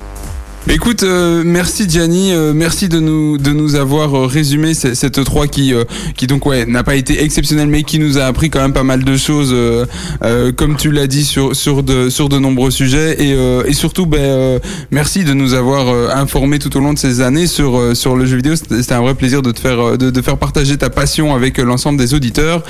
Écoute, 0.68 1.02
euh, 1.02 1.42
merci 1.44 1.86
Gianni, 1.88 2.32
euh, 2.32 2.52
merci 2.54 2.88
de 2.88 3.00
nous 3.00 3.36
de 3.36 3.50
nous 3.50 3.74
avoir 3.74 4.14
euh, 4.16 4.26
résumé 4.26 4.74
ce- 4.74 4.94
cette 4.94 5.18
E3 5.18 5.48
qui 5.48 5.74
qui 6.16 6.26
donc 6.28 6.46
ouais 6.46 6.66
n'a 6.66 6.84
pas 6.84 6.94
été 6.94 7.22
exceptionnelle 7.24 7.66
mais 7.66 7.82
qui 7.82 7.98
nous 7.98 8.16
a 8.16 8.24
appris 8.24 8.48
quand 8.48 8.60
même 8.62 8.72
pas 8.72 8.84
mal 8.84 9.02
de 9.04 9.16
choses 9.16 9.54
comme 10.56 10.76
tu 10.76 10.92
l'as 10.92 11.06
dit 11.08 11.24
sur 11.24 11.54
sur 11.56 11.82
de 11.82 12.08
sur 12.08 12.28
de 12.28 12.38
nombreux 12.38 12.70
sujets 12.70 13.16
et 13.22 13.32
et 13.68 13.72
surtout 13.74 14.06
ben 14.06 14.60
merci 14.92 15.24
de 15.24 15.34
nous 15.34 15.52
avoir 15.54 16.16
informé 16.16 16.58
tout 16.60 16.74
au 16.76 16.80
long 16.80 16.92
de 16.94 16.98
ces 16.98 17.20
années 17.20 17.46
sur 17.48 17.96
sur 17.96 18.16
le 18.16 18.24
jeu 18.24 18.36
vidéo. 18.36 18.54
C'était 18.56 18.92
un 18.94 19.00
vrai 19.02 19.14
plaisir 19.14 19.42
de 19.42 19.50
te 19.50 19.58
faire 19.60 19.98
de, 19.98 20.10
de 20.10 20.22
faire 20.22 20.38
partager 20.38 20.76
ta 20.78 20.90
passion 20.90 21.34
avec 21.34 21.58
l'ensemble 21.58 21.98
des 21.98 22.14
auditeurs 22.14 22.62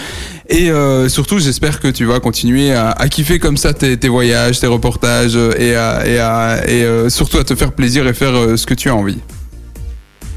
et 0.49 0.71
euh, 0.71 1.09
surtout 1.09 1.39
j'espère 1.39 1.81
que 1.81 1.89
tu 1.89 2.05
vas 2.05 2.21
continuer 2.21 2.73
à, 2.73 2.91
à 2.91 3.09
kiffer 3.09 3.39
comme 3.39 3.57
ça 3.57 3.73
tes, 3.73 4.09
voyages, 4.09 4.61
tes 4.61 4.67
reportages 4.67 5.37
euh, 5.37 5.53
et 5.57 6.85
euh, 6.85 7.09
surtout 7.09 7.39
à 7.39 7.45
te 7.45 7.55
faire 7.55 7.73
plaisir 7.73 8.07
et 8.07 8.15
faire 8.15 8.59
ce 8.59 8.67
que 8.67 8.75
tu 8.75 8.89
as 8.89 8.95
envie. 8.95 9.19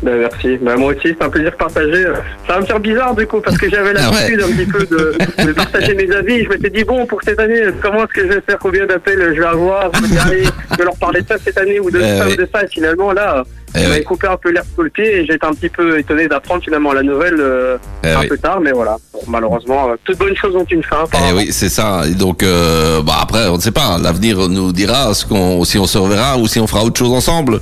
Ben, 0.05 0.19
merci. 0.19 0.57
Ben, 0.61 0.75
moi 0.77 0.91
aussi, 0.93 1.01
c'est 1.17 1.23
un 1.23 1.29
plaisir 1.29 1.55
partagé. 1.57 2.03
Ça 2.47 2.53
va 2.53 2.59
me 2.61 2.65
faire 2.65 2.79
bizarre 2.79 3.15
du 3.15 3.25
coup 3.25 3.41
parce 3.41 3.57
que 3.57 3.67
j'avais 3.69 3.93
Ah 3.97 4.11
ouais. 4.11 4.15
l'habitude 4.21 4.41
un 4.43 4.55
petit 4.55 4.65
peu 4.71 4.85
de, 4.85 5.45
de 5.47 5.51
partager 5.53 5.95
mes 5.95 6.11
avis. 6.11 6.43
Je 6.43 6.49
m'étais 6.49 6.69
dit 6.69 6.83
bon 6.83 7.05
pour 7.07 7.21
cette 7.23 7.39
année, 7.39 7.61
comment 7.81 8.03
est-ce 8.03 8.13
que 8.13 8.21
je 8.21 8.33
vais 8.33 8.41
faire, 8.41 8.59
combien 8.59 8.85
d'appels 8.85 9.33
je 9.35 9.41
vais 9.41 9.47
avoir, 9.47 9.89
je 9.95 10.29
vais, 10.29 10.43
je 10.77 10.83
leur 10.83 10.95
parler 10.97 11.21
de 11.23 11.27
ça 11.27 11.35
cette 11.43 11.57
année 11.57 11.79
ou 11.79 11.89
de 11.89 11.99
Eh 11.99 12.17
ça 12.19 12.25
oui. 12.27 12.33
ou 12.33 12.35
de 12.35 12.47
ça. 12.53 12.63
Et 12.63 12.67
finalement 12.67 13.11
là, 13.13 13.43
Eh 13.75 13.79
oui. 13.91 14.03
coupé 14.03 14.27
un 14.27 14.37
peu 14.37 14.51
l'air 14.51 14.63
sous 14.75 14.83
le 14.83 14.89
pied 14.91 15.21
et 15.21 15.25
j'étais 15.25 15.45
un 15.45 15.53
petit 15.53 15.69
peu 15.69 15.97
étonné 15.97 16.27
d'apprendre 16.27 16.63
finalement 16.63 16.93
la 16.93 17.01
nouvelle 17.01 17.37
euh, 17.39 17.77
Eh 18.03 18.09
un 18.09 18.19
oui. 18.21 18.27
peu 18.27 18.37
tard, 18.37 18.59
mais 18.61 18.71
voilà. 18.73 18.97
Bon, 19.11 19.21
malheureusement, 19.27 19.89
euh, 19.89 19.95
toute 20.05 20.19
bonne 20.19 20.35
chose 20.35 20.55
ont 20.55 20.65
une 20.69 20.83
fin. 20.83 21.05
Eh 21.13 21.33
oui, 21.35 21.47
c'est 21.51 21.69
ça. 21.69 22.03
Et 22.07 22.13
donc, 22.13 22.43
euh, 22.43 23.01
bah 23.01 23.13
après, 23.21 23.47
on 23.47 23.55
ne 23.57 23.61
sait 23.61 23.71
pas. 23.71 23.97
L'avenir 24.01 24.37
nous 24.49 24.71
dira 24.71 25.13
ce 25.15 25.25
qu'on, 25.25 25.63
si 25.63 25.79
on 25.79 25.87
se 25.87 25.97
reverra 25.97 26.37
ou 26.37 26.45
si 26.47 26.59
on 26.59 26.67
fera 26.67 26.83
autre 26.83 26.99
chose 26.99 27.11
ensemble. 27.11 27.59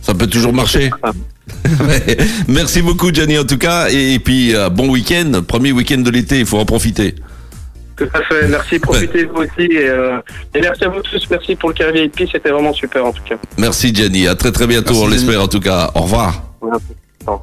Ça 0.00 0.14
peut 0.14 0.26
toujours 0.28 0.52
marcher. 0.54 0.90
Merci 2.48 2.82
beaucoup, 2.82 3.12
Gianni, 3.12 3.38
en 3.38 3.44
tout 3.44 3.58
cas. 3.58 3.88
Et, 3.90 4.18
puis, 4.18 4.54
euh, 4.54 4.68
bon 4.68 4.88
week-end. 4.88 5.42
Premier 5.46 5.72
week-end 5.72 5.98
de 5.98 6.10
l'été, 6.10 6.40
il 6.40 6.46
faut 6.46 6.58
en 6.58 6.64
profiter. 6.64 7.14
Tout 7.96 8.08
à 8.12 8.22
fait. 8.22 8.46
Merci, 8.48 8.78
profitez 8.78 9.24
vous 9.24 9.36
aussi 9.42 9.72
et, 9.72 9.88
euh, 9.88 10.18
et 10.54 10.60
merci 10.60 10.84
à 10.84 10.88
vous 10.88 11.00
tous. 11.00 11.26
Merci 11.30 11.56
pour 11.56 11.70
le 11.70 11.74
carré 11.74 11.92
VIP, 11.92 12.28
c'était 12.30 12.50
vraiment 12.50 12.74
super 12.74 13.06
en 13.06 13.12
tout 13.12 13.22
cas. 13.26 13.36
Merci, 13.56 13.94
Gianni. 13.94 14.28
À 14.28 14.34
très 14.34 14.52
très 14.52 14.66
bientôt, 14.66 14.92
Merci, 14.92 15.04
on 15.04 15.08
l'espère 15.08 15.42
en 15.42 15.48
tout 15.48 15.60
cas. 15.60 15.90
Au 15.94 16.02
revoir. 16.02 16.42
Au 16.60 16.66
revoir. 16.66 17.40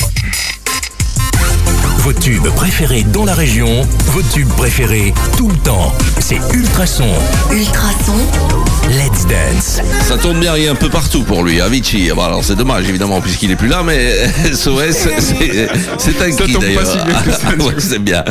Vos 2.03 2.13
tubes 2.13 2.47
préférés 2.55 3.03
dans 3.03 3.25
la 3.25 3.33
région, 3.33 3.81
vos 4.07 4.21
tubes 4.21 4.49
préférés 4.49 5.13
tout 5.37 5.49
le 5.49 5.55
temps. 5.55 5.93
C'est 6.19 6.39
Ultrason. 6.53 7.07
Ultrason. 7.51 8.72
Let's 8.89 9.25
Dance. 9.25 9.81
Ça 10.01 10.17
tourne 10.17 10.39
bien, 10.39 10.55
il 10.57 10.65
est 10.65 10.67
un 10.67 10.75
peu 10.75 10.89
partout 10.89 11.23
pour 11.23 11.43
lui, 11.43 11.61
Avicii. 11.61 12.11
Bon, 12.11 12.23
alors 12.23 12.43
c'est 12.43 12.55
dommage 12.55 12.87
évidemment 12.89 13.21
puisqu'il 13.21 13.51
est 13.51 13.55
plus 13.55 13.67
là, 13.67 13.81
mais 13.83 14.13
SOS, 14.53 15.07
c'est 15.19 15.67
c'est 15.97 16.21
un 16.21 16.31
qui 16.31 16.53
d'ailleurs. 16.57 16.85
si 16.85 16.97
Ah, 16.99 17.49
ouais, 17.63 17.73
c'est 17.77 17.99
bien. 17.99 18.23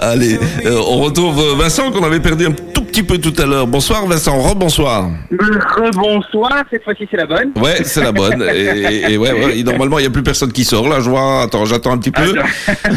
Allez, 0.00 0.38
euh, 0.66 0.80
on 0.88 0.98
retrouve 1.00 1.56
Vincent 1.58 1.90
qu'on 1.90 2.04
avait 2.04 2.20
perdu 2.20 2.46
un 2.46 2.52
tout 2.52 2.83
petit 2.94 3.02
peu 3.02 3.18
tout 3.18 3.34
à 3.42 3.44
l'heure. 3.44 3.66
Bonsoir 3.66 4.06
Vincent, 4.06 4.40
rebonsoir. 4.40 5.08
Rebonsoir, 5.32 6.62
cette 6.70 6.84
fois-ci 6.84 7.08
c'est 7.10 7.16
la 7.16 7.26
bonne. 7.26 7.50
Ouais, 7.56 7.82
c'est 7.82 8.00
la 8.00 8.12
bonne. 8.12 8.40
Et, 8.54 9.14
et 9.14 9.18
ouais, 9.18 9.32
ouais, 9.32 9.58
et 9.58 9.64
normalement 9.64 9.98
il 9.98 10.02
n'y 10.02 10.06
a 10.06 10.10
plus 10.10 10.22
personne 10.22 10.52
qui 10.52 10.64
sort 10.64 10.88
là. 10.88 11.00
Je 11.00 11.10
vois. 11.10 11.42
Attends, 11.42 11.64
j'attends 11.64 11.90
un 11.90 11.98
petit 11.98 12.12
peu. 12.12 12.34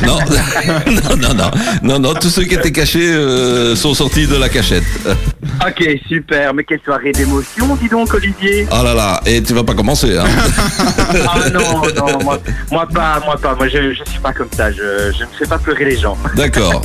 Non, 0.06 0.20
non, 0.88 1.16
non, 1.18 1.34
non, 1.34 1.52
non, 1.82 2.00
non. 2.00 2.14
Tous 2.14 2.30
ceux 2.30 2.44
qui 2.44 2.54
étaient 2.54 2.72
cachés 2.72 3.12
euh, 3.12 3.76
sont 3.76 3.96
sortis 3.96 4.28
de 4.28 4.36
la 4.36 4.50
cachette. 4.50 4.84
Ok, 5.66 5.84
super, 6.08 6.54
mais 6.54 6.64
quelle 6.64 6.82
soirée 6.86 7.12
d'émotion, 7.12 7.76
dis 7.82 7.90
donc 7.90 8.14
Olivier. 8.14 8.68
Oh 8.72 8.84
là 8.84 8.94
là, 8.94 9.20
et 9.26 9.42
tu 9.42 9.56
vas 9.56 9.64
pas 9.64 9.74
commencer. 9.74 10.16
Hein. 10.16 10.26
Ah 11.28 11.50
non, 11.50 11.82
non, 11.96 12.24
moi, 12.24 12.40
moi 12.72 12.88
pas, 12.94 13.20
moi 13.26 13.38
pas, 13.42 13.56
moi 13.56 13.68
je, 13.68 13.94
je 13.94 14.04
suis 14.10 14.20
pas 14.20 14.34
comme 14.34 14.50
ça, 14.56 14.72
je, 14.72 15.12
je 15.18 15.24
ne 15.24 15.30
fais 15.40 15.48
pas 15.48 15.58
pleurer 15.58 15.86
les 15.86 15.98
gens. 15.98 16.16
D'accord. 16.36 16.84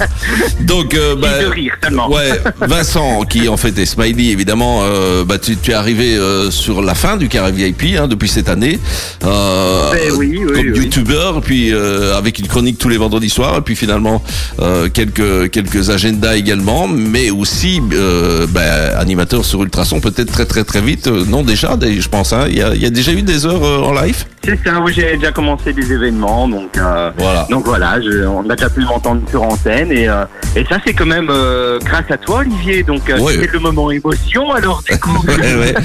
Donc, 0.60 0.94
euh, 0.94 1.14
bah, 1.16 1.42
de 1.42 1.46
rire 1.48 1.74
seulement. 1.82 2.08
Ouais, 2.10 2.40
Vincent, 2.60 3.01
qui 3.28 3.48
en 3.48 3.56
fait 3.56 3.76
est 3.78 3.86
Smiley, 3.86 4.26
évidemment, 4.30 4.80
euh, 4.82 5.24
bah, 5.24 5.38
tu, 5.38 5.56
tu 5.56 5.70
es 5.70 5.74
arrivé 5.74 6.14
euh, 6.16 6.50
sur 6.50 6.82
la 6.82 6.94
fin 6.94 7.16
du 7.16 7.28
carré 7.28 7.52
VIP 7.52 7.96
hein, 7.98 8.08
depuis 8.08 8.28
cette 8.28 8.48
année. 8.48 8.78
Euh, 9.24 9.90
Ben 9.92 10.12
oui, 10.16 10.38
oui, 10.38 10.52
comme 10.52 10.72
oui. 10.72 10.78
youtubeur, 10.78 11.40
puis 11.40 11.72
euh, 11.72 12.16
avec 12.16 12.38
une 12.38 12.46
chronique 12.48 12.78
tous 12.78 12.88
les 12.88 12.96
vendredis 12.98 13.30
soirs, 13.30 13.56
et 13.58 13.60
puis 13.62 13.76
finalement 13.76 14.22
euh, 14.60 14.88
quelques 14.92 15.50
quelques 15.50 15.90
agendas 15.90 16.36
également, 16.36 16.88
mais 16.88 17.30
aussi 17.30 17.80
euh, 17.92 18.46
bah, 18.48 18.98
animateur 18.98 19.44
sur 19.44 19.62
Ultrason, 19.62 20.00
peut-être 20.00 20.32
très 20.32 20.46
très 20.46 20.64
très 20.64 20.80
vite. 20.80 21.06
Non 21.06 21.42
déjà, 21.42 21.76
je 21.80 22.08
pense. 22.08 22.32
hein, 22.32 22.46
Il 22.48 22.56
y, 22.58 22.62
a, 22.62 22.74
y 22.74 22.86
a 22.86 22.90
déjà 22.90 23.12
eu 23.12 23.22
des 23.22 23.46
heures 23.46 23.64
euh, 23.64 23.80
en 23.80 23.92
live? 23.92 24.24
C'est 24.44 24.58
ça, 24.64 24.80
oui, 24.80 24.92
j'ai 24.92 25.16
déjà 25.16 25.30
commencé 25.30 25.72
des 25.72 25.92
événements, 25.92 26.48
donc 26.48 26.76
euh, 26.76 27.10
Voilà. 27.16 27.46
donc 27.48 27.64
voilà, 27.64 28.00
je, 28.00 28.24
on 28.26 28.48
a 28.50 28.56
déjà 28.56 28.68
pu 28.68 28.80
m'entendre 28.80 29.22
sur 29.30 29.42
antenne 29.42 29.92
et 29.92 30.08
euh, 30.08 30.24
et 30.56 30.64
ça 30.64 30.78
c'est 30.84 30.94
quand 30.94 31.06
même 31.06 31.28
euh, 31.30 31.78
grâce 31.78 32.10
à 32.10 32.16
toi 32.18 32.38
Olivier, 32.38 32.82
donc 32.82 33.02
Ouais. 33.20 33.34
c'était 33.34 33.52
le 33.52 33.60
moment 33.60 33.90
émotion 33.92 34.50
alors 34.52 34.82
du 34.88 34.98
coup. 34.98 35.10
Ouais, 35.28 35.54
ouais. 35.54 35.74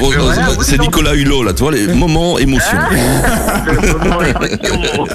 Oh, 0.00 0.12
voilà, 0.20 0.42
oui, 0.50 0.56
c'est. 0.62 0.78
Nicolas 0.78 1.14
Hulot, 1.14 1.42
là, 1.42 1.52
tu 1.52 1.62
vois, 1.64 1.72
les 1.72 1.88
moments 1.88 2.38
émotion. 2.38 2.78
le 3.66 3.98
moment 3.98 4.22
émotion. 4.22 5.06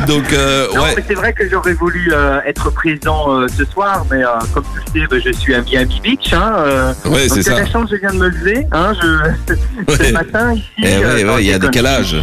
Donc, 0.06 0.24
ouais. 0.30 1.04
c'est 1.08 1.14
vrai 1.14 1.32
que 1.32 1.48
j'aurais 1.48 1.72
voulu 1.74 2.12
être 2.46 2.70
présent 2.70 3.46
ce 3.56 3.64
soir, 3.64 4.04
mais 4.10 4.20
comme 4.52 4.64
tu 4.64 5.00
le 5.00 5.00
sais, 5.00 5.06
ben, 5.08 5.20
je 5.24 5.32
suis 5.38 5.54
à 5.54 5.62
Miami 5.62 6.00
Beach. 6.02 6.32
Hein, 6.32 6.92
Ouais, 7.06 7.26
donc 7.28 7.38
c'est 7.38 7.42
c'est 7.42 7.50
ça. 7.50 7.60
la 7.60 7.66
chance, 7.66 7.88
je 7.90 7.96
viens 7.96 8.12
de 8.12 8.18
me 8.18 8.28
lever. 8.28 8.66
Hein, 8.72 8.92
je... 9.00 9.94
Ce 9.94 10.12
matin 10.12 10.52
ici. 10.54 10.64
Eh 10.78 11.20
il 11.40 11.46
y 11.46 11.52
a 11.52 11.58
déconne. 11.70 12.02
décalage. 12.02 12.16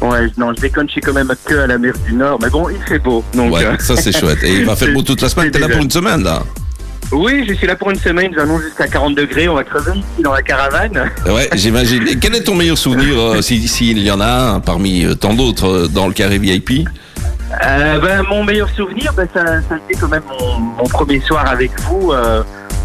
Ouais, 0.00 0.26
non, 0.36 0.52
je 0.54 0.60
déconne, 0.60 0.86
je 0.88 0.92
suis 0.92 1.00
quand 1.00 1.12
même 1.14 1.32
que 1.44 1.54
à 1.54 1.66
la 1.66 1.78
mer 1.78 1.94
du 2.06 2.12
Nord, 2.14 2.38
mais 2.42 2.50
bon, 2.50 2.68
il 2.68 2.76
fait 2.86 2.98
beau. 2.98 3.24
Donc, 3.34 3.54
Ouais, 3.54 3.64
euh, 3.64 3.76
ça 3.78 3.96
c'est 3.96 4.12
chouette. 4.16 4.42
Et 4.42 4.52
il 4.56 4.64
va 4.64 4.76
faire 4.76 4.92
beau 4.92 5.02
toute 5.02 5.22
la 5.22 5.28
semaine. 5.28 5.50
T'es 5.50 5.58
là 5.58 5.66
déjà- 5.66 5.76
pour 5.78 5.84
une 5.84 5.90
semaine, 5.90 6.22
là. 6.22 6.42
Oui, 7.12 7.44
je 7.48 7.54
suis 7.54 7.66
là 7.66 7.76
pour 7.76 7.90
une 7.90 7.98
semaine, 7.98 8.32
j'annonce 8.34 8.62
jusqu'à 8.62 8.88
40 8.88 9.14
degrés, 9.14 9.48
on 9.48 9.54
va 9.54 9.62
crever 9.64 9.92
ici 9.92 10.22
dans 10.22 10.32
la 10.32 10.42
caravane. 10.42 11.10
Ouais, 11.26 11.48
j'imagine. 11.54 12.06
Et 12.08 12.16
quel 12.18 12.34
est 12.34 12.42
ton 12.42 12.54
meilleur 12.54 12.76
souvenir, 12.78 13.18
euh, 13.18 13.40
si- 13.42 13.68
s'il 13.68 13.98
y 14.02 14.10
en 14.10 14.20
a 14.20 14.26
un, 14.54 14.60
parmi 14.60 15.04
euh, 15.04 15.14
tant 15.14 15.32
d'autres, 15.34 15.86
dans 15.92 16.06
le 16.08 16.12
carré 16.12 16.38
VIP 16.38 16.84
Euh, 17.64 18.00
ben, 18.00 18.22
mon 18.28 18.42
meilleur 18.42 18.68
souvenir, 18.70 19.12
ben, 19.14 19.28
ça, 19.32 19.44
ça 19.68 19.74
a 19.74 19.76
été 19.76 20.00
quand 20.00 20.08
même 20.08 20.22
mon, 20.40 20.58
mon 20.58 20.84
premier 20.88 21.20
soir 21.20 21.46
avec 21.48 21.70
vous, 21.82 22.12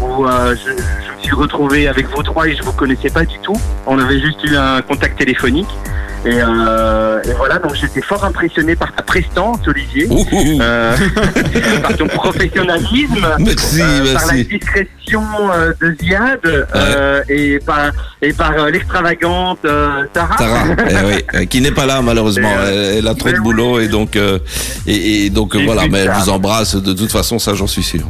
où 0.00 0.26
euh, 0.26 0.54
je, 0.56 0.70
je 0.70 1.12
me 1.16 1.22
suis 1.22 1.34
retrouvé 1.34 1.88
avec 1.88 2.06
vous 2.08 2.22
trois 2.22 2.48
et 2.48 2.56
je 2.56 2.62
vous 2.62 2.72
connaissais 2.72 3.10
pas 3.10 3.24
du 3.24 3.38
tout. 3.40 3.56
On 3.86 3.98
avait 3.98 4.20
juste 4.20 4.42
eu 4.44 4.56
un 4.56 4.82
contact 4.82 5.18
téléphonique. 5.18 5.68
Et, 6.26 6.32
euh, 6.34 7.22
et 7.24 7.32
voilà, 7.32 7.58
donc 7.58 7.74
j'étais 7.74 8.02
fort 8.02 8.22
impressionné 8.24 8.76
par 8.76 8.94
ta 8.94 9.02
prestance, 9.02 9.60
Olivier, 9.66 10.06
euh, 10.60 10.94
par 11.82 11.96
ton 11.96 12.08
professionnalisme, 12.08 13.26
Merci, 13.38 13.80
euh, 13.80 14.12
par 14.12 14.26
la 14.26 14.32
merci. 14.34 14.44
discrétion 14.44 15.22
de 15.80 15.96
Ziad 15.98 16.40
et 17.30 17.58
par, 17.64 17.92
et 18.20 18.34
par 18.34 18.66
l'extravagante 18.66 19.60
Sarah. 20.14 20.36
Sarah, 20.36 20.64
eh 20.90 21.38
oui, 21.38 21.46
qui 21.48 21.62
n'est 21.62 21.70
pas 21.70 21.86
là 21.86 22.02
malheureusement. 22.02 22.52
Elle, 22.66 22.98
elle 22.98 23.08
a 23.08 23.14
trop 23.14 23.30
de 23.30 23.36
oui. 23.36 23.40
boulot 23.40 23.80
et 23.80 23.88
donc 23.88 24.16
et, 24.86 25.24
et 25.24 25.30
donc 25.30 25.56
voilà. 25.56 25.88
Mais 25.88 26.00
elle 26.00 26.12
vous 26.20 26.28
embrasse 26.28 26.76
de 26.76 26.92
toute 26.92 27.10
façon, 27.10 27.38
ça 27.38 27.54
j'en 27.54 27.66
suis 27.66 27.82
sûr. 27.82 28.02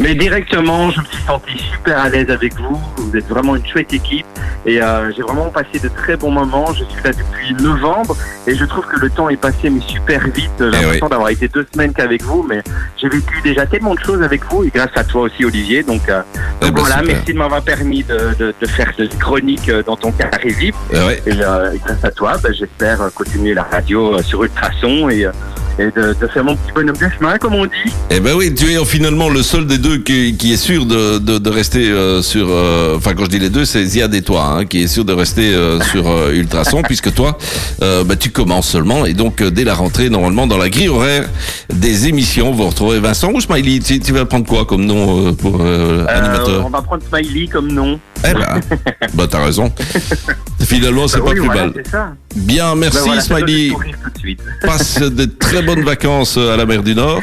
Mais 0.00 0.14
directement, 0.14 0.90
je 0.90 1.00
me 1.00 1.04
suis 1.06 1.22
senti 1.24 1.58
super 1.58 1.98
à 1.98 2.08
l'aise 2.08 2.30
avec 2.30 2.54
vous. 2.58 2.80
Vous 2.96 3.16
êtes 3.16 3.26
vraiment 3.28 3.56
une 3.56 3.66
chouette 3.66 3.92
équipe. 3.92 4.26
Et 4.66 4.80
euh, 4.82 5.12
j'ai 5.14 5.22
vraiment 5.22 5.50
passé 5.50 5.78
de 5.82 5.88
très 5.88 6.16
bons 6.16 6.30
moments. 6.30 6.72
Je 6.72 6.84
suis 6.84 7.02
là 7.04 7.10
depuis 7.12 7.54
novembre 7.62 8.16
et 8.46 8.54
je 8.54 8.64
trouve 8.64 8.86
que 8.86 8.98
le 8.98 9.10
temps 9.10 9.28
est 9.28 9.36
passé 9.36 9.68
mais 9.70 9.80
super 9.86 10.20
vite. 10.28 10.50
J'ai 10.58 10.66
Eh 10.66 10.70
l'impression 10.70 11.08
d'avoir 11.08 11.28
été 11.28 11.48
deux 11.48 11.66
semaines 11.72 11.92
qu'avec 11.92 12.22
vous, 12.22 12.44
mais 12.48 12.62
j'ai 13.00 13.08
vécu 13.08 13.40
déjà 13.42 13.66
tellement 13.66 13.94
de 13.94 14.00
choses 14.00 14.22
avec 14.22 14.42
vous 14.50 14.64
et 14.64 14.70
grâce 14.74 14.90
à 14.96 15.04
toi 15.04 15.22
aussi, 15.22 15.44
Olivier. 15.44 15.82
Donc, 15.82 16.08
euh, 16.08 16.22
Eh 16.60 16.64
donc 16.66 16.74
ben, 16.74 16.80
voilà, 16.80 16.98
super. 17.00 17.14
merci 17.14 17.32
de 17.32 17.38
m'avoir 17.38 17.62
permis 17.62 18.02
de, 18.04 18.34
de, 18.38 18.54
de 18.58 18.66
faire 18.66 18.90
cette 18.96 19.18
chronique 19.18 19.68
euh, 19.68 19.82
dans 19.82 19.96
ton 19.96 20.12
carré 20.12 20.48
VIP. 20.48 20.74
Eh 20.92 20.96
ouais. 20.96 21.22
Et 21.26 21.32
euh, 21.42 21.74
grâce 21.84 22.04
à 22.04 22.10
toi, 22.10 22.32
ben, 22.42 22.52
j'espère 22.52 23.00
continuer 23.14 23.54
la 23.54 23.64
radio 23.64 24.14
euh, 24.14 24.22
sur 24.22 24.42
Ultrason 24.44 25.08
et, 25.10 25.26
euh, 25.26 25.32
et 25.78 25.86
de, 25.86 26.14
de 26.20 26.26
faire 26.28 26.44
mon 26.44 26.56
petit 26.56 26.72
bonhomme 26.74 26.96
de 26.96 27.08
chemin, 27.18 27.36
comme 27.38 27.54
on 27.54 27.64
dit. 27.66 27.92
Eh 28.10 28.20
ben 28.20 28.34
oui, 28.34 28.54
tu 28.54 28.70
es 28.72 28.84
finalement 28.84 29.28
le 29.28 29.42
seul 29.42 29.66
des 29.66 29.78
deux 29.78 29.98
qui, 29.98 30.36
qui 30.36 30.52
est 30.52 30.56
sûr 30.56 30.86
de, 30.86 31.18
de, 31.18 31.38
de 31.38 31.50
rester 31.50 31.88
euh, 31.90 32.22
sur. 32.22 32.46
euh, 32.48 32.96
Enfin, 32.96 33.14
quand 33.14 33.24
je 33.24 33.30
dis 33.30 33.38
les 33.38 33.50
deux, 33.50 33.64
c'est 33.64 33.84
Ziad 33.84 34.14
et 34.14 34.22
toi, 34.22 34.56
hein, 34.58 34.64
qui 34.66 34.82
est 34.82 34.86
sûr 34.86 35.04
de 35.04 35.12
rester 35.12 35.52
euh, 35.54 35.80
sur 35.80 36.08
euh, 36.08 36.32
Ultrason, 36.32 36.82
puisque 36.86 37.12
toi, 37.12 37.36
euh, 37.82 38.04
bah, 38.04 38.16
tu 38.16 38.30
commences 38.30 38.68
seulement, 38.68 39.04
et 39.06 39.14
donc 39.14 39.42
dès 39.42 39.64
la 39.64 39.74
rentrée, 39.74 40.08
normalement, 40.10 40.46
dans 40.46 40.58
la 40.58 40.68
grille 40.70 40.88
horaire 40.88 41.28
des 41.72 42.06
émissions, 42.08 42.52
vous 42.52 42.68
retrouvez 42.68 43.00
Vincent 43.00 43.30
ou 43.32 43.40
Smiley. 43.40 43.80
Tu, 43.80 43.98
tu 44.00 44.12
vas 44.12 44.24
prendre 44.24 44.46
quoi 44.46 44.64
comme 44.64 44.84
nom 44.84 45.28
euh, 45.28 45.32
pour 45.32 45.60
euh, 45.60 46.04
Euh, 46.04 46.06
animateur 46.08 46.66
on 46.66 46.70
va 46.70 46.82
prendre 46.82 47.02
Smiley 47.08 47.46
comme 47.48 47.72
nom. 47.72 47.98
Eh 48.26 48.32
ben, 48.32 48.60
bah 49.14 49.26
t'as 49.28 49.44
raison. 49.44 49.72
Finalement, 50.64 51.08
c'est 51.08 51.18
Bah 51.18 51.24
pas 51.24 51.30
oui, 51.30 51.36
plus 51.40 51.46
voilà, 51.46 51.66
mal. 51.66 52.14
Bien, 52.36 52.74
merci 52.74 52.98
voilà, 53.04 53.20
ça 53.20 53.34
donne 53.34 53.46
Smiley. 53.46 53.70
de 53.70 54.18
suite. 54.18 54.40
Passe 54.62 54.98
de 55.00 55.24
très 55.24 55.62
bonnes 55.62 55.82
vacances 55.84 56.36
à 56.36 56.56
la 56.56 56.66
mer 56.66 56.82
du 56.82 56.94
Nord. 56.94 57.20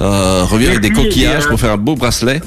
Euh, 0.00 0.44
reviens 0.44 0.70
avec 0.70 0.80
des 0.80 0.90
Merci, 0.90 1.04
coquillages 1.04 1.44
euh, 1.46 1.48
pour 1.48 1.60
faire 1.60 1.72
un 1.72 1.76
beau 1.76 1.94
bracelet. 1.96 2.40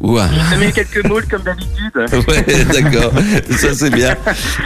Ouais. 0.00 0.22
Je 0.50 0.54
te 0.54 0.60
mets 0.60 0.72
quelques 0.72 1.04
moules 1.06 1.26
comme 1.30 1.42
d'habitude. 1.42 1.70
Ouais, 2.28 2.64
d'accord. 2.64 3.12
Ça 3.50 3.74
c'est 3.74 3.90
bien. 3.90 4.14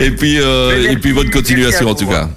Et 0.01 0.11
puis, 0.11 0.39
euh, 0.41 0.71
merci, 0.77 0.93
et 0.93 0.97
puis 0.97 1.13
bonne 1.13 1.31
continuation 1.31 1.87
en 1.87 1.91
merci 1.91 2.05
à 2.05 2.07
tout 2.07 2.13
cas. 2.13 2.29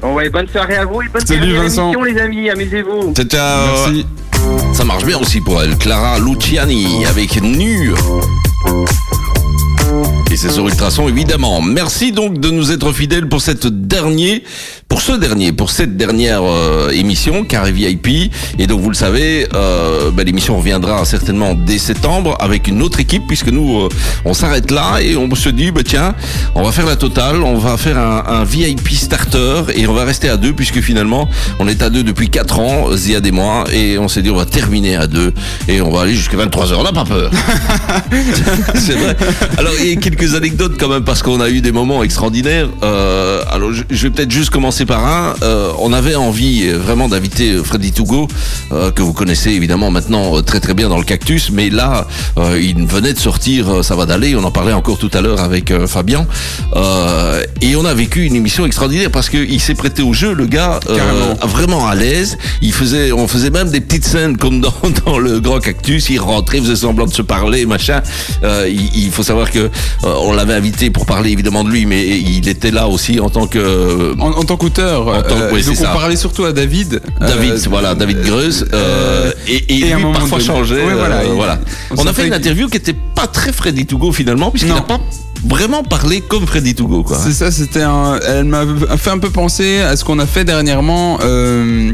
Bon, 0.00 0.14
ouais, 0.14 0.30
bonne 0.30 0.48
soirée 0.48 0.76
à 0.76 0.84
vous 0.84 1.02
et 1.02 1.08
bonne 1.08 1.26
Salut, 1.26 1.54
Vincent. 1.54 1.92
émission, 1.92 2.04
les 2.04 2.20
amis. 2.20 2.50
Amusez-vous. 2.50 3.14
Ciao, 3.14 3.24
ciao. 3.26 3.66
Merci. 3.90 4.06
Ça 4.72 4.84
marche 4.84 5.04
bien 5.04 5.18
aussi 5.18 5.40
pour 5.40 5.60
elle. 5.62 5.76
Clara 5.76 6.18
Luciani 6.20 7.04
avec 7.06 7.40
Nu. 7.42 7.92
Et 10.30 10.36
c'est 10.36 10.50
sur 10.50 10.66
Ultrason 10.68 11.08
évidemment. 11.08 11.62
Merci 11.62 12.12
donc 12.12 12.38
de 12.38 12.50
nous 12.50 12.70
être 12.70 12.92
fidèles 12.92 13.28
pour 13.28 13.40
cette 13.40 13.66
dernier, 13.66 14.44
pour 14.98 15.06
ce 15.06 15.12
dernier, 15.12 15.52
pour 15.52 15.70
cette 15.70 15.96
dernière 15.96 16.42
euh, 16.42 16.90
émission 16.90 17.44
Carré 17.44 17.70
VIP. 17.70 18.32
Et 18.58 18.66
donc 18.66 18.80
vous 18.80 18.88
le 18.88 18.96
savez, 18.96 19.46
euh, 19.54 20.10
ben, 20.10 20.26
l'émission 20.26 20.58
reviendra 20.58 21.04
certainement 21.04 21.54
dès 21.54 21.78
septembre 21.78 22.36
avec 22.40 22.66
une 22.66 22.82
autre 22.82 22.98
équipe 22.98 23.22
puisque 23.28 23.46
nous 23.46 23.82
euh, 23.82 23.88
on 24.24 24.34
s'arrête 24.34 24.72
là 24.72 24.98
et 25.00 25.16
on 25.16 25.32
se 25.36 25.50
dit 25.50 25.70
bah 25.70 25.82
tiens, 25.84 26.16
on 26.56 26.64
va 26.64 26.72
faire 26.72 26.84
la 26.84 26.96
totale, 26.96 27.44
on 27.44 27.58
va 27.58 27.76
faire 27.76 27.96
un, 27.96 28.24
un 28.26 28.42
VIP 28.42 28.90
starter 28.90 29.62
et 29.76 29.86
on 29.86 29.94
va 29.94 30.02
rester 30.02 30.28
à 30.28 30.36
deux 30.36 30.52
puisque 30.52 30.80
finalement 30.80 31.28
on 31.60 31.68
est 31.68 31.80
à 31.80 31.90
deux 31.90 32.02
depuis 32.02 32.28
4 32.28 32.58
ans, 32.58 32.86
Ziad 32.96 33.24
et 33.24 33.30
moi, 33.30 33.66
et 33.72 33.98
on 33.98 34.08
s'est 34.08 34.22
dit 34.22 34.30
on 34.30 34.36
va 34.36 34.46
terminer 34.46 34.96
à 34.96 35.06
deux 35.06 35.32
et 35.68 35.80
on 35.80 35.92
va 35.92 36.02
aller 36.02 36.14
jusqu'à 36.14 36.38
23 36.38 36.72
heures. 36.72 36.80
On 36.80 36.82
n'a 36.82 36.92
pas 36.92 37.04
peur. 37.04 37.30
c'est 38.74 38.96
vrai. 38.96 39.16
Alors 39.58 39.74
il 39.78 39.90
y 39.90 39.92
a 39.92 40.00
quelques 40.00 40.34
anecdotes 40.34 40.74
quand 40.76 40.88
même 40.88 41.04
parce 41.04 41.22
qu'on 41.22 41.40
a 41.40 41.48
eu 41.50 41.60
des 41.60 41.70
moments 41.70 42.02
extraordinaires. 42.02 42.68
Euh, 42.82 43.44
alors 43.48 43.72
je, 43.72 43.84
je 43.88 44.02
vais 44.02 44.10
peut-être 44.10 44.32
juste 44.32 44.50
commencer 44.50 44.87
par 44.88 45.06
un. 45.06 45.34
Euh, 45.42 45.70
on 45.78 45.92
avait 45.92 46.14
envie 46.16 46.62
euh, 46.66 46.78
vraiment 46.78 47.08
d'inviter 47.08 47.52
euh, 47.52 47.62
Freddy 47.62 47.92
Tougo 47.92 48.26
euh, 48.72 48.90
que 48.90 49.02
vous 49.02 49.12
connaissez 49.12 49.50
évidemment 49.50 49.90
maintenant 49.90 50.36
euh, 50.38 50.42
très 50.42 50.60
très 50.60 50.72
bien 50.74 50.88
dans 50.88 50.96
le 50.96 51.04
Cactus, 51.04 51.50
mais 51.52 51.68
là 51.70 52.06
euh, 52.38 52.58
il 52.60 52.84
venait 52.86 53.12
de 53.12 53.18
sortir 53.18 53.84
Ça 53.84 53.94
va 53.94 54.06
d'aller. 54.06 54.34
On 54.34 54.42
en 54.44 54.50
parlait 54.50 54.72
encore 54.72 54.98
tout 54.98 55.10
à 55.12 55.20
l'heure 55.20 55.40
avec 55.40 55.72
Fabien 55.86 56.26
Euh, 56.74 57.42
et 57.60 57.76
on 57.76 57.84
a 57.84 57.92
vécu 57.94 58.24
une 58.24 58.34
émission 58.34 58.64
extraordinaire 58.66 59.10
parce 59.10 59.28
qu'il 59.28 59.60
s'est 59.60 59.74
prêté 59.74 60.02
au 60.02 60.12
jeu, 60.14 60.32
le 60.32 60.46
gars, 60.46 60.80
euh, 60.88 61.34
vraiment 61.46 61.86
à 61.86 61.94
l'aise. 61.94 62.38
Il 62.62 62.72
faisait, 62.72 63.12
on 63.12 63.28
faisait 63.28 63.50
même 63.50 63.70
des 63.70 63.80
petites 63.80 64.04
scènes 64.06 64.36
comme 64.38 64.60
dans, 64.60 64.74
dans 65.06 65.18
le 65.18 65.38
Grand 65.40 65.60
Cactus. 65.60 66.08
Il 66.08 66.18
rentrait, 66.20 66.60
faisait 66.60 66.76
semblant 66.76 67.06
de 67.06 67.12
se 67.12 67.22
parler, 67.22 67.66
machin. 67.66 68.00
Euh, 68.42 68.66
il, 68.68 69.04
il 69.04 69.10
faut 69.10 69.22
savoir 69.22 69.50
que 69.50 69.58
euh, 69.58 69.68
on 70.26 70.32
l'avait 70.32 70.54
invité 70.54 70.90
pour 70.90 71.04
parler 71.04 71.30
évidemment 71.30 71.62
de 71.64 71.70
lui, 71.70 71.84
mais 71.84 72.06
il 72.06 72.48
était 72.48 72.70
là 72.70 72.88
aussi 72.88 73.20
en 73.20 73.28
tant 73.28 73.46
que 73.46 74.14
En, 74.18 74.30
en 74.40 74.44
tant 74.44 74.56
qu'auteur, 74.56 74.77
En 74.82 75.22
tant 75.22 75.28
que- 75.28 75.32
euh, 75.34 75.50
donc 75.62 75.70
on 75.70 75.74
ça. 75.74 75.88
parlait 75.88 76.16
surtout 76.16 76.44
à 76.44 76.52
David. 76.52 77.00
David, 77.20 77.52
Euh, 77.52 77.58
voilà, 77.68 77.94
David 77.94 78.22
Greus, 78.22 78.64
euh, 78.72 79.32
et, 79.46 79.54
et, 79.56 79.78
et 79.88 79.94
lui 79.94 80.02
parfois 80.12 80.38
changeait. 80.40 80.82
Oui, 80.86 80.92
voilà, 80.96 81.24
il- 81.24 81.30
voilà. 81.32 81.58
on 81.96 82.02
On, 82.02 82.06
a 82.06 82.12
fait 82.12 82.26
une 82.26 82.34
interview 82.34 82.68
qui 82.68 82.76
était 82.76 82.94
pas 83.14 83.26
très 83.26 83.52
Freddy 83.52 83.86
Tougo 83.86 84.12
finalement, 84.12 84.50
puisqu'il 84.50 84.72
n'a 84.74 84.80
pas 84.82 85.00
vraiment 85.46 85.82
parlé 85.82 86.20
comme 86.20 86.46
Freddy 86.46 86.74
Tougo, 86.74 87.02
quoi. 87.02 87.18
C'est 87.22 87.32
ça, 87.32 87.50
c'était 87.50 87.82
un. 87.82 88.18
Elle 88.26 88.44
m'a 88.44 88.64
fait 88.96 89.10
un 89.10 89.18
peu 89.18 89.30
penser 89.30 89.80
à 89.80 89.96
ce 89.96 90.04
qu'on 90.04 90.18
a 90.18 90.26
fait 90.26 90.44
dernièrement 90.44 91.18
euh, 91.22 91.92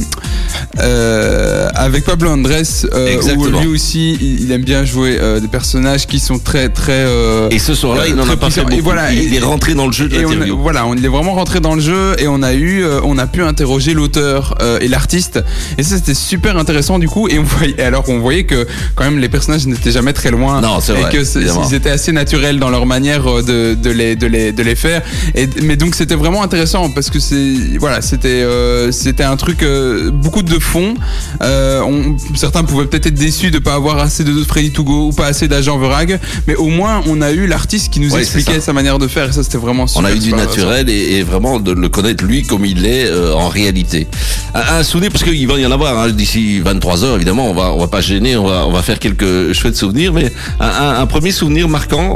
euh, 0.81 1.69
avec 1.75 2.05
Pablo 2.05 2.31
Andrés, 2.31 2.63
euh, 2.93 3.21
où 3.37 3.47
lui 3.47 3.67
aussi, 3.67 4.15
il, 4.41 4.51
aime 4.51 4.63
bien 4.63 4.85
jouer 4.85 5.19
euh, 5.21 5.39
des 5.39 5.49
personnages 5.49 6.07
qui 6.07 6.19
sont 6.19 6.39
très 6.39 6.69
très. 6.69 7.07
Et 7.51 7.59
ce 7.59 7.75
soir-là, 7.75 8.09
il 8.09 8.15
n'en 8.15 8.29
a 8.29 8.37
pas 8.37 8.51
fait 8.51 8.63
puissants. 8.63 8.63
beaucoup. 8.63 8.79
Et 8.79 8.81
voilà, 8.81 9.13
il 9.13 9.35
est 9.35 9.41
rentré 9.41 9.75
dans 9.75 9.87
le 9.87 9.93
jeu 9.93 10.09
de 10.09 10.17
et 10.17 10.25
on 10.25 10.57
voilà, 10.57 10.87
on 10.87 10.95
est 10.95 11.09
vraiment 11.09 11.35
rentré 11.35 11.61
dans 11.61 11.75
le 11.75 11.81
jeu 11.81 12.15
et 12.19 12.29
on 12.29 12.43
a 12.43 12.55
eu, 12.55 12.85
on 13.05 13.19
a 13.19 13.27
pu 13.27 13.43
interroger 13.43 13.95
l'auteur 13.95 14.57
et 14.81 14.89
l'artiste. 14.89 15.43
Et 15.79 15.83
ça, 15.83 15.97
c'était 15.97 16.15
super 16.15 16.57
intéressant 16.57 16.99
du 16.99 17.09
coup. 17.09 17.29
Et 17.29 17.39
on 17.39 17.43
voyait, 17.43 17.75
et 17.79 17.83
alors 17.83 18.03
qu'on 18.03 18.19
voyait 18.19 18.45
que 18.45 18.67
quand 18.95 19.05
même 19.05 19.19
les 19.19 19.29
personnages 19.29 19.67
n'étaient 19.67 19.93
jamais 19.93 20.13
très 20.13 20.31
loin. 20.31 20.61
Non, 20.61 20.81
c'est 20.81 20.93
et 20.93 21.03
vrai, 21.03 21.13
que 21.13 21.69
ils 21.69 21.75
étaient 21.75 21.91
assez 21.91 22.13
naturels 22.13 22.59
dans 22.59 22.71
leur 22.71 22.87
manière 22.87 23.34
de, 23.43 23.75
de 23.75 23.91
les, 23.91 24.17
de 24.17 24.27
les, 24.27 24.53
de 24.53 24.63
les 24.63 24.75
faire. 24.77 25.03
Et, 25.35 25.49
mais 25.63 25.77
donc 25.77 25.95
c'était 25.95 26.15
vraiment 26.15 26.43
intéressant 26.43 26.91
parce 26.91 27.11
que 27.11 27.19
c'est, 27.19 27.55
voilà, 27.79 28.01
c'était, 28.03 28.29
euh, 28.29 28.93
c'était 28.93 29.25
un 29.25 29.37
truc 29.37 29.63
euh, 29.63 30.11
beaucoup 30.11 30.43
de 30.43 30.59
fond. 30.59 30.95
Euh, 31.43 31.81
on, 31.83 32.17
certains 32.37 32.65
pouvaient 32.65 32.87
peut-être 32.87 33.07
être 33.07 33.15
déçus 33.15 33.51
de 33.51 33.59
pas 33.59 33.75
avoir 33.75 33.99
assez 33.99 34.25
de 34.25 34.33
Freddy 34.45 34.71
Togo 34.71 35.09
ou 35.09 35.13
pas 35.13 35.27
assez 35.27 35.49
d'agent 35.49 35.79
Verag, 35.79 36.19
mais 36.47 36.55
au 36.57 36.69
moins 36.69 37.03
on 37.07 37.21
a 37.23 37.33
eu 37.33 37.47
l'artiste 37.47 37.93
qui 37.93 38.01
nous 38.01 38.13
Ouais, 38.15 38.21
expliquait 38.21 38.61
sa 38.61 38.73
manière 38.73 38.99
de 38.99 39.09
faire. 39.09 39.29
Et 39.29 39.33
ça, 39.33 39.43
c'était 39.43 39.59
vraiment 39.59 39.87
super. 39.87 40.03
On 40.03 40.05
a 40.07 40.13
eu 40.15 40.19
du 40.19 40.33
naturel 40.33 40.89
et, 40.89 41.17
et 41.17 41.23
vraiment 41.23 41.59
de 41.61 41.73
le 41.73 41.89
connaître 41.89 42.25
lui 42.25 42.43
comme 42.43 42.65
il 42.65 42.87
est 42.87 43.11
en 43.35 43.49
réalité. 43.49 44.07
Un, 44.55 44.77
un 44.79 44.83
souvenir 44.83 45.11
parce 45.11 45.25
qu'il 45.25 45.47
va 45.49 45.59
y 45.59 45.67
en 45.67 45.71
avoir 45.73 45.99
hein, 45.99 46.11
d'ici 46.11 46.61
23 46.61 47.05
heures 47.05 47.17
évidemment. 47.17 47.51
On 47.51 47.55
va 47.55 47.73
on 47.73 47.79
va 47.79 47.89
pas 47.89 48.01
gêner, 48.01 48.37
on 48.37 48.47
va 48.47 48.67
on 48.67 48.71
va 48.73 48.83
faire 48.83 48.99
quelques 48.99 49.53
chouettes 49.53 49.77
souvenirs. 49.77 50.13
Mais 50.13 50.31
un, 50.61 50.67
un- 50.69 51.01
un 51.01 51.07
premier 51.07 51.33
souvenir 51.33 51.69
marquant 51.69 52.15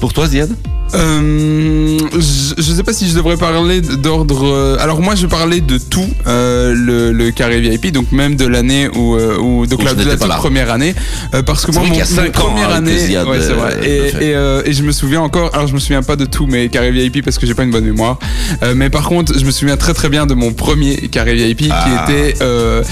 pour 0.00 0.12
toi, 0.12 0.26
Ziad 0.50 0.79
Euh, 0.94 1.98
je, 2.14 2.54
je 2.62 2.72
sais 2.72 2.82
pas 2.82 2.92
si 2.92 3.08
je 3.08 3.14
devrais 3.16 3.36
parler 3.36 3.80
d'ordre. 3.80 4.44
euh, 4.46 4.76
alors 4.80 5.00
moi, 5.00 5.14
je 5.14 5.26
parlais 5.26 5.60
de 5.60 5.78
tout 5.78 6.08
euh, 6.26 6.74
le, 6.74 7.12
le 7.12 7.30
carré 7.30 7.60
VIP, 7.60 7.92
donc 7.92 8.12
même 8.12 8.36
de 8.36 8.46
l'année 8.46 8.88
où, 8.94 9.14
euh, 9.16 9.38
où 9.38 9.66
donc 9.66 9.80
Où 9.80 9.84
la, 9.84 9.94
de 9.94 10.02
la 10.04 10.16
toute 10.16 10.28
là. 10.28 10.36
première 10.36 10.70
année, 10.72 10.94
euh, 11.34 11.42
parce 11.42 11.64
que 11.66 11.72
moi, 11.72 11.82
mon, 11.82 11.88
mon 11.96 12.04
cinq 12.04 12.36
ans, 12.38 12.42
première 12.48 12.70
hein, 12.70 12.76
année, 12.76 12.92
ouais, 12.94 13.38
c'est 13.40 13.50
euh, 13.50 13.54
vrai. 13.54 13.78
Et, 13.82 13.96
et, 14.30 14.34
euh, 14.34 14.62
et 14.64 14.72
je 14.72 14.82
me 14.82 14.92
souviens 14.92 15.20
encore. 15.20 15.50
Alors 15.54 15.66
je 15.66 15.74
me 15.74 15.78
souviens 15.78 16.02
pas 16.02 16.16
de 16.16 16.24
tous 16.24 16.46
mes 16.46 16.68
carrés 16.68 16.90
VIP 16.92 17.24
parce 17.24 17.38
que 17.38 17.46
j'ai 17.46 17.54
pas 17.54 17.62
une 17.64 17.70
bonne 17.70 17.84
mémoire, 17.84 18.18
Euh, 18.62 18.74
mais 18.76 18.90
par 18.90 19.04
contre, 19.08 19.38
je 19.38 19.44
me 19.44 19.50
souviens 19.50 19.76
très 19.76 19.94
très 19.94 20.08
bien 20.08 20.26
de 20.26 20.34
mon 20.34 20.52
premier 20.52 20.96
carré 21.08 21.34
VIP 21.34 21.64
Ah. 21.70 21.84
qui 22.06 22.12
était 22.12 22.34
euh, 22.42 22.82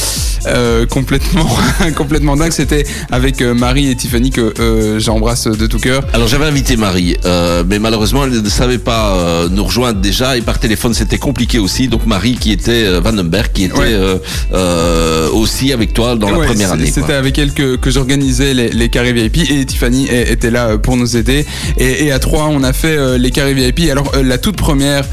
euh, 0.47 0.87
complètement 0.87 1.49
complètement 1.97 2.37
dingue. 2.37 2.53
C'était 2.53 2.87
avec 3.11 3.41
Marie 3.43 3.91
et 3.91 3.97
Tiffany 3.97 4.31
que 4.31 4.55
euh, 4.61 4.99
j'embrasse 5.01 5.47
de 5.49 5.67
tout 5.67 5.79
cœur. 5.79 6.05
Alors 6.13 6.29
j'avais 6.29 6.47
invité 6.47 6.77
Marie, 6.77 7.17
euh, 7.25 7.65
mais 7.69 7.79
malheureusement 7.89 8.24
elle 8.24 8.43
ne 8.43 8.49
savait 8.51 8.76
pas 8.76 9.14
euh, 9.16 9.49
nous 9.51 9.64
rejoindre 9.64 9.99
déjà 10.01 10.36
et 10.36 10.43
par 10.43 10.59
téléphone 10.59 10.93
c'était 10.93 11.16
compliqué 11.16 11.59
aussi. 11.59 11.89
Donc 11.89 12.05
Marie 12.05 12.34
qui 12.34 12.53
était 12.53 12.84
euh, 12.84 13.01
Vandenberg 13.01 13.51
qui 13.55 13.64
était 13.64 13.78
Ouais. 13.78 13.86
euh, 13.93 14.18
euh, 14.53 15.30
aussi 15.30 15.72
avec 15.72 15.95
toi 15.95 16.14
dans 16.16 16.30
la 16.30 16.45
première 16.47 16.72
année. 16.72 16.91
C'était 16.93 17.14
avec 17.14 17.39
elle 17.39 17.53
que, 17.55 17.76
que 17.76 17.91
j'organisais 17.91 18.53
les, 18.53 18.68
les 18.68 18.89
carrés 18.91 19.14
VIP 19.14 19.51
et 19.51 19.64
Tiffany 19.64 20.07
était 20.11 20.51
là 20.51 20.76
pour 20.76 20.97
nous 20.99 21.16
aider. 21.16 21.47
Et, 21.78 22.05
et 22.07 22.12
à 22.12 22.18
trois, 22.18 22.49
on 22.51 22.62
a 22.62 22.72
fait 22.74 23.18
les 23.18 23.30
carrés 23.30 23.55
VIP. 23.55 23.89
Alors 23.91 24.12
la 24.22 24.36
toute 24.36 24.57
première, 24.57 25.05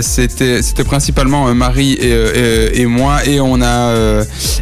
c'était 0.00 0.62
c'était 0.62 0.84
principalement 0.84 1.52
Marie 1.54 1.92
et, 1.92 2.10
et, 2.10 2.80
et 2.80 2.86
moi 2.86 3.24
et 3.26 3.38
on 3.40 3.60
a 3.60 3.92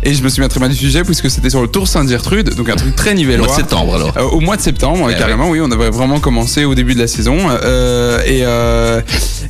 et 0.02 0.14
je 0.14 0.22
me 0.24 0.28
souviens 0.28 0.48
très 0.48 0.58
bien 0.60 0.68
du 0.68 0.74
sujet 0.76 1.04
puisque 1.04 1.30
c'était 1.30 1.50
sur 1.50 1.62
le 1.62 1.68
Tour 1.68 1.86
Sainte-Gertrude, 1.86 2.54
donc 2.56 2.68
un 2.70 2.76
truc 2.76 2.96
très 2.96 3.12
Au 3.12 3.14
nivellois. 3.14 3.46
mois 3.46 3.56
de 3.56 3.60
septembre 3.60 3.94
alors. 3.94 4.34
Au 4.34 4.40
mois 4.40 4.56
de 4.56 4.62
septembre, 4.62 5.08
Eh 5.12 5.18
carrément, 5.18 5.48
oui, 5.50 5.60
on 5.62 5.70
avait 5.70 5.90
vraiment 5.90 6.18
commencé 6.20 6.64
au 6.64 6.74
début 6.74 6.94
de 6.94 7.00
la 7.00 7.06
saison. 7.06 7.19
Euh, 7.28 8.20
et 8.24 8.40
euh, 8.44 9.00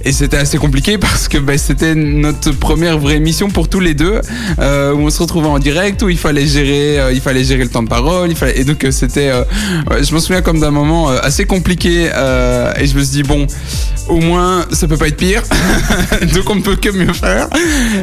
et 0.04 0.12
c'était 0.12 0.36
assez 0.38 0.58
compliqué 0.58 0.98
parce 0.98 1.28
que 1.28 1.38
bah, 1.38 1.58
c'était 1.58 1.94
notre 1.94 2.52
première 2.52 2.98
vraie 2.98 3.20
mission 3.20 3.48
pour 3.50 3.68
tous 3.68 3.80
les 3.80 3.94
deux, 3.94 4.20
euh, 4.58 4.92
où 4.92 5.00
on 5.00 5.10
se 5.10 5.20
retrouvait 5.20 5.48
en 5.48 5.58
direct, 5.58 6.02
où 6.02 6.08
il 6.08 6.16
fallait 6.18 6.46
gérer, 6.46 7.12
il 7.12 7.20
fallait 7.20 7.44
gérer 7.44 7.64
le 7.64 7.68
temps 7.70 7.82
de 7.82 7.88
parole, 7.88 8.30
il 8.30 8.36
fallait, 8.36 8.58
et 8.60 8.64
donc 8.64 8.86
c'était, 8.90 9.30
je 10.00 10.14
me 10.14 10.18
souviens 10.20 10.40
comme 10.42 10.58
d'un 10.60 10.70
moment 10.70 11.08
assez 11.10 11.44
compliqué, 11.44 12.04
et 12.06 12.86
je 12.86 12.94
me 12.96 13.02
suis 13.02 13.12
dit 13.12 13.22
bon, 13.22 13.46
au 14.08 14.16
moins 14.20 14.64
ça 14.72 14.88
peut 14.88 14.96
pas 14.96 15.08
être 15.08 15.16
pire, 15.18 15.42
donc 16.34 16.48
on 16.48 16.54
ne 16.56 16.62
peut 16.62 16.76
que 16.76 16.88
mieux 16.90 17.12
faire. 17.12 17.48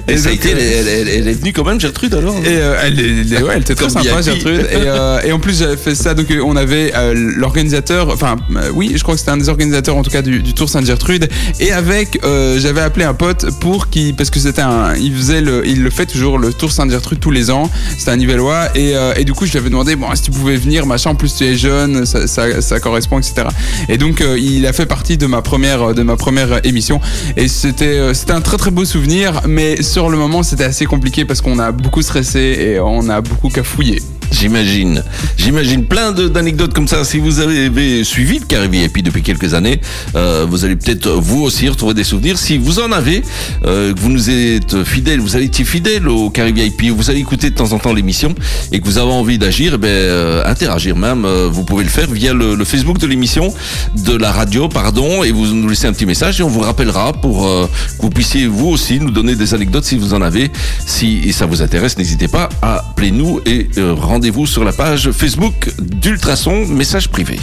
Et, 0.07 0.17
ça 0.17 0.29
a 0.29 0.31
donc, 0.33 0.45
été, 0.45 0.51
elle, 0.51 0.87
elle- 0.87 1.07
elle 1.09 1.27
est 1.27 1.33
venue 1.33 1.51
quand 1.53 1.63
même 1.65 1.79
Gertrude 1.79 2.13
alors? 2.13 2.35
Et 2.45 2.53
elle, 2.83 2.99
est- 2.99 3.41
ouais, 3.41 3.59
était 3.59 3.75
très 3.75 3.89
sympa. 3.89 4.21
Gertrude. 4.21 4.67
Et, 4.71 5.27
et 5.27 5.31
en 5.31 5.39
plus, 5.39 5.59
j'avais 5.59 5.77
fait 5.77 5.95
ça. 5.95 6.13
Donc, 6.13 6.27
on 6.43 6.55
avait 6.55 6.93
l'organisateur. 7.13 8.09
Enfin, 8.09 8.35
oui, 8.73 8.93
je 8.95 9.01
crois 9.03 9.15
que 9.15 9.19
c'était 9.19 9.31
un 9.31 9.37
des 9.37 9.49
organisateurs, 9.49 9.56
en 9.63 10.03
tout 10.03 10.11
cas, 10.11 10.21
du, 10.21 10.53
Tour 10.53 10.69
Sainte-Gertrude. 10.69 11.29
Et 11.59 11.71
avec, 11.71 12.19
euh, 12.23 12.59
j'avais 12.59 12.81
appelé 12.81 13.05
un 13.05 13.13
pote 13.13 13.51
pour 13.59 13.89
qui, 13.89 14.13
parce 14.13 14.29
que 14.29 14.39
c'était 14.39 14.61
un, 14.61 14.95
il 14.95 15.13
faisait 15.15 15.41
le, 15.41 15.67
il 15.67 15.83
le 15.83 15.89
fait 15.89 16.05
toujours 16.05 16.37
le 16.37 16.53
Tour 16.53 16.71
Sainte-Gertrude 16.71 17.19
tous 17.19 17.31
les 17.31 17.49
ans. 17.51 17.69
C'était 17.97 18.11
un 18.11 18.17
Nivellois. 18.17 18.69
Et, 18.75 18.95
euh, 18.95 19.13
et 19.15 19.25
du 19.25 19.33
coup, 19.33 19.45
je 19.45 19.51
lui 19.51 19.59
avais 19.59 19.69
demandé, 19.69 19.95
bon, 19.95 20.07
si 20.15 20.23
tu 20.23 20.31
pouvais 20.31 20.57
venir, 20.57 20.85
machin. 20.85 21.11
En 21.11 21.15
plus, 21.15 21.35
tu 21.35 21.45
es 21.45 21.55
jeune, 21.55 22.05
ça, 22.05 22.27
ça, 22.27 22.79
correspond, 22.79 23.19
etc. 23.19 23.47
Et 23.89 23.97
donc, 23.97 24.21
euh, 24.21 24.37
il 24.39 24.65
a 24.65 24.73
fait 24.73 24.85
partie 24.85 25.17
de 25.17 25.25
ma 25.25 25.41
première, 25.41 25.93
de 25.93 26.03
ma 26.03 26.15
première 26.15 26.65
émission. 26.65 26.99
Et 27.35 27.47
c'était, 27.47 28.13
c'était 28.13 28.33
un 28.33 28.41
très 28.41 28.57
très 28.57 28.71
beau 28.71 28.85
souvenir. 28.85 29.41
Mais 29.47 29.81
sur 29.81 30.09
le 30.09 30.17
moment, 30.17 30.43
c'était 30.43 30.65
assez 30.65 30.85
compliqué 30.85 31.25
parce 31.25 31.41
qu'on 31.41 31.59
a 31.59 31.71
beaucoup 31.71 32.01
stressé 32.01 32.39
et 32.39 32.79
on 32.79 33.09
a 33.09 33.21
beaucoup 33.21 33.49
cafouillé. 33.49 34.01
J'imagine. 34.31 35.03
J'imagine 35.37 35.85
plein 35.85 36.11
d'anecdotes 36.11 36.73
comme 36.73 36.87
ça. 36.87 37.03
Si 37.03 37.19
vous 37.19 37.39
avez 37.39 38.03
suivi 38.03 38.39
le 38.39 38.45
Carré 38.45 38.67
VIP 38.67 39.03
depuis 39.03 39.21
quelques 39.21 39.53
années, 39.53 39.79
euh, 40.15 40.45
vous 40.47 40.65
allez 40.65 40.75
peut-être 40.75 41.09
vous 41.09 41.41
aussi 41.43 41.67
retrouver 41.69 41.93
des 41.93 42.03
souvenirs. 42.03 42.37
Si 42.37 42.57
vous 42.57 42.79
en 42.79 42.91
avez, 42.91 43.23
euh, 43.65 43.93
que 43.93 43.99
vous 43.99 44.09
nous 44.09 44.29
êtes 44.29 44.83
fidèles, 44.83 45.19
vous 45.19 45.35
avez 45.35 45.45
été 45.45 45.63
fidèle 45.63 46.07
au 46.07 46.29
Carré 46.29 46.51
VIP, 46.51 46.89
vous 46.91 47.09
allez 47.09 47.19
écouter 47.19 47.49
de 47.49 47.55
temps 47.55 47.71
en 47.71 47.79
temps 47.79 47.93
l'émission 47.93 48.35
et 48.71 48.79
que 48.79 48.85
vous 48.85 48.97
avez 48.97 49.11
envie 49.11 49.37
d'agir, 49.37 49.73
eh 49.75 49.77
ben, 49.77 49.87
euh, 49.87 50.43
interagir 50.45 50.95
même, 50.95 51.25
vous 51.25 51.63
pouvez 51.63 51.83
le 51.83 51.89
faire 51.89 52.09
via 52.09 52.33
le, 52.33 52.63
Facebook 52.65 52.99
de 52.99 53.07
l'émission, 53.07 53.53
de 53.95 54.15
la 54.15 54.31
radio, 54.31 54.67
pardon, 54.67 55.23
et 55.23 55.31
vous 55.31 55.47
nous 55.47 55.69
laissez 55.69 55.87
un 55.87 55.93
petit 55.93 56.05
message 56.05 56.39
et 56.39 56.43
on 56.43 56.49
vous 56.49 56.61
rappellera 56.61 57.13
pour 57.13 57.43
que 57.43 58.01
vous 58.01 58.09
puissiez 58.09 58.47
vous 58.47 58.67
aussi 58.67 58.99
nous 58.99 59.11
donner 59.11 59.35
des 59.35 59.53
anecdotes 59.53 59.85
si 59.85 59.97
vous 59.97 60.13
en 60.13 60.21
avez. 60.21 60.51
Si 60.85 61.31
ça 61.33 61.45
vous 61.45 61.61
intéresse, 61.61 61.97
n'hésitez 61.97 62.27
pas 62.27 62.49
à 62.61 62.77
appeler 62.89 63.11
nous 63.11 63.39
et 63.45 63.67
euh, 63.77 63.93
rendez-vous 64.17 64.47
sur 64.47 64.63
la 64.63 64.71
page 64.71 65.11
Facebook 65.11 65.69
d'Ultrason, 65.77 66.65
message 66.65 67.07
privé. 67.07 67.39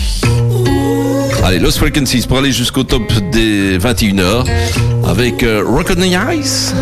Allez, 1.45 1.61
Lost 1.61 1.79
Frequencies 1.79 2.27
pour 2.27 2.39
aller 2.39 2.51
jusqu'au 2.51 2.83
top 2.83 3.13
des 3.31 3.79
21h 3.79 4.45
avec 5.07 5.45
euh, 5.45 5.63
Rock 5.65 5.93
on 5.97 6.01
the 6.01 6.37
Ice. 6.37 6.75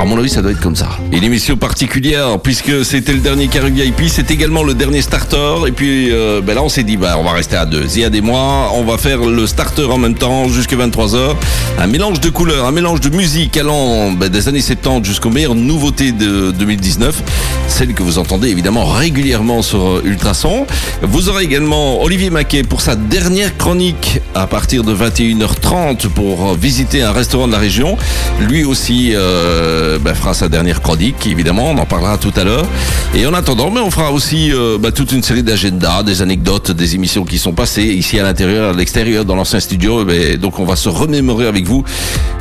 À 0.00 0.04
mon 0.04 0.18
avis, 0.18 0.28
ça 0.28 0.42
doit 0.42 0.50
être 0.50 0.60
comme 0.60 0.76
ça. 0.76 0.88
Une 1.12 1.24
émission 1.24 1.56
particulière 1.56 2.38
puisque 2.42 2.84
c'était 2.84 3.12
le 3.12 3.20
dernier 3.20 3.48
carré 3.48 3.70
VIP, 3.70 4.02
c'est 4.08 4.30
également 4.30 4.62
le 4.62 4.74
dernier 4.74 5.00
starter. 5.02 5.66
Et 5.66 5.72
puis 5.72 6.10
euh, 6.10 6.40
ben 6.42 6.54
là, 6.54 6.62
on 6.62 6.68
s'est 6.68 6.82
dit, 6.82 6.96
bah, 6.96 7.16
on 7.18 7.22
va 7.22 7.32
rester 7.32 7.56
à 7.56 7.64
deux. 7.64 7.86
Ziad 7.86 8.14
et 8.14 8.20
moi, 8.20 8.70
on 8.74 8.84
va 8.84 8.98
faire 8.98 9.18
le 9.18 9.46
starter 9.46 9.84
en 9.84 9.98
même 9.98 10.14
temps 10.14 10.48
jusqu'à 10.48 10.76
23h. 10.76 11.34
Un 11.78 11.86
mélange 11.86 12.20
de 12.20 12.28
couleurs, 12.28 12.66
un 12.66 12.72
mélange 12.72 13.00
de 13.00 13.08
musique 13.10 13.56
allant 13.56 14.12
ben, 14.12 14.28
des 14.28 14.48
années 14.48 14.60
70 14.60 15.06
jusqu'aux 15.08 15.30
meilleures 15.30 15.54
nouveautés 15.54 16.12
de 16.12 16.50
2019. 16.50 17.22
Celles 17.68 17.94
que 17.94 18.02
vous 18.02 18.18
entendez 18.18 18.48
évidemment 18.48 18.84
régulièrement 18.84 19.62
sur 19.62 19.82
euh, 19.82 20.02
Ultrason. 20.04 20.66
Vous 21.02 21.28
aurez 21.28 21.44
également 21.44 22.02
Olivier 22.02 22.30
Maquet 22.30 22.62
pour 22.62 22.80
sa 22.80 22.96
dernière 22.96 23.56
chronique 23.56 24.20
à 24.34 24.46
partir 24.46 24.84
de 24.84 24.94
21h30 24.94 26.08
pour 26.08 26.50
euh, 26.50 26.56
visiter 26.60 27.02
un 27.02 27.12
restaurant 27.12 27.46
de 27.46 27.52
la 27.52 27.58
région. 27.58 27.96
Lui 28.40 28.64
aussi 28.64 29.12
euh, 29.14 29.83
ben, 30.00 30.14
fera 30.14 30.34
sa 30.34 30.48
dernière 30.48 30.80
chronique, 30.80 31.26
évidemment, 31.26 31.70
on 31.70 31.78
en 31.78 31.86
parlera 31.86 32.18
tout 32.18 32.32
à 32.36 32.44
l'heure. 32.44 32.66
Et 33.14 33.26
en 33.26 33.34
attendant, 33.34 33.70
mais 33.70 33.80
on 33.80 33.90
fera 33.90 34.12
aussi 34.12 34.52
euh, 34.52 34.78
ben, 34.78 34.90
toute 34.90 35.12
une 35.12 35.22
série 35.22 35.42
d'agendas, 35.42 36.02
des 36.02 36.22
anecdotes, 36.22 36.70
des 36.70 36.94
émissions 36.94 37.24
qui 37.24 37.38
sont 37.38 37.52
passées 37.52 37.84
ici 37.84 38.18
à 38.18 38.22
l'intérieur, 38.22 38.74
à 38.74 38.76
l'extérieur, 38.76 39.24
dans 39.24 39.36
l'ancien 39.36 39.60
studio. 39.60 40.02
Et 40.02 40.04
ben, 40.04 40.36
donc 40.36 40.58
on 40.58 40.64
va 40.64 40.76
se 40.76 40.88
remémorer 40.88 41.46
avec 41.46 41.66
vous 41.66 41.84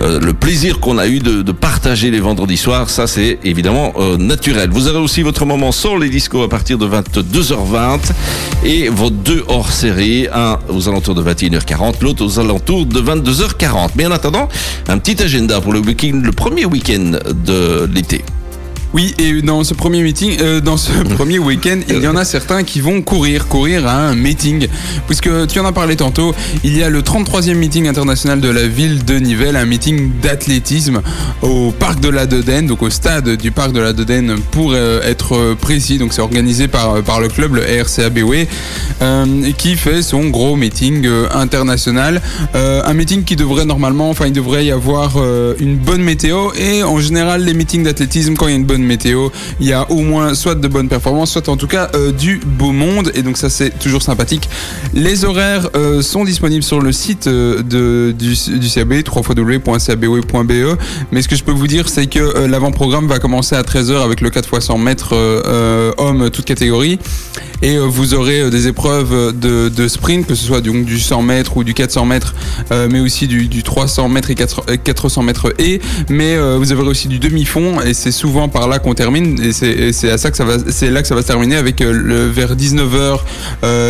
euh, 0.02 0.20
le 0.20 0.34
plaisir 0.34 0.80
qu'on 0.80 0.98
a 0.98 1.08
eu 1.08 1.20
de, 1.20 1.42
de 1.42 1.52
partager 1.52 2.12
les 2.12 2.20
vendredis 2.20 2.58
soirs. 2.58 2.90
Ça, 2.90 3.08
c'est 3.08 3.40
évidemment 3.44 3.94
euh, 3.98 4.18
naturel. 4.18 4.70
Vous 4.72 4.88
aurez 4.88 4.98
aussi 4.98 5.22
votre 5.22 5.46
moment 5.46 5.72
sur 5.72 5.98
les 5.98 6.10
discos 6.10 6.44
à 6.44 6.50
partir 6.50 6.78
de 6.78 6.88
22h20 6.88 8.00
et 8.66 8.90
vos 8.90 9.10
deux 9.10 9.44
hors 9.48 9.72
série, 9.72 10.28
un 10.34 10.58
aux 10.70 10.90
alentours 10.90 11.16
de 11.16 11.24
21h40, 11.24 12.02
l'autre 12.02 12.26
aux 12.26 12.40
alentours 12.40 12.86
de 12.86 13.02
22h40. 13.02 13.90
Mais 13.96 14.06
en 14.06 14.12
attendant, 14.12 14.48
un 14.88 14.98
petit 14.98 15.22
agenda 15.22 15.62
pour 15.62 15.74
le 15.74 15.80
week-end, 15.80 16.20
le 16.24 16.32
premier 16.32 16.66
week-end 16.66 17.12
de 17.34 17.86
l'été. 17.86 18.24
Oui, 18.94 19.16
et 19.18 19.42
dans 19.42 19.64
ce 19.64 19.74
premier 19.74 20.04
meeting, 20.04 20.38
euh, 20.42 20.62
dans 20.62 20.78
ce 20.78 20.92
premier 21.16 21.40
week-end, 21.40 21.80
il 21.90 22.02
y 22.02 22.08
en 22.08 22.16
a 22.16 22.26
certains 22.26 22.64
qui 22.64 22.80
vont 22.80 23.02
courir, 23.02 23.48
courir 23.48 23.88
à 23.88 23.96
un 23.96 24.16
meeting, 24.16 24.68
puisque 25.08 25.30
tu 25.48 25.60
en 25.60 25.66
as 25.66 25.72
parlé 25.72 25.96
tantôt. 25.96 26.36
Il 26.64 26.78
y 26.78 26.84
a 26.84 26.90
le 26.90 27.02
33e 27.02 27.56
meeting 27.56 27.88
international 27.88 28.40
de 28.40 28.50
la 28.50 28.68
ville 28.68 29.04
de 29.04 29.16
Nivelles, 29.16 29.56
un 29.56 29.66
meeting 29.66 30.12
d'athlétisme 30.22 31.02
au 31.42 31.72
parc 31.72 32.00
de 32.00 32.10
la 32.10 32.26
Dodène, 32.26 32.68
donc 32.68 32.84
au 32.84 32.90
stade 32.90 33.30
du 33.38 33.52
parc 33.52 33.72
de 33.72 33.80
la 33.80 33.94
Dodène 33.94 34.36
pour 34.52 34.74
euh, 34.74 35.02
être 35.02 35.56
précis. 35.60 35.98
Donc 35.98 36.14
c'est 36.14 36.22
organisé 36.22 36.68
par 36.68 37.02
par 37.02 37.20
le 37.20 37.30
club, 37.30 37.56
le 37.56 37.64
RCABW, 37.64 38.48
euh, 39.02 39.52
qui 39.58 39.76
fait 39.76 40.02
son 40.02 40.30
gros 40.30 40.56
meeting 40.56 41.06
euh, 41.06 41.28
international. 41.34 42.22
Euh, 42.56 42.82
un 42.86 42.94
meeting 42.94 43.24
qui 43.24 43.36
devrait 43.36 43.66
normalement, 43.66 44.10
enfin 44.10 44.28
il 44.28 44.34
devrait 44.34 44.66
y 44.66 44.72
avoir 44.72 45.14
euh, 45.18 45.56
une 45.60 45.78
bonne 45.78 46.02
météo 46.04 46.52
et 46.58 46.84
en 46.84 47.00
général 47.00 47.44
les 47.44 47.54
meetings 47.54 47.84
d'athlétisme 47.84 48.36
quand 48.36 48.48
il 48.48 48.52
y 48.52 48.54
a 48.54 48.58
une 48.58 48.66
bonne 48.66 48.83
météo, 48.86 49.30
il 49.60 49.68
y 49.68 49.74
a 49.74 49.90
au 49.92 50.02
moins 50.02 50.34
soit 50.34 50.56
de 50.56 50.68
bonnes 50.68 50.90
performances, 50.90 51.32
soit 51.32 51.50
en 51.50 51.58
tout 51.58 51.68
cas 51.68 51.90
euh, 51.96 52.12
du 52.12 52.40
beau 52.46 52.72
monde. 52.72 53.12
Et 53.16 53.22
donc 53.22 53.38
ça 53.38 53.50
c'est 53.50 53.78
toujours 53.80 54.02
sympathique. 54.02 54.50
Les 54.94 55.26
horaires 55.26 55.70
euh, 55.76 56.02
sont 56.02 56.24
disponibles 56.24 56.64
sur 56.64 56.82
le 56.82 56.92
site 56.92 57.28
euh, 57.28 57.62
de, 57.62 58.14
du, 58.18 58.36
du 58.60 58.70
CAB, 58.70 59.04
www.cabw.be 59.08 60.78
mais 61.12 61.22
ce 61.22 61.28
que 61.28 61.36
je 61.36 61.44
peux 61.44 61.52
vous 61.52 61.68
dire 61.68 61.90
c'est 61.90 62.08
que 62.08 62.48
l'avant-programme 62.48 63.08
va 63.08 63.20
commencer 63.20 63.56
à 63.56 63.62
13h 63.62 64.04
avec 64.04 64.22
le 64.22 64.30
4 64.30 64.56
x 64.56 64.66
100 64.66 64.78
mètres 64.78 65.14
hommes 65.98 66.30
toute 66.30 66.46
catégorie 66.46 67.00
et 67.62 67.78
vous 67.78 68.14
aurez 68.14 68.50
des 68.50 68.68
épreuves 68.68 69.38
de, 69.38 69.88
sprint, 69.88 70.28
que 70.28 70.36
ce 70.36 70.46
soit 70.46 70.62
donc 70.62 70.86
du 70.86 71.00
100 71.00 71.22
mètres 71.22 71.58
ou 71.58 71.64
du 71.64 71.74
400 71.74 72.06
mètres, 72.06 72.36
mais 72.72 73.00
aussi 73.00 73.28
du, 73.28 73.48
du 73.48 73.64
300 73.64 74.10
mètres 74.10 74.32
et 74.32 74.36
400 74.36 74.64
euh, 74.70 74.78
400 74.78 75.24
mètres 75.24 75.54
et, 75.60 75.82
mais 76.10 76.38
vous 76.58 76.72
aurez 76.74 76.88
aussi 76.88 77.08
du 77.08 77.20
demi-fond. 77.20 77.82
Et 77.82 77.94
c'est 77.94 78.12
souvent 78.12 78.50
par 78.50 78.68
là 78.68 78.73
qu'on 78.80 78.94
termine 78.94 79.42
et 79.42 79.52
c'est 79.54 80.12
à 80.12 80.18
ça 80.18 80.32
que 80.32 80.38
ça 80.38 80.46
va, 80.46 80.58
c'est 80.70 80.90
là 80.90 81.02
que 81.02 81.08
ça 81.08 81.16
va 81.16 81.22
se 81.22 81.28
terminer 81.28 81.56
avec 81.56 81.82
euh, 81.82 81.92
le, 81.92 82.28
vers 82.28 82.56
19h 82.56 83.20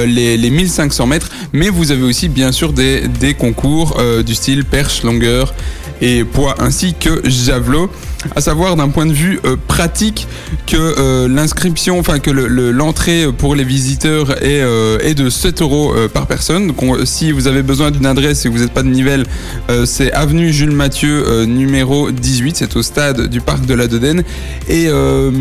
les, 0.06 0.38
les 0.38 0.50
1500 0.50 1.08
mètres, 1.08 1.30
mais 1.52 1.70
vous 1.70 1.92
avez 1.92 2.04
aussi 2.04 2.30
bien 2.30 2.52
sûr 2.52 2.74
des, 2.74 3.08
des 3.08 3.34
concours 3.34 3.98
euh, 4.00 4.24
du 4.24 4.36
style 4.36 4.66
perche, 4.66 5.04
longueur 5.04 5.54
et 6.02 6.24
poids 6.24 6.56
ainsi 6.60 6.94
que 6.94 7.28
javelot. 7.30 7.90
À 8.36 8.42
savoir 8.42 8.76
d'un 8.76 8.90
point 8.90 9.06
de 9.06 9.14
vue 9.14 9.40
euh, 9.46 9.56
pratique 9.68 10.28
que 10.68 10.78
euh, 10.78 11.28
l'inscription, 11.28 12.00
enfin 12.00 12.20
que 12.20 12.32
le- 12.32 12.48
le- 12.48 12.72
l'entrée 12.72 13.28
pour 13.38 13.56
les 13.56 13.64
visiteurs 13.64 14.32
est, 14.44 14.62
euh, 14.62 14.98
est 15.02 15.14
de 15.14 15.30
7 15.30 15.62
euros 15.62 15.94
euh, 15.96 16.08
par 16.08 16.28
personne. 16.28 16.68
Donc 16.68 16.82
on- 16.84 17.06
si 17.06 17.32
vous 17.32 17.48
avez 17.48 17.64
besoin 17.64 17.92
d'une 17.92 18.06
adresse 18.06 18.46
et 18.46 18.50
que 18.50 18.54
vous 18.54 18.62
n'êtes 18.62 18.72
pas 18.74 18.84
de 18.84 18.90
Nivelles, 18.90 19.26
euh, 19.70 19.86
c'est 19.86 20.12
avenue 20.14 20.52
Jules 20.54 20.72
Mathieu 20.72 21.24
euh, 21.28 21.46
numéro 21.46 22.12
18, 22.12 22.58
c'est 22.58 22.76
au 22.76 22.82
stade 22.84 23.28
du 23.28 23.42
parc 23.42 23.66
de 23.66 23.74
la 23.74 23.88
Dodène. 23.88 24.24
Et 24.70 24.86
euh, 24.88 25.32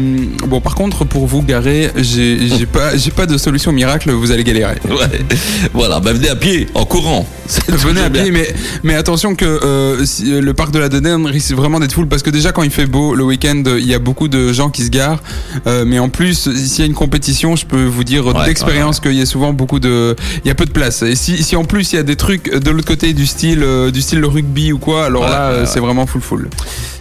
bon 0.46 0.60
par 0.60 0.74
contre 0.74 1.04
pour 1.04 1.26
vous 1.26 1.42
garer, 1.42 1.90
j'ai 1.96 2.66
pas, 2.66 2.96
j'ai 2.96 3.10
pas 3.10 3.26
de 3.26 3.38
solution 3.38 3.72
miracle, 3.72 4.10
vous 4.10 4.30
allez 4.30 4.44
galérer. 4.44 4.76
Ouais. 4.88 5.20
Voilà, 5.72 6.00
bah 6.00 6.12
venez 6.12 6.28
à 6.28 6.36
pied, 6.36 6.66
en 6.74 6.84
courant. 6.84 7.26
Venez 7.68 8.00
à 8.00 8.08
bien. 8.08 8.22
pied, 8.22 8.32
mais, 8.32 8.48
mais 8.82 8.94
attention 8.94 9.34
que 9.34 9.44
euh, 9.44 10.04
si- 10.06 10.32
euh, 10.32 10.40
le 10.40 10.54
parc 10.54 10.72
de 10.72 10.78
la 10.78 10.88
Dodène 10.88 11.26
risque 11.26 11.52
vraiment 11.52 11.80
d'être 11.80 11.92
full 11.92 12.06
parce 12.08 12.22
que 12.22 12.30
déjà 12.30 12.50
quand 12.52 12.62
il 12.62 12.70
fait 12.72 12.86
beau 12.86 13.14
le 13.14 13.22
week-end, 13.24 13.62
il 13.66 13.86
y 13.86 13.94
a 13.94 13.98
beaucoup 13.98 14.28
de 14.28 14.52
gens 14.52 14.70
qui 14.70 14.82
se 14.84 14.90
garent. 14.90 15.22
Euh, 15.66 15.84
mais 15.86 15.98
en 15.98 16.08
plus, 16.08 16.50
s'il 16.52 16.78
y 16.80 16.82
a 16.82 16.86
une 16.86 16.94
compétition, 16.94 17.54
je 17.56 17.66
peux 17.66 17.84
vous 17.84 18.04
dire 18.04 18.26
Ouais, 18.26 18.44
d'expérience 18.44 18.98
qu'il 19.00 19.12
y 19.14 19.20
a 19.22 19.26
souvent 19.26 19.52
beaucoup 19.52 19.78
de, 19.78 20.16
il 20.44 20.48
y 20.48 20.50
a 20.50 20.54
peu 20.54 20.64
de 20.64 20.70
place. 20.72 21.02
Et 21.02 21.14
si, 21.14 21.42
si 21.42 21.54
en 21.56 21.64
plus 21.64 21.92
il 21.92 21.96
y 21.96 21.98
a 21.98 22.02
des 22.02 22.16
trucs 22.16 22.52
de 22.52 22.70
l'autre 22.70 22.86
côté 22.88 23.12
du 23.12 23.26
style, 23.26 23.62
euh, 23.62 23.90
du 23.90 24.00
style 24.00 24.20
le 24.20 24.26
rugby 24.26 24.72
ou 24.72 24.78
quoi, 24.78 25.04
alors 25.06 25.22
Ouais, 25.24 25.30
là 25.30 25.48
ouais, 25.50 25.54
euh, 25.54 25.60
ouais. 25.60 25.66
c'est 25.66 25.80
vraiment 25.80 26.06
full 26.06 26.20
full. 26.22 26.48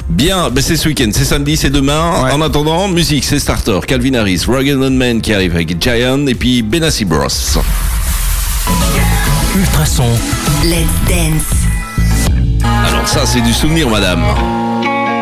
Bien, 0.09 0.49
ben 0.49 0.61
c'est 0.61 0.75
ce 0.75 0.89
week-end, 0.89 1.09
c'est 1.13 1.23
samedi, 1.25 1.55
c'est 1.55 1.69
demain. 1.69 2.23
Ouais. 2.23 2.31
En 2.31 2.41
attendant, 2.41 2.87
musique, 2.89 3.23
c'est 3.23 3.39
Starter, 3.39 3.79
Calvin 3.87 4.13
Harris, 4.15 4.43
Rugged 4.47 4.77
Man 4.77 5.21
qui 5.21 5.33
arrive 5.33 5.55
avec 5.55 5.81
Giant 5.81 6.27
et 6.27 6.35
puis 6.35 6.61
Benassi 6.61 7.05
Bros. 7.05 7.27
Ultrason, 9.55 10.03
Let's 10.63 10.87
dance. 11.07 12.63
Alors 12.63 13.07
ça, 13.07 13.25
c'est 13.25 13.41
du 13.41 13.53
souvenir, 13.53 13.89
madame. 13.89 14.23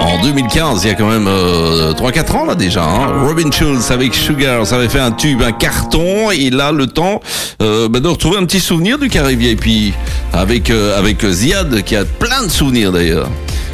En 0.02 0.22
2015, 0.22 0.84
il 0.84 0.88
y 0.88 0.92
a 0.92 0.96
quand 0.96 1.10
même 1.10 1.28
euh, 1.28 1.94
3-4 1.94 2.32
ans 2.38 2.46
là 2.46 2.56
déjà, 2.56 2.84
hein, 2.84 3.26
Robin 3.26 3.52
Schulz 3.52 3.92
avec 3.92 4.14
Sugar, 4.14 4.66
ça 4.66 4.76
avait 4.76 4.90
fait 4.90 5.00
un 5.00 5.12
tube, 5.12 5.42
un 5.42 5.52
carton, 5.52 6.32
et 6.32 6.38
il 6.38 6.60
a 6.62 6.72
le 6.72 6.88
temps 6.88 7.22
euh, 7.62 7.90
bah, 7.90 8.00
de 8.00 8.08
retrouver 8.08 8.38
un 8.38 8.46
petit 8.46 8.60
souvenir 8.60 8.98
du 8.98 9.10
carré 9.10 9.36
VIP 9.36 9.94
avec 10.34 10.70
euh, 10.70 10.98
avec 10.98 11.26
Ziad 11.26 11.84
qui 11.84 11.96
a 11.96 12.06
plein 12.06 12.44
de 12.44 12.50
souvenirs 12.50 12.92
d'ailleurs. 12.92 13.30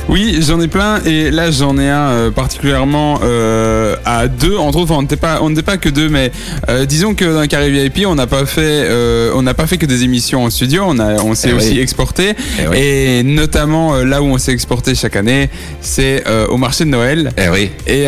Oui, 0.07 0.37
j'en 0.47 0.61
ai 0.61 0.67
plein 0.67 1.01
et 1.03 1.31
là 1.31 1.49
j'en 1.49 1.79
ai 1.79 1.89
un 1.89 2.09
euh, 2.09 2.31
particulièrement 2.31 3.19
euh, 3.23 3.95
à 4.05 4.27
deux. 4.27 4.55
Entre 4.55 4.77
autres, 4.77 4.91
enfin, 4.91 4.99
on 4.99 5.01
n'était 5.01 5.15
pas, 5.15 5.39
on 5.41 5.49
n'était 5.49 5.63
pas 5.63 5.77
que 5.77 5.89
deux, 5.89 6.09
mais 6.09 6.31
euh, 6.69 6.85
disons 6.85 7.15
que 7.15 7.25
dans 7.25 7.41
le 7.41 7.47
carré 7.47 7.71
VIP, 7.71 8.05
on 8.05 8.13
n'a 8.13 8.27
pas 8.27 8.45
fait, 8.45 8.87
on 9.33 9.41
n'a 9.41 9.55
pas 9.55 9.65
fait 9.65 9.77
que 9.77 9.87
des 9.87 10.03
émissions 10.03 10.43
en 10.43 10.51
studio. 10.51 10.83
On 10.85 10.99
a, 10.99 11.15
on 11.23 11.33
s'est 11.33 11.49
Eh 11.49 11.53
aussi 11.53 11.71
oui. 11.71 11.79
exporté 11.79 12.33
Eh 12.63 12.67
oui. 12.67 12.77
et 12.77 13.23
notamment 13.23 13.95
là 14.03 14.21
où 14.21 14.25
on 14.25 14.37
s'est 14.37 14.51
exporté 14.51 14.93
chaque 14.93 15.15
année, 15.15 15.49
c'est 15.81 16.23
au 16.49 16.57
marché 16.57 16.85
de 16.85 16.89
Noël. 16.91 17.31
Eh 17.37 17.49
oui. 17.49 17.71
Et 17.87 18.05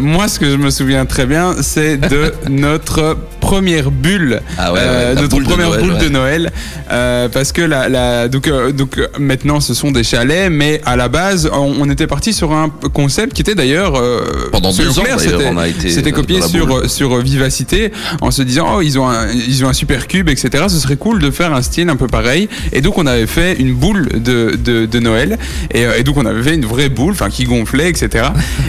moi, 0.00 0.28
ce 0.28 0.38
que 0.38 0.48
je 0.48 0.56
me 0.56 0.70
souviens 0.70 1.06
très 1.06 1.26
bien, 1.26 1.56
c'est 1.60 1.96
de 1.96 2.32
notre 2.48 3.16
première 3.40 3.90
bulle, 3.90 4.40
Ah 4.56 4.72
ouais, 4.72 4.78
ouais, 4.78 4.86
la 4.86 5.14
notre 5.16 5.28
boule 5.30 5.42
de 5.44 5.48
première 5.48 5.68
Noël, 5.70 5.80
boule 5.82 5.92
ouais. 5.94 5.98
de 5.98 6.08
Noël, 6.08 6.52
parce 6.88 7.50
que 7.50 7.62
la, 7.62 7.88
la 7.88 8.28
donc 8.28 8.48
donc 8.76 9.00
maintenant 9.18 9.58
ce 9.60 9.74
sont 9.74 9.90
des 9.90 10.04
chalets, 10.04 10.48
mais 10.50 10.80
à 10.86 10.94
la 10.94 11.08
base 11.08 11.31
on, 11.52 11.74
on 11.80 11.90
était 11.90 12.06
parti 12.06 12.32
sur 12.32 12.52
un 12.52 12.68
concept 12.92 13.32
qui 13.34 13.42
était 13.42 13.54
d'ailleurs 13.54 13.94
euh, 13.96 14.20
Pendant 14.50 14.72
deux 14.72 14.88
ans, 14.98 15.02
d'ailleurs, 15.02 15.20
c'était- 15.20 15.48
on 15.50 15.58
a 15.58 15.68
été 15.68 15.90
c'était 15.90 16.10
dans 16.10 16.16
copié 16.16 16.40
sur 16.42 16.90
sur 16.90 17.16
Vivacité 17.18 17.92
en 18.20 18.30
se 18.30 18.42
disant 18.42 18.66
oh 18.76 18.80
ils 18.82 18.98
ont 18.98 19.08
un, 19.08 19.28
ils 19.30 19.64
ont 19.64 19.68
un 19.68 19.72
super 19.72 20.06
cube 20.06 20.28
etc. 20.28 20.64
Ce 20.68 20.78
serait 20.78 20.96
cool 20.96 21.20
de 21.20 21.30
faire 21.30 21.52
un 21.52 21.62
style 21.62 21.88
un 21.88 21.96
peu 21.96 22.06
pareil. 22.06 22.48
Et 22.72 22.80
donc 22.80 22.98
on 22.98 23.06
avait 23.06 23.26
fait 23.26 23.54
une 23.58 23.74
boule 23.74 24.08
de 24.14 24.56
de, 24.56 24.86
de 24.86 24.98
Noël 25.00 25.38
et, 25.72 25.84
euh, 25.86 25.98
et 25.98 26.02
donc 26.04 26.16
on 26.16 26.26
avait 26.26 26.42
fait 26.42 26.54
une 26.54 26.64
vraie 26.66 26.88
boule, 26.88 27.12
enfin 27.12 27.30
qui 27.30 27.44
gonflait 27.44 27.88
etc. 27.88 28.26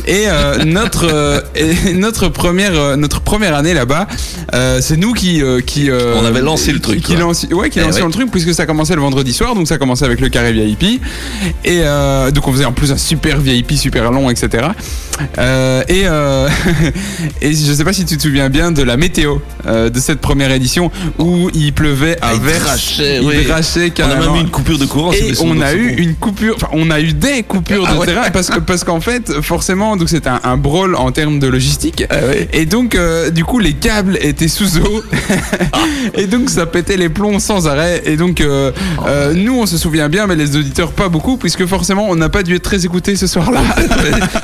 Et 0.07 0.25
euh, 0.27 0.63
notre 0.65 1.07
euh, 1.11 1.41
et 1.55 1.93
notre 1.93 2.29
première 2.29 2.73
euh, 2.75 2.95
notre 2.95 3.21
première 3.21 3.55
année 3.55 3.73
là-bas, 3.73 4.07
euh, 4.53 4.79
c'est 4.81 4.97
nous 4.97 5.13
qui 5.13 5.41
euh, 5.41 5.61
qui 5.61 5.89
euh, 5.89 6.15
On 6.21 6.25
avait 6.25 6.41
lancé 6.41 6.71
le 6.71 6.79
truc, 6.79 7.01
qui, 7.01 7.15
lance- 7.15 7.45
ouais 7.51 7.69
qui 7.69 7.79
Eh 7.79 7.83
lançait 7.83 8.01
ouais. 8.01 8.07
le 8.07 8.11
truc 8.13 8.31
puisque 8.31 8.53
ça 8.53 8.65
commençait 8.65 8.95
le 8.95 9.01
vendredi 9.01 9.33
soir 9.33 9.55
donc 9.55 9.67
ça 9.67 9.77
commençait 9.77 10.05
avec 10.05 10.19
le 10.21 10.29
carré 10.29 10.53
VIP 10.53 10.83
et 11.63 11.81
euh, 11.83 12.31
donc 12.31 12.47
on 12.47 12.51
faisait 12.53 12.65
en 12.65 12.71
plus 12.71 12.91
un 12.91 12.97
super 12.97 13.39
VIP 13.39 13.73
super 13.73 14.11
long 14.11 14.29
etc. 14.29 14.67
Euh, 15.37 15.83
et 15.89 16.03
euh, 16.05 16.47
et 17.41 17.53
je 17.53 17.73
sais 17.73 17.83
pas 17.83 17.93
si 17.93 18.05
tu 18.05 18.17
te 18.17 18.21
souviens 18.23 18.49
bien 18.49 18.71
de 18.71 18.81
la 18.81 18.97
météo 18.97 19.37
euh, 19.67 19.89
de 19.89 19.99
cette 19.99 20.19
première 20.19 20.51
édition 20.51 20.91
où 21.19 21.49
il 21.53 21.71
pleuvait 21.73 22.17
à 22.21 22.29
Ah, 22.29 22.33
verse, 22.41 22.99
il 22.99 23.21
oui. 23.25 23.45
drachait 23.45 23.93
On 23.99 24.03
a 24.03 24.15
même 24.15 24.35
eu 24.35 24.39
une 24.41 24.49
coupure 24.49 24.79
de 24.79 24.85
courant. 24.85 25.13
Et 25.13 25.33
on 25.41 25.61
a 25.61 25.73
eu 25.73 25.93
une 25.97 26.15
coupure, 26.15 26.55
enfin 26.55 26.69
on 26.73 26.89
a 26.89 26.99
eu 26.99 27.13
des 27.13 27.43
coupures 27.43 27.85
Ah 27.87 27.93
de 27.93 27.99
ouais. 27.99 28.05
terrain 28.07 28.29
parce 28.31 28.49
que 28.49 28.59
parce 28.59 28.83
qu'en 28.83 29.01
fait 29.01 29.41
forcément 29.41 29.95
donc 29.97 30.09
c'était 30.09 30.29
un, 30.29 30.41
un 30.43 30.57
brawl 30.57 30.95
en 30.95 31.11
termes 31.11 31.39
de 31.39 31.47
logistique 31.47 32.03
Ah 32.09 32.15
ouais. 32.25 32.47
et 32.53 32.65
donc 32.65 32.95
euh, 32.95 33.29
du 33.29 33.43
coup 33.43 33.59
les 33.59 33.73
câbles 33.73 34.17
étaient 34.21 34.47
sous 34.47 34.77
eau 34.79 35.03
Ah. 35.73 35.77
et 36.15 36.27
donc 36.27 36.49
ça 36.49 36.65
pétait 36.65 36.97
les 36.97 37.09
plombs 37.09 37.39
sans 37.39 37.67
arrêt 37.67 38.01
et 38.05 38.17
donc 38.17 38.41
Oh. 38.43 39.03
nous 39.35 39.59
on 39.59 39.65
se 39.65 39.77
souvient 39.77 40.09
bien 40.09 40.27
mais 40.27 40.35
les 40.35 40.55
auditeurs 40.55 40.91
pas 40.91 41.07
beaucoup 41.09 41.37
puisque 41.37 41.65
forcément 41.65 42.07
on 42.09 42.15
n'a 42.15 42.29
pas 42.29 42.42
dû 42.43 42.55
être 42.55 42.63
très 42.63 42.85
écoutés 42.85 43.15
ce 43.15 43.27
soir-là. 43.27 43.61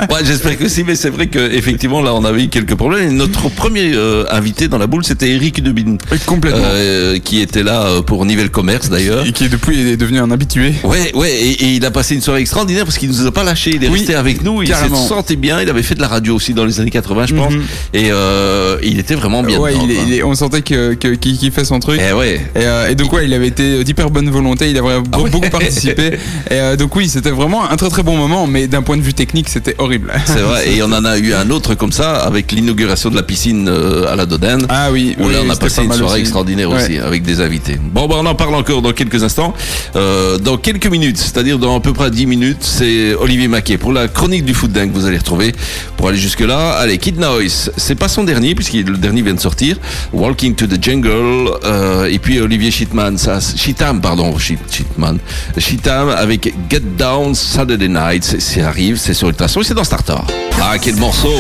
Ouais, 0.10 0.22
j'espère 0.24 0.58
que 0.58 0.68
si, 0.68 0.84
mais 0.84 0.96
c'est 0.96 1.10
vrai 1.10 1.28
que 1.28 1.40
effectivement 1.54 2.02
là 2.02 2.14
on 2.14 2.24
avait 2.26 2.44
eu 2.46 2.48
quelques 2.50 2.76
problèmes. 2.76 3.10
Et 3.10 3.12
notre 3.14 3.50
premier 3.50 3.92
euh, 3.94 4.26
invité 4.32 4.68
dans 4.68 4.78
la 4.78 4.88
boule, 4.88 5.04
c'était 5.04 5.30
Eric 5.32 5.62
Dubin, 5.64 5.98
Complètement. 6.26 6.62
euh, 6.64 7.20
qui 7.20 7.42
était 7.42 7.64
là 7.64 7.84
euh, 7.84 8.02
pour 8.02 8.26
Nivelle 8.26 8.50
Commerce 8.50 8.90
d'ailleurs. 8.90 9.26
Et 9.26 9.32
qui 9.32 9.50
depuis 9.50 9.80
est 9.92 9.98
devenu 9.98 10.20
un 10.20 10.32
habitué. 10.32 10.74
Ouais, 10.84 11.14
ouais, 11.16 11.32
et, 11.32 11.52
et 11.52 11.74
il 11.76 11.86
a 11.86 11.92
passé 11.92 12.16
une 12.16 12.22
soirée 12.22 12.42
extraordinaire 12.42 12.86
parce 12.86 12.98
qu'il 12.98 13.10
nous 13.10 13.26
a 13.26 13.32
pas 13.32 13.44
lâché. 13.44 13.72
Il 13.76 13.84
est 13.84 13.88
Oui, 13.90 14.00
resté 14.00 14.16
avec 14.16 14.44
nous. 14.44 14.64
Il 14.64 14.70
se 14.70 14.96
sentait 15.08 15.36
bien. 15.36 15.62
Il 15.62 15.70
avait 15.70 15.84
fait 15.84 15.96
de 15.96 16.02
la 16.02 16.08
radio 16.08 16.36
aussi 16.36 16.54
dans 16.54 16.66
les 16.66 16.80
années 16.80 16.90
80, 16.92 17.26
je 17.28 17.36
pense. 17.36 17.54
Mhm. 17.54 17.62
Et 17.94 18.10
euh, 18.12 18.78
il 18.84 19.00
était 19.00 19.16
vraiment 19.16 19.44
bien. 19.44 19.60
ouais, 19.60 19.72
dedans, 19.74 19.84
il 19.86 19.92
est- 19.92 19.96
quoi. 19.96 20.04
il 20.08 20.14
est- 20.16 20.24
on 20.24 20.34
sentait 20.36 20.62
que- 20.62 20.94
qu'il 20.94 21.52
fait 21.52 21.66
son 21.66 21.80
truc. 21.80 22.00
Eh 22.08 22.14
ouais. 22.14 22.40
Et, 22.56 22.92
et 22.92 22.96
donc 22.96 23.12
ouais, 23.14 23.26
il 23.26 23.34
avait 23.34 23.48
été 23.48 23.84
d'hyper 23.84 24.10
bonne 24.10 24.30
volonté, 24.30 24.70
il 24.72 24.78
avait 24.78 24.90
Ah 25.12 25.20
ouais. 25.20 25.30
beaucoup 25.30 25.50
participé. 25.50 26.18
Et 26.52 26.78
donc 26.78 26.96
oui, 26.96 27.10
c'était 27.10 27.32
vraiment 27.32 27.70
un 27.70 27.76
très 27.90 28.00
très 28.00 28.04
bon 28.04 28.16
moment, 28.18 28.48
mais 28.48 28.68
d'un 28.68 28.82
point 28.82 28.96
de 28.98 29.02
vue 29.02 29.14
technique, 29.14 29.50
c'était 29.50 29.76
horrible. 29.78 30.14
C'est 30.26 30.40
vrai. 30.40 30.70
Et 30.72 30.82
on 30.84 30.92
en 30.94 31.04
a 31.04 31.18
eu 31.18 31.34
un 31.34 31.50
autre 31.50 31.76
comme 31.76 31.92
ça 31.92 32.18
avec 32.18 32.52
l'inauguration 32.52 33.10
de 33.10 33.16
la 33.16 33.24
piscine 33.24 33.68
euh, 33.68 34.12
à 34.12 34.16
la 34.16 34.26
Dodène. 34.26 34.66
Ah 34.70 34.90
oui, 34.92 35.16
Où 35.20 35.26
oui, 35.26 35.34
là, 35.34 35.40
on 35.46 35.50
a 35.50 35.56
passé 35.56 35.78
pas 35.78 35.82
une 35.84 35.94
soirée 35.94 36.14
aussi. 36.14 36.22
extraordinaire 36.22 36.70
Ouais. 36.70 36.82
aussi 36.84 36.98
avec 36.98 37.24
des 37.24 37.42
invités. 37.42 37.78
Bon, 37.82 38.08
bah, 38.08 38.16
on 38.20 38.26
en 38.26 38.36
parle 38.36 38.56
encore 38.56 38.82
dans 38.82 38.94
quelques 38.94 39.24
instants. 39.24 39.54
Euh, 39.96 40.38
dans 40.38 40.58
quelques 40.58 40.88
minutes, 40.88 41.18
c'est-à-dire 41.18 41.58
dans 41.60 41.76
à 41.76 41.80
peu 41.82 41.92
près 41.94 42.10
10 42.12 42.26
minutes, 42.28 42.58
c'est 42.62 43.14
Olivier 43.16 43.48
Maquet 43.48 43.78
pour 43.78 43.92
la 43.92 44.08
chronique 44.08 44.46
du 44.46 44.54
foot 44.54 44.72
dingue 44.72 44.92
que 44.94 44.98
vous 44.98 45.06
allez 45.08 45.18
retrouver. 45.18 45.54
Pour 45.98 46.08
aller 46.08 46.18
jusque-là, 46.18 46.72
allez, 46.74 46.98
Kid 47.00 47.20
Noise, 47.20 47.72
c'est 47.76 47.96
pas 47.96 48.08
son 48.08 48.24
dernier 48.24 48.56
puisque 48.56 48.74
le 48.74 48.96
dernier 48.98 49.22
vient 49.24 49.34
de 49.34 49.40
sortir. 49.40 49.78
Walking 50.14 50.56
to 50.56 50.68
the 50.68 50.82
Jungle. 50.82 51.50
euh, 51.66 52.06
et 52.06 52.20
puis 52.20 52.40
Olivier 52.40 52.72
Shitman, 52.72 53.18
ça, 53.18 53.40
Shitam, 53.42 54.00
pardon, 54.00 54.38
Shit, 54.38 54.60
Shitman. 54.72 55.18
Shitam 55.58 56.10
avec 56.10 56.54
Get 56.70 56.82
Down 56.98 57.34
Saturday 57.70 57.88
Night. 57.88 58.24
C'est- 58.24 58.62
arrive, 58.64 58.98
c'est 58.98 59.14
sur 59.14 59.28
Ultrason 59.28 59.62
c'est 59.62 59.76
dans 59.76 59.84
Starter. 59.84 60.16
Ah, 60.60 60.78
quel 60.82 60.96
morceau 60.96 61.32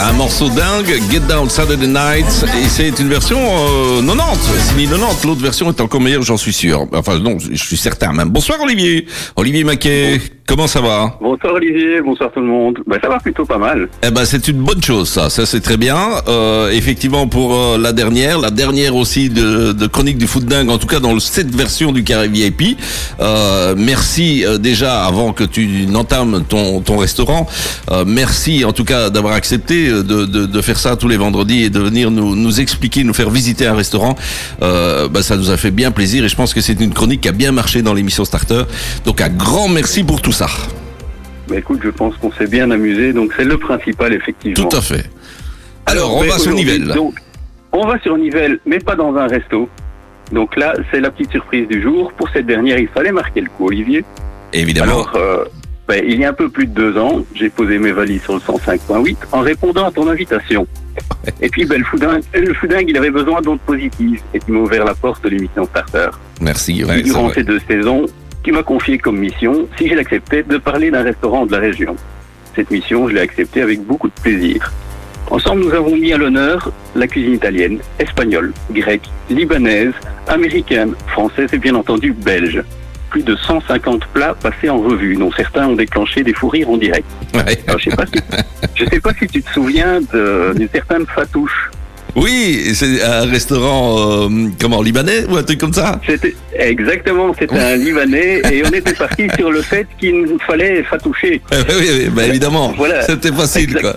Un 0.00 0.12
morceau 0.12 0.48
dingue, 0.48 1.00
Get 1.08 1.20
Down 1.20 1.48
Saturday 1.48 1.86
Night. 1.86 2.26
Et 2.60 2.68
c'est 2.68 2.98
une 2.98 3.08
version 3.08 3.38
euh, 3.38 4.02
90, 4.02 4.70
signée 4.70 4.86
90. 4.88 5.24
L'autre 5.24 5.40
version 5.40 5.68
est 5.68 5.80
encore 5.80 6.00
meilleure, 6.00 6.22
j'en 6.22 6.36
suis 6.36 6.52
sûr. 6.52 6.88
Enfin, 6.92 7.20
non, 7.20 7.38
je 7.38 7.62
suis 7.62 7.76
certain 7.76 8.12
même. 8.12 8.28
Bonsoir 8.30 8.60
Olivier. 8.60 9.06
Olivier 9.36 9.62
Maquet, 9.62 10.20
comment 10.48 10.66
ça 10.66 10.80
va 10.80 11.14
Bonsoir 11.20 11.52
Olivier, 11.54 12.00
bonsoir 12.02 12.30
tout 12.32 12.40
le 12.40 12.46
monde. 12.46 12.78
Bah, 12.86 12.96
ça 13.00 13.08
va 13.08 13.18
plutôt 13.20 13.44
pas 13.44 13.58
mal. 13.58 13.88
Eh 14.02 14.10
ben, 14.10 14.24
c'est 14.24 14.48
une 14.48 14.58
bonne 14.62 14.82
chose, 14.82 15.08
ça. 15.08 15.28
Ça, 15.28 15.44
c'est 15.46 15.60
très 15.60 15.76
bien. 15.76 15.98
Euh, 16.26 16.70
effectivement, 16.70 17.28
pour 17.28 17.54
euh, 17.54 17.78
la 17.78 17.92
dernière, 17.92 18.38
la 18.40 18.50
dernière 18.50 18.96
aussi 18.96 19.28
de, 19.28 19.72
de 19.72 19.86
Chronique 19.86 20.16
du 20.18 20.26
Foot 20.26 20.46
Dingue, 20.46 20.70
en 20.70 20.78
tout 20.78 20.86
cas 20.86 21.00
dans 21.00 21.12
le- 21.12 21.20
cette 21.20 21.54
version 21.54 21.92
du 21.92 22.02
carré 22.02 22.28
VIP. 22.28 22.78
Euh, 23.20 23.74
merci 23.76 24.44
euh, 24.46 24.56
déjà, 24.58 25.04
avant 25.04 25.32
que 25.34 25.44
tu 25.44 25.86
n'entames 25.86 26.42
ton, 26.48 26.80
ton 26.80 26.96
restaurant, 26.96 27.46
euh, 27.90 28.04
merci 28.06 28.64
en 28.64 28.72
tout 28.72 28.84
cas 28.84 29.10
d'avoir 29.10 29.34
accepté 29.34 29.88
de, 29.90 30.02
de, 30.02 30.46
de 30.46 30.60
faire 30.62 30.78
ça 30.78 30.96
tous 30.96 31.08
les 31.08 31.18
vendredis 31.18 31.64
et 31.64 31.70
de 31.70 31.78
venir 31.80 32.10
nous, 32.10 32.34
nous 32.34 32.60
expliquer, 32.60 33.04
nous 33.04 33.14
faire 33.14 33.28
visiter 33.30 33.66
un 33.66 33.74
restaurant. 33.74 34.16
Euh, 34.62 35.08
bah, 35.08 35.22
ça 35.22 35.36
nous 35.36 35.50
a 35.50 35.58
fait 35.58 35.70
bien 35.70 35.90
plaisir 35.90 36.24
et 36.24 36.28
je 36.28 36.36
pense 36.36 36.54
que 36.54 36.62
c'est 36.62 36.80
une 36.80 36.94
chronique 36.94 37.20
qui 37.20 37.28
a 37.28 37.32
bien 37.32 37.52
marché 37.52 37.82
dans 37.82 37.92
l'émission 37.92 38.24
Starter. 38.24 38.62
Donc, 39.04 39.20
un 39.20 39.28
grand 39.28 39.68
merci 39.68 40.02
pour 40.04 40.22
tout 40.22 40.32
ça. 40.32 40.37
Bah, 41.48 41.56
écoute, 41.56 41.80
je 41.82 41.90
pense 41.90 42.16
qu'on 42.16 42.32
s'est 42.32 42.46
bien 42.46 42.70
amusé, 42.70 43.12
donc 43.12 43.32
c'est 43.36 43.44
le 43.44 43.56
principal 43.58 44.12
effectivement. 44.12 44.68
Tout 44.68 44.76
à 44.76 44.80
fait. 44.80 45.04
Alors, 45.86 46.14
on 46.16 46.22
va 46.22 46.38
sur 46.38 46.52
Nivelles. 46.52 46.88
Donc, 46.88 47.14
on 47.72 47.86
va 47.86 47.98
sur 48.00 48.16
Nivelles, 48.18 48.60
mais 48.66 48.78
pas 48.78 48.94
dans 48.94 49.14
un 49.16 49.26
resto. 49.26 49.68
Donc 50.32 50.56
là, 50.56 50.74
c'est 50.90 51.00
la 51.00 51.10
petite 51.10 51.30
surprise 51.30 51.66
du 51.68 51.80
jour. 51.80 52.12
Pour 52.12 52.28
cette 52.30 52.46
dernière, 52.46 52.78
il 52.78 52.88
fallait 52.88 53.12
marquer 53.12 53.40
le 53.40 53.48
coup, 53.48 53.68
Olivier. 53.68 54.04
Évidemment. 54.52 54.92
Alors, 54.92 55.12
euh, 55.16 55.44
ben, 55.88 56.04
il 56.06 56.20
y 56.20 56.24
a 56.26 56.28
un 56.28 56.34
peu 56.34 56.50
plus 56.50 56.66
de 56.66 56.74
deux 56.74 56.98
ans, 56.98 57.24
j'ai 57.34 57.48
posé 57.48 57.78
mes 57.78 57.92
valises 57.92 58.22
sur 58.22 58.34
le 58.34 58.40
105.8 58.40 59.16
en 59.32 59.40
répondant 59.40 59.86
à 59.86 59.90
ton 59.90 60.06
invitation. 60.06 60.66
Et 61.40 61.48
puis, 61.48 61.64
ben, 61.64 61.78
le 61.78 61.84
foudingue, 61.84 62.22
le 62.34 62.52
foudingue, 62.52 62.90
il 62.90 62.96
avait 62.98 63.10
besoin 63.10 63.40
d'ondes 63.40 63.60
positives 63.60 64.20
et 64.34 64.38
tu 64.38 64.52
m'as 64.52 64.60
ouvert 64.60 64.84
la 64.84 64.94
porte 64.94 65.24
de 65.24 65.30
l'émission 65.30 65.64
Starter. 65.64 66.10
Merci. 66.42 66.84
Ouais, 66.84 67.00
durant 67.00 67.30
ces 67.30 67.42
deux 67.42 67.60
saisons, 67.66 68.04
tu 68.42 68.52
m'as 68.52 68.62
confié 68.62 68.98
comme 68.98 69.18
mission, 69.18 69.68
si 69.76 69.88
je 69.88 69.94
l'acceptais, 69.94 70.42
de 70.42 70.56
parler 70.58 70.90
d'un 70.90 71.02
restaurant 71.02 71.46
de 71.46 71.52
la 71.52 71.58
région. 71.58 71.96
cette 72.54 72.70
mission, 72.70 73.08
je 73.08 73.14
l'ai 73.14 73.20
acceptée 73.20 73.62
avec 73.62 73.80
beaucoup 73.82 74.08
de 74.08 74.20
plaisir. 74.20 74.72
Ensemble, 75.30 75.64
nous 75.64 75.74
avons 75.74 75.94
mis 75.94 76.12
à 76.12 76.16
l'honneur 76.16 76.72
la 76.96 77.06
cuisine 77.06 77.34
italienne, 77.34 77.78
espagnole, 77.98 78.52
grecque, 78.72 79.08
libanaise, 79.28 79.92
américaine, 80.26 80.94
française 81.08 81.50
et 81.52 81.58
bien 81.58 81.74
entendu 81.74 82.12
belge. 82.12 82.62
Plus 83.10 83.22
de 83.22 83.36
150 83.36 84.06
plats 84.06 84.34
passés 84.34 84.70
en 84.70 84.78
revue, 84.78 85.16
dont 85.16 85.30
certains 85.32 85.68
ont 85.68 85.76
déclenché 85.76 86.22
des 86.22 86.32
fous 86.32 86.48
rires 86.48 86.70
en 86.70 86.78
direct. 86.78 87.06
Alors, 87.34 87.78
je 87.78 87.90
sais 87.90 87.96
si, 88.06 88.20
je 88.74 88.84
sais 88.86 89.00
pas 89.00 89.12
si 89.14 89.26
tu 89.26 89.42
te 89.42 89.50
souviens 89.50 90.00
d'une 90.00 90.68
certaine 90.72 91.06
fatouche. 91.06 91.70
Oui, 92.16 92.72
c'est 92.74 93.02
un 93.02 93.26
restaurant, 93.26 94.28
euh, 94.28 94.48
comment, 94.60 94.82
libanais 94.82 95.24
ou 95.28 95.36
un 95.36 95.42
truc 95.42 95.58
comme 95.58 95.72
ça 95.72 96.00
C'était 96.06 96.34
exactement, 96.58 97.34
c'était 97.38 97.58
un 97.58 97.76
Libanais 97.76 98.42
et 98.50 98.62
on 98.64 98.70
était 98.70 98.92
parti 98.98 99.28
sur 99.36 99.50
le 99.50 99.62
fait 99.62 99.86
qu'il 99.98 100.22
nous 100.22 100.38
fallait 100.38 100.82
fatoucher. 100.82 101.40
oui, 101.52 101.58
oui, 101.68 101.88
oui, 101.92 102.08
bah, 102.10 102.26
évidemment. 102.26 102.72
Voilà. 102.76 103.02
C'était 103.02 103.32
facile, 103.32 103.74
quoi. 103.80 103.96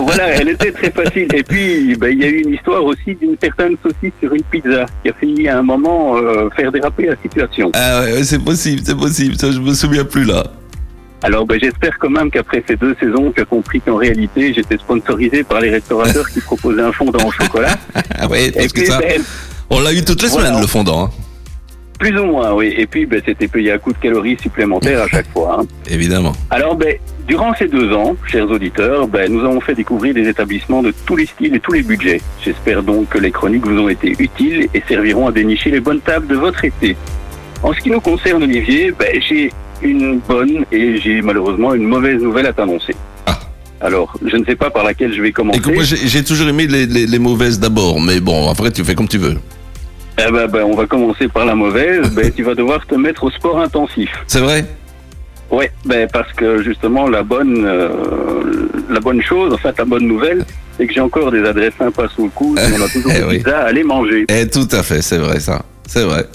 voilà, 0.00 0.28
elle 0.28 0.48
était 0.50 0.72
très 0.72 0.90
facile. 0.90 1.28
Et 1.34 1.42
puis, 1.42 1.94
ben, 1.96 2.08
il 2.08 2.22
y 2.22 2.24
a 2.24 2.28
eu 2.28 2.42
une 2.42 2.54
histoire 2.54 2.84
aussi 2.84 3.14
d'une 3.14 3.36
certaine 3.40 3.76
saucisse 3.82 4.12
sur 4.20 4.32
une 4.32 4.42
pizza 4.44 4.86
qui 5.02 5.10
a 5.10 5.12
failli 5.12 5.48
à 5.48 5.58
un 5.58 5.62
moment 5.62 6.16
euh, 6.16 6.48
faire 6.56 6.72
déraper 6.72 7.06
la 7.06 7.16
situation. 7.22 7.70
Ah 7.74 8.02
ouais, 8.02 8.24
c'est 8.24 8.42
possible, 8.42 8.82
c'est 8.84 8.96
possible. 8.96 9.36
Ça, 9.36 9.50
je 9.50 9.58
me 9.58 9.74
souviens 9.74 10.04
plus 10.04 10.24
là. 10.24 10.44
Alors, 11.22 11.46
ben, 11.46 11.58
j'espère 11.60 11.98
quand 11.98 12.10
même 12.10 12.30
qu'après 12.30 12.62
ces 12.66 12.76
deux 12.76 12.94
saisons, 13.00 13.32
tu 13.34 13.40
as 13.42 13.44
compris 13.44 13.80
qu'en 13.80 13.96
réalité, 13.96 14.54
j'étais 14.54 14.76
sponsorisé 14.78 15.42
par 15.42 15.60
les 15.60 15.70
restaurateurs 15.70 16.28
qui 16.30 16.40
proposaient 16.40 16.82
un 16.82 16.92
fondant 16.92 17.26
au 17.26 17.32
chocolat. 17.32 17.74
Ah 18.16 18.26
ouais, 18.30 18.52
parce 18.52 18.72
que 18.72 18.84
ça, 18.84 18.98
ben, 19.00 19.20
on 19.70 19.80
l'a 19.80 19.92
eu 19.92 20.04
toutes 20.04 20.22
les 20.22 20.28
Voilà. 20.28 20.46
semaines, 20.48 20.60
le 20.60 20.66
fondant. 20.68 21.04
hein. 21.06 21.10
plus 21.98 22.16
ou 22.20 22.24
moins, 22.26 22.52
oui. 22.54 22.72
Et 22.78 22.86
puis, 22.86 23.04
ben, 23.04 23.20
c'était 23.26 23.48
payé 23.48 23.72
à 23.72 23.78
coup 23.78 23.92
de 23.92 23.98
calories 23.98 24.36
supplémentaires 24.40 25.02
à 25.02 25.08
chaque 25.10 25.28
fois. 25.32 25.58
hein. 25.60 25.66
Évidemment. 25.90 26.32
Alors, 26.50 26.76
ben, 26.76 26.94
durant 27.26 27.52
ces 27.58 27.66
deux 27.66 27.92
ans, 27.92 28.14
chers 28.30 28.48
auditeurs, 28.48 29.08
ben, 29.08 29.30
nous 29.32 29.40
avons 29.40 29.60
fait 29.60 29.74
découvrir 29.74 30.14
des 30.14 30.28
établissements 30.28 30.84
de 30.84 30.94
tous 31.04 31.16
les 31.16 31.26
styles 31.26 31.52
et 31.56 31.60
tous 31.60 31.72
les 31.72 31.82
budgets. 31.82 32.20
J'espère 32.44 32.84
donc 32.84 33.08
que 33.08 33.18
les 33.18 33.32
chroniques 33.32 33.66
vous 33.66 33.76
ont 33.76 33.88
été 33.88 34.14
utiles 34.20 34.68
et 34.72 34.82
serviront 34.86 35.26
à 35.26 35.32
dénicher 35.32 35.70
les 35.72 35.80
bonnes 35.80 36.00
tables 36.00 36.28
de 36.28 36.36
votre 36.36 36.64
été. 36.64 36.96
En 37.64 37.72
ce 37.74 37.80
qui 37.80 37.90
nous 37.90 38.00
concerne, 38.00 38.44
Olivier, 38.44 38.92
ben, 38.96 39.20
j'ai 39.20 39.50
une 39.82 40.18
bonne 40.18 40.64
et 40.72 40.98
j'ai 40.98 41.20
malheureusement 41.22 41.74
une 41.74 41.84
mauvaise 41.84 42.20
nouvelle 42.22 42.46
à 42.46 42.52
t'annoncer. 42.52 42.94
Alors, 43.80 44.12
je 44.26 44.36
ne 44.36 44.44
sais 44.44 44.56
pas 44.56 44.70
par 44.70 44.82
laquelle 44.84 45.12
je 45.14 45.22
vais 45.22 45.30
commencer. 45.30 45.58
Écoute, 45.60 45.74
moi, 45.74 45.84
j'ai 45.84 46.24
toujours 46.24 46.48
aimé 46.48 46.66
les, 46.66 46.84
les- 46.86 47.06
les 47.06 47.18
mauvaises 47.20 47.60
d'abord, 47.60 48.00
mais 48.00 48.18
bon, 48.18 48.50
après, 48.50 48.72
tu 48.72 48.82
fais 48.82 48.94
comme 48.96 49.06
tu 49.06 49.18
veux. 49.18 49.36
Eh 50.18 50.32
ben, 50.32 50.48
ben, 50.48 50.64
on 50.64 50.74
va 50.74 50.86
commencer 50.86 51.28
par 51.28 51.44
la 51.46 51.54
mauvaise. 51.54 52.10
ben, 52.14 52.32
tu 52.34 52.42
vas 52.42 52.56
devoir 52.56 52.84
te 52.86 52.96
mettre 52.96 53.22
au 53.24 53.30
sport 53.30 53.60
intensif. 53.60 54.10
C'est 54.26 54.40
vrai? 54.40 54.64
Ouais, 55.50 55.70
ben 55.86 56.06
parce 56.12 56.30
que 56.34 56.62
justement 56.62 57.08
la 57.08 57.22
bonne 57.22 57.64
euh, 57.64 58.68
la 58.90 59.00
bonne 59.00 59.22
chose, 59.22 59.54
en 59.54 59.56
fait 59.56 59.78
la 59.78 59.86
bonne 59.86 60.06
nouvelle, 60.06 60.44
c'est 60.76 60.86
que 60.86 60.92
j'ai 60.92 61.00
encore 61.00 61.30
des 61.30 61.42
adresses 61.42 61.72
sympas 61.78 62.06
sous 62.14 62.24
le 62.24 62.30
coude. 62.30 62.58
on 62.60 62.82
a 62.82 62.88
toujours 62.88 63.12
Eh 63.16 63.20
des 63.20 63.24
oui. 63.26 63.38
pizzas 63.38 63.60
à 63.60 63.64
aller 63.68 63.82
manger. 63.84 64.26
Eh, 64.28 64.46
tout 64.48 64.68
à 64.72 64.82
fait, 64.82 65.00
c'est 65.00 65.16
vrai, 65.16 65.40
ça. 65.40 65.62
C'est 65.86 66.02
vrai. 66.04 66.26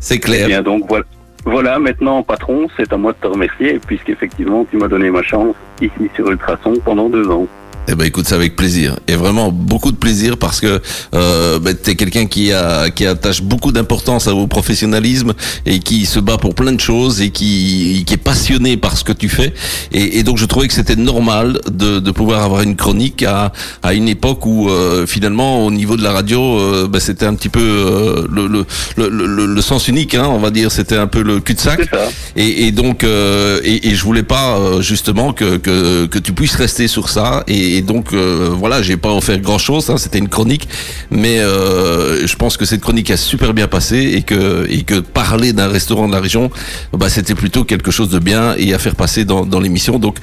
C'est 0.00 0.16
Eh 0.16 0.20
clair. 0.20 0.46
bien 0.48 0.62
donc 0.62 0.86
voilà. 0.88 1.04
Voilà, 1.44 1.78
maintenant 1.78 2.22
patron, 2.22 2.68
c'est 2.76 2.92
à 2.92 2.96
moi 2.96 3.12
de 3.12 3.18
te 3.18 3.26
remercier 3.26 3.78
puisqu'effectivement 3.78 4.66
tu 4.70 4.76
m'as 4.76 4.88
donné 4.88 5.10
ma 5.10 5.22
chance 5.22 5.54
ici 5.80 6.10
sur 6.14 6.28
Ultrason 6.30 6.74
pendant 6.84 7.08
deux 7.08 7.30
ans. 7.30 7.46
Eh 7.90 7.94
ben 7.94 8.04
écoute, 8.06 8.26
c'est 8.28 8.34
avec 8.34 8.54
plaisir. 8.54 8.98
Et 9.08 9.14
vraiment 9.14 9.50
beaucoup 9.50 9.92
de 9.92 9.96
plaisir 9.96 10.36
parce 10.36 10.60
que 10.60 10.80
euh, 11.14 11.58
ben, 11.58 11.74
tu 11.82 11.90
es 11.90 11.94
quelqu'un 11.96 12.26
qui, 12.26 12.52
a, 12.52 12.90
qui 12.90 13.06
attache 13.06 13.40
beaucoup 13.40 13.72
d'importance 13.72 14.26
au 14.26 14.46
professionnalisme 14.46 15.32
et 15.64 15.78
qui 15.78 16.04
se 16.04 16.20
bat 16.20 16.36
pour 16.36 16.54
plein 16.54 16.72
de 16.72 16.80
choses 16.80 17.22
et 17.22 17.30
qui, 17.30 18.04
qui 18.06 18.12
est 18.14 18.18
passionné 18.18 18.76
par 18.76 18.98
ce 18.98 19.04
que 19.04 19.12
tu 19.14 19.30
fais. 19.30 19.54
Et, 19.92 20.18
et 20.18 20.22
donc 20.22 20.36
je 20.36 20.44
trouvais 20.44 20.68
que 20.68 20.74
c'était 20.74 20.96
normal 20.96 21.60
de, 21.70 21.98
de 21.98 22.10
pouvoir 22.10 22.42
avoir 22.44 22.60
une 22.60 22.76
chronique 22.76 23.22
à, 23.22 23.52
à 23.82 23.94
une 23.94 24.08
époque 24.08 24.44
où 24.44 24.68
euh, 24.68 25.06
finalement 25.06 25.64
au 25.64 25.70
niveau 25.70 25.96
de 25.96 26.02
la 26.02 26.12
radio, 26.12 26.58
euh, 26.58 26.88
ben, 26.88 27.00
c'était 27.00 27.24
un 27.24 27.34
petit 27.34 27.48
peu 27.48 27.60
euh, 27.62 28.26
le, 28.30 28.46
le, 28.48 28.66
le, 28.98 29.08
le- 29.26 29.46
le 29.46 29.62
sens 29.62 29.88
unique, 29.88 30.14
hein, 30.14 30.26
on 30.28 30.38
va 30.38 30.50
dire. 30.50 30.70
C'était 30.70 30.96
un 30.98 31.06
peu 31.06 31.22
le 31.22 31.40
cul-de-sac. 31.40 31.88
Et, 32.36 32.66
et 32.66 32.72
donc, 32.72 33.02
euh, 33.02 33.60
et, 33.64 33.88
et 33.88 33.94
je 33.94 34.04
voulais 34.04 34.22
pas 34.22 34.58
euh, 34.58 34.82
justement 34.82 35.32
que, 35.32 35.56
que, 35.56 36.04
que 36.06 36.18
tu 36.18 36.32
puisses 36.34 36.54
rester 36.54 36.86
sur 36.86 37.08
ça. 37.08 37.44
Et, 37.48 37.77
et 37.78 37.82
donc, 37.82 38.12
euh, 38.12 38.48
voilà, 38.52 38.82
j'ai 38.82 38.96
pas 38.96 39.12
offert 39.12 39.38
grand 39.38 39.58
chose. 39.58 39.88
Hein, 39.88 39.96
C'était 39.98 40.18
une 40.18 40.28
chronique, 40.28 40.68
mais 41.10 41.38
euh, 41.38 42.26
je 42.26 42.36
pense 42.36 42.56
que 42.56 42.64
cette 42.64 42.80
chronique 42.80 43.10
a 43.10 43.16
super 43.16 43.54
bien 43.54 43.68
passé 43.68 43.98
et 44.16 44.22
que 44.22 44.66
et 44.68 44.82
que 44.82 44.98
parler 44.98 45.52
d'un 45.52 45.68
restaurant 45.68 46.08
de 46.08 46.12
la 46.12 46.20
région, 46.20 46.50
bah, 46.92 47.08
c'était 47.08 47.34
plutôt 47.34 47.64
quelque 47.64 47.90
chose 47.90 48.10
de 48.10 48.18
bien 48.18 48.54
et 48.56 48.74
à 48.74 48.78
faire 48.78 48.96
passer 48.96 49.24
dans, 49.24 49.46
dans 49.46 49.60
l'émission. 49.60 49.98
Donc 49.98 50.16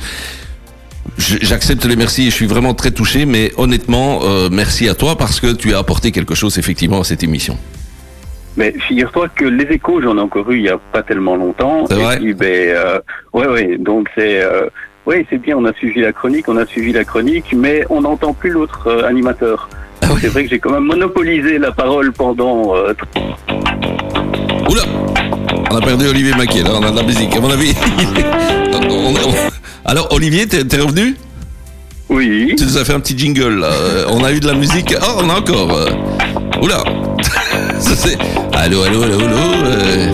J'accepte 1.18 1.86
les 1.86 1.96
merci 1.96 2.24
et 2.24 2.26
je 2.26 2.36
suis 2.36 2.48
vraiment 2.48 2.74
très 2.74 2.92
touché, 2.92 3.26
mais 3.26 3.52
honnêtement, 3.58 4.22
euh, 4.24 4.50
merci 4.52 4.90
à 4.90 4.96
toi 4.96 5.16
parce 5.18 5.40
que 5.40 5.54
tu 5.54 5.74
as 5.74 5.78
apporté 5.78 6.12
quelque 6.12 6.36
chose 6.36 6.58
effectivement 6.58 7.00
à 7.00 7.04
cette 7.04 7.24
émission. 7.24 7.58
Mais 8.58 8.74
figure-toi 8.88 9.30
que 9.30 9.46
les 9.46 9.66
échos, 9.66 10.02
j'en 10.02 10.18
ai 10.18 10.22
encore 10.22 10.50
eu 10.52 10.58
il 10.58 10.64
y 10.64 10.70
a 10.70 10.78
pas 10.78 11.04
tellement 11.04 11.36
longtemps. 11.36 11.86
C'est 11.88 11.96
vrai 11.96 12.18
puis, 12.18 12.34
ben, 12.34 12.70
euh, 12.70 13.00
ouais, 13.34 13.48
ouais. 13.48 13.78
Donc 13.78 14.10
c'est, 14.16 14.42
euh, 14.42 14.68
ouais, 15.06 15.26
c'est 15.30 15.38
bien. 15.38 15.58
On 15.58 15.66
a 15.66 15.74
suivi 15.74 16.02
la 16.02 16.14
chronique, 16.14 16.48
on 16.48 16.58
a 16.58 16.66
suivi 16.66 16.94
la 16.94 17.04
chronique, 17.04 17.54
mais 17.56 17.84
on 17.90 18.02
n'entend 18.02 18.34
plus 18.34 18.52
l'autre 18.52 18.88
euh, 18.88 19.08
animateur. 19.08 19.70
Ah 20.02 20.08
C'est 20.22 20.28
vrai 20.28 20.44
que 20.44 20.50
j'ai 20.50 20.60
quand 20.60 20.72
même 20.72 20.84
monopolisé 20.86 21.58
la 21.58 21.72
parole 21.72 22.12
pendant. 22.12 22.76
euh, 22.76 22.94
Oula 24.70 24.82
On 25.72 25.78
a 25.78 25.82
perdu 25.82 26.08
Olivier 26.08 26.34
Maquet, 26.36 26.64
là, 26.64 26.72
on 26.76 26.84
a 26.84 26.92
de 26.92 26.98
la 26.98 27.04
musique. 27.04 27.36
À 27.36 27.40
mon 27.40 27.50
avis. 27.52 27.74
Alors, 29.86 30.12
Olivier, 30.12 30.48
t'es 30.48 30.78
revenu? 30.78 31.16
Oui. 32.10 32.54
Tu 32.58 32.66
nous 32.66 32.78
as 32.78 32.86
fait 32.86 32.94
un 32.94 33.00
petit 33.00 33.18
jingle, 33.18 33.60
là. 33.60 33.70
On 34.10 34.24
a 34.24 34.32
eu 34.32 34.40
de 34.40 34.48
la 34.48 34.54
musique. 34.54 34.94
Oh, 35.02 35.22
on 35.24 35.30
a 35.30 35.40
encore. 35.40 35.80
Oula 36.62 36.78
Ça, 37.80 37.96
c'est- 37.96 38.18
Allô, 38.54 38.84
allô, 38.84 39.04
allô, 39.04 39.16
allô. 39.20 39.36
euh. 39.66 40.08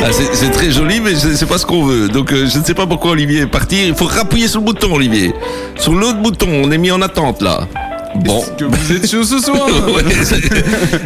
Ah, 0.00 0.10
c'est 0.12 0.50
très 0.50 0.70
joli, 0.70 1.00
mais 1.00 1.14
c'est 1.14 1.46
pas 1.46 1.58
ce 1.58 1.66
qu'on 1.66 1.84
veut. 1.84 2.08
Donc, 2.08 2.32
euh, 2.32 2.46
je 2.46 2.58
ne 2.58 2.64
sais 2.64 2.74
pas 2.74 2.86
pourquoi 2.86 3.12
Olivier 3.12 3.42
est 3.42 3.46
parti. 3.46 3.88
Il 3.88 3.94
faut 3.94 4.06
rappuyer 4.06 4.46
sur 4.46 4.60
le 4.60 4.66
bouton, 4.66 4.94
Olivier. 4.94 5.34
Sur 5.76 5.94
l'autre 5.94 6.18
bouton, 6.22 6.48
on 6.50 6.70
est 6.70 6.78
mis 6.78 6.90
en 6.90 7.02
attente, 7.02 7.42
là. 7.42 7.66
Bon. 8.16 8.42
Que 8.56 8.64
vous 8.64 8.92
êtes 8.92 9.10
chaud 9.10 9.22
ce 9.22 9.38
soir 9.38 9.66
Ouais, 9.88 10.02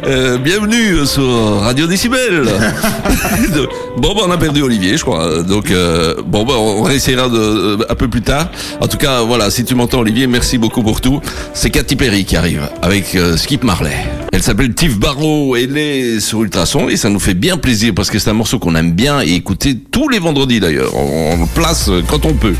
euh, 0.07 0.39
bienvenue 0.39 1.05
sur 1.05 1.61
Radio 1.61 1.87
Décibel. 1.87 2.45
bon, 3.97 4.15
bah, 4.15 4.23
on 4.27 4.31
a 4.31 4.39
perdu 4.39 4.63
Olivier, 4.63 4.97
je 4.97 5.03
crois. 5.03 5.43
Donc, 5.43 5.71
euh, 5.71 6.15
bon, 6.25 6.45
bah, 6.45 6.55
on 6.57 6.83
réessayera 6.83 7.29
de, 7.29 7.39
euh, 7.39 7.77
un 7.89 7.95
peu 7.95 8.09
plus 8.09 8.23
tard. 8.23 8.51
En 8.81 8.89
tout 8.89 8.99
cas, 8.99 9.23
voilà, 9.23 9.51
si 9.51 9.65
tu 9.65 9.75
m'entends, 9.75 10.01
Olivier, 10.01 10.27
merci 10.27 10.59
beaucoup 10.59 10.83
pour 10.83 11.01
tout. 11.01 11.21
C'est 11.55 11.71
Katy 11.71 11.97
Perry 11.97 12.25
qui 12.25 12.37
arrive 12.37 12.69
avec 12.83 13.15
euh, 13.15 13.37
Skip 13.37 13.65
Marley. 13.65 13.97
Elle 14.35 14.43
s'appelle 14.43 14.73
Tiff 14.73 14.99
Barrow, 14.99 15.57
elle 15.57 15.77
est 15.77 16.19
sur 16.19 16.43
Ultrason 16.43 16.89
et 16.89 16.97
ça 16.97 17.11
nous 17.11 17.21
fait 17.21 17.35
bien 17.35 17.59
plaisir 17.59 17.93
parce 17.95 18.09
que 18.09 18.19
c'est 18.19 18.31
un 18.31 18.35
morceau 18.35 18.59
qu'on 18.59 18.75
aime 18.77 18.93
bien 18.93 19.21
et 19.21 19.33
écouter 19.33 19.77
tous 19.91 20.09
les 20.09 20.19
vendredis 20.19 20.59
d'ailleurs. 20.59 20.97
On, 20.97 21.37
le 21.37 21.47
place 21.55 21.91
euh, 21.91 22.03
quand 22.09 22.25
on 22.25 22.33
peut. 22.33 22.55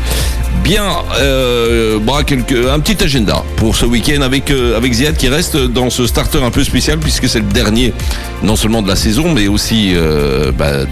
Bien, 0.63 0.83
euh, 1.19 1.97
bon, 1.99 2.23
quelques, 2.23 2.67
un 2.71 2.79
petit 2.79 3.03
agenda 3.03 3.43
pour 3.55 3.75
ce 3.75 3.85
week-end 3.85 4.21
avec 4.21 4.32
euh, 4.49 4.75
avec 4.75 4.93
Ziad 4.93 5.15
qui 5.15 5.27
reste 5.27 5.57
dans 5.57 5.89
ce 5.89 6.07
starter 6.07 6.39
un 6.43 6.49
peu 6.49 6.63
spécial 6.63 6.97
puisque 6.97 7.29
c'est 7.29 7.39
le 7.39 7.45
dernier, 7.45 7.93
non 8.41 8.55
seulement 8.55 8.81
de 8.81 8.87
la 8.87 8.95
saison, 8.95 9.31
mais 9.31 9.47
aussi 9.47 9.91
euh, 9.93 10.51
bah, 10.51 10.85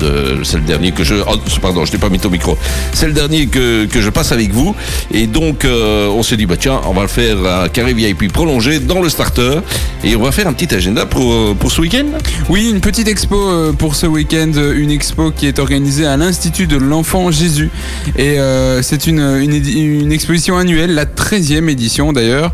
c'est 0.44 0.58
le 0.58 0.64
dernier 0.64 0.92
que 0.92 1.04
je 1.04 1.16
oh, 1.16 1.38
pardon, 1.62 1.84
je 1.86 1.92
n'ai 1.92 1.98
pas 1.98 2.10
mis 2.10 2.20
ton 2.20 2.30
micro. 2.30 2.58
C'est 2.94 3.08
le 3.08 3.14
dernier 3.14 3.48
que 3.48 3.86
que 3.86 4.02
je 4.02 4.10
passe 4.10 4.32
avec 4.32 4.52
vous 4.52 4.76
et 5.12 5.26
donc 5.28 5.66
euh, 5.66 6.08
on 6.10 6.22
s'est 6.24 6.38
dit 6.38 6.46
bah 6.46 6.56
tiens, 6.60 6.82
on 6.86 6.94
va 6.94 7.02
le 7.02 7.08
faire 7.08 7.38
à 7.46 7.70
carré 7.70 7.94
VIP 7.94 8.32
prolongé 8.32 8.80
dans 8.80 9.02
le 9.02 9.10
starter 9.10 9.60
et 10.04 10.16
on 10.16 10.22
va 10.22 10.32
faire 10.32 10.48
un 10.48 10.54
petit 10.54 10.74
agenda 10.76 11.06
pour 11.06 11.56
pour 11.56 11.72
ce 11.72 11.82
week-end. 11.82 12.06
Oui, 12.50 12.70
une 12.70 12.82
petite 12.82 13.08
expo 13.08 13.74
pour 13.78 13.96
ce 13.96 14.06
week-end, 14.06 14.52
une 14.76 14.92
expo 14.92 15.32
qui 15.32 15.48
est 15.48 15.58
organisée 15.58 16.06
à 16.06 16.16
l'Institut 16.16 16.68
de 16.68 16.78
l'Enfant 16.78 17.32
Jésus. 17.32 17.72
Et 18.18 18.38
c'est 18.82 19.08
une, 19.08 19.20
une, 19.20 20.12
exposition 20.12 20.58
annuelle, 20.58 20.94
la 20.94 21.06
13e 21.06 21.70
édition 21.70 22.14
d'ailleurs. 22.14 22.54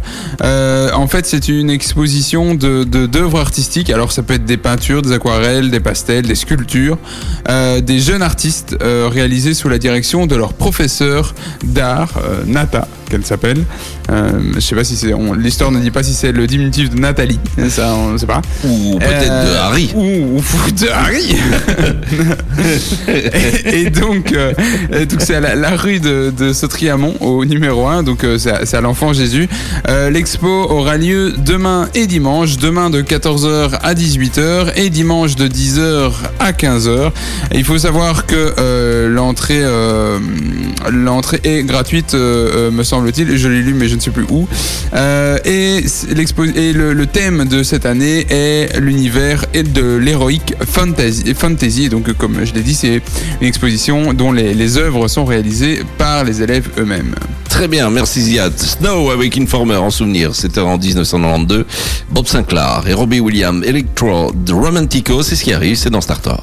En 0.94 1.08
fait, 1.08 1.26
c'est 1.26 1.48
une 1.49 1.70
exposition 1.70 2.56
de 2.56 2.84
d'œuvres 2.84 3.40
artistiques. 3.40 3.90
Alors, 3.90 4.12
ça 4.12 4.24
peut 4.24 4.34
être 4.36 4.45
des 4.45 4.58
peintures, 4.58 5.02
des 5.02 5.12
aquarelles, 5.14 5.70
des 5.72 5.80
pastels, 5.80 6.26
des 6.26 6.36
sculptures, 6.36 6.98
euh, 7.49 7.82
des 7.82 7.99
jeunes 7.99 8.22
artistes 8.22 8.76
euh, 8.82 9.08
réalisés 9.12 9.54
sous 9.54 9.70
la 9.70 9.78
direction 9.78 10.26
de 10.28 10.36
leur 10.36 10.54
professeur 10.54 11.34
d'art, 11.64 12.14
euh, 12.18 12.44
Nata. 12.45 12.88
qu'elle 13.10 13.26
s'appelle. 13.26 13.64
Euh, 14.10 14.32
je 14.56 14.60
sais 14.60 14.76
pas 14.76 14.84
si 14.84 14.95
c'est. 14.95 15.12
L'histoire 15.38 15.72
ne 15.72 15.80
dit 15.80 15.91
pas 15.91 16.04
si 16.04 16.14
c'est 16.14 16.32
le 16.32 16.48
diminutif 16.48 16.90
de 16.90 16.99
Nathalie. 16.99 17.40
Ça, 17.70 17.94
on 17.95 18.12
ne 18.14 18.18
sait 18.18 18.26
pas. 18.26 18.41
Ou 18.66 18.98
peut-être 18.99 19.45
de 19.49 19.56
Harry. 19.56 19.91
Ou, 19.95 20.38
ou 20.38 20.41
de 20.72 20.88
Harry. 20.90 21.36
et, 23.08 23.82
et 23.82 23.90
donc, 23.90 24.32
euh, 24.32 24.54
c'est 25.20 25.36
à 25.36 25.40
la, 25.40 25.56
la 25.56 25.76
rue 25.76 25.99
de, 25.99 26.34
de 26.38 26.54
Sautriamont 26.54 27.16
au 27.20 27.45
numéro 27.45 27.88
1. 27.88 28.04
Donc 28.04 28.24
euh, 28.24 28.38
c'est 28.38 28.74
à, 28.74 28.78
à 28.78 28.82
l'enfant 28.82 29.14
Jésus. 29.14 29.48
Euh, 29.90 30.10
L'expo 30.10 30.66
aura 30.69 30.98
lieu 30.98 31.34
demain 31.38 31.89
et 31.94 32.07
dimanche. 32.07 32.57
Demain 32.57 32.89
de 32.89 33.02
14h 33.02 33.80
à 33.81 33.94
18h 33.94 34.73
et 34.76 34.89
dimanche 34.89 35.35
de 35.35 35.48
10h 35.48 36.11
à 36.39 36.52
15h. 36.52 37.11
Et 37.52 37.57
il 37.57 37.64
faut 37.64 37.77
savoir 37.77 38.26
que 38.26 38.53
euh, 38.57 39.10
l'entrée 39.10 39.61
euh, 39.61 40.19
l'entrée 40.91 41.39
est 41.44 41.64
gratuite, 41.64 42.14
euh, 42.14 42.72
me 42.72 42.84
semble-t-il. 42.84 43.38
Je 43.38 43.48
l'ai 43.48 43.61
lu, 43.61 43.73
mais 43.73 43.88
je 43.88 43.95
ne 43.95 43.99
sais 43.99 44.11
plus 44.11 44.26
où. 44.30 44.48
Et 45.45 45.84
et 46.56 46.73
le, 46.73 47.06
thème 47.06 47.45
de 47.45 47.64
cette 47.64 47.85
année 47.85 48.26
est 48.30 48.80
l'univers 48.80 49.45
et 49.53 49.64
de 49.64 49.95
l'héroïque 49.95 50.56
fantasy, 50.65 51.34
fantasy. 51.34 51.89
Donc, 51.89 52.11
comme 52.14 52.45
je 52.45 52.53
l'ai 52.53 52.61
dit, 52.61 52.76
c'est 52.76 53.02
une 53.41 53.48
exposition 53.48 54.14
dont 54.14 54.31
les 54.31 54.77
œuvres 54.77 55.07
sont 55.07 55.26
réalisées 55.26 55.81
par 55.98 56.23
les 56.23 56.41
élèves 56.41 56.69
eux-mêmes. 56.77 57.15
Très 57.49 57.68
bien, 57.68 57.90
merci 57.90 58.22
Ziad. 58.22 58.57
Snow 58.57 59.10
avec 59.10 59.38
Informer 59.38 59.76
en 59.78 59.90
souvenir, 59.90 60.36
c'était 60.36 60.60
en 60.60 60.78
1992. 60.78 61.65
Bob 62.11 62.28
Sinclair 62.28 62.84
et 62.88 62.94
Robbie 62.94 63.19
Williams, 63.19 63.64
Electro, 63.65 64.32
Romantico, 64.49 65.24
c'est 65.24 65.36
ce 65.36 65.44
qui 65.44 65.53
arrive, 65.53 65.76
c'est 65.76 65.90
dans 65.90 66.02
Starter. 66.02 66.36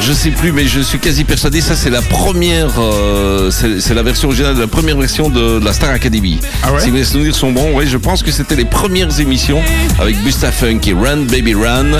Alors 0.00 0.12
je 0.14 0.18
sais 0.18 0.30
plus, 0.30 0.50
mais 0.52 0.66
je 0.66 0.80
suis 0.80 0.98
quasi 0.98 1.24
persuadé, 1.24 1.60
ça 1.60 1.76
c'est 1.76 1.90
la 1.90 2.00
première, 2.00 2.70
euh, 2.80 3.50
c'est 3.50 3.80
c'est 3.80 3.92
la 3.92 4.02
version 4.02 4.28
originale 4.28 4.54
de 4.54 4.60
la 4.60 4.66
première 4.66 4.96
version 4.96 5.28
de 5.28 5.62
la 5.62 5.74
Star 5.74 5.90
Academy. 5.90 6.38
Ah 6.62 6.72
ouais 6.72 6.80
si 6.80 6.90
mes 6.90 7.04
souvenirs 7.04 7.34
sont 7.34 7.52
bons, 7.52 7.72
oui, 7.74 7.84
je 7.86 7.98
pense 7.98 8.22
que 8.22 8.30
c'était 8.30 8.56
les 8.56 8.64
premières 8.64 9.20
émissions 9.20 9.60
avec 10.00 10.16
Busta 10.22 10.52
Funk 10.52 10.80
et 10.86 10.94
Run 10.94 11.24
Baby 11.30 11.54
Run. 11.54 11.98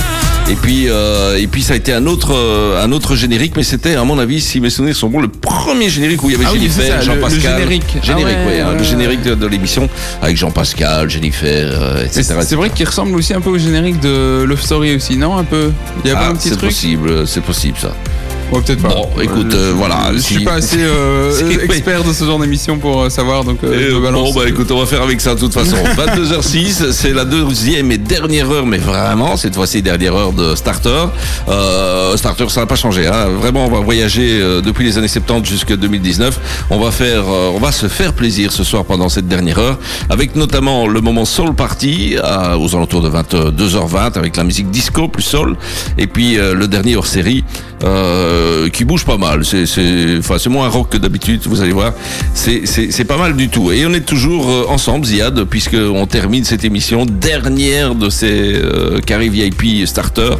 Et 0.51 0.55
puis, 0.55 0.87
euh, 0.89 1.37
et 1.39 1.47
puis 1.47 1.63
ça 1.63 1.75
a 1.75 1.77
été 1.77 1.93
un 1.93 2.07
autre, 2.07 2.33
euh, 2.35 2.83
un 2.83 2.91
autre 2.91 3.15
générique, 3.15 3.53
mais 3.57 3.63
c'était 3.63 3.95
à 3.95 4.03
mon 4.03 4.19
avis, 4.19 4.41
si 4.41 4.61
mes 4.61 4.71
souvenirs 4.71 4.97
sont 4.97 5.09
bons, 5.09 5.21
le 5.21 5.29
premier 5.29 5.89
générique 5.91 6.25
où 6.25 6.31
il 6.31 6.33
y 6.33 6.37
avait 6.37 6.47
Ah 6.47 6.51
c'est 6.53 6.59
Jennifer, 6.59 7.03
Jean-Pascal. 7.03 7.41
générique. 7.59 7.85
Ah 7.97 8.07
Générique, 8.07 8.27
ouais, 8.39 8.47
ouais, 8.47 8.61
hein, 8.61 8.67
ouais, 8.69 8.75
le 8.75 8.81
ouais. 8.81 8.85
générique 8.85 9.23
de, 9.23 9.35
de 9.37 9.47
l'émission 9.47 9.89
avec 10.23 10.37
Jean-Pascal, 10.39 11.09
Jennifer, 11.09 11.99
Et 12.01 12.07
etc. 12.07 12.23
C'est 12.23 12.43
c'est 12.43 12.57
vrai 12.57 12.71
qu'il 12.71 12.87
ressemble 12.87 13.15
aussi 13.15 13.33
un 13.35 13.41
peu 13.41 13.51
au 13.51 13.59
générique 13.59 14.01
de 14.01 14.43
Love 14.45 14.61
Story 14.63 14.97
aussi, 14.97 15.17
non 15.17 15.37
Un 15.37 15.45
peu? 15.45 15.71
Il 16.05 16.09
y 16.09 16.13
a 16.13 16.17
pas 16.17 16.23
Ah, 16.25 16.31
un 16.31 16.35
petit 16.35 16.49
c'est 16.49 16.57
truc? 16.57 16.71
possible, 16.71 17.29
c'est 17.29 17.43
possible 17.43 17.77
ça. 17.81 17.90
Yeah. 17.91 18.30
Ouais, 18.53 18.61
peut-être 18.63 18.83
pas. 18.83 18.89
Bon, 18.89 19.09
écoute, 19.23 19.53
euh, 19.55 19.73
voilà. 19.77 20.11
Je 20.13 20.19
si- 20.19 20.35
suis 20.35 20.45
pas 20.45 20.55
assez 20.55 20.79
euh, 20.81 21.33
expert 21.65 22.03
de 22.05 22.13
ce 22.13 22.25
genre 22.25 22.39
d'émission 22.39 22.79
pour 22.79 23.03
euh, 23.03 23.09
savoir, 23.11 23.45
donc 23.45 23.59
euh, 23.65 23.89
je 23.91 23.95
Euh, 23.95 24.01
balance. 24.01 24.33
bon 24.35 24.41
bah 24.41 24.49
écoute 24.49 24.71
on 24.71 24.79
va 24.81 24.87
faire 24.87 25.03
avec 25.03 25.21
ça 25.21 25.35
de 25.35 25.41
toute 25.41 25.53
façon 25.55 25.77
22h06 25.97 26.93
c'est 26.93 27.13
la 27.13 27.25
deuxième 27.25 27.91
et 27.93 27.99
dernière 27.99 28.51
heure 28.51 28.67
mais 28.67 28.79
vraiment 28.79 29.37
cette 29.37 29.55
fois-ci 29.55 29.83
dernière 29.83 30.15
heure 30.15 30.33
de 30.33 30.55
Starter 30.55 31.07
euh, 31.49 32.17
Starter 32.17 32.49
ça 32.49 32.61
n'a 32.61 32.67
pas 32.67 32.77
changé 32.77 33.07
hein. 33.07 33.27
vraiment 33.41 33.67
on 33.67 33.71
va 33.71 33.81
voyager 33.81 34.39
euh, 34.41 34.61
depuis 34.61 34.85
les 34.85 34.99
années 34.99 35.09
70 35.09 35.49
jusqu'à 35.49 35.77
2019 35.77 36.67
on 36.71 36.79
va 36.81 36.91
faire 36.91 37.25
euh, 37.29 37.51
on 37.55 37.59
va 37.59 37.73
se 37.73 37.89
faire 37.89 38.13
plaisir 38.13 38.53
ce 38.53 38.65
soir 38.65 38.85
pendant 38.85 39.09
cette 39.09 39.29
dernière 39.29 39.59
heure 39.59 39.79
avec 40.09 40.37
notamment 40.37 40.87
le 40.87 41.01
moment 41.01 41.25
Soul 41.25 41.55
Party 41.55 42.17
à- 42.23 42.59
aux 42.59 42.75
alentours 42.75 43.03
de 43.03 43.11
22h20 43.11 44.17
avec 44.19 44.37
la 44.37 44.45
musique 44.45 44.71
disco 44.71 45.09
plus 45.09 45.23
soul 45.23 45.57
et 45.99 46.07
puis 46.07 46.39
euh, 46.39 46.55
le 46.55 46.69
dernier 46.69 46.97
hors 46.97 47.07
série 47.07 47.45
euh, 47.85 48.40
qui 48.73 48.85
bouge 48.85 49.05
pas 49.05 49.19
mal. 49.19 49.45
C'est 49.45 49.67
c'est 49.67 50.19
enfin 50.19 50.37
c'est 50.39 50.51
moins 50.51 50.69
rock 50.69 50.91
que 50.91 50.97
d'habitude 50.97 51.41
vous 51.47 51.61
allez 51.61 51.73
voir. 51.73 51.93
C'est 52.35 52.63
c'est 52.67 52.91
c'est 52.91 53.05
pas 53.05 53.17
mal 53.17 53.35
du 53.35 53.49
tout. 53.49 53.73
Et 53.73 53.87
on 53.87 53.93
est 53.93 54.07
toujours 54.07 54.49
euh, 54.49 54.65
ensemble 54.69 55.05
Ziad 55.05 55.45
puisque 55.45 55.75
on 55.77 56.07
termine 56.07 56.45
cette 56.45 56.65
émission 56.65 57.07
dernière 57.07 57.95
de 57.95 58.11
ces 58.11 58.55
euh, 58.55 59.01
carrés 59.01 59.29
VIP 59.29 59.87
starter 59.87 60.31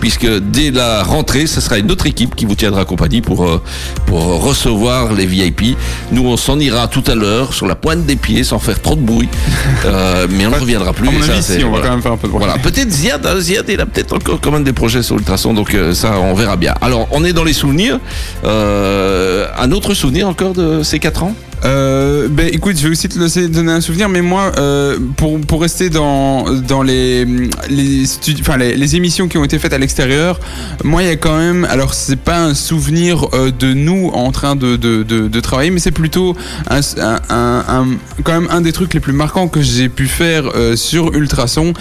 puisque 0.00 0.28
dès 0.40 0.70
la 0.70 1.02
rentrée 1.02 1.46
ce 1.46 1.60
sera 1.60 1.78
une 1.78 1.90
autre 1.90 2.06
équipe 2.06 2.34
qui 2.34 2.44
vous 2.44 2.54
tiendra 2.54 2.84
compagnie 2.84 3.20
pour 3.20 3.44
euh, 3.44 3.62
pour 4.06 4.22
recevoir 4.42 5.12
les 5.12 5.26
VIP 5.26 5.76
nous 6.12 6.26
on 6.26 6.36
s'en 6.36 6.58
ira 6.58 6.88
tout 6.88 7.04
à 7.06 7.14
l'heure 7.14 7.54
sur 7.54 7.66
la 7.66 7.74
pointe 7.74 8.06
des 8.06 8.16
pieds 8.16 8.44
sans 8.44 8.58
faire 8.58 8.80
trop 8.80 8.94
de 8.94 9.00
bruit. 9.00 9.28
Euh, 9.84 10.26
mais 10.28 10.44
on 10.46 10.50
ne 10.50 10.56
reviendra 10.56 10.92
plus 10.92 11.06
ça, 11.22 11.32
avis, 11.34 11.42
si, 11.42 11.64
on 11.64 11.70
va 11.70 11.80
quand 11.80 11.90
même 11.90 12.02
faire 12.02 12.12
un 12.12 12.16
peu 12.16 12.26
de 12.26 12.32
bruit. 12.32 12.44
Voilà, 12.44 12.60
peut-être 12.60 12.90
Ziad, 12.90 13.24
hein, 13.24 13.40
Ziad, 13.40 13.64
il 13.68 13.80
a 13.80 13.86
peut-être 13.86 14.14
encore 14.14 14.40
quand 14.40 14.50
même 14.50 14.64
des 14.64 14.72
projets 14.72 15.02
sur 15.02 15.16
Ultrason, 15.16 15.54
donc 15.54 15.72
euh, 15.74 15.94
ça, 15.94 16.18
on 16.18 16.34
verra 16.34 16.56
bien. 16.56 16.74
Alors, 16.80 17.06
on 17.12 17.24
est 17.24 17.32
dans 17.32 17.37
les 17.44 17.52
souvenirs. 17.52 18.00
Euh, 18.44 19.46
un 19.56 19.72
autre 19.72 19.94
souvenir 19.94 20.28
encore 20.28 20.52
de 20.52 20.82
ces 20.82 20.98
4 20.98 21.22
ans? 21.22 21.34
Euh, 21.64 22.28
ben 22.30 22.48
écoute, 22.52 22.76
je 22.78 22.84
vais 22.84 22.90
aussi 22.90 23.08
te 23.08 23.18
laisser 23.18 23.48
donner 23.48 23.72
un 23.72 23.80
souvenir, 23.80 24.08
mais 24.08 24.22
moi, 24.22 24.52
euh, 24.58 24.96
pour, 25.16 25.40
pour 25.40 25.60
rester 25.60 25.90
dans, 25.90 26.52
dans 26.52 26.82
les, 26.82 27.24
les, 27.68 28.04
enfin, 28.40 28.56
les, 28.56 28.96
émissions 28.96 29.26
qui 29.26 29.38
ont 29.38 29.44
été 29.44 29.58
faites 29.58 29.72
à 29.72 29.78
l'extérieur, 29.78 30.38
moi, 30.84 31.02
il 31.02 31.08
y 31.08 31.10
a 31.10 31.16
quand 31.16 31.36
même, 31.36 31.64
alors 31.64 31.94
c'est 31.94 32.20
pas 32.20 32.38
un 32.38 32.54
souvenir 32.54 33.26
de 33.58 33.74
nous 33.74 34.08
en 34.14 34.30
train 34.30 34.54
de, 34.54 34.76
de, 34.76 35.02
de, 35.02 35.40
travailler, 35.40 35.72
mais 35.72 35.80
c'est 35.80 35.90
plutôt 35.90 36.36
un, 36.70 36.80
quand 38.22 38.32
même 38.32 38.48
un 38.50 38.60
des 38.60 38.72
trucs 38.72 38.94
les 38.94 39.00
plus 39.00 39.12
marquants 39.12 39.48
que 39.48 39.60
j'ai 39.60 39.88
pu 39.88 40.06
faire 40.06 40.44
sur 40.76 41.12
Ultrason, 41.12 41.72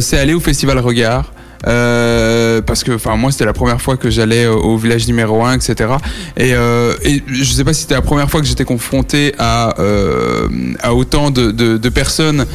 c'est 0.00 0.18
aller 0.18 0.34
au 0.34 0.40
Festival 0.40 0.80
Regard. 0.80 1.32
Euh, 1.66 2.60
parce 2.60 2.82
que 2.82 2.92
enfin 2.92 3.16
moi 3.16 3.30
c'était 3.30 3.44
la 3.44 3.52
première 3.52 3.80
fois 3.80 3.96
que 3.96 4.10
j'allais 4.10 4.46
au, 4.46 4.76
village 4.76 5.06
numéro 5.06 5.44
1 5.44 5.54
etc 5.54 5.90
et, 6.36 6.54
euh, 6.54 6.94
et 7.04 7.22
je 7.28 7.44
sais 7.44 7.62
pas 7.62 7.72
si 7.72 7.82
c'était 7.82 7.94
la 7.94 8.02
première 8.02 8.28
fois 8.28 8.40
que 8.40 8.46
j'étais 8.46 8.64
confronté 8.64 9.32
à 9.38 9.78
euh, 9.80 10.48
à 10.80 10.92
autant 10.94 11.30
de, 11.30 11.52
de, 11.52 11.76
de 11.76 11.88
personnes 11.88 12.46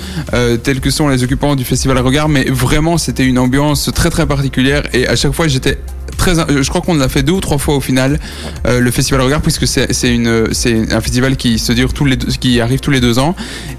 telles 0.63 0.81
que 0.81 0.89
sont 0.89 1.07
les 1.07 1.23
occupants 1.23 1.55
du 1.55 1.63
festival 1.63 1.97
Regard 1.99 2.27
mais 2.27 2.45
vraiment 2.49 2.97
c'était 2.97 3.25
une 3.25 3.39
ambiance 3.39 3.89
très 3.93 4.09
très 4.09 4.25
particulière. 4.25 4.83
Et 4.93 5.07
à 5.07 5.15
chaque 5.15 5.33
fois 5.33 5.47
j'étais 5.47 5.77
très 6.35 6.61
je 6.63 6.69
crois 6.69 6.81
qu'on 6.81 6.95
l'a 6.95 7.09
fait 7.09 7.23
deux 7.23 7.33
ou 7.33 7.41
trois 7.41 7.57
fois 7.57 7.75
au 7.75 7.81
final 7.81 8.19
euh, 8.65 8.79
le 8.79 8.91
festival 8.91 9.21
Regard 9.21 9.41
puisque 9.41 9.67
c'est 9.67 9.87
un 9.89 11.01
festival 11.01 11.37
qui 11.37 11.59
se 11.59 11.71
dure 11.71 11.93
tous 11.93 12.05
les 12.05 12.17
qui 12.17 12.59
arrive 12.61 12.79
tous 12.79 12.91
les 12.91 12.99
deux 12.99 13.19
ans 13.19 13.35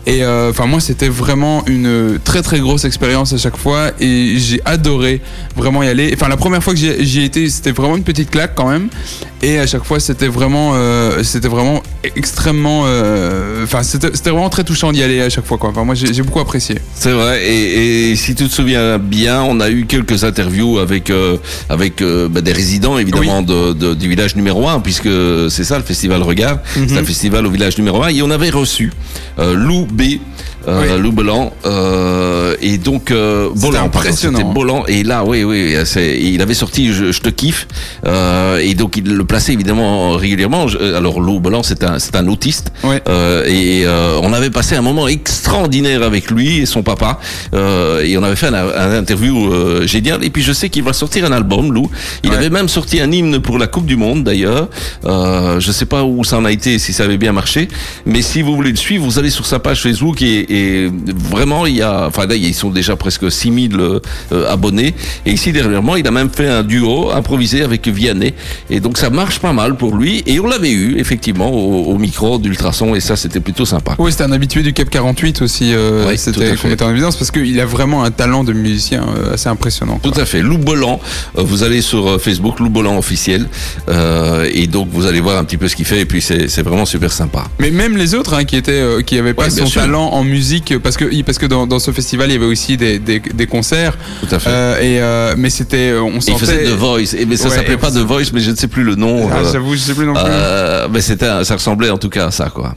et 0.06 0.24
euh, 0.24 0.50
enfin 0.50 0.66
moi 0.66 0.80
c'était 0.80 1.08
vraiment 1.08 1.64
une 1.66 2.18
très 2.24 2.42
très 2.42 2.60
grosse 2.60 2.84
expérience 2.84 3.32
à 3.32 3.38
chaque 3.38 3.56
fois 3.56 3.90
et 4.00 4.34
j'ai 4.38 4.60
adoré 4.64 5.20
vraiment 5.56 5.82
y 5.82 5.88
aller. 5.88 6.10
Enfin 6.14 6.28
la 6.28 6.36
première 6.36 6.62
fois 6.62 6.74
que 6.74 6.78
j'y 6.78 7.20
ai 7.20 7.24
été 7.24 7.48
c'était 7.48 7.72
vraiment 7.72 7.96
une 7.96 8.04
petite 8.04 8.30
claque 8.30 8.54
quand 8.54 8.68
même 8.68 8.88
et 9.42 9.58
à 9.58 9.66
chaque 9.66 9.84
fois 9.84 10.00
c'était 10.00 10.28
vraiment 10.28 10.72
euh, 10.74 11.22
c'était 11.22 11.48
vraiment 11.48 11.82
extrêmement 12.16 12.84
euh, 12.86 13.64
enfin 13.64 13.82
c'était 13.82 14.30
vraiment 14.30 14.48
très 14.50 14.64
touchant 14.64 14.92
d'y 14.92 15.02
aller 15.02 15.20
à 15.20 15.30
chaque 15.30 15.44
fois. 15.46 15.58
Enfin 15.60 15.84
moi 15.84 15.94
j'ai 15.94 16.22
beaucoup 16.22 16.40
apprécié. 16.40 16.76
C'est 16.94 17.12
vrai, 17.12 17.46
et, 17.46 18.16
si 18.16 18.34
tu 18.34 18.48
te 18.48 18.52
souviens 18.52 18.98
bien, 18.98 19.42
on 19.42 19.60
a 19.60 19.70
eu 19.70 19.86
quelques 19.86 20.24
interviews 20.24 20.78
avec 20.78 21.10
euh, 21.10 21.36
avec 21.68 22.02
euh, 22.02 22.28
bah, 22.38 22.42
des 22.42 22.52
résidents 22.52 22.98
évidemment 22.98 23.42
de, 23.42 23.72
de- 23.72 23.94
du 23.94 24.08
village 24.08 24.36
numéro 24.36 24.68
1, 24.68 24.80
puisque 24.80 25.08
c'est 25.50 25.64
ça 25.64 25.76
le 25.76 25.84
festival 25.84 26.22
Regard, 26.22 26.58
c'est 26.74 26.96
un 26.98 27.04
festival 27.04 27.46
au 27.46 27.50
village 27.50 27.76
numéro 27.78 28.02
1, 28.02 28.08
et 28.10 28.22
on 28.22 28.30
avait 28.30 28.50
reçu 28.50 28.92
euh, 29.38 29.54
Lou 29.54 29.86
B. 29.86 30.02
Euh, 30.68 30.98
Lou 30.98 31.12
Bolan 31.12 31.52
euh, 31.64 32.54
et 32.60 32.76
donc 32.78 33.10
euh, 33.10 33.48
C'était 33.54 33.66
Bolan 33.66 33.84
impressionnant. 33.86 34.38
c'était 34.38 34.52
Bolan 34.52 34.84
et 34.86 35.02
là 35.02 35.24
oui 35.24 35.42
oui 35.42 35.74
c'est- 35.84 36.18
il 36.20 36.42
avait 36.42 36.52
sorti 36.54 36.92
je, 36.92 37.10
je 37.10 37.20
te 37.20 37.30
kiffe 37.30 37.66
euh, 38.06 38.58
et 38.58 38.74
donc 38.74 38.96
il 38.98 39.04
le 39.16 39.24
plaçait 39.24 39.52
évidemment 39.54 40.12
régulièrement. 40.12 40.68
Je- 40.68 40.94
alors 40.94 41.20
Lou 41.20 41.40
Bolan 41.40 41.62
c'est 41.62 41.82
un 41.84 41.98
c'est 41.98 42.16
un 42.16 42.26
autiste 42.28 42.70
euh, 42.84 43.44
et 43.46 43.86
euh, 43.86 44.18
on 44.22 44.32
avait 44.34 44.50
passé 44.50 44.76
un 44.76 44.82
moment 44.82 45.08
extraordinaire 45.08 46.02
avec 46.02 46.30
lui 46.30 46.58
et 46.58 46.66
son 46.66 46.82
papa 46.82 47.18
euh, 47.54 48.02
et 48.04 48.18
on 48.18 48.22
avait 48.22 48.36
fait 48.36 48.48
un, 48.48 48.54
un 48.54 48.98
interview 48.98 49.50
euh, 49.52 49.86
génial 49.86 50.22
et 50.24 50.30
puis 50.30 50.42
je 50.42 50.52
sais 50.52 50.68
qu'il 50.68 50.82
va 50.82 50.92
sortir 50.92 51.24
un 51.24 51.32
album 51.32 51.72
Lou. 51.72 51.90
Il 52.24 52.30
Ouais. 52.30 52.36
avait 52.36 52.50
même 52.50 52.68
sorti 52.68 53.00
un 53.00 53.10
hymne 53.10 53.40
pour 53.40 53.58
la 53.58 53.66
Coupe 53.68 53.86
du 53.86 53.96
Monde 53.96 54.22
d'ailleurs. 54.24 54.68
Euh, 55.06 55.60
je 55.60 55.72
sais 55.72 55.86
pas 55.86 56.02
où 56.04 56.24
ça 56.24 56.36
en 56.38 56.44
a 56.44 56.52
été 56.52 56.78
si 56.78 56.92
ça 56.92 57.04
avait 57.04 57.16
bien 57.16 57.32
marché 57.32 57.68
mais 58.04 58.20
si 58.22 58.42
vous 58.42 58.54
voulez 58.54 58.70
le 58.70 58.76
suivre 58.76 59.04
vous 59.04 59.18
allez 59.18 59.30
sur 59.30 59.46
sa 59.46 59.58
page 59.60 59.80
Facebook 59.82 60.20
et, 60.22 60.40
et 60.56 60.57
vraiment 61.30 61.66
il 61.66 61.76
y 61.76 61.82
a 61.82 62.06
enfin 62.06 62.26
là 62.26 62.34
ils 62.34 62.54
sont 62.54 62.70
déjà 62.70 62.96
presque 62.96 63.30
6000 63.30 63.76
euh, 63.80 64.00
abonnés 64.48 64.94
et 65.26 65.32
ici 65.32 65.52
dernièrement 65.52 65.96
il 65.96 66.06
a 66.06 66.10
même 66.10 66.30
fait 66.30 66.48
un 66.48 66.62
duo 66.62 67.10
improvisé 67.10 67.62
avec 67.62 67.86
Vianney 67.88 68.34
et 68.70 68.80
donc 68.80 68.98
ça 68.98 69.10
marche 69.10 69.38
pas 69.40 69.52
mal 69.52 69.76
pour 69.76 69.94
lui 69.94 70.22
et 70.26 70.40
on 70.40 70.46
l'avait 70.46 70.70
eu 70.72 70.98
effectivement 70.98 71.50
au, 71.50 71.92
au 71.92 71.98
micro 71.98 72.38
d'Ultrason 72.38 72.94
et 72.94 73.00
ça 73.00 73.16
c'était 73.16 73.40
plutôt 73.40 73.64
sympa 73.64 73.94
Oui, 73.98 74.10
c'était 74.12 74.24
un 74.24 74.32
habitué 74.32 74.62
du 74.62 74.72
Cap 74.72 74.90
48 74.90 75.42
aussi. 75.42 75.72
euh, 75.72 76.08
à 76.08 76.16
c'était 76.16 76.56
qu'on 76.56 76.68
mettait 76.68 76.84
en 76.84 76.90
évidence 76.90 77.16
parce 77.16 77.30
qu'il 77.30 77.58
a 77.60 77.66
vraiment 77.66 78.04
un 78.04 78.10
talent 78.10 78.44
de 78.44 78.52
musicien 78.52 79.04
euh, 79.16 79.34
assez 79.34 79.48
impressionnant. 79.48 79.98
quoi. 79.98 80.10
Tout 80.10 80.20
à 80.20 80.24
fait. 80.24 80.40
Lou 80.42 80.58
Bolan, 80.58 81.00
euh, 81.36 81.42
vous 81.42 81.62
allez 81.62 81.80
sur 81.80 82.08
euh, 82.08 82.18
Facebook, 82.18 82.60
Lou 82.60 82.68
Bolan 82.70 82.96
officiel, 82.98 83.46
euh, 83.88 84.48
et 84.52 84.66
donc 84.66 84.88
vous 84.92 85.06
allez 85.06 85.20
voir 85.20 85.38
un 85.38 85.44
petit 85.44 85.56
peu 85.56 85.68
ce 85.68 85.76
qu'il 85.76 85.84
fait, 85.84 86.00
et 86.00 86.04
puis 86.04 86.20
c'est 86.22 86.62
vraiment 86.62 86.84
super 86.86 87.12
sympa. 87.12 87.44
Mais 87.58 87.70
même 87.70 87.96
les 87.96 88.14
autres 88.14 88.34
hein, 88.34 88.44
qui 88.44 88.56
étaient 88.56 88.82
qui 89.04 89.18
avaient 89.18 89.34
pas 89.34 89.44
Ouais, 89.44 89.50
son 89.50 89.66
sûr. 89.66 89.82
talent 89.82 90.08
en 90.12 90.24
musique 90.24 90.47
parce 90.82 90.96
que 90.96 91.22
parce 91.22 91.38
que 91.38 91.46
dans, 91.46 91.66
dans 91.66 91.78
ce 91.78 91.90
festival 91.90 92.28
il 92.30 92.34
y 92.34 92.36
avait 92.36 92.46
aussi 92.46 92.76
des, 92.76 92.98
des, 92.98 93.20
des 93.20 93.46
concerts 93.46 93.96
Tout 94.20 94.34
à 94.34 94.38
fait. 94.38 94.50
euh, 94.50 94.80
et 94.80 95.00
euh, 95.00 95.34
mais 95.36 95.50
c'était 95.50 95.90
euh, 95.90 96.00
on 96.02 96.14
il 96.16 96.22
sentait 96.22 96.38
faisait 96.38 96.64
The 96.64 96.76
Voice, 96.76 97.14
et, 97.18 97.26
mais 97.26 97.36
ça 97.36 97.50
s'appelait 97.50 97.74
et- 97.74 97.76
pas 97.76 97.90
The 97.90 97.98
Voice, 97.98 98.30
mais 98.32 98.40
je 98.40 98.50
ne 98.50 98.56
sais 98.56 98.68
plus 98.68 98.82
le 98.84 98.94
nom. 98.94 99.28
Ah, 99.32 99.38
euh, 99.38 99.52
j'avoue 99.52 99.74
je 99.74 99.80
sais 99.80 99.94
plus 99.94 100.06
non 100.06 100.14
plus. 100.14 100.22
euh, 100.26 100.88
mais 100.92 101.00
c'était, 101.00 101.44
ça 101.44 101.54
ressemblait 101.54 101.90
en 101.90 101.98
tout 101.98 102.08
cas 102.10 102.26
à 102.26 102.30
ça, 102.30 102.50
quoi. 102.54 102.74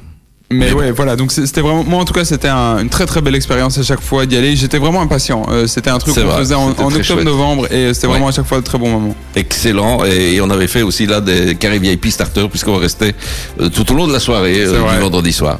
Mais 0.54 0.74
ouais, 0.74 0.92
voilà, 0.92 1.16
donc 1.16 1.32
c'était 1.32 1.62
vraiment, 1.62 1.86
moi 1.86 2.02
en 2.02 2.04
tout 2.04 2.12
cas, 2.12 2.26
c'était 2.26 2.50
un- 2.50 2.80
une 2.80 2.90
très 2.90 3.06
très 3.06 3.22
belle 3.22 3.36
expérience 3.36 3.78
à 3.78 3.84
chaque 3.84 4.02
fois 4.02 4.26
d'y 4.26 4.36
aller. 4.36 4.54
J'étais 4.58 4.80
vraiment 4.80 5.02
impatient. 5.02 5.46
Euh, 5.50 5.66
c'était 5.66 5.90
un 5.90 5.98
truc 5.98 6.14
qu'on 6.14 6.30
faisait 6.40 6.56
en, 6.56 6.72
en 6.72 6.92
octobre-novembre 6.94 7.72
et 7.72 7.94
c'était 7.94 8.08
vraiment 8.08 8.28
à 8.28 8.32
chaque 8.34 8.48
fois 8.48 8.60
de 8.60 8.64
très 8.66 8.78
bons 8.78 8.90
moments. 8.90 9.16
Excellent. 9.38 10.04
Et, 10.04 10.36
et 10.36 10.42
on 10.42 10.50
avait 10.50 10.68
fait 10.68 10.82
aussi 10.82 11.06
là 11.06 11.22
des 11.22 11.56
carrés 11.56 11.80
VIP 11.80 12.08
starter 12.08 12.50
puisqu'on 12.50 12.76
restait 12.76 13.16
euh, 13.62 13.70
tout 13.70 13.90
au 13.94 13.96
long 13.96 14.08
de 14.08 14.12
la 14.14 14.20
soirée 14.20 14.58
euh, 14.60 14.74
du 14.94 15.00
vendredi 15.00 15.32
soir. 15.32 15.58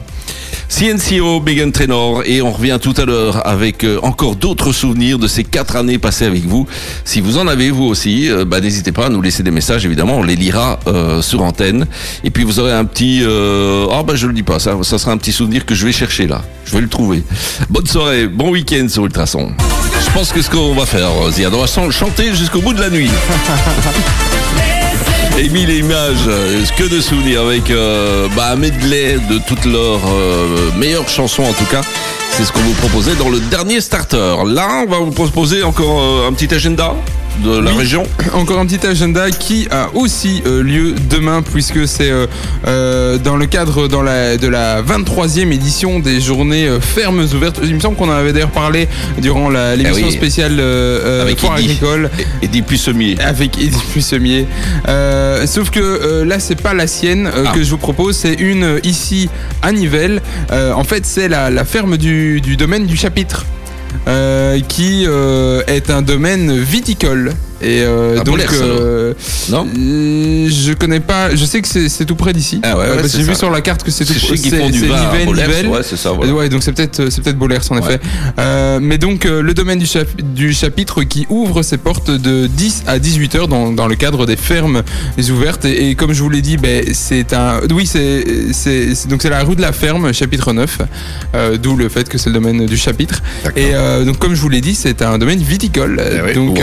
CNCO, 0.72 1.42
Megan 1.42 1.72
Trainor, 1.74 2.24
et 2.26 2.42
on 2.42 2.52
revient 2.52 2.80
tout 2.82 2.94
à 2.96 3.04
l'heure 3.04 3.46
avec 3.46 3.84
euh, 3.84 4.00
encore 4.04 4.38
d'autres 4.38 4.72
souvenirs 4.72 5.20
de 5.20 5.28
ces 5.28 5.44
quatre 5.44 5.76
années 5.76 5.98
passées 5.98 6.26
avec 6.26 6.46
vous. 6.46 6.66
Si 7.04 7.20
vous 7.20 7.38
en 7.38 7.48
avez 7.48 7.72
vous 7.72 7.84
aussi, 7.84 8.32
euh, 8.32 8.46
bah, 8.46 8.62
n'hésitez 8.62 8.94
pas 8.94 9.08
à 9.08 9.10
nous 9.10 9.22
laisser 9.22 9.44
des 9.44 9.52
messages, 9.52 9.86
évidemment, 9.86 10.16
on 10.18 10.24
les 10.24 10.38
lira 10.38 10.80
euh, 10.88 11.22
sur 11.22 11.42
antenne. 11.42 11.88
Et 12.24 12.30
puis 12.30 12.46
vous 12.46 12.60
aurez 12.60 12.72
un 12.72 12.86
petit... 12.86 13.20
euh, 13.22 13.88
Ah 13.92 14.04
bah 14.04 14.16
je 14.16 14.28
le 14.28 14.34
dis 14.34 14.44
pas, 14.44 14.60
ça, 14.60 14.78
ça 14.84 14.98
sera 14.98 15.12
un 15.12 15.18
petit 15.18 15.34
souvenir 15.34 15.66
que 15.66 15.76
je 15.76 15.86
vais 15.86 15.92
chercher 15.92 16.26
là. 16.26 16.42
Je 16.66 16.72
vais 16.72 16.82
le 16.82 16.88
trouver. 16.90 17.22
Bonne 17.70 17.86
soirée, 17.88 18.28
bon 18.28 18.50
week-end 18.52 18.88
sur 18.88 19.04
Ultrason. 19.06 19.52
Je 20.06 20.12
pense 20.14 20.32
que 20.32 20.42
ce 20.42 20.50
qu'on 20.50 20.74
va 20.74 20.86
faire, 20.86 21.10
euh, 21.26 21.32
Ziad, 21.32 21.54
on 21.54 21.60
va 21.60 21.68
chan- 21.68 21.92
chanter 21.92 22.34
jusqu'au 22.34 22.62
bout 22.62 22.74
de 22.74 22.80
la 22.82 22.90
nuit. 22.90 23.10
Et 25.44 25.50
mille 25.50 25.72
images, 25.72 26.28
euh, 26.28 26.64
que 26.78 26.84
de 26.84 27.02
souvenirs 27.02 27.42
avec 27.42 27.72
euh, 27.72 28.28
bah, 28.36 28.56
medley 28.56 29.18
de 29.28 29.40
toutes 29.48 29.66
leurs 29.66 30.02
euh, 30.08 30.72
meilleures 30.78 31.10
chansons 31.10 31.42
en 31.42 31.54
tout 31.54 31.66
cas. 31.66 31.82
C'est 32.30 32.46
ce 32.46 32.52
qu'on 32.52 32.60
vous 32.60 32.76
proposait 32.76 33.16
dans 33.16 33.30
le 33.30 33.40
dernier 33.40 33.82
starter. 33.82 34.36
Là, 34.46 34.84
on 34.86 34.92
va 34.92 35.00
vous 35.00 35.10
proposer 35.10 35.64
encore 35.64 36.00
euh, 36.00 36.28
un 36.30 36.34
petit 36.34 36.54
agenda 36.54 36.94
de 37.44 37.60
la 37.60 37.72
Oui. 37.72 37.78
région. 37.80 38.04
Encore 38.34 38.60
un 38.60 38.66
petit 38.66 38.86
agenda 38.86 39.30
qui 39.32 39.68
a 39.72 39.90
aussi 39.94 40.42
euh, 40.46 40.62
lieu 40.64 40.96
demain 41.10 41.42
puisque 41.42 41.88
c'est 41.88 42.10
euh, 42.12 42.28
euh, 42.68 43.18
dans 43.18 43.36
le 43.38 43.46
cadre 43.46 43.88
dans 43.88 44.02
la, 44.02 44.38
de 44.38 44.48
la 44.48 44.82
23e 44.82 45.52
édition 45.52 46.00
des 46.00 46.22
journées 46.22 46.70
fermes 46.80 47.22
ouvertes. 47.34 47.60
Il 47.64 47.76
me 47.76 47.80
semble 47.80 47.96
qu'on 47.98 48.10
en 48.10 48.14
avait 48.16 48.34
d'ailleurs 48.34 48.52
parlé 48.52 48.88
durant 49.20 49.50
l'émission 49.50 50.06
Eh 50.08 50.12
oui. 50.12 50.12
spéciale 50.12 50.58
euh, 50.60 51.24
Avec 51.24 51.40
foire 51.40 51.54
agricole. 51.56 52.10
Et 52.42 52.48
des 52.48 52.62
puissemiers. 52.62 53.18
Avec 53.20 53.58
Eddy 53.58 53.78
Puissemier. 53.92 54.46
Euh, 54.88 55.46
sauf 55.48 55.70
que 55.70 55.80
euh, 55.80 56.26
là, 56.26 56.40
c'est 56.40 56.62
pas 56.62 56.74
la 56.74 56.88
sienne 56.88 57.30
Ah. 57.34 57.52
que 57.54 57.64
je 57.64 57.70
vous 57.72 57.78
propose, 57.78 58.16
c'est 58.18 58.34
une 58.34 58.80
ici 58.84 59.30
à 59.62 59.72
Nivelles. 59.72 60.22
En 60.52 60.84
fait, 60.84 61.06
c'est 61.06 61.28
la, 61.28 61.50
la 61.50 61.66
ferme 61.66 61.98
du, 61.98 62.42
du 62.42 62.58
domaine 62.58 62.86
du 62.86 62.96
chapitre. 62.98 63.46
Euh, 64.08 64.60
qui 64.62 65.06
euh, 65.08 65.62
est 65.68 65.90
un 65.90 66.02
domaine 66.02 66.58
viticole 66.58 67.34
et 67.62 67.82
euh, 67.84 68.20
À 68.20 68.24
donc 68.24 68.40
euh, 68.54 69.14
Non 69.50 69.68
je 69.74 70.74
connais 70.74 71.00
pas 71.00 71.36
je 71.36 71.46
sais 71.46 71.62
que 71.62 71.68
c'est 71.68 72.06
tout 72.06 72.16
près 72.16 72.34
d'ici 72.34 72.60
Ah 72.64 72.78
ouais, 72.78 72.84
ouais, 72.86 72.90
Euh, 72.92 73.02
c'est 73.08 73.18
j'ai 73.20 73.24
vu 73.24 73.36
sur 73.36 73.50
la 73.52 73.62
carte 73.62 73.84
que 73.84 73.92
c'est 73.92 74.06
tout 74.06 74.14
près 74.14 74.38
c'est 74.38 74.70
Nivelles, 74.70 75.26
Bollers, 75.26 75.48
Nivelles. 75.48 75.68
ouais, 75.68 75.82
c'est 75.84 75.98
ça, 75.98 76.12
voilà. 76.12 76.34
Ouais, 76.34 76.50
donc 76.50 76.64
c'est 76.64 76.72
peut-être 76.74 77.10
c'est 77.10 77.22
peut-être 77.24 77.38
Bollers 77.38 77.60
en 77.72 77.78
effet. 77.78 78.00
Euh, 78.40 78.80
mais 78.82 78.98
donc 78.98 79.26
le 79.26 79.54
domaine 79.54 79.80
du, 79.80 79.86
chap- 79.86 80.22
du 80.22 80.54
chapitre 80.54 81.04
qui 81.04 81.26
ouvre 81.30 81.62
ses 81.64 81.78
portes 81.78 82.10
de 82.12 82.48
10 82.48 82.84
à 82.88 83.00
18 83.00 83.36
heures 83.36 83.48
dans, 83.48 83.72
dans 83.72 83.88
le 83.88 83.96
cadre 83.96 84.26
des 84.26 84.36
fermes 84.36 84.84
ouvertes 85.32 85.66
et, 85.66 85.90
et 85.90 85.96
comme 85.96 86.14
je 86.14 86.22
vous 86.24 86.30
l'ai 86.30 86.42
dit, 86.42 86.58
ben 86.58 86.84
c'est 86.94 87.34
un 87.34 87.60
oui 87.72 87.86
c'est 87.86 88.24
donc 89.08 89.22
c'est 89.22 89.30
la 89.30 89.44
rue 89.44 89.56
de 89.56 89.62
la 89.62 89.72
ferme 89.72 90.14
chapitre 90.14 90.54
9 90.54 90.78
euh, 91.36 91.58
d'où 91.58 91.76
le 91.76 91.90
fait 91.90 92.08
que 92.10 92.18
c'est 92.18 92.30
le 92.30 92.34
domaine 92.36 92.66
du 92.66 92.78
chapitre 92.78 93.22
et 93.56 93.72
donc 94.06 94.18
comme 94.18 94.34
je 94.36 94.42
vous 94.42 94.50
l'ai 94.50 94.62
dit, 94.62 94.76
c'est 94.76 95.02
un 95.02 95.18
domaine 95.18 95.40
viticole. 95.40 96.02
Eh 96.02 96.22
oui, 96.22 96.54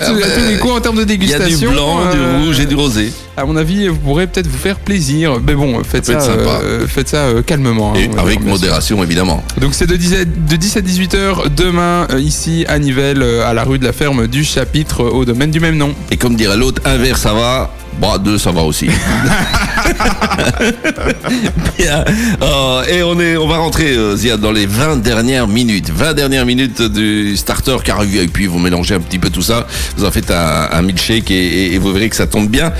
à 0.00 0.12
ouais. 0.12 0.20
tous 0.22 0.48
les 0.50 0.58
coups 0.58 0.74
en 0.74 0.80
termes 0.80 0.96
de 0.96 1.02
Il 1.02 1.28
y 1.28 1.34
a 1.34 1.38
dégustation. 1.38 1.68
du 1.70 1.74
blanc, 1.74 1.98
euh, 2.00 2.12
du 2.40 2.46
rouge 2.46 2.60
et 2.60 2.66
du 2.66 2.74
rosé. 2.74 3.12
à 3.36 3.44
mon 3.44 3.56
avis, 3.56 3.88
vous 3.88 3.96
pourrez 3.96 4.26
peut-être 4.26 4.46
vous 4.46 4.58
faire 4.58 4.76
plaisir. 4.76 5.38
Mais 5.46 5.54
bon, 5.54 5.82
faites 5.84 6.06
Ça 6.06 6.12
euh, 6.12 6.86
faites 6.86 7.08
ça 7.08 7.18
euh, 7.18 7.42
calmement. 7.42 7.94
Et 7.94 8.04
hein, 8.04 8.10
avec 8.18 8.40
bien 8.40 8.48
sûr. 8.48 8.60
modération 8.60 9.02
évidemment. 9.02 9.42
Donc 9.60 9.74
c'est 9.74 9.86
de 9.86 9.96
10 9.96 10.14
à, 10.14 10.24
de 10.24 10.56
10 10.56 10.76
à 10.76 10.80
18 10.80 11.14
heures 11.14 11.50
demain 11.50 12.06
euh, 12.12 12.20
ici 12.20 12.64
à 12.68 12.78
Nivelles, 12.78 13.22
euh, 13.22 13.46
à 13.46 13.54
la 13.54 13.64
rue 13.64 13.78
de 13.78 13.84
la 13.84 13.92
ferme 13.92 14.26
du 14.26 14.44
chapitre 14.44 15.02
euh, 15.02 15.10
au 15.10 15.24
domaine 15.24 15.50
du 15.50 15.60
même 15.60 15.76
nom. 15.76 15.94
Et 16.10 16.16
comme 16.16 16.36
dirait 16.36 16.56
l'autre, 16.56 16.82
un 16.84 16.96
verre 16.96 17.18
ça 17.18 17.32
va, 17.32 17.74
bah 18.00 18.18
deux 18.18 18.38
ça 18.38 18.50
va 18.50 18.62
aussi. 18.62 18.88
Bien. 21.78 22.04
Euh, 22.42 22.82
et 22.84 23.02
on 23.02 23.18
est, 23.20 23.36
on 23.36 23.46
va 23.48 23.58
rentrer 23.58 23.94
euh, 23.96 24.16
dans 24.38 24.52
les 24.52 24.66
20 24.66 24.96
dernières 24.96 25.46
minutes. 25.48 25.90
20 25.90 26.14
dernières 26.14 26.46
minutes 26.46 26.82
du 26.82 27.36
starter 27.36 27.76
car 27.84 28.02
et 28.02 28.26
puis 28.28 28.46
vous 28.46 28.58
mélangez 28.58 28.94
un 28.94 29.00
petit 29.00 29.18
peu 29.18 29.30
tout 29.30 29.42
ça. 29.42 29.66
Vous 29.96 30.04
en 30.04 30.10
faites 30.10 30.30
un, 30.30 30.68
un 30.72 30.82
milkshake 30.82 31.30
et, 31.30 31.74
et- 31.74 31.78
vous 31.78 31.92
verrez 31.92 32.08
que 32.08 32.16
ça 32.16 32.26
tombe 32.26 32.48
bien. 32.48 32.72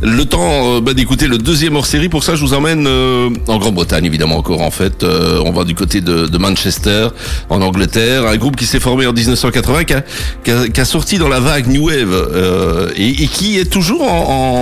Le 0.00 0.24
temps 0.24 0.76
euh, 0.76 0.80
bah, 0.80 0.94
d'écouter 0.94 1.26
le 1.26 1.38
deuxième 1.38 1.76
hors 1.76 1.86
série. 1.86 2.08
Pour 2.08 2.22
ça, 2.24 2.34
je 2.36 2.40
vous 2.44 2.54
emmène 2.54 2.86
euh, 2.86 3.30
en 3.48 3.58
Grande-Bretagne 3.58 4.04
évidemment 4.04 4.36
encore 4.38 4.62
en 4.62 4.70
fait. 4.70 5.02
Euh, 5.02 5.42
on 5.44 5.52
va 5.52 5.64
du 5.64 5.74
côté 5.74 6.00
de, 6.00 6.26
de 6.26 6.38
Manchester 6.38 7.08
en 7.50 7.60
Angleterre. 7.62 8.26
Un 8.26 8.36
groupe 8.36 8.56
qui 8.56 8.66
s'est 8.66 8.80
formé 8.80 9.06
en 9.06 9.12
1980 9.12 9.84
qui 9.84 9.94
a, 9.94 10.02
qui 10.44 10.50
a- 10.50 10.68
qui 10.68 10.80
a 10.80 10.84
sorti 10.84 11.18
dans 11.18 11.28
la 11.28 11.40
vague 11.40 11.66
New 11.68 11.86
Wave 11.88 12.12
euh, 12.12 12.90
et, 12.96 13.24
et 13.24 13.26
qui 13.28 13.58
est 13.58 13.70
toujours 13.70 14.02
en, 14.02 14.08
en- 14.28 14.61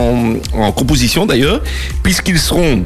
en 0.55 0.73
composition 0.73 1.27
d'ailleurs 1.27 1.61
puisqu'ils 2.03 2.39
seront 2.39 2.85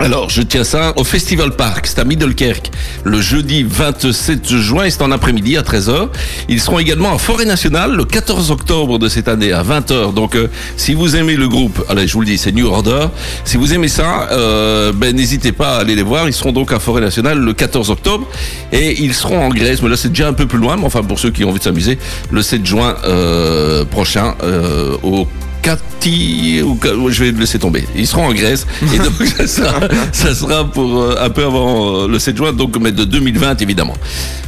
alors, 0.00 0.28
je 0.28 0.42
tiens 0.42 0.64
ça 0.64 0.92
au 0.96 1.04
Festival 1.04 1.52
Park, 1.52 1.86
c'est 1.86 2.00
à 2.00 2.04
Middlekerk, 2.04 2.72
le 3.04 3.20
jeudi 3.20 3.62
27 3.62 4.56
juin, 4.56 4.84
et 4.84 4.90
c'est 4.90 5.02
en 5.02 5.12
après-midi 5.12 5.56
à 5.56 5.62
13h. 5.62 6.08
Ils 6.48 6.60
seront 6.60 6.80
également 6.80 7.14
à 7.14 7.18
Forêt 7.18 7.44
Nationale 7.44 7.94
le 7.94 8.04
14 8.04 8.50
octobre 8.50 8.98
de 8.98 9.08
cette 9.08 9.28
année 9.28 9.52
à 9.52 9.62
20h. 9.62 10.12
Donc, 10.12 10.34
euh, 10.34 10.48
si 10.76 10.94
vous 10.94 11.14
aimez 11.14 11.36
le 11.36 11.48
groupe, 11.48 11.84
allez, 11.88 12.08
je 12.08 12.12
vous 12.14 12.20
le 12.20 12.26
dis, 12.26 12.38
c'est 12.38 12.50
New 12.50 12.66
Order. 12.66 13.06
Si 13.44 13.56
vous 13.56 13.72
aimez 13.72 13.86
ça, 13.86 14.28
euh, 14.32 14.92
ben 14.92 15.14
n'hésitez 15.14 15.52
pas 15.52 15.76
à 15.76 15.80
aller 15.82 15.94
les 15.94 16.02
voir. 16.02 16.26
Ils 16.26 16.34
seront 16.34 16.52
donc 16.52 16.72
à 16.72 16.80
Forêt 16.80 17.00
Nationale 17.00 17.38
le 17.38 17.52
14 17.52 17.90
octobre, 17.90 18.26
et 18.72 19.00
ils 19.00 19.14
seront 19.14 19.44
en 19.44 19.48
Grèce. 19.50 19.80
Mais 19.80 19.88
là, 19.88 19.96
c'est 19.96 20.08
déjà 20.08 20.26
un 20.26 20.32
peu 20.32 20.46
plus 20.46 20.58
loin, 20.58 20.76
mais 20.76 20.84
enfin 20.84 21.04
pour 21.04 21.20
ceux 21.20 21.30
qui 21.30 21.44
ont 21.44 21.50
envie 21.50 21.60
de 21.60 21.64
s'amuser, 21.64 21.98
le 22.32 22.42
7 22.42 22.66
juin 22.66 22.96
euh, 23.04 23.84
prochain 23.84 24.34
au 25.04 25.28
Cathy, 25.64 26.60
ou 26.62 26.78
ouais, 26.82 27.12
je 27.12 27.24
vais 27.24 27.32
le 27.32 27.38
laisser 27.40 27.58
tomber. 27.58 27.84
Ils 27.96 28.06
seront 28.06 28.26
en 28.26 28.32
Grèce 28.34 28.66
et 28.94 28.98
donc 28.98 29.14
ça 29.36 29.46
sera, 29.46 29.80
ça 30.12 30.34
sera 30.34 30.64
pour 30.64 31.00
euh, 31.00 31.16
un 31.20 31.30
peu 31.30 31.44
avant 31.44 32.02
euh, 32.04 32.08
le 32.08 32.18
7 32.18 32.36
juin, 32.36 32.52
donc 32.52 32.76
mais 32.78 32.92
de 32.92 33.04
2020 33.04 33.60
évidemment. 33.62 33.94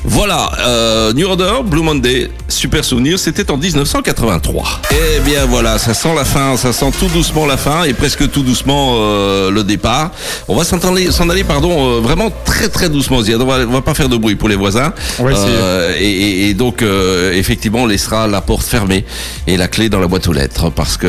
Voilà, 0.04 0.50
euh, 0.60 1.12
New 1.14 1.26
Order, 1.26 1.62
Blue 1.64 1.82
Monday, 1.82 2.30
super 2.48 2.84
souvenir, 2.84 3.18
c'était 3.18 3.50
en 3.50 3.56
1983. 3.56 4.82
Eh 4.92 5.20
bien 5.20 5.46
voilà, 5.46 5.78
ça 5.78 5.94
sent 5.94 6.14
la 6.14 6.24
fin, 6.24 6.56
ça 6.56 6.72
sent 6.72 6.92
tout 6.98 7.08
doucement 7.08 7.46
la 7.46 7.56
fin 7.56 7.82
et 7.84 7.92
presque 7.92 8.30
tout 8.30 8.42
doucement 8.42 8.92
euh, 8.98 9.50
le 9.50 9.64
départ. 9.64 10.12
On 10.48 10.54
va 10.54 10.64
s'en 10.64 10.78
aller, 10.78 11.10
s'en 11.10 11.28
aller, 11.28 11.42
pardon, 11.44 11.96
euh, 11.96 12.00
vraiment 12.00 12.30
très 12.44 12.68
très 12.68 12.88
doucement. 12.88 13.16
On 13.18 13.44
va, 13.44 13.58
on 13.66 13.72
va 13.72 13.80
pas 13.82 13.94
faire 13.94 14.08
de 14.08 14.16
bruit 14.16 14.36
pour 14.36 14.48
les 14.48 14.54
voisins. 14.56 14.92
Essayer. 15.32 15.46
Euh, 15.56 15.94
et, 15.98 16.04
et- 16.10 16.48
et 16.50 16.54
donc 16.54 16.82
euh, 16.82 17.32
effectivement, 17.32 17.82
on 17.82 17.86
laissera 17.86 18.28
la 18.28 18.40
porte 18.42 18.66
fermée 18.66 19.04
et 19.46 19.56
la 19.56 19.66
clé 19.68 19.88
dans 19.88 19.98
la 20.00 20.06
boîte 20.06 20.28
aux 20.28 20.32
lettres 20.32 20.70
parce 20.70 20.96
que, 20.96 21.05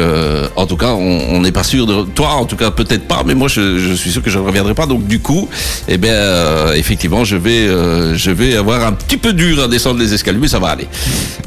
en 0.56 0.66
tout 0.66 0.78
cas, 0.78 0.92
on 0.94 1.40
n'est 1.42 1.52
pas 1.52 1.64
sûr 1.64 1.86
de 1.86 2.04
toi, 2.04 2.30
en 2.34 2.46
tout 2.46 2.56
cas 2.56 2.72
peut-être 2.72 3.08
pas, 3.08 3.24
mais 3.26 3.36
moi 3.36 3.48
je, 3.48 3.94
suis 3.96 4.12
sûr 4.12 4.22
que 4.22 4.30
je 4.30 4.40
ne 4.40 4.44
reviendrai 4.44 4.74
pas. 4.74 4.86
Donc 4.86 5.06
du 5.08 5.20
coup, 5.20 5.48
eh 5.88 5.98
bien, 5.98 6.14
euh, 6.14 6.74
effectivement, 6.74 7.24
je 7.24 7.36
vais, 7.36 7.68
euh, 7.68 8.16
je 8.16 8.32
vais 8.32 8.56
avoir 8.56 8.86
un 8.86 8.94
petit 8.94 9.18
peu 9.18 9.34
dur 9.34 9.64
à 9.64 9.68
descendre 9.68 10.00
les 10.00 10.14
escaliers, 10.14 10.40
mais 10.40 10.48
ça 10.48 10.60
va 10.60 10.70
aller. 10.70 10.88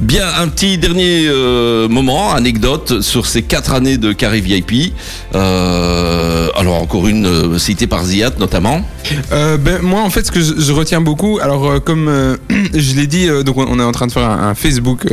Bien, 0.00 0.26
un 0.38 0.48
petit 0.48 0.78
dernier 0.78 1.26
euh, 1.26 1.88
moment, 1.88 2.32
anecdote 2.32 3.00
sur 3.00 3.26
ces 3.26 3.42
quatre 3.42 3.72
années 3.72 3.98
de 3.98 4.12
carré 4.12 4.40
VIP. 4.40 4.92
Alors 5.32 6.82
encore 6.82 7.08
une 7.08 7.58
citée 7.58 7.86
par 7.86 8.04
Ziad 8.04 8.38
notamment. 8.38 8.84
Ben, 9.30 9.80
moi, 9.82 10.02
en 10.02 10.10
fait, 10.10 10.26
ce 10.26 10.32
que 10.32 10.40
je, 10.40 10.72
retiens 10.72 11.00
beaucoup, 11.00 11.38
alors 11.42 11.82
comme 11.82 12.36
je 12.74 12.94
l'ai 12.94 13.06
dit, 13.06 13.28
donc 13.44 13.56
on, 13.56 13.78
est 13.78 13.82
en 13.82 13.92
train 13.92 14.06
de 14.06 14.12
faire 14.12 14.28
un, 14.28 14.54
Facebook 14.54 15.06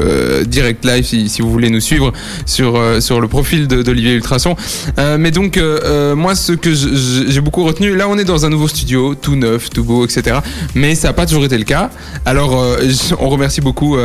direct 0.46 0.84
live 0.86 1.06
si, 1.06 1.30
si 1.30 1.42
vous 1.42 1.52
voulez 1.52 1.70
nous 1.70 1.80
suivre 1.80 2.12
sur 2.46 2.80
sur 3.00 3.22
le 3.22 3.27
profil 3.28 3.68
d'Olivier 3.68 4.14
Ultrason. 4.14 4.56
Euh, 4.98 5.18
mais 5.20 5.32
donc, 5.32 5.58
euh, 5.58 5.80
euh, 5.84 6.16
moi, 6.16 6.36
ce 6.36 6.54
que 6.54 6.74
j'ai 6.74 7.42
beaucoup 7.42 7.64
retenu, 7.64 7.96
là, 7.96 8.08
on 8.10 8.18
est 8.18 8.26
dans 8.26 8.46
un 8.46 8.50
nouveau 8.50 8.68
studio, 8.68 9.16
tout 9.16 9.36
neuf, 9.36 9.70
tout 9.70 9.84
beau, 9.84 10.06
etc. 10.06 10.40
Mais 10.76 10.96
ça 10.96 11.10
n'a 11.10 11.14
pas 11.14 11.26
toujours 11.26 11.46
été 11.46 11.58
le 11.58 11.64
cas. 11.64 11.90
Alors, 12.26 12.78
on 13.20 13.30
remercie 13.30 13.62
beaucoup 13.62 13.98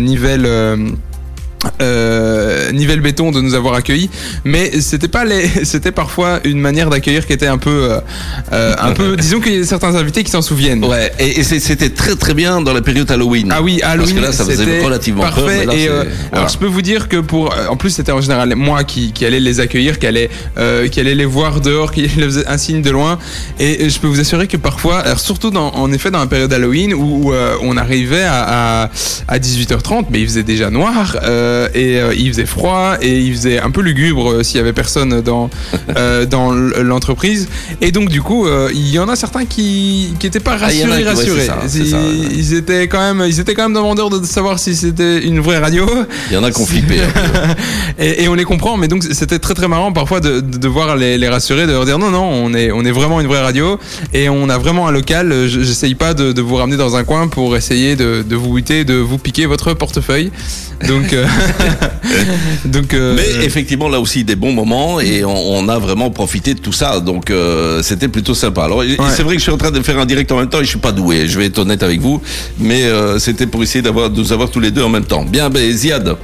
Nivelle. 0.00 0.46
Euh, 1.80 2.70
Nivelle 2.72 3.00
Béton 3.00 3.30
de 3.32 3.40
nous 3.40 3.54
avoir 3.54 3.74
accueillis, 3.74 4.10
mais 4.44 4.80
c'était 4.80 5.08
pas 5.08 5.24
les, 5.24 5.46
c'était 5.64 5.92
parfois 5.92 6.40
une 6.44 6.58
manière 6.60 6.90
d'accueillir 6.90 7.26
qui 7.26 7.32
était 7.32 7.46
un 7.46 7.58
peu, 7.58 7.70
euh, 7.92 8.00
euh, 8.52 8.74
un 8.78 8.92
peu, 8.92 9.16
disons 9.18 9.40
qu'il 9.40 9.56
y 9.58 9.60
a 9.60 9.64
certains 9.64 9.94
invités 9.94 10.24
qui 10.24 10.30
s'en 10.30 10.42
souviennent. 10.42 10.84
Ouais, 10.84 11.12
et, 11.18 11.42
c'était 11.42 11.90
très 11.90 12.14
très 12.16 12.34
bien 12.34 12.60
dans 12.60 12.72
la 12.72 12.82
période 12.82 13.10
Halloween. 13.10 13.50
Ah 13.54 13.62
oui, 13.62 13.80
Halloween, 13.82 14.14
Parce 14.14 14.20
que 14.20 14.26
là, 14.26 14.32
ça 14.32 14.44
faisait 14.44 14.64
c'était 14.64 14.84
relativement 14.84 15.22
parfait. 15.22 15.40
peur. 15.40 15.50
mais 15.58 15.66
là, 15.66 15.74
et 15.74 15.78
c'est- 15.78 15.88
euh, 15.88 16.04
voilà. 16.04 16.36
alors, 16.36 16.48
je 16.48 16.58
peux 16.58 16.66
vous 16.66 16.82
dire 16.82 17.08
que 17.08 17.16
pour, 17.18 17.52
euh, 17.52 17.66
en 17.68 17.76
plus, 17.76 17.90
c'était 17.90 18.12
en 18.12 18.20
général 18.20 18.54
moi 18.56 18.84
qui, 18.84 19.12
qui 19.12 19.24
allais 19.26 19.40
les 19.40 19.60
accueillir, 19.60 19.98
qui 19.98 20.06
allait, 20.06 20.30
qui 20.90 21.00
allait 21.00 21.14
les 21.14 21.24
voir 21.24 21.60
dehors, 21.60 21.92
qui 21.92 22.02
les 22.16 22.24
faisait 22.24 22.46
un 22.46 22.58
signe 22.58 22.82
de 22.82 22.90
loin. 22.90 23.18
Et, 23.58 23.88
je 23.90 23.98
peux 23.98 24.06
vous 24.06 24.20
assurer 24.20 24.46
que 24.46 24.56
parfois, 24.56 24.98
alors 25.00 25.20
surtout 25.20 25.50
dans, 25.50 25.70
en 25.74 25.92
effet 25.92 26.10
dans 26.10 26.20
la 26.20 26.26
période 26.26 26.52
Halloween 26.52 26.94
où, 26.94 27.30
où, 27.30 27.34
on 27.62 27.76
arrivait 27.76 28.22
à, 28.24 28.84
à, 28.84 28.90
à 29.28 29.38
18h30, 29.38 30.06
mais 30.10 30.20
il 30.20 30.26
faisait 30.26 30.42
déjà 30.42 30.70
noir. 30.70 31.16
euh, 31.22 31.49
et 31.74 31.98
euh, 32.00 32.14
il 32.16 32.28
faisait 32.32 32.46
froid 32.46 32.96
et 33.00 33.18
il 33.20 33.32
faisait 33.34 33.58
un 33.60 33.70
peu 33.70 33.80
lugubre 33.82 34.30
euh, 34.32 34.42
s'il 34.42 34.56
y 34.56 34.60
avait 34.60 34.72
personne 34.72 35.20
dans 35.20 35.50
euh, 35.96 36.26
dans 36.26 36.52
l'entreprise. 36.52 37.48
Et 37.80 37.92
donc 37.92 38.08
du 38.08 38.22
coup, 38.22 38.46
euh, 38.46 38.70
il 38.74 38.88
y 38.90 38.98
en 38.98 39.08
a 39.08 39.16
certains 39.16 39.44
qui 39.44 40.14
qui 40.18 40.26
étaient 40.26 40.40
pas 40.40 40.56
Ah, 40.60 40.66
rassurés, 40.66 41.04
rassurés. 41.04 41.46
ça, 41.46 41.58
ils, 41.74 41.86
ça, 41.86 41.96
ouais. 41.98 42.04
ils 42.32 42.54
étaient 42.54 42.86
quand 42.88 43.00
même 43.00 43.24
ils 43.28 43.38
étaient 43.40 43.54
quand 43.54 43.64
même 43.64 43.74
demandeurs 43.74 44.10
de 44.10 44.24
savoir 44.26 44.58
si 44.58 44.74
c'était 44.76 45.18
une 45.24 45.40
vraie 45.40 45.58
radio. 45.58 45.86
Il 46.30 46.34
y 46.34 46.36
en 46.36 46.44
a 46.44 46.50
qui 46.50 46.60
ont 46.60 46.66
flippé. 46.66 46.96
peu. 46.96 47.20
Et, 47.98 48.24
et 48.24 48.28
on 48.28 48.34
les 48.34 48.44
comprend, 48.44 48.76
mais 48.76 48.88
donc 48.88 49.02
c'était 49.10 49.38
très 49.38 49.54
très 49.54 49.68
marrant 49.68 49.92
parfois 49.92 50.20
de, 50.20 50.40
de, 50.40 50.56
de 50.58 50.68
voir 50.68 50.96
les, 50.96 51.18
les 51.18 51.28
rassurer, 51.28 51.66
de 51.66 51.72
leur 51.72 51.84
dire 51.84 51.98
non 51.98 52.10
non, 52.10 52.24
on 52.24 52.54
est 52.54 52.70
on 52.72 52.84
est 52.84 52.90
vraiment 52.92 53.20
une 53.20 53.26
vraie 53.26 53.42
radio 53.42 53.78
et 54.14 54.28
on 54.28 54.48
a 54.48 54.56
vraiment 54.58 54.86
un 54.88 54.92
local. 54.92 55.32
euh, 55.32 55.48
je- 55.48 55.60
J'essaye 55.60 55.94
pas 55.94 56.14
de, 56.14 56.32
de 56.32 56.42
vous 56.42 56.56
ramener 56.56 56.76
dans 56.76 56.96
un 56.96 57.04
coin 57.04 57.28
pour 57.28 57.56
essayer 57.56 57.94
de, 57.96 58.22
de 58.28 58.36
vous 58.36 58.52
buter, 58.54 58.84
de 58.84 58.94
vous 58.94 59.18
piquer 59.18 59.46
votre 59.46 59.72
portefeuille. 59.74 60.30
Donc 60.88 61.12
euh, 61.12 61.26
donc 62.64 62.94
euh, 62.94 63.14
Mais 63.16 63.44
effectivement, 63.44 63.88
là 63.88 64.00
aussi, 64.00 64.24
des 64.24 64.36
bons 64.36 64.52
moments 64.52 65.00
et 65.00 65.24
on, 65.24 65.52
on 65.58 65.68
a 65.68 65.78
vraiment 65.78 66.10
profité 66.10 66.54
de 66.54 66.60
tout 66.60 66.72
ça. 66.72 67.00
Donc, 67.00 67.30
euh, 67.30 67.82
c'était 67.82 68.08
plutôt 68.08 68.34
sympa. 68.34 68.64
Alors, 68.64 68.82
c'est 69.10 69.22
vrai 69.22 69.34
que 69.34 69.38
je 69.40 69.44
suis 69.44 69.52
en 69.52 69.56
train 69.58 69.70
de 69.70 69.80
faire 69.82 69.98
un 69.98 70.06
direct 70.06 70.30
en 70.32 70.38
même 70.38 70.48
temps 70.48 70.60
et 70.60 70.64
je 70.64 70.70
suis 70.70 70.78
pas 70.78 70.92
doué. 70.92 71.26
Je 71.28 71.38
vais 71.38 71.46
être 71.46 71.58
honnête 71.58 71.82
avec 71.82 72.00
vous, 72.00 72.20
mais 72.58 72.82
euh, 72.84 73.18
c'était 73.18 73.46
pour 73.46 73.62
essayer 73.62 73.82
d'avoir, 73.82 74.10
de 74.10 74.18
nous 74.20 74.32
avoir 74.32 74.50
tous 74.50 74.60
les 74.60 74.70
deux 74.70 74.82
en 74.82 74.88
même 74.88 75.04
temps. 75.04 75.24
Bien, 75.24 75.50
ben, 75.50 75.70
Ziad, 75.72 76.16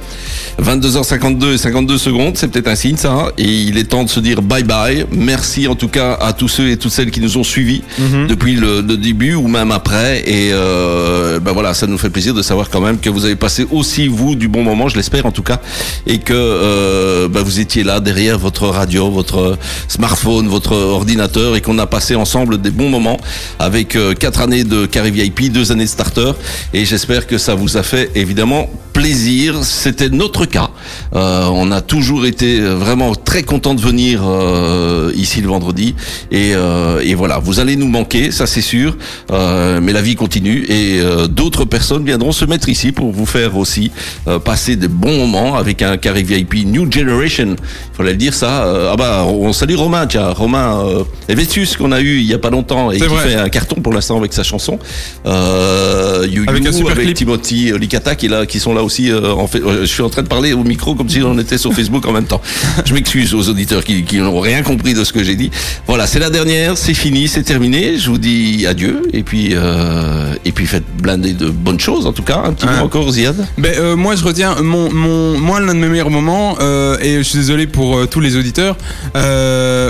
22h52 0.61 1.53
et 1.53 1.57
52 1.57 1.97
secondes, 1.97 2.37
c'est 2.37 2.47
peut-être 2.49 2.67
un 2.67 2.75
signe 2.75 2.97
ça. 2.97 3.11
hein, 3.11 3.31
et 3.37 3.43
il 3.47 3.77
est 3.77 3.85
temps 3.85 4.03
de 4.03 4.09
se 4.09 4.19
dire 4.19 4.41
bye 4.41 4.63
bye. 4.63 5.05
Merci 5.11 5.67
en 5.67 5.75
tout 5.75 5.87
cas 5.87 6.13
à 6.19 6.33
tous 6.33 6.47
ceux 6.47 6.69
et 6.69 6.77
toutes 6.77 6.91
celles 6.91 7.11
qui 7.11 7.21
nous 7.21 7.37
ont 7.37 7.43
suivis 7.43 7.81
depuis 8.27 8.55
le, 8.55 8.81
le 8.81 8.97
début 8.97 9.33
ou 9.35 9.47
même 9.47 9.71
après. 9.71 10.23
Et 10.29 10.51
ben 10.51 11.51
voilà, 11.53 11.73
ça 11.73 11.87
nous 11.87 11.97
fait 11.97 12.09
plaisir 12.09 12.33
de 12.33 12.41
savoir 12.41 12.69
quand 12.69 12.81
même 12.81 12.99
que 12.99 13.09
vous 13.09 13.25
avez 13.25 13.35
passé 13.35 13.65
aussi 13.71 14.07
vous 14.07 14.35
du 14.35 14.47
bon 14.47 14.63
moment, 14.63 14.87
je 14.87 14.97
l'espère 15.07 15.25
en 15.25 15.31
tout 15.31 15.43
cas, 15.43 15.61
et 16.05 16.19
que 16.19 16.33
euh, 16.33 17.29
ben, 17.29 17.41
vous 17.41 17.61
étiez 17.61 17.83
là 17.83 18.01
derrière 18.01 18.37
votre 18.37 18.67
radio, 18.67 19.09
votre 19.09 19.57
smartphone, 19.87 20.47
votre 20.49 20.75
ordinateur, 20.75 21.55
et 21.55 21.61
qu'on 21.61 21.79
a 21.79 21.85
passé 21.85 22.15
ensemble 22.15 22.59
des 22.61 22.71
bons 22.71 22.89
moments 22.89 23.17
avec 23.57 23.95
euh, 23.95 24.13
quatre 24.13 24.41
années 24.41 24.65
de 24.65 24.85
Carré 24.85 25.11
VIP, 25.11 25.49
deux 25.51 25.71
années 25.71 25.85
de 25.85 25.89
starter, 25.89 26.31
et 26.73 26.83
j'espère 26.83 27.25
que 27.25 27.37
ça 27.37 27.55
vous 27.55 27.77
a 27.77 27.83
fait 27.83 28.11
évidemment 28.15 28.69
plaisir. 28.97 29.63
C'était 29.63 30.09
notre 30.09 30.45
cas. 30.45 30.69
Euh, 31.13 31.45
on 31.51 31.71
a 31.71 31.81
toujours 31.81 32.25
été 32.25 32.59
vraiment 32.59 33.13
très 33.13 33.43
content 33.43 33.75
de 33.75 33.81
venir 33.81 34.21
euh, 34.25 35.11
ici 35.15 35.39
le 35.41 35.47
vendredi, 35.49 35.93
et, 36.31 36.53
euh, 36.55 36.99
et 37.03 37.13
voilà, 37.13 37.37
vous 37.37 37.59
allez 37.59 37.75
nous 37.75 37.87
manquer, 37.87 38.31
ça 38.31 38.47
c'est 38.47 38.61
sûr, 38.61 38.97
euh, 39.31 39.79
mais 39.81 39.93
la 39.93 40.01
vie 40.01 40.15
continue, 40.15 40.65
et 40.67 40.99
euh, 40.99 41.27
d'autres 41.27 41.65
personnes 41.65 42.03
viendront 42.05 42.31
se 42.31 42.45
mettre 42.45 42.69
ici 42.69 42.91
pour 42.91 43.11
vous 43.11 43.25
faire 43.27 43.55
aussi 43.57 43.91
euh, 44.27 44.39
passer 44.39 44.75
des 44.75 44.87
bons 44.87 45.15
moments 45.27 45.55
avec 45.55 45.81
un 45.83 45.97
carré 45.97 46.23
VIP 46.23 46.65
New 46.65 46.91
Generation. 46.91 47.55
Il 47.55 47.95
fallait 47.95 48.11
le 48.11 48.17
dire 48.17 48.33
ça. 48.33 48.65
Euh, 48.65 48.89
ah 48.91 48.95
bah 48.95 49.25
on 49.27 49.53
salue 49.53 49.75
Romain, 49.75 50.07
tiens, 50.07 50.29
Romain 50.29 50.79
euh, 50.85 51.03
Helvétius 51.27 51.77
qu'on 51.77 51.91
a 51.91 52.01
eu 52.01 52.17
il 52.17 52.25
y 52.25 52.33
a 52.33 52.39
pas 52.39 52.49
longtemps 52.49 52.91
et 52.91 52.97
qui 52.99 53.03
vrai. 53.05 53.29
fait 53.29 53.35
un 53.35 53.49
carton 53.49 53.75
pour 53.81 53.93
l'instant 53.93 54.17
avec 54.17 54.33
sa 54.33 54.43
chanson. 54.43 54.79
Euh, 55.25 56.25
You 56.29 56.45
Avec 56.47 56.63
You, 56.63 56.69
un 56.69 56.71
super 56.71 56.91
avec 56.93 57.05
clip. 57.05 57.17
Timothy 57.17 57.71
euh, 57.71 57.77
Licata 57.77 58.15
qui 58.15 58.25
est 58.25 58.29
là, 58.29 58.45
qui 58.45 58.59
sont 58.59 58.73
là 58.73 58.83
aussi. 58.87 59.11
euh, 59.11 59.33
en 59.33 59.47
fait, 59.47 59.61
euh, 59.61 59.81
je 59.81 59.85
suis 59.85 60.01
en 60.01 60.09
train 60.09 60.23
de 60.23 60.27
parler 60.27 60.53
au 60.53 60.63
micro 60.63 60.95
comme 60.95 61.09
si 61.09 61.21
on 61.21 61.37
était 61.37 61.57
sur 61.57 61.73
Facebook 61.73 62.05
en 62.07 62.11
même 62.13 62.25
temps. 62.25 62.41
Je 62.85 62.93
m'excuse 62.93 63.33
aux 63.33 63.49
auditeurs 63.49 63.83
qui, 63.83 64.03
qui 64.03 64.17
n'ont 64.17 64.39
rien 64.39 64.63
compris 64.63 64.93
de 64.93 65.03
ce 65.03 65.13
que 65.13 65.23
j'ai 65.23 65.35
dit. 65.35 65.51
Voilà, 65.85 66.07
c'est 66.07 66.19
la 66.19 66.29
dernière, 66.29 66.77
c'est 66.77 66.93
fini, 66.93 67.27
c'est 67.27 67.43
terminé. 67.43 67.97
Je 67.97 68.09
vous 68.09 68.17
dis 68.17 68.65
adieu 68.65 69.03
et 69.13 69.23
puis 69.23 69.49
euh, 69.53 70.33
et 70.45 70.51
puis 70.51 70.65
faites 70.65 70.85
blinder 71.01 71.33
de 71.33 71.49
bonnes 71.49 71.79
choses 71.79 72.05
en 72.07 72.13
tout 72.13 72.23
cas. 72.23 72.41
Un 72.45 72.53
petit 72.53 72.65
mot 72.65 72.83
encore, 72.83 73.11
Ziad. 73.11 73.35
Ben, 73.57 73.73
euh, 73.77 73.95
moi, 73.95 74.15
je 74.15 74.23
retiens 74.23 74.55
mon, 74.61 74.91
mon, 74.91 75.37
moi 75.37 75.59
l'un 75.59 75.73
de 75.75 75.79
mes 75.79 75.87
meilleurs 75.89 76.09
moments, 76.09 76.57
et 77.01 77.17
je 77.17 77.23
suis 77.23 77.39
désolé 77.39 77.67
pour 77.67 78.07
tous 78.07 78.19
les 78.21 78.35
auditeurs 78.35 78.77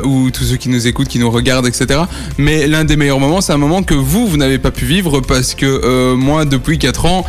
ou 0.03 0.31
tous 0.31 0.43
ceux 0.43 0.57
qui 0.57 0.69
nous 0.69 0.87
écoutent, 0.87 1.07
qui 1.07 1.19
nous 1.19 1.29
regardent, 1.31 1.67
etc. 1.67 2.01
Mais 2.37 2.67
l'un 2.67 2.83
des 2.83 2.95
meilleurs 2.97 3.19
moments, 3.19 3.41
c'est 3.41 3.53
un 3.53 3.57
moment 3.57 3.83
que 3.83 3.93
vous, 3.93 4.27
vous 4.27 4.37
n'avez 4.37 4.57
pas 4.57 4.71
pu 4.71 4.85
vivre 4.85 5.21
parce 5.21 5.53
que 5.53 6.13
moi, 6.15 6.45
depuis 6.45 6.79
4 6.79 7.05
ans, 7.05 7.25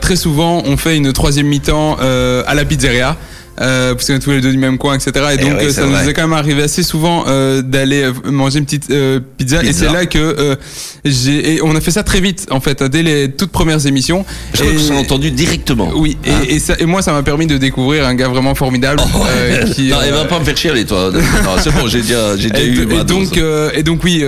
très 0.00 0.16
souvent, 0.16 0.62
on 0.66 0.76
fait 0.76 0.87
une 0.96 1.12
troisième 1.12 1.46
mi-temps 1.46 1.96
euh, 2.00 2.42
à 2.46 2.54
la 2.54 2.64
pizzeria. 2.64 3.16
Euh, 3.60 3.96
parce 3.96 4.06
qu'on 4.06 4.14
est 4.14 4.18
tous 4.20 4.30
les 4.30 4.40
deux 4.40 4.52
du 4.52 4.56
même 4.56 4.78
coin, 4.78 4.94
etc. 4.94 5.10
Et 5.16 5.34
Eh 5.34 5.42
donc 5.42 5.54
ouais, 5.58 5.64
euh, 5.66 5.72
ça 5.72 5.84
nous 5.84 6.08
est 6.08 6.12
quand 6.14 6.22
même 6.22 6.32
arrivé 6.32 6.62
assez 6.62 6.84
souvent 6.84 7.24
euh, 7.26 7.60
d'aller 7.60 8.08
manger 8.24 8.60
une 8.60 8.64
petite 8.66 8.88
euh, 8.92 9.18
pizza. 9.36 9.64
Et 9.64 9.72
c'est 9.72 9.90
là 9.92 10.06
que 10.06 10.56
j'ai, 11.04 11.54
et 11.54 11.62
on 11.64 11.74
a 11.74 11.80
fait 11.80 11.90
ça 11.90 12.04
très 12.04 12.20
vite 12.20 12.46
en 12.52 12.60
fait, 12.60 12.84
dès 12.84 13.02
les 13.02 13.28
toutes 13.32 13.50
premières 13.50 13.84
émissions. 13.84 14.24
Je 14.54 14.60
crois 14.60 14.72
Et- 14.72 14.76
que 14.76 14.92
entendu 14.94 15.32
directement. 15.32 15.90
oui, 15.96 16.16
et, 16.24 16.30
Hein 16.30 16.40
et, 16.48 16.58
ça, 16.60 16.74
et 16.78 16.86
moi, 16.86 17.02
ça 17.02 17.12
m'a 17.12 17.24
permis 17.24 17.48
de 17.48 17.58
découvrir 17.58 18.06
un 18.06 18.14
gars 18.14 18.28
vraiment 18.28 18.54
formidable. 18.54 19.00
euh, 19.28 19.64
qui, 19.72 19.88
non, 19.88 19.96
il 20.06 20.12
va 20.12 20.24
pas 20.26 20.38
me 20.38 20.44
faire 20.44 20.56
chialer, 20.56 20.84
toi. 20.84 21.10
Non, 21.12 21.50
c'est 21.60 21.74
bon, 21.74 21.88
j'ai 21.88 22.02
déjà, 22.02 22.36
j'ai 22.36 22.50
déjà 22.50 22.64
eu 22.64 22.82
et 22.82 23.02
donc, 23.04 23.40
et 23.74 23.82
donc 23.82 24.04
oui, 24.04 24.24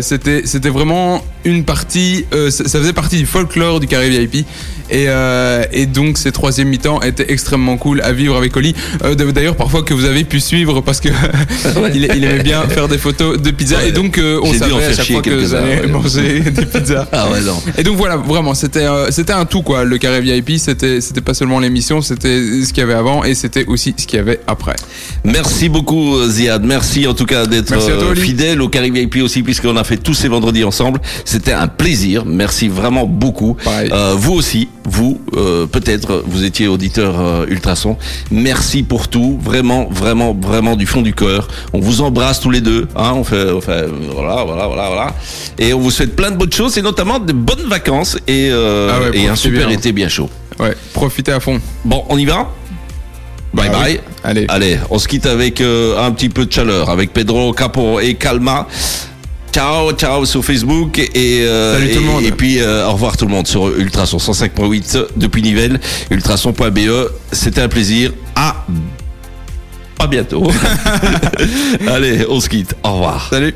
c'était 0.00 0.42
c'était 0.44 0.70
vraiment 0.70 1.24
une 1.44 1.64
partie, 1.64 2.24
ça, 2.50 2.68
ça 2.68 2.78
faisait 2.78 2.92
partie 2.92 3.16
du 3.16 3.26
folklore 3.26 3.80
du 3.80 3.88
carré 3.88 4.10
VIP. 4.10 4.46
Et, 4.90 5.06
euh, 5.08 5.64
et 5.72 5.86
donc 5.86 6.18
ces 6.18 6.32
troisième 6.32 6.68
mi-temps 6.68 7.00
étaient 7.02 7.30
extrêmement 7.32 7.76
cool 7.76 8.00
à 8.02 8.12
vivre 8.12 8.36
avec 8.36 8.56
Oli. 8.56 8.74
Euh, 9.04 9.14
D'ailleurs 9.14 9.56
parfois 9.56 9.82
que 9.82 9.94
vous 9.94 10.04
avez 10.04 10.24
pu 10.24 10.40
suivre 10.40 10.80
parce 10.80 11.00
que 11.00 11.08
il, 11.94 12.04
il 12.16 12.24
aimait 12.24 12.42
bien 12.42 12.62
faire 12.68 12.88
des 12.88 12.98
photos 12.98 13.40
de 13.40 13.50
pizza 13.50 13.74
Ouais. 13.74 13.88
et 13.88 13.92
donc 13.92 14.18
euh, 14.18 14.38
on 14.42 14.52
savait 14.52 14.84
à 14.84 14.92
chaque 14.92 15.10
fois 15.10 15.22
que 15.22 15.30
vous 15.30 15.54
allez 15.54 15.86
manger 15.88 16.40
des 16.40 16.66
pizzas. 16.66 17.08
Ah 17.12 17.28
ouais, 17.30 17.40
non. 17.40 17.60
Et 17.78 17.82
donc 17.82 17.96
voilà, 17.96 18.16
vraiment, 18.16 18.54
c'était 18.54 18.86
euh, 18.86 19.10
c'était 19.10 19.32
un 19.32 19.44
tout 19.46 19.62
quoi. 19.62 19.84
Le 19.84 19.98
carré 19.98 20.20
VIP, 20.20 20.58
c'était 20.58 21.00
c'était 21.00 21.20
pas 21.20 21.34
seulement 21.34 21.58
l'émission, 21.58 22.02
c'était 22.02 22.40
ce 22.64 22.68
qu'il 22.72 22.78
y 22.78 22.82
avait 22.82 22.94
avant 22.94 23.24
et 23.24 23.34
c'était 23.34 23.64
aussi 23.66 23.94
ce 23.96 24.06
qu'il 24.06 24.18
y 24.18 24.20
avait 24.20 24.40
après. 24.46 24.76
Merci 25.24 25.68
beaucoup 25.68 26.16
Ziad, 26.28 26.64
merci 26.64 27.06
en 27.06 27.14
tout 27.14 27.26
cas 27.26 27.46
d'être 27.46 27.72
euh, 27.72 28.14
fidèle 28.14 28.60
au 28.62 28.68
Carré 28.68 28.90
VIP 28.90 29.16
aussi 29.22 29.42
puisqu'on 29.42 29.76
a 29.76 29.84
fait 29.84 29.96
tous 29.96 30.14
ces 30.14 30.28
vendredis 30.28 30.64
ensemble. 30.64 31.00
C'était 31.24 31.52
un 31.52 31.66
plaisir, 31.68 32.24
merci 32.26 32.68
vraiment 32.68 33.06
beaucoup. 33.06 33.56
Euh, 33.66 34.14
vous 34.16 34.32
aussi, 34.34 34.68
vous 34.86 35.20
euh, 35.36 35.66
peut-être 35.66 36.22
vous 36.26 36.44
étiez 36.44 36.68
auditeur 36.68 37.18
euh, 37.18 37.46
Ultrason. 37.48 37.96
Merci 38.30 38.82
pour 38.82 39.08
tout, 39.08 39.38
vraiment, 39.42 39.86
vraiment, 39.90 40.34
vraiment 40.38 40.76
du 40.76 40.86
fond 40.86 41.02
du 41.02 41.14
cœur. 41.14 41.48
On 41.72 41.80
vous 41.80 42.02
embrasse 42.02 42.40
tous 42.40 42.50
les 42.50 42.60
deux, 42.60 42.86
hein, 42.96 43.12
on 43.16 43.24
fait, 43.24 43.50
on 43.50 43.60
fait- 43.60 43.86
voilà, 44.14 44.44
voilà, 44.44 44.66
voilà, 44.66 44.86
voilà. 44.88 45.14
Et 45.58 45.72
on 45.72 45.80
vous 45.80 45.90
souhaite 45.90 46.14
plein 46.16 46.30
de 46.30 46.36
bonnes 46.36 46.52
choses 46.52 46.76
et 46.78 46.82
notamment 46.82 47.18
de 47.18 47.32
bonnes 47.32 47.66
vacances 47.68 48.16
et, 48.26 48.48
euh, 48.50 48.90
Ah 48.94 49.00
ouais, 49.10 49.18
et 49.18 49.28
un 49.28 49.36
super 49.36 49.68
bien. 49.68 49.76
été 49.76 49.92
bien 49.92 50.08
chaud. 50.08 50.28
Ouais, 50.58 50.74
profitez 50.92 51.32
à 51.32 51.40
fond. 51.40 51.60
Bon, 51.84 52.04
on 52.08 52.18
y 52.18 52.24
va? 52.26 52.48
Bye 53.52 53.68
Bah 53.70 53.78
bye. 53.82 53.92
oui. 53.94 54.00
Allez. 54.24 54.46
Allez, 54.48 54.78
on 54.90 54.98
se 54.98 55.06
quitte 55.08 55.26
avec 55.26 55.60
un 55.60 56.10
petit 56.12 56.28
peu 56.28 56.44
de 56.46 56.52
chaleur, 56.52 56.90
avec 56.90 57.12
Pedro 57.12 57.52
Capo 57.52 58.00
et 58.00 58.14
Calma. 58.14 58.66
Ciao, 59.54 59.92
ciao 59.92 60.24
sur 60.24 60.44
Facebook 60.44 60.98
et, 60.98 61.42
euh, 61.42 61.74
Salut 61.78 61.92
tout 61.92 62.00
le 62.00 62.06
monde. 62.06 62.24
et 62.24 62.32
puis 62.32 62.60
euh, 62.60 62.88
au 62.88 62.94
revoir 62.94 63.16
tout 63.16 63.24
le 63.24 63.30
monde 63.30 63.46
sur 63.46 63.68
Ultrason 63.68 64.16
105.8 64.16 65.04
depuis 65.16 65.42
Nivelles, 65.42 65.78
ultrason.be. 66.10 67.12
C'était 67.30 67.60
un 67.60 67.68
plaisir. 67.68 68.10
À 68.34 68.66
à 70.00 70.08
bientôt. 70.08 70.42
Allez, 71.86 72.26
on 72.28 72.40
se 72.40 72.48
quitte. 72.48 72.74
Au 72.82 72.94
revoir. 72.94 73.28
Salut. 73.30 73.52